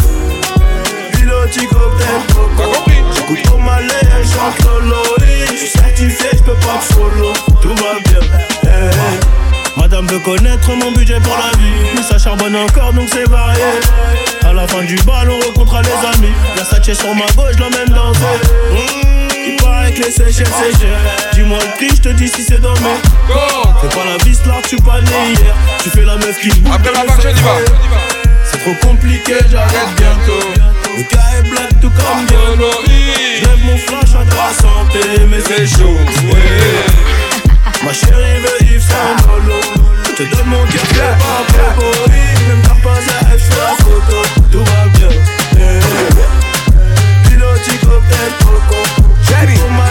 Piloti 1.12 1.68
cocktail 1.68 2.22
coco. 2.34 2.72
J'écoute 3.16 3.44
trop 3.44 3.58
mal 3.60 3.84
et 3.84 4.06
elle 4.18 4.26
chante 4.26 4.64
Lolo. 4.66 5.04
Je 5.52 5.56
suis 5.56 5.68
certifié, 5.68 6.30
je 6.34 6.44
peux 6.44 6.54
pas 6.54 6.80
follow. 6.82 7.34
Tout 7.62 7.76
va 7.76 8.00
bien. 8.06 8.22
Yeah. 8.64 8.92
Madame 9.80 10.06
veut 10.08 10.20
connaître 10.20 10.70
mon 10.76 10.92
budget 10.92 11.20
pour 11.22 11.38
la 11.38 11.58
vie 11.58 11.92
Mais 11.96 12.04
ça 12.04 12.18
charbonne 12.18 12.56
encore 12.56 12.94
donc 12.94 13.08
c'est 13.12 13.28
varié. 13.30 13.64
À 14.44 14.54
la 14.54 14.68
fin 14.68 14.84
du 14.84 14.96
bal 14.98 15.30
on 15.30 15.40
rencontrera 15.48 15.82
les 15.82 16.18
amis. 16.18 16.34
La 16.58 16.66
sachet 16.66 16.94
sur 16.94 17.14
ma 17.16 17.26
gauche, 17.36 17.54
je 17.56 17.60
l'emmène 17.60 17.88
danser. 17.88 18.20
Mmh, 18.72 19.28
Il 19.48 19.56
paraît 19.58 19.92
que 19.94 20.04
les 20.04 20.12
Seychelles 20.12 20.48
c'est 20.48 20.80
cher 20.80 20.98
Dis-moi 21.34 21.58
le 21.60 21.76
prix, 21.78 21.96
je 21.96 22.02
te 22.02 22.10
dis 22.10 22.28
si 22.28 22.44
c'est 22.44 22.62
dans 22.62 22.74
mes 22.74 23.00
C'est 23.82 23.96
pas 23.96 24.06
la 24.06 24.24
vis 24.24 24.46
là, 24.46 24.56
tu 24.68 24.76
pas 24.78 25.02
né 25.02 25.34
hier. 25.34 25.56
Tu 25.82 25.90
fais 25.90 26.06
la 26.06 26.16
meuf 26.18 26.40
qui 26.42 26.52
Après 26.72 26.92
la 26.92 27.04
marche, 27.06 27.26
on 27.26 27.30
y 27.30 27.42
va. 27.42 28.00
C'est 28.44 28.60
trop 28.60 28.88
compliqué, 28.88 29.36
j'arrête 29.50 29.96
bientôt. 29.98 30.46
Le 30.98 31.04
cas 31.04 31.20
est 31.38 31.50
black 31.50 31.80
tout 31.82 31.92
comme 31.92 32.26
Diolo 32.26 32.72
Je 32.86 33.46
lève 33.46 33.66
mon 33.66 33.78
flash 33.78 34.16
à 34.16 34.26
ta 34.26 34.62
santé 34.62 35.00
Mais 35.30 35.40
c'est 35.40 35.66
chaud, 35.68 35.96
ouais 36.26 37.29
Ma 37.84 37.94
chérie 37.94 38.40
veut 38.42 38.66
Yves 38.66 38.82
Saint 38.82 39.16
Lolo 39.26 39.62
Je 40.06 40.12
te 40.12 40.24
donne 40.36 40.48
mon 40.48 40.66
cœur 40.66 40.82
fait 40.82 41.16
par 41.18 41.44
Bobo 41.78 41.92
Même 42.10 42.62
t'as 42.64 42.76
pas 42.84 42.98
à 42.98 43.32
elle, 43.32 43.40
la 43.40 43.84
photo. 43.84 44.20
Tout 44.52 44.64
va 44.66 44.86
bien. 44.96 45.08
Piloti 47.24 47.78
cocktail 47.78 48.32
coco 48.40 48.82
Jerry 49.28 49.58
Pour 49.58 49.72
ma 49.72 49.89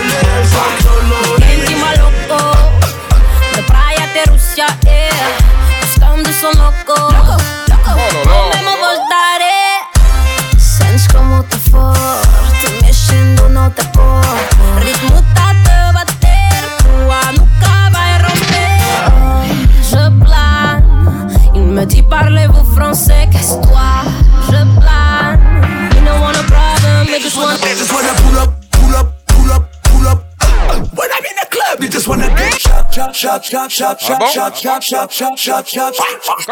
chop, 32.99 33.12
chop, 33.15 33.43
chop, 33.43 33.70
chop, 33.70 33.99
chop, 33.99 34.20
chop, 34.29 34.55
chop, 34.55 34.83
chop, 34.83 35.11
chop, 35.11 35.37
chop, 35.37 35.66
chop. 35.66 35.95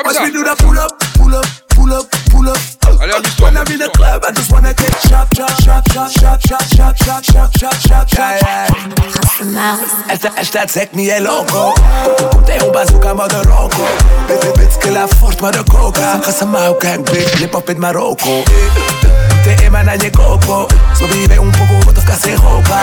Watch 0.05 0.21
me 0.21 0.31
do 0.31 0.45
that 0.45 0.59
pull 0.59 0.79
up, 0.79 0.93
pull 1.19 1.35
up, 1.35 1.47
pull 1.75 1.93
up, 1.93 2.07
pull 2.31 2.49
up. 2.49 2.59
When 3.41 3.57
I'm 3.57 3.67
in 3.67 3.79
the 3.79 3.91
club, 3.91 4.23
I 4.25 4.31
just 4.31 4.53
wanna 4.53 4.73
get 4.73 4.95
chop, 5.09 5.27
chop, 5.35 5.51
chop, 5.59 5.83
chop, 5.91 6.11
chop, 6.15 6.39
chop, 6.41 6.65
chop, 6.71 6.95
chop, 6.95 7.25
chop, 7.25 7.51
chop, 7.51 7.75
chop, 7.83 8.07
chop. 8.09 8.57
Esta, 10.09 10.31
esta 10.35 10.67
zegt 10.69 10.93
niet 10.93 11.11
heel 11.11 11.23
loco. 11.23 11.73
Komt 12.31 12.63
op 12.63 12.73
bazooka, 12.73 13.15
mother 13.15 13.47
loco. 13.49 13.87
Bitte, 14.27 14.53
bitte, 14.57 14.79
kill 14.79 14.97
a 14.97 15.09
fort, 15.09 15.41
mother 15.41 15.65
coca. 15.65 16.19
Ga 16.23 16.33
ze 16.33 16.45
maar 16.45 16.69
ook 16.69 16.83
een 16.83 17.03
big 17.03 17.39
lip 17.39 17.55
op 17.55 17.71
in 17.71 17.81
Marokko. 17.81 18.43
Te 19.43 19.55
ema 19.63 19.83
na 19.83 19.93
je 19.93 20.11
coco. 20.11 20.67
Zo 20.99 21.07
wie 21.07 21.27
wij 21.27 21.37
een 21.37 21.51
poco, 21.51 21.85
wat 21.85 21.97
of 21.97 22.05
kase 22.05 22.35
roka 22.35 22.81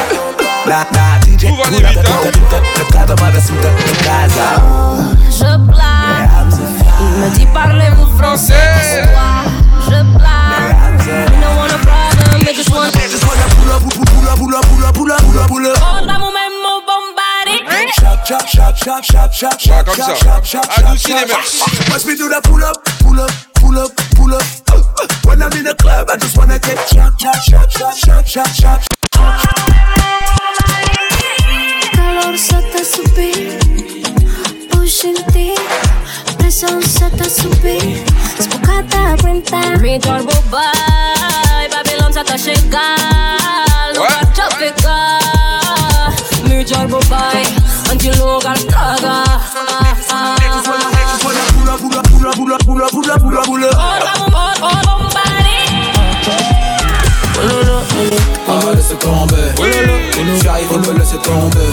na, 0.65 0.85
DJ 1.25 1.45
casa 4.03 4.61
Je 5.29 5.57
blague 5.57 6.53
Il 6.99 7.21
me 7.21 7.29
dit 7.35 7.47
parlez-vous 7.53 8.17
français 8.17 8.53
Je 9.85 10.03
blague 10.15 11.03
We 11.05 11.41
don't 11.41 11.55
want 11.57 11.71
a 11.71 11.77
problem, 11.79 12.43
they 12.45 12.53
just 12.53 12.71
want 12.71 12.91
Pula, 12.93 13.79
pula, 13.79 14.35
pula, 14.35 14.91
pula, 14.91 14.91
pula, 14.93 15.17
pula, 15.17 15.47
pula 15.47 15.73
Contamos 15.73 16.31
mesmo 16.31 16.83
Chop, 17.95 18.23
chop, 18.25 18.47
chop, 18.47 18.75
chop, 18.75 19.03
chop, 19.03 19.31
chop, 19.31 19.59
chop, 19.59 19.85
chop, 19.85 20.17
chop, 20.17 20.43
chop, 20.43 20.65
Adouci 20.77 21.13
les 21.13 21.25
mecs. 21.25 21.61
Watch 21.89 22.05
me 22.05 22.15
do 22.15 22.29
that 22.29 22.43
pull 22.43 22.63
up, 22.63 22.83
pull 22.99 23.19
up, 23.19 23.29
pull 23.53 23.77
up, 23.77 23.91
pull 24.15 24.33
up. 24.33 24.43
When 25.25 25.41
I'm 25.41 25.51
in 25.53 25.65
the 25.65 25.75
club, 25.75 26.09
I 26.09 26.17
just 26.17 26.37
wanna 26.37 26.57
get 26.59 26.77
chop, 26.87 27.17
chop, 27.17 27.35
chop, 27.43 27.69
chop, 27.69 28.25
chop, 28.25 28.25
chop, 28.25 28.81
chop. 29.11 29.62
Forçata 32.33 32.83
subir 32.83 33.59
Pushing 34.71 35.13
ti 35.31 35.53
Presonsata 36.35 37.29
subir 37.29 38.03
Espocada 38.39 39.13
aguentar 39.13 39.77
Mi 39.79 39.99
torbo 39.99 40.33
vai 40.49 41.69
Babilão 41.69 42.11
já 42.11 42.23
tá 42.23 42.35
chegar 42.35 42.97
Lugar 43.95 44.33
já 44.33 44.49
ficar 44.49 46.09
Mi 46.49 46.65
torbo 46.65 46.99
vai 47.05 47.43
Antes 47.91 48.17
lugar 48.17 48.57
traga 48.63 49.25
Pula, 51.21 51.77
pula, 51.77 52.01
pula, 52.01 52.31
pula, 52.33 52.57
pula, 52.57 52.89
pula, 52.89 53.19
pula, 53.19 53.41
pula 53.43 53.67
Ora, 53.67 54.13
ora, 54.33 54.65
ora, 54.65 54.95
ora 55.05 55.22
va 58.63 58.73
laisser 58.73 58.95
tomber. 58.95 59.35
J'arrive, 60.43 60.71
on 60.71 60.77
me 60.79 60.83
tomber. 61.23 61.67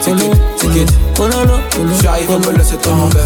Ticket, 0.00 0.30
ticket. 0.56 0.86
J'arrive, 2.02 2.30
on 2.30 2.38
me 2.38 2.76
tomber. 2.82 3.20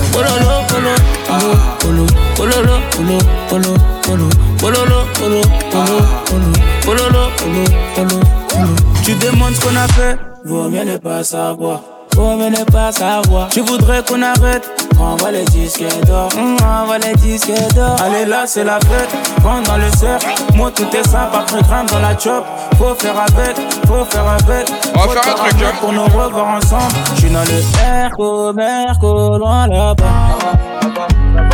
Tu 9.05 9.15
demandes 9.15 9.55
ce 9.55 9.61
qu'on 9.61 9.77
a 9.77 9.89
fait, 9.89 10.19
vaut 10.45 10.69
mieux 10.69 10.85
ne 10.85 10.97
pas 10.97 11.25
savoir. 11.25 11.81
Vaut 12.17 12.37
mieux 12.37 12.51
ne 12.51 12.65
pas 12.65 12.93
savoir. 12.93 13.49
Tu 13.49 13.61
voudrais 13.61 14.03
qu'on 14.05 14.21
arrête, 14.23 14.69
envoie 14.99 15.31
les 15.31 15.45
disques 15.47 15.85
d'or. 16.07 16.29
Hum, 16.37 16.57
envoie 16.83 16.99
les 16.99 17.15
disques 17.15 17.53
d'or. 17.75 17.97
Allez 18.05 18.25
là, 18.27 18.43
c'est 18.47 18.65
la 18.65 18.79
fête. 18.81 19.09
Prends 19.43 19.63
dans 19.63 19.77
le 19.79 19.91
cercle, 19.97 20.27
moi 20.55 20.71
tout 20.75 20.87
est 20.95 21.09
simple. 21.09 21.35
Après 21.37 21.63
grammes 21.63 21.87
dans 21.87 22.01
la 22.01 22.19
chop, 22.19 22.45
faut 22.79 22.95
faire 22.97 23.19
avec, 23.19 23.57
faut 23.87 24.05
faire 24.05 24.29
avec. 24.29 24.69
On 24.95 24.99
va 24.99 25.05
Faut 25.05 25.11
faire 25.13 25.33
un 25.33 25.35
truc, 25.37 25.63
hein. 25.63 25.73
Pour 25.81 25.93
nous 25.93 26.05
revoir 26.05 26.47
ensemble. 26.57 26.95
Je 27.15 27.21
suis 27.21 27.31
dans 27.31 27.41
le 27.41 27.63
Merco, 27.81 28.53
Merco, 28.53 29.39
loin 29.39 29.67
là-bas. 29.67 30.05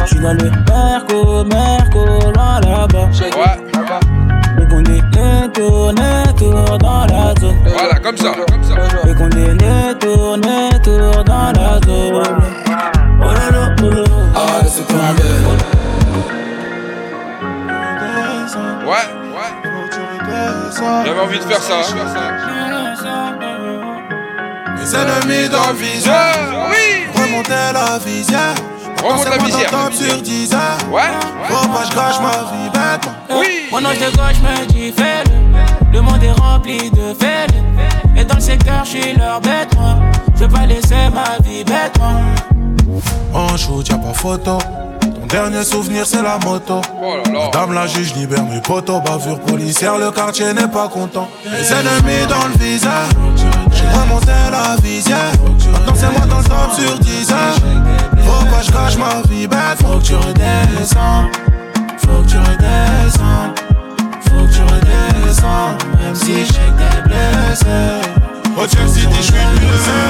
Je 0.02 0.06
suis 0.06 0.20
dans 0.20 0.32
le 0.32 0.50
Merco, 0.68 1.44
Merco, 1.44 2.32
loin 2.34 2.60
là-bas. 2.60 3.08
Ouais. 3.20 4.45
Qu'on 4.76 4.84
est 4.92 5.00
netto, 5.16 5.90
netto 5.92 6.50
dans 6.76 7.06
la 7.06 7.32
zone. 7.40 7.56
Voilà, 7.64 7.98
comme 7.98 8.16
ça. 8.18 8.32
Et 9.08 9.14
qu'on 9.14 9.30
est 9.30 9.54
netto, 9.54 10.36
netto 10.36 11.24
dans 11.24 11.52
la 11.52 11.80
zone. 11.86 12.42
Oh 13.18 13.24
là 13.24 13.50
là, 13.52 13.74
oh 13.82 13.88
là. 13.88 14.04
Ah, 14.34 14.62
laissez 14.62 14.82
tomber. 14.82 15.22
Ouais, 18.84 19.06
ouais. 19.32 19.52
J'avais 21.06 21.20
envie 21.20 21.38
de 21.38 21.44
faire 21.44 21.62
ça. 21.62 21.76
Mes 24.76 24.94
ennemis 24.94 25.48
dans 25.48 25.68
le 25.68 25.76
viseur. 25.78 26.34
Oui. 26.70 27.06
Remonter 27.14 27.72
la 27.72 27.98
visière. 27.98 28.54
Remonte 29.04 29.28
la 29.28 29.38
visière. 29.38 29.70
Top 29.70 29.92
sur 29.92 30.20
10 30.22 30.54
heures. 30.54 30.60
Ouais. 30.90 31.02
Faut 31.48 31.68
pas 31.68 31.84
je 31.88 31.94
gâche 31.94 32.20
ma 32.20 32.30
vie 32.30 32.70
bêtement. 32.72 33.12
Oui. 33.38 33.68
Mon 33.70 33.78
ange 33.84 33.98
de 33.98 34.16
gauche 34.16 34.40
me 34.42 34.66
dit 34.66 34.92
fais-le. 34.92 35.92
Le 35.92 36.00
monde 36.00 36.22
est 36.22 36.32
rempli 36.32 36.90
de 36.90 37.14
fêtes. 37.18 37.54
Et 38.16 38.24
dans 38.24 38.36
le 38.36 38.40
secteur, 38.40 38.84
je 38.84 38.90
suis 38.90 39.16
leur 39.16 39.40
bête, 39.40 39.74
moi. 39.76 39.96
Je 40.34 40.44
veux 40.44 40.48
pas 40.48 40.66
laisser 40.66 41.08
ma 41.12 41.36
vie 41.46 41.64
bête, 41.64 41.98
moi. 41.98 42.10
En 43.34 43.56
shoot, 43.56 43.86
y'a 43.88 43.96
pas 43.96 44.14
photo. 44.14 44.58
Ton 45.00 45.26
dernier 45.28 45.64
souvenir, 45.64 46.06
c'est 46.06 46.22
la 46.22 46.38
moto. 46.38 46.80
Madame 47.32 47.74
la 47.74 47.86
juge 47.86 48.14
libère 48.14 48.44
mes 48.44 48.60
potos. 48.60 49.00
Bavure 49.02 49.40
policière, 49.40 49.98
le 49.98 50.10
quartier 50.10 50.52
n'est 50.52 50.68
pas 50.68 50.88
content. 50.88 51.28
Les 51.44 51.72
ennemis 51.72 52.26
dans 52.28 52.48
le 52.48 52.64
viseur. 52.64 53.06
J'ai 53.70 53.86
remonté 53.98 54.32
la 54.50 54.76
visière. 54.82 55.32
Maintenant, 55.72 55.94
c'est 55.94 56.10
moi 56.10 56.26
dans 56.26 56.38
le 56.38 56.44
top 56.44 56.72
sur 56.74 56.98
10 56.98 57.32
heures. 57.32 57.85
Faut 58.26 58.44
pas 58.44 58.58
que 58.58 58.66
je 58.66 58.72
cache 58.72 58.96
ma 58.96 59.22
vie 59.28 59.46
bête. 59.46 59.78
Faut 59.80 59.98
que 59.98 60.04
tu 60.04 60.14
redescends. 60.14 61.30
Faut 61.98 62.22
que 62.22 62.28
tu 62.28 62.38
redescends. 62.38 63.54
Faut 64.24 64.44
que 64.46 64.52
tu 64.52 64.62
redescends. 64.62 65.78
Même 66.02 66.14
si 66.14 66.44
je 66.44 66.52
sais 66.52 66.60
que 66.60 66.82
t'es 66.82 67.02
blessé. 67.08 67.66
Au 68.56 68.66
Chelsea 68.66 69.00
City, 69.00 69.16
je 69.18 69.22
suis 69.22 69.32
blessé. 69.32 70.00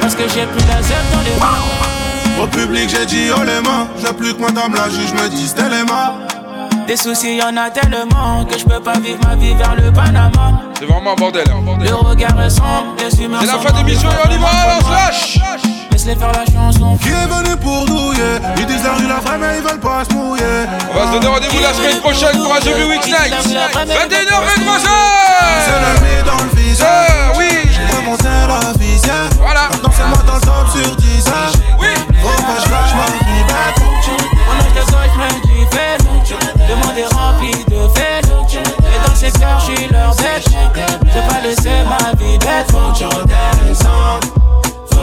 Parce 0.00 0.14
que 0.14 0.22
j'ai 0.22 0.46
plus 0.46 0.60
zèbre 0.60 1.10
dans 1.12 1.22
les 1.24 1.38
mains. 1.38 2.42
Au 2.42 2.46
public, 2.46 2.88
j'ai 2.88 3.06
dit 3.06 3.30
oh 3.36 3.42
les 3.44 3.60
mains. 3.60 3.86
J'ai 4.00 4.12
plus 4.14 4.34
que 4.34 4.40
madame 4.40 4.74
la 4.74 4.88
juge 4.88 5.12
me 5.12 5.28
dise 5.28 5.54
t'es 5.54 5.68
les 5.68 5.84
mains. 5.84 6.14
Des 6.86 6.96
soucis, 6.96 7.36
y 7.36 7.42
en 7.42 7.56
a 7.56 7.70
tellement 7.70 8.44
que 8.46 8.58
je 8.58 8.64
peux 8.64 8.80
pas 8.80 8.98
vivre 8.98 9.18
ma 9.24 9.36
vie 9.36 9.54
vers 9.54 9.76
le 9.76 9.92
Panama. 9.92 10.62
C'est 10.78 10.86
vraiment 10.86 11.12
un 11.12 11.14
bordel. 11.14 11.44
Le 11.80 11.94
regard 11.94 12.40
est 12.40 12.50
sombre, 12.50 12.96
les 12.98 13.22
humeurs 13.22 13.42
C'est 13.42 13.46
la 13.46 13.58
fin 13.58 13.72
d'émission 13.72 14.08
et 14.10 14.28
on 14.28 14.30
y 14.32 14.38
va, 14.38 14.48
on 14.78 14.84
se 14.84 14.90
lâche. 14.90 15.38
Laisse-les 16.00 16.16
faire 16.16 16.32
la 16.32 16.46
chanson. 16.46 16.96
Qui 16.96 17.08
est 17.10 17.28
venu 17.28 17.54
pour 17.58 17.84
douiller? 17.84 18.40
Ils 18.56 18.64
disent 18.64 18.84
la 18.84 18.94
rue 18.94 19.06
la 19.06 19.20
vraie 19.20 19.36
mais 19.36 19.58
ils 19.58 19.62
veulent 19.62 19.80
pas 19.80 20.02
se 20.08 20.14
mouiller 20.14 20.64
On 20.90 20.98
va 20.98 21.06
se 21.06 21.12
donner 21.12 21.26
rendez-vous 21.26 21.60
la 21.60 21.74
semaine 21.74 22.00
prochaine 22.00 22.42
pour 22.42 22.54
un 22.54 22.60
The 22.60 22.72
Week 22.88 23.04
Night. 23.04 23.34
21h, 23.36 24.32
23h. 24.48 24.88
C'est 25.60 25.76
l'ennemi 25.76 26.24
dans 26.24 26.42
le 26.42 26.58
viseur 26.58 27.34
Oui 27.36 27.50
J'ai 27.68 27.96
remonté 27.98 28.24
la 28.24 28.72
visière 28.78 29.28
Voilà 29.40 29.68
Maintenant 29.70 29.90
c'est 29.94 30.08
moi 30.08 30.16
dans 30.26 30.36
le 30.36 30.40
top 30.40 30.68
sur 30.72 30.96
10 30.96 31.28
heures 31.28 31.52
Oui 31.78 31.88
Faut 32.22 32.28
pas 32.28 32.54
que 32.54 32.64
je 32.64 32.70
lâche 32.70 32.94
ma 32.96 33.06
vie 33.28 33.44
bête 33.44 33.84
Mon 33.84 34.56
ange 34.56 34.72
de 34.72 34.80
gauche 34.80 35.16
me 35.18 35.28
dit 35.42 35.66
fais-le. 35.70 36.66
Le 36.66 36.76
monde 36.76 36.96
est 36.96 37.14
rempli 37.14 37.52
de 37.68 37.88
fêtes. 37.94 38.24
Et 38.24 39.04
dans 39.04 39.12
le 39.12 39.16
secteur, 39.18 39.60
je 39.60 39.74
suis 39.74 39.88
leur 39.88 40.14
bête. 40.14 40.44
Je 40.48 41.20
veux 41.20 41.28
pas 41.28 41.40
laisser 41.46 41.84
ma 41.84 42.12
vie 42.18 42.38
bête. 42.38 42.70
Faut 42.70 42.90
que 42.90 42.98
tu 42.98 43.04
redescendes. 43.04 44.39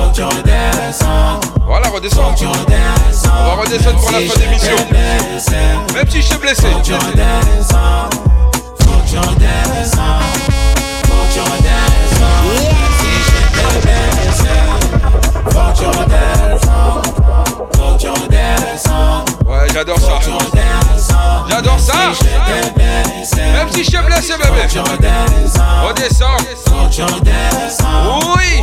Faut 0.07 0.13
que 0.13 0.15
tu 0.15 0.23
redescendes. 0.23 1.43
Voilà, 1.65 1.89
redescends. 1.89 2.33
On 2.39 3.45
va 3.45 3.55
redescendre 3.61 3.99
pour 3.99 4.11
la 4.11 4.19
fin 4.19 4.39
d'émission. 4.39 4.77
Même 5.93 6.09
si 6.09 6.21
je 6.21 6.27
suis 6.27 6.37
blessé. 6.37 6.61
Faut 6.61 6.79
que 6.79 6.83
tu 6.85 6.93
redescendes. 6.93 8.13
Faut 8.79 8.99
que 8.99 9.09
tu 9.09 9.17
redescendes. 9.17 10.23
Faut 11.03 11.23
que 11.27 11.33
tu 11.33 11.39
redescendes. 11.41 12.55
Si 12.99 13.11
j'étais 13.27 13.71
blessé. 13.81 14.55
Faut 15.43 15.49
que 15.49 15.77
tu 15.77 15.85
redescendes. 15.87 17.07
Faut 17.75 17.91
que 17.93 17.99
tu 17.99 18.09
redescendes. 18.09 19.27
Ouais, 19.45 19.67
j'adore 19.73 19.99
ça. 19.99 20.19
J'adore 21.49 21.79
ça. 21.79 21.93
Même 23.35 23.69
si 23.73 23.83
je 23.83 23.89
suis 23.89 23.99
blessé, 24.05 24.33
bébé. 24.37 24.61
Redescends. 25.83 26.37
Oui. 28.37 28.61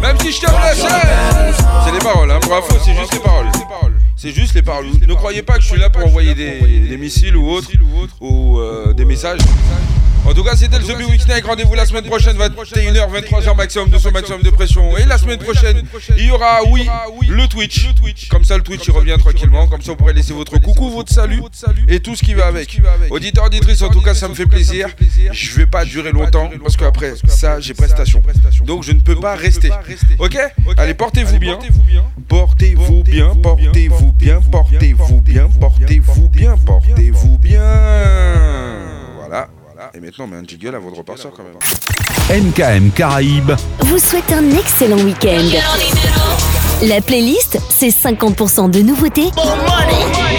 Même 0.00 0.18
si 0.20 0.32
je 0.32 0.40
te 0.40 0.46
blessé. 0.46 0.86
C'est 1.84 1.92
les 1.92 1.98
paroles, 1.98 2.30
hein. 2.30 2.40
Info, 2.44 2.76
c'est 2.84 2.94
juste 2.94 3.12
les 3.12 3.20
paroles. 3.20 3.46
C'est 4.18 4.32
juste 4.32 4.54
les 4.54 4.62
paroles. 4.62 4.86
Ne 5.06 5.14
croyez 5.14 5.42
pas 5.42 5.54
que 5.54 5.62
je 5.62 5.68
suis 5.68 5.78
là 5.78 5.90
pour 5.90 6.04
envoyer 6.04 6.34
des, 6.34 6.58
des 6.60 6.96
missiles 6.96 7.36
ou 7.36 7.48
autres, 7.48 7.70
ou 8.20 8.58
euh, 8.58 8.92
des 8.92 9.04
messages. 9.04 9.38
En 10.28 10.34
tout 10.34 10.44
cas, 10.44 10.56
c'était 10.56 10.78
le 10.78 10.84
The 10.84 10.98
Big 10.98 11.08
Week. 11.08 11.22
Rendez-vous 11.46 11.74
la 11.74 11.86
semaine 11.86 12.04
prochaine, 12.04 12.36
21h, 12.36 13.08
23h 13.10 13.56
maximum 13.56 13.88
de 13.88 13.96
son 13.96 14.10
maximum 14.10 14.42
de 14.42 14.50
pression. 14.50 14.96
Et 14.98 15.06
la 15.06 15.16
semaine 15.16 15.38
prochaine, 15.38 15.82
il 16.18 16.26
y 16.26 16.30
aura, 16.30 16.58
oui, 16.68 16.86
le 17.28 17.46
Twitch. 17.46 17.88
Comme 18.28 18.44
ça, 18.44 18.56
le 18.56 18.62
Twitch, 18.62 18.86
il 18.86 18.90
revient 18.90 19.16
tranquillement. 19.18 19.66
Comme 19.68 19.80
ça, 19.80 19.92
vous 19.92 19.96
pourrez 19.96 20.12
laisser 20.12 20.34
votre 20.34 20.58
coucou, 20.58 20.90
votre 20.90 21.12
salut 21.12 21.40
et 21.88 22.00
tout 22.00 22.14
ce 22.14 22.24
qui 22.24 22.34
va 22.34 22.46
avec. 22.46 22.80
Auditeur, 23.10 23.44
auditrice, 23.44 23.80
en 23.82 23.88
tout 23.88 24.02
cas, 24.02 24.14
ça 24.14 24.28
me 24.28 24.34
fait 24.34 24.46
plaisir. 24.46 24.88
Je 25.32 25.54
vais 25.54 25.66
pas 25.66 25.84
durer 25.84 26.12
longtemps 26.12 26.50
parce 26.62 26.76
qu'après 26.76 27.14
ça, 27.28 27.60
j'ai 27.60 27.74
prestation. 27.74 28.22
Donc, 28.64 28.82
je 28.82 28.92
ne 28.92 29.00
peux 29.00 29.16
pas 29.16 29.34
rester. 29.34 29.70
Ok 30.18 30.36
Allez, 30.76 30.94
portez-vous 30.94 31.38
bien. 31.38 31.58
Portez-vous 32.28 33.02
bien, 33.02 33.34
portez-vous 33.34 34.07
bien, 34.07 34.07
portez-vous 34.50 35.20
bien, 35.20 35.48
portez-vous 35.60 36.28
bien, 36.28 36.56
portez-vous 36.56 37.38
bien. 37.38 37.62
Voilà. 39.18 39.48
Et 39.94 40.00
maintenant, 40.00 40.24
on 40.24 40.28
met 40.28 40.36
un 40.36 40.44
jiggle 40.44 40.74
avant 40.74 40.90
de 40.90 40.96
repartir 40.96 41.30
quand 41.36 41.42
même. 41.42 41.58
MKM 42.30 42.90
Caraïbes, 42.90 43.52
vous 43.80 43.98
souhaite 43.98 44.30
un 44.32 44.50
excellent 44.58 44.98
week-end. 44.98 45.48
La 46.82 47.00
playlist, 47.00 47.58
c'est 47.68 47.88
50% 47.88 48.70
de 48.70 48.80
nouveautés 48.80 49.30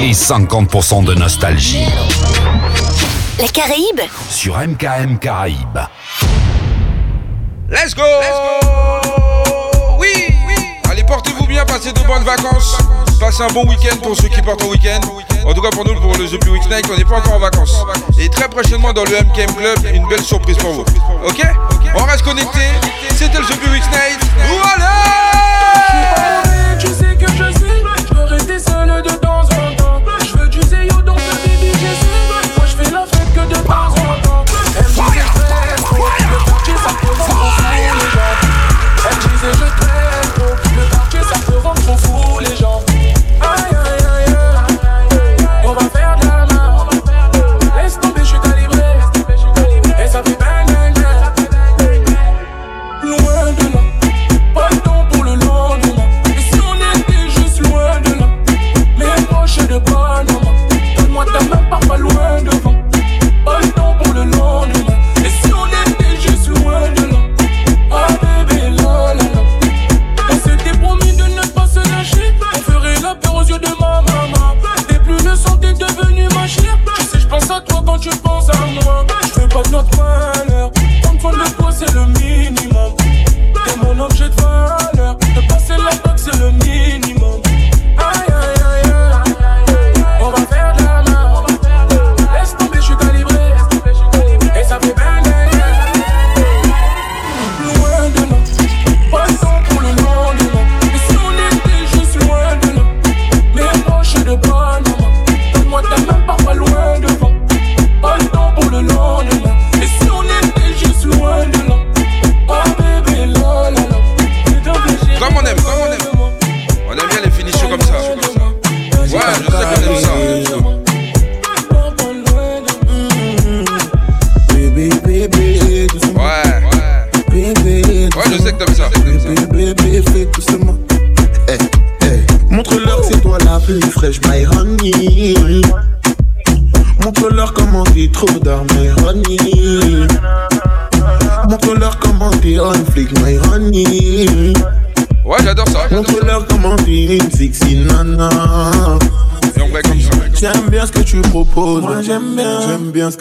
et 0.01 0.11
50% 0.11 1.03
de 1.03 1.13
nostalgie. 1.15 1.85
La 3.39 3.47
Caraïbe 3.47 4.01
Sur 4.29 4.57
MKM 4.57 5.17
Caraïbes. 5.19 5.79
Let's 7.69 7.95
go, 7.95 8.03
Oui, 8.03 8.25
Allez, 8.25 9.68
portez-vous 11.09 11.47
bien, 11.47 11.65
passez 11.65 11.91
de 11.91 11.99
bonnes 12.01 12.23
vacances. 12.23 12.77
Passez 13.19 13.41
un 13.41 13.47
bon 13.47 13.65
week-end 13.67 13.97
pour 14.01 14.15
ceux 14.15 14.29
qui 14.29 14.41
partent 14.41 14.63
en 14.63 14.67
week-end. 14.67 15.01
En 15.45 15.53
tout 15.53 15.61
cas, 15.61 15.69
pour 15.71 15.83
nous, 15.83 15.99
pour 15.99 16.15
le 16.15 16.27
The 16.27 16.39
Blue 16.39 16.51
Week 16.51 16.69
Night, 16.69 16.85
on 16.91 16.95
n'est 16.95 17.03
pas 17.03 17.17
encore 17.17 17.33
en 17.33 17.39
vacances. 17.39 17.75
Et 18.17 18.29
très 18.29 18.47
prochainement, 18.47 18.93
dans 18.93 19.03
le 19.03 19.11
MKM 19.11 19.55
Club, 19.55 19.79
une 19.91 20.07
belle 20.07 20.23
surprise 20.23 20.57
pour 20.57 20.71
vous. 20.71 20.85
Ok? 21.25 21.41
On 21.95 22.03
reste 22.03 22.23
connecté. 22.23 22.59
C'était 23.15 23.39
le 23.39 23.45
The 23.45 23.59
Blue 23.59 23.71
Week 23.71 23.83
Night. 23.91 24.19
Voilà 24.47 26.28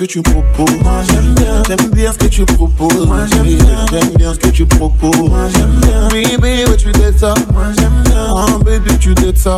tu 0.09 0.23
proposes. 0.23 0.81
Moi 0.83 1.03
j'aime 1.07 1.35
bien. 1.35 1.63
J'aime 1.69 1.91
bien 1.91 2.13
ce 2.13 2.19
que 2.19 2.27
tu 2.27 2.45
proposes. 2.47 3.07
Moi 3.07 3.27
j'aime 3.31 3.43
bien. 3.43 3.87
J'aime 3.93 4.15
bien 4.17 4.33
ce 4.33 4.39
que 4.39 4.49
tu 4.49 4.65
proposes. 4.65 5.29
Moi 5.29 5.49
j'aime 5.55 5.81
bien. 5.83 6.09
Baby, 6.09 6.65
ouais 6.65 6.77
tu 6.77 6.91
t'aides 6.93 7.19
ça. 7.19 7.35
Moi 7.53 7.65
j'aime 7.79 8.03
bien. 8.05 8.35
Ah 8.35 8.47
baby 8.65 8.99
tu 8.99 9.15
t'aides 9.15 9.37
ça. 9.37 9.57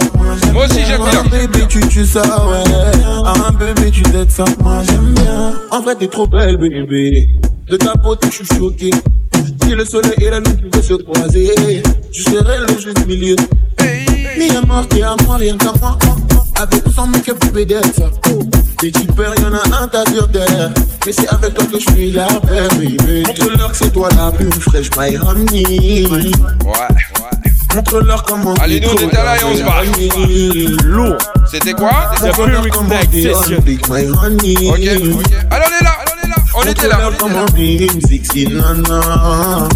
Moi 0.53 0.65
aussi, 0.65 0.81
j'aime 0.85 1.03
bien. 1.03 1.23
Ah 1.25 1.29
baby 1.29 1.67
tu 1.69 1.81
tues 1.89 2.05
ça 2.05 2.23
ouais. 2.23 2.65
Ah 3.25 3.51
baby 3.53 3.93
tu 3.93 4.03
t'aides 4.03 4.31
ça. 4.31 4.45
Moi 4.61 4.83
j'aime 4.87 5.15
bien. 5.15 5.55
En 5.71 5.81
vrai 5.81 5.95
t'es 5.95 6.09
trop 6.09 6.27
belle 6.27 6.57
bébé. 6.57 7.29
De 7.71 7.77
ta 7.77 7.95
beauté 7.95 8.29
je 8.31 8.45
suis 8.45 8.59
choqué. 8.59 8.91
Si 9.63 9.71
le 9.71 9.85
soleil 9.85 10.15
et 10.19 10.31
la 10.31 10.41
lune 10.41 10.57
pouvaient 10.57 10.85
se 10.85 10.95
croiser, 10.95 11.55
je 12.13 12.23
serais 12.23 12.59
le 12.59 12.79
juste 12.79 13.07
milieu. 13.07 13.37
Mi 14.37 14.51
amor, 14.51 14.87
t'es 14.89 15.03
à 15.03 15.15
moi, 15.25 15.37
rien 15.37 15.57
qu'à 15.57 15.73
moi. 15.81 15.97
Avec 16.57 16.87
ou 16.87 16.91
sans 16.91 17.07
make-up, 17.07 17.39
tu 17.41 17.49
peux 17.49 17.65
d'être 17.65 17.95
ça. 17.95 18.11
Tu 18.83 18.91
peur, 19.15 19.35
y'en 19.39 19.53
a 19.53 19.83
un 19.83 19.89
tas 19.89 20.07
sur 20.11 20.27
terre. 20.31 20.71
Mais 21.05 21.13
c'est 21.13 21.29
avec 21.29 21.53
toi 21.53 21.67
que 21.67 21.79
je 21.79 21.93
suis 21.93 22.13
la 22.13 22.27
paix, 22.27 22.67
baby. 22.79 23.23
Montre-leur 23.27 23.73
que 23.73 23.77
c'est 23.77 23.93
toi 23.93 24.09
la 24.17 24.33
plus 24.33 24.51
fraîche, 24.53 24.89
my 24.97 25.19
honey. 25.19 26.07
Ouais. 26.11 26.31
Montre-leur 27.75 28.23
comment 28.23 28.55
Allez, 28.55 28.81
nous, 28.81 28.89
on 28.89 28.95
était 28.95 29.17
là 29.17 29.37
et 29.37 29.45
on 29.45 29.55
se 29.55 29.63
barre. 29.63 29.83
Lourd. 30.85 31.19
C'était 31.51 31.75
quoi? 31.75 31.91
Comment 32.73 32.89
t'es 33.13 33.35
on 33.35 33.61
big, 33.61 33.87
my 33.91 34.07
honey. 34.07 34.57
Ok, 34.71 34.79
ok. 34.79 35.33
Allez, 35.51 35.65
on 35.67 35.79
est 35.79 35.85
là, 35.85 35.93
on 36.01 36.25
est 36.25 36.29
là. 36.29 36.37
On 36.55 36.63
était 36.63 36.89
là. 36.89 36.99
Montre-leur 37.01 37.17
comment 37.19 37.47
sexy 38.09 38.47
nana. 38.47 39.69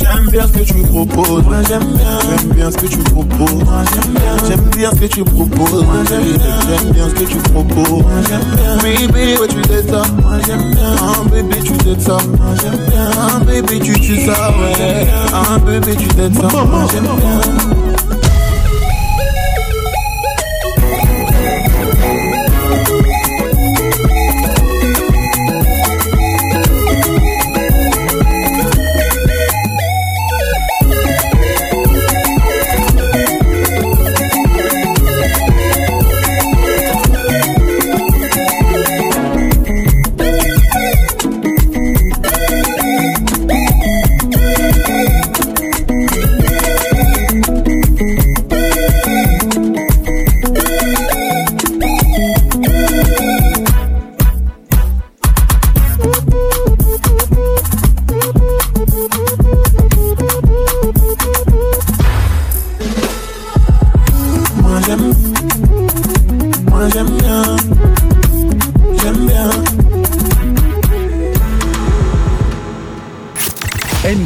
J'aime 0.00 0.28
bien 0.30 0.46
ce 0.46 0.52
que 0.52 0.64
tu 0.64 0.82
proposes. 0.82 1.44
Moi 1.44 1.56
j'aime 1.68 1.84
bien. 1.84 2.18
J'aime 2.28 2.52
bien 2.54 2.70
ce 2.70 2.76
que 2.76 2.86
tu 2.86 2.98
proposes. 2.98 3.64
Moi 3.64 3.82
j'aime 3.92 4.12
bien. 4.14 4.36
J'aime 4.48 4.70
bien 4.76 4.90
ce 4.90 4.96
que 4.96 5.06
tu 5.06 5.24
proposes. 5.24 5.84
Moi 5.84 5.94
j'aime 6.08 6.36
bien. 6.38 6.58
J'aime 6.68 6.92
bien 6.92 7.08
ce 7.08 7.14
que 7.14 7.24
tu 7.30 7.36
proposes. 7.50 7.88
Moi 7.88 8.20
j'aime 8.28 8.40
bien. 8.56 8.76
Baby, 8.76 9.40
ouais 9.40 9.48
tu 9.48 9.60
t'aides 9.62 9.90
ça. 9.90 10.02
Moi 10.22 10.32
j'aime 10.46 10.74
bien. 10.74 10.96
Ah 11.00 11.28
baby 11.30 11.62
tu 11.62 11.72
t'aides 11.72 12.00
ça. 12.00 12.16
Moi 12.38 12.54
j'aime 12.62 12.86
bien. 12.88 13.10
Ah 13.18 13.38
baby 13.44 13.80
tu 13.80 13.92
tues 14.00 14.24
ça 14.24 14.50
ouais. 14.50 15.06
Ah 15.32 15.58
baby 15.58 15.96
tu 15.96 16.08
t'aides 16.08 16.34
ça. 16.34 16.48
Moi 16.48 16.86
j'aime 16.90 17.02
bien. 17.04 17.79